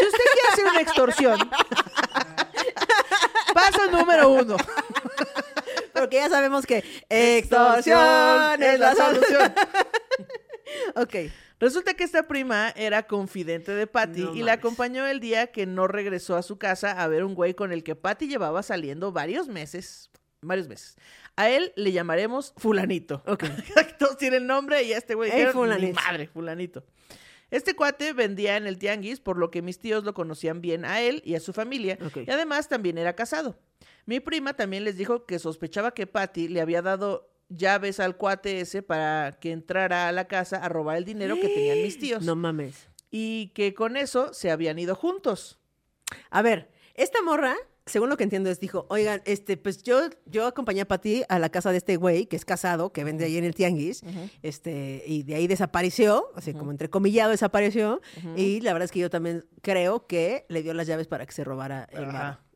Si 0.00 0.06
usted 0.06 0.24
quiere 0.32 0.48
hacer 0.52 0.64
una 0.66 0.80
extorsión, 0.82 1.38
paso 3.54 3.90
número 3.90 4.28
uno. 4.28 4.56
Porque 6.00 6.16
ya 6.16 6.28
sabemos 6.28 6.66
que 6.66 6.84
extorsión 7.08 8.62
es 8.62 8.78
la 8.78 8.94
solución. 8.94 9.52
ok. 10.96 11.14
Resulta 11.60 11.94
que 11.94 12.04
esta 12.04 12.28
prima 12.28 12.70
era 12.76 13.02
confidente 13.08 13.72
de 13.72 13.88
Patty 13.88 14.20
No 14.20 14.34
y 14.34 14.42
la 14.42 14.52
acompañó 14.52 15.06
el 15.06 15.18
día 15.18 15.48
que 15.48 15.66
no 15.66 15.88
regresó 15.88 16.36
a 16.36 16.42
su 16.42 16.56
casa 16.56 16.92
a 16.92 17.08
ver 17.08 17.24
un 17.24 17.34
güey 17.34 17.54
con 17.54 17.72
el 17.72 17.82
que 17.82 17.96
Patty 17.96 18.28
llevaba 18.28 18.62
saliendo 18.62 19.10
varios 19.10 19.48
meses. 19.48 20.10
Varios 20.40 20.68
meses. 20.68 20.96
A 21.34 21.50
él 21.50 21.72
le 21.74 21.90
llamaremos 21.90 22.54
Fulanito. 22.56 23.22
Ok. 23.26 23.44
Todos 23.98 24.16
tienen 24.18 24.46
nombre 24.46 24.82
y 24.84 24.92
a 24.92 24.98
este 24.98 25.14
güey 25.14 25.30
Ey, 25.30 25.38
dijeron, 25.38 25.68
"Ni 25.68 25.74
Fulanito". 25.74 26.00
madre, 26.00 26.26
Fulanito. 26.28 26.84
Este 27.50 27.74
cuate 27.74 28.12
vendía 28.12 28.56
en 28.56 28.66
el 28.66 28.78
tianguis, 28.78 29.20
por 29.20 29.38
lo 29.38 29.50
que 29.50 29.62
mis 29.62 29.78
tíos 29.78 30.04
lo 30.04 30.14
conocían 30.14 30.60
bien 30.60 30.84
a 30.84 31.00
él 31.00 31.22
y 31.24 31.34
a 31.34 31.40
su 31.40 31.52
familia, 31.52 31.98
y 32.14 32.30
además 32.30 32.68
también 32.68 32.98
era 32.98 33.14
casado. 33.14 33.58
Mi 34.04 34.20
prima 34.20 34.54
también 34.54 34.84
les 34.84 34.96
dijo 34.96 35.24
que 35.26 35.38
sospechaba 35.38 35.92
que 35.92 36.06
Patty 36.06 36.48
le 36.48 36.60
había 36.60 36.82
dado 36.82 37.30
llaves 37.48 38.00
al 38.00 38.16
cuate 38.16 38.60
ese 38.60 38.82
para 38.82 39.38
que 39.40 39.52
entrara 39.52 40.08
a 40.08 40.12
la 40.12 40.28
casa 40.28 40.58
a 40.58 40.68
robar 40.68 40.98
el 40.98 41.04
dinero 41.04 41.36
que 41.36 41.48
tenían 41.48 41.82
mis 41.82 41.98
tíos. 41.98 42.22
No 42.22 42.36
mames. 42.36 42.88
Y 43.10 43.48
que 43.54 43.74
con 43.74 43.96
eso 43.96 44.34
se 44.34 44.50
habían 44.50 44.78
ido 44.78 44.94
juntos. 44.94 45.58
A 46.30 46.42
ver, 46.42 46.70
esta 46.94 47.22
morra, 47.22 47.56
según 47.88 48.08
lo 48.08 48.16
que 48.16 48.24
entiendo, 48.24 48.50
es 48.50 48.60
dijo, 48.60 48.86
oigan, 48.88 49.22
este, 49.24 49.56
pues 49.56 49.82
yo, 49.82 50.00
yo 50.26 50.46
acompañé 50.46 50.82
a 50.82 50.88
Pati 50.88 51.22
a 51.28 51.38
la 51.38 51.48
casa 51.48 51.70
de 51.70 51.78
este 51.78 51.96
güey 51.96 52.26
que 52.26 52.36
es 52.36 52.44
casado, 52.44 52.92
que 52.92 53.04
vende 53.04 53.24
ahí 53.24 53.36
en 53.36 53.44
el 53.44 53.54
tianguis, 53.54 54.02
este, 54.42 55.02
y 55.06 55.22
de 55.22 55.34
ahí 55.34 55.46
desapareció, 55.46 56.30
o 56.34 56.40
sea, 56.40 56.54
como 56.54 56.70
entrecomillado 56.70 57.30
desapareció, 57.30 58.00
y 58.36 58.60
la 58.60 58.72
verdad 58.72 58.84
es 58.84 58.92
que 58.92 59.00
yo 59.00 59.10
también 59.10 59.44
creo 59.62 60.06
que 60.06 60.46
le 60.48 60.62
dio 60.62 60.74
las 60.74 60.86
llaves 60.86 61.06
para 61.06 61.26
que 61.26 61.32
se 61.32 61.44
robara 61.44 61.88
el. 61.90 62.06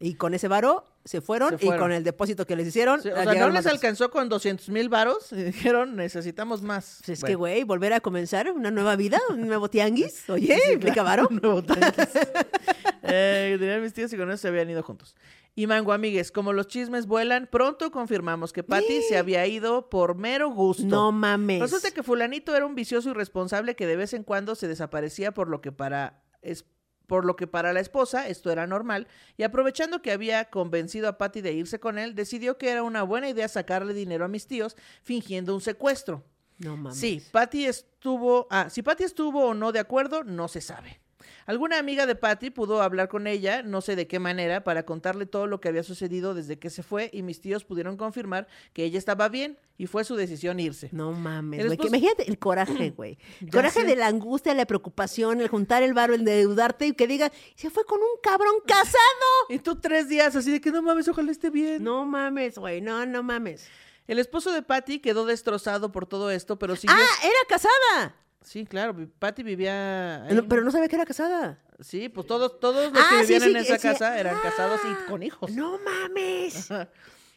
Y 0.04 0.14
con 0.14 0.34
ese 0.34 0.48
varo 0.48 0.84
se 1.04 1.20
fueron, 1.20 1.50
Se 1.50 1.58
fueron. 1.58 1.76
y 1.76 1.78
con 1.80 1.92
el 1.92 2.02
depósito 2.02 2.44
que 2.46 2.56
les 2.56 2.66
hicieron, 2.66 3.00
Sí, 3.00 3.08
o 3.08 3.14
sea, 3.14 3.34
no 3.34 3.50
les 3.50 3.66
alcanzó 3.66 4.10
con 4.10 4.28
200 4.28 4.68
mil 4.70 4.88
varos 4.88 5.32
y 5.32 5.36
dijeron, 5.44 5.94
necesitamos 5.96 6.60
más. 6.62 6.96
Pues 7.04 7.10
es 7.10 7.20
Bueno. 7.20 7.30
que, 7.30 7.34
güey, 7.36 7.62
volver 7.62 7.92
a 7.92 8.00
comenzar 8.00 8.50
una 8.50 8.70
nueva 8.72 8.96
vida, 8.96 9.20
un 9.30 9.46
nuevo 9.46 9.70
tianguis, 9.70 10.24
oye, 10.28 10.58
Sí, 10.66 10.72
implica 10.72 11.02
varo. 11.04 11.28
un 11.30 11.36
nuevo 11.40 11.62
tanque. 11.62 11.86
eh, 13.02 13.56
tenían 13.58 13.82
mis 13.82 13.92
tíos 13.92 14.12
y 14.12 14.16
con 14.16 14.28
eso 14.30 14.38
se 14.42 14.48
habían 14.48 14.68
ido 14.70 14.82
juntos. 14.82 15.14
Y 15.54 15.66
Mango, 15.66 15.92
amigues, 15.92 16.32
como 16.32 16.52
los 16.54 16.66
chismes 16.66 17.06
vuelan, 17.06 17.46
pronto 17.50 17.90
confirmamos 17.90 18.54
que 18.54 18.62
Patty 18.62 19.02
se 19.02 19.18
había 19.18 19.46
ido 19.46 19.90
por 19.90 20.14
mero 20.16 20.48
gusto. 20.50 20.86
No 20.86 21.12
mames. 21.12 21.60
Resulta 21.60 21.90
que 21.90 22.02
fulanito 22.02 22.56
era 22.56 22.64
un 22.64 22.74
vicioso 22.74 23.10
irresponsable 23.10 23.76
que 23.76 23.86
de 23.86 23.96
vez 23.96 24.14
en 24.14 24.24
cuando 24.24 24.54
se 24.54 24.66
desaparecía 24.66 25.32
por 25.32 25.48
lo 25.48 25.60
que 25.60 25.70
para 25.70 26.22
es 26.40 26.64
por 27.12 27.26
lo 27.26 27.36
que 27.36 27.46
para 27.46 27.74
la 27.74 27.80
esposa 27.80 28.26
esto 28.26 28.50
era 28.50 28.66
normal 28.66 29.06
y 29.36 29.42
aprovechando 29.42 30.00
que 30.00 30.12
había 30.12 30.46
convencido 30.46 31.08
a 31.08 31.18
Patty 31.18 31.42
de 31.42 31.52
irse 31.52 31.78
con 31.78 31.98
él, 31.98 32.14
decidió 32.14 32.56
que 32.56 32.70
era 32.70 32.82
una 32.82 33.02
buena 33.02 33.28
idea 33.28 33.48
sacarle 33.48 33.92
dinero 33.92 34.24
a 34.24 34.28
mis 34.28 34.46
tíos 34.46 34.78
fingiendo 35.02 35.54
un 35.54 35.60
secuestro. 35.60 36.24
No 36.56 36.78
mames. 36.78 36.98
Sí, 36.98 37.22
Patty 37.30 37.66
estuvo, 37.66 38.46
ah, 38.48 38.70
si 38.70 38.80
Patty 38.80 39.04
estuvo 39.04 39.44
o 39.44 39.52
no 39.52 39.72
de 39.72 39.80
acuerdo, 39.80 40.24
no 40.24 40.48
se 40.48 40.62
sabe. 40.62 41.01
Alguna 41.46 41.78
amiga 41.78 42.06
de 42.06 42.14
Patty 42.14 42.50
pudo 42.50 42.82
hablar 42.82 43.08
con 43.08 43.26
ella, 43.26 43.62
no 43.62 43.80
sé 43.80 43.96
de 43.96 44.06
qué 44.06 44.18
manera, 44.18 44.64
para 44.64 44.84
contarle 44.84 45.26
todo 45.26 45.46
lo 45.46 45.60
que 45.60 45.68
había 45.68 45.82
sucedido 45.82 46.34
desde 46.34 46.58
que 46.58 46.70
se 46.70 46.82
fue 46.82 47.10
y 47.12 47.22
mis 47.22 47.40
tíos 47.40 47.64
pudieron 47.64 47.96
confirmar 47.96 48.46
que 48.72 48.84
ella 48.84 48.98
estaba 48.98 49.28
bien 49.28 49.58
y 49.76 49.86
fue 49.86 50.04
su 50.04 50.16
decisión 50.16 50.60
irse. 50.60 50.88
No 50.92 51.12
mames, 51.12 51.66
güey. 51.66 51.78
Imagínate 51.88 52.28
el 52.28 52.38
coraje, 52.38 52.90
güey. 52.96 53.18
El 53.40 53.50
coraje 53.50 53.80
sé. 53.80 53.86
de 53.86 53.96
la 53.96 54.06
angustia, 54.06 54.54
la 54.54 54.66
preocupación, 54.66 55.40
el 55.40 55.48
juntar 55.48 55.82
el 55.82 55.94
varo, 55.94 56.14
el 56.14 56.20
endeudarte 56.20 56.86
y 56.86 56.92
que 56.92 57.06
diga, 57.06 57.32
se 57.54 57.70
fue 57.70 57.84
con 57.84 57.98
un 57.98 58.20
cabrón 58.22 58.54
casado. 58.66 58.98
Y 59.48 59.58
tú 59.58 59.80
tres 59.80 60.08
días 60.08 60.34
así 60.36 60.50
de 60.50 60.60
que 60.60 60.70
no 60.70 60.82
mames, 60.82 61.08
ojalá 61.08 61.30
esté 61.30 61.50
bien. 61.50 61.82
No 61.82 62.06
mames, 62.06 62.58
güey. 62.58 62.80
No, 62.80 63.04
no 63.06 63.22
mames. 63.22 63.68
El 64.06 64.18
esposo 64.18 64.52
de 64.52 64.62
Patty 64.62 64.98
quedó 65.00 65.26
destrozado 65.26 65.92
por 65.92 66.06
todo 66.06 66.30
esto, 66.30 66.58
pero 66.58 66.76
siguió... 66.76 66.96
¡Ah! 66.96 67.26
¡Era 67.26 67.38
casada! 67.48 68.16
Sí, 68.44 68.66
claro, 68.66 68.94
Patty 69.18 69.42
vivía... 69.42 70.24
ahí. 70.24 70.34
No, 70.34 70.46
pero 70.48 70.62
no 70.62 70.70
sabía 70.70 70.88
que 70.88 70.96
era 70.96 71.06
casada. 71.06 71.58
Sí, 71.80 72.08
pues 72.08 72.26
todos, 72.26 72.60
todos 72.60 72.92
los 72.92 73.02
Ah, 73.02 73.08
que 73.10 73.20
vivían 73.22 73.42
sí, 73.42 73.48
en 73.50 73.56
esa 73.56 73.76
sí. 73.78 73.88
casa 73.88 74.18
eran 74.18 74.36
Ah. 74.36 74.40
casados 74.42 74.80
y 74.84 75.10
con 75.10 75.22
hijos. 75.22 75.50
No 75.52 75.78
mames. 75.78 76.68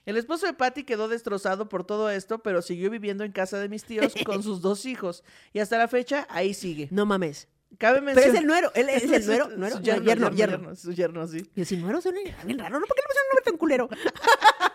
El 0.05 0.17
esposo 0.17 0.45
de 0.45 0.53
Patty 0.53 0.83
quedó 0.83 1.07
destrozado 1.07 1.67
por 1.67 1.83
todo 1.85 2.09
esto, 2.11 2.39
pero 2.43 2.61
siguió 2.61 2.89
viviendo 2.91 3.23
en 3.23 3.31
casa 3.31 3.57
de 3.59 3.69
mis 3.69 3.83
tíos 3.85 4.13
con 4.25 4.43
sus 4.43 4.61
dos 4.61 4.85
hijos. 4.85 5.23
Y 5.53 5.59
hasta 5.59 5.77
la 5.79 5.87
fecha, 5.87 6.27
ahí 6.29 6.53
sigue. 6.53 6.87
No 6.91 7.05
mames. 7.07 7.47
Cabe 7.79 7.95
Pero 8.01 8.05
mencionar... 8.05 8.35
es 8.35 8.41
el 8.41 8.47
nuero. 8.47 8.71
Él 8.75 8.89
es 8.89 9.03
el 9.11 9.25
nuero. 9.25 9.45
Su 9.49 9.57
nuero. 9.57 9.81
yerno, 9.81 10.03
yerno, 10.03 10.29
yerno, 10.29 10.35
yerno. 10.35 10.57
yerno, 10.59 10.75
Su 10.75 10.91
yerno, 10.93 11.27
sí. 11.27 11.49
Y 11.55 11.65
si 11.65 11.77
nuero 11.77 11.99
suena 12.01 12.19
bien 12.45 12.59
raro, 12.59 12.79
¿no? 12.79 12.85
¿Por 12.85 12.95
qué 12.95 13.01
le 13.01 13.07
pusieron 13.07 13.25
un 13.25 13.29
nombre 13.29 13.43
tan 13.45 13.57
culero? 13.57 13.89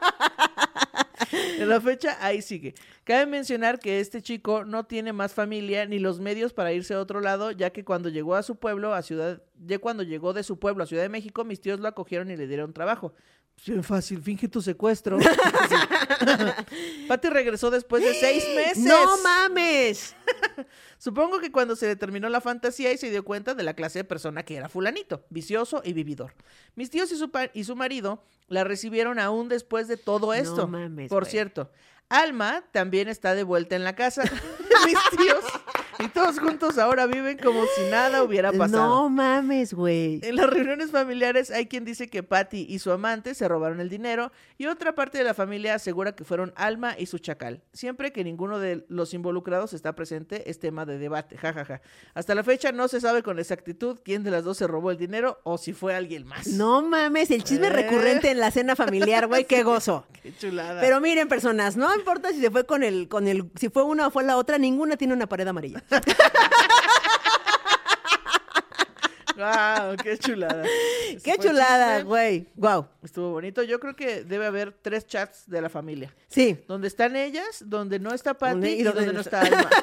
En 1.32 1.68
la 1.68 1.80
fecha, 1.80 2.16
ahí 2.20 2.42
sigue. 2.42 2.74
Cabe 3.04 3.26
mencionar 3.26 3.78
que 3.78 4.00
este 4.00 4.22
chico 4.22 4.64
no 4.64 4.84
tiene 4.84 5.12
más 5.12 5.32
familia 5.32 5.86
ni 5.86 5.98
los 5.98 6.20
medios 6.20 6.52
para 6.52 6.72
irse 6.72 6.94
a 6.94 7.00
otro 7.00 7.20
lado, 7.20 7.50
ya 7.50 7.70
que 7.70 7.84
cuando 7.84 8.08
llegó 8.08 8.34
a 8.34 8.42
su 8.42 8.56
pueblo, 8.56 8.94
a 8.94 9.02
Ciudad, 9.02 9.42
ya 9.64 9.78
cuando 9.78 10.02
llegó 10.02 10.32
de 10.32 10.42
su 10.42 10.58
pueblo 10.58 10.84
a 10.84 10.86
Ciudad 10.86 11.02
de 11.02 11.08
México, 11.08 11.44
mis 11.44 11.60
tíos 11.60 11.80
lo 11.80 11.88
acogieron 11.88 12.30
y 12.30 12.36
le 12.36 12.46
dieron 12.46 12.72
trabajo. 12.72 13.12
Bien 13.66 13.84
fácil, 13.84 14.22
finge 14.22 14.48
tu 14.48 14.62
secuestro. 14.62 15.18
Patty 17.08 17.28
regresó 17.28 17.70
después 17.70 18.02
de 18.02 18.14
seis 18.14 18.44
meses. 18.56 18.78
¡No 18.84 19.18
mames! 19.22 20.14
Supongo 20.98 21.40
que 21.40 21.50
cuando 21.52 21.76
se 21.76 21.86
le 21.86 21.96
terminó 21.96 22.28
la 22.28 22.40
fantasía 22.40 22.92
y 22.92 22.98
se 22.98 23.10
dio 23.10 23.24
cuenta 23.24 23.54
de 23.54 23.62
la 23.62 23.74
clase 23.74 24.00
de 24.00 24.04
persona 24.04 24.42
que 24.44 24.56
era 24.56 24.68
fulanito, 24.68 25.24
vicioso 25.30 25.82
y 25.84 25.92
vividor. 25.92 26.34
Mis 26.74 26.90
tíos 26.90 27.10
y 27.12 27.16
su, 27.16 27.30
y 27.54 27.64
su 27.64 27.76
marido 27.76 28.22
la 28.48 28.64
recibieron 28.64 29.18
aún 29.18 29.48
después 29.48 29.88
de 29.88 29.96
todo 29.96 30.34
esto. 30.34 30.66
mames, 30.66 31.08
Por 31.08 31.22
güey. 31.24 31.30
cierto, 31.30 31.70
Alma 32.08 32.64
también 32.72 33.08
está 33.08 33.34
de 33.34 33.44
vuelta 33.44 33.76
en 33.76 33.84
la 33.84 33.94
casa. 33.94 34.22
Mis 34.86 34.98
tíos 35.18 35.44
y 36.04 36.08
todos 36.08 36.38
juntos 36.38 36.78
ahora 36.78 37.06
viven 37.06 37.38
como 37.38 37.62
si 37.76 37.90
nada 37.90 38.22
hubiera 38.22 38.52
pasado. 38.52 38.86
No 38.88 39.08
mames, 39.10 39.74
güey. 39.74 40.20
En 40.22 40.36
las 40.36 40.48
reuniones 40.48 40.90
familiares 40.90 41.50
hay 41.50 41.66
quien 41.66 41.84
dice 41.84 42.08
que 42.08 42.22
Patty 42.22 42.66
y 42.68 42.78
su 42.78 42.90
amante 42.92 43.34
se 43.34 43.46
robaron 43.48 43.80
el 43.80 43.88
dinero 43.88 44.32
y 44.58 44.66
otra 44.66 44.94
parte 44.94 45.18
de 45.18 45.24
la 45.24 45.34
familia 45.34 45.74
asegura 45.74 46.12
que 46.12 46.24
fueron 46.24 46.52
Alma 46.56 46.94
y 46.98 47.06
su 47.06 47.18
chacal. 47.18 47.62
Siempre 47.72 48.12
que 48.12 48.24
ninguno 48.24 48.58
de 48.58 48.84
los 48.88 49.14
involucrados 49.14 49.72
está 49.72 49.94
presente 49.94 50.48
es 50.50 50.58
tema 50.58 50.86
de 50.86 50.98
debate. 50.98 51.36
Ja, 51.36 51.52
ja, 51.52 51.64
ja. 51.64 51.80
Hasta 52.14 52.34
la 52.34 52.42
fecha 52.44 52.72
no 52.72 52.88
se 52.88 53.00
sabe 53.00 53.22
con 53.22 53.38
exactitud 53.38 53.98
quién 54.04 54.22
de 54.22 54.30
las 54.30 54.44
dos 54.44 54.56
se 54.58 54.66
robó 54.66 54.90
el 54.90 54.96
dinero 54.98 55.40
o 55.44 55.58
si 55.58 55.72
fue 55.72 55.94
alguien 55.94 56.26
más. 56.26 56.46
No 56.46 56.82
mames, 56.82 57.30
el 57.30 57.44
chisme 57.44 57.66
Eh. 57.68 57.70
recurrente 57.70 58.30
en 58.30 58.40
la 58.40 58.50
cena 58.50 58.76
familiar, 58.76 59.26
güey, 59.26 59.44
qué 59.44 59.62
gozo. 59.62 60.06
Qué 60.22 60.34
chulada. 60.36 60.80
Pero 60.80 61.00
miren, 61.00 61.28
personas, 61.28 61.76
no 61.76 61.94
importa 61.94 62.30
si 62.30 62.40
se 62.40 62.50
fue 62.50 62.64
con 62.66 62.82
el, 62.82 63.08
con 63.08 63.26
el, 63.28 63.50
si 63.56 63.68
fue 63.68 63.82
una 63.84 64.06
o 64.08 64.10
fue 64.10 64.24
la 64.24 64.36
otra, 64.36 64.58
ninguna 64.58 64.96
tiene 64.96 65.14
una 65.14 65.26
pared 65.26 65.46
amarilla. 65.48 65.82
Wow, 69.36 69.96
qué 70.02 70.18
chulada. 70.18 70.64
Qué 71.24 71.36
chulada, 71.38 72.02
güey. 72.02 72.46
Wow. 72.56 72.86
Estuvo 73.02 73.30
bonito. 73.30 73.62
Yo 73.62 73.80
creo 73.80 73.96
que 73.96 74.22
debe 74.24 74.44
haber 74.46 74.72
tres 74.72 75.06
chats 75.06 75.48
de 75.48 75.62
la 75.62 75.70
familia. 75.70 76.14
Sí. 76.28 76.58
Donde 76.68 76.88
están 76.88 77.16
ellas, 77.16 77.62
donde 77.64 77.98
no 77.98 78.12
está 78.12 78.34
Patty 78.34 78.68
y 78.68 78.80
y 78.80 78.82
donde 78.82 79.00
donde 79.06 79.12
no 79.14 79.20
está- 79.20 79.40
Alma. 79.40 79.70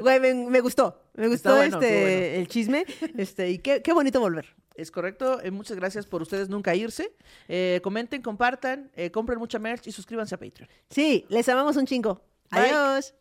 Güey, 0.00 0.20
me, 0.20 0.34
me 0.34 0.60
gustó. 0.60 1.02
Me 1.14 1.28
gustó 1.28 1.56
bueno, 1.56 1.78
este 1.80 2.00
bueno. 2.02 2.40
el 2.40 2.48
chisme. 2.48 2.84
Este, 3.16 3.50
y 3.50 3.58
qué, 3.58 3.82
qué 3.82 3.92
bonito 3.92 4.20
volver. 4.20 4.46
Es 4.74 4.90
correcto. 4.90 5.40
Eh, 5.42 5.50
muchas 5.50 5.76
gracias 5.76 6.06
por 6.06 6.22
ustedes 6.22 6.48
nunca 6.48 6.74
irse. 6.74 7.12
Eh, 7.48 7.80
comenten, 7.82 8.22
compartan, 8.22 8.90
eh, 8.94 9.10
compren 9.10 9.38
mucha 9.38 9.58
merch 9.58 9.86
y 9.86 9.92
suscríbanse 9.92 10.34
a 10.34 10.38
Patreon. 10.38 10.68
Sí, 10.88 11.26
les 11.28 11.48
amamos 11.48 11.76
un 11.76 11.86
chingo. 11.86 12.22
Bye. 12.50 12.70
Adiós. 12.70 13.14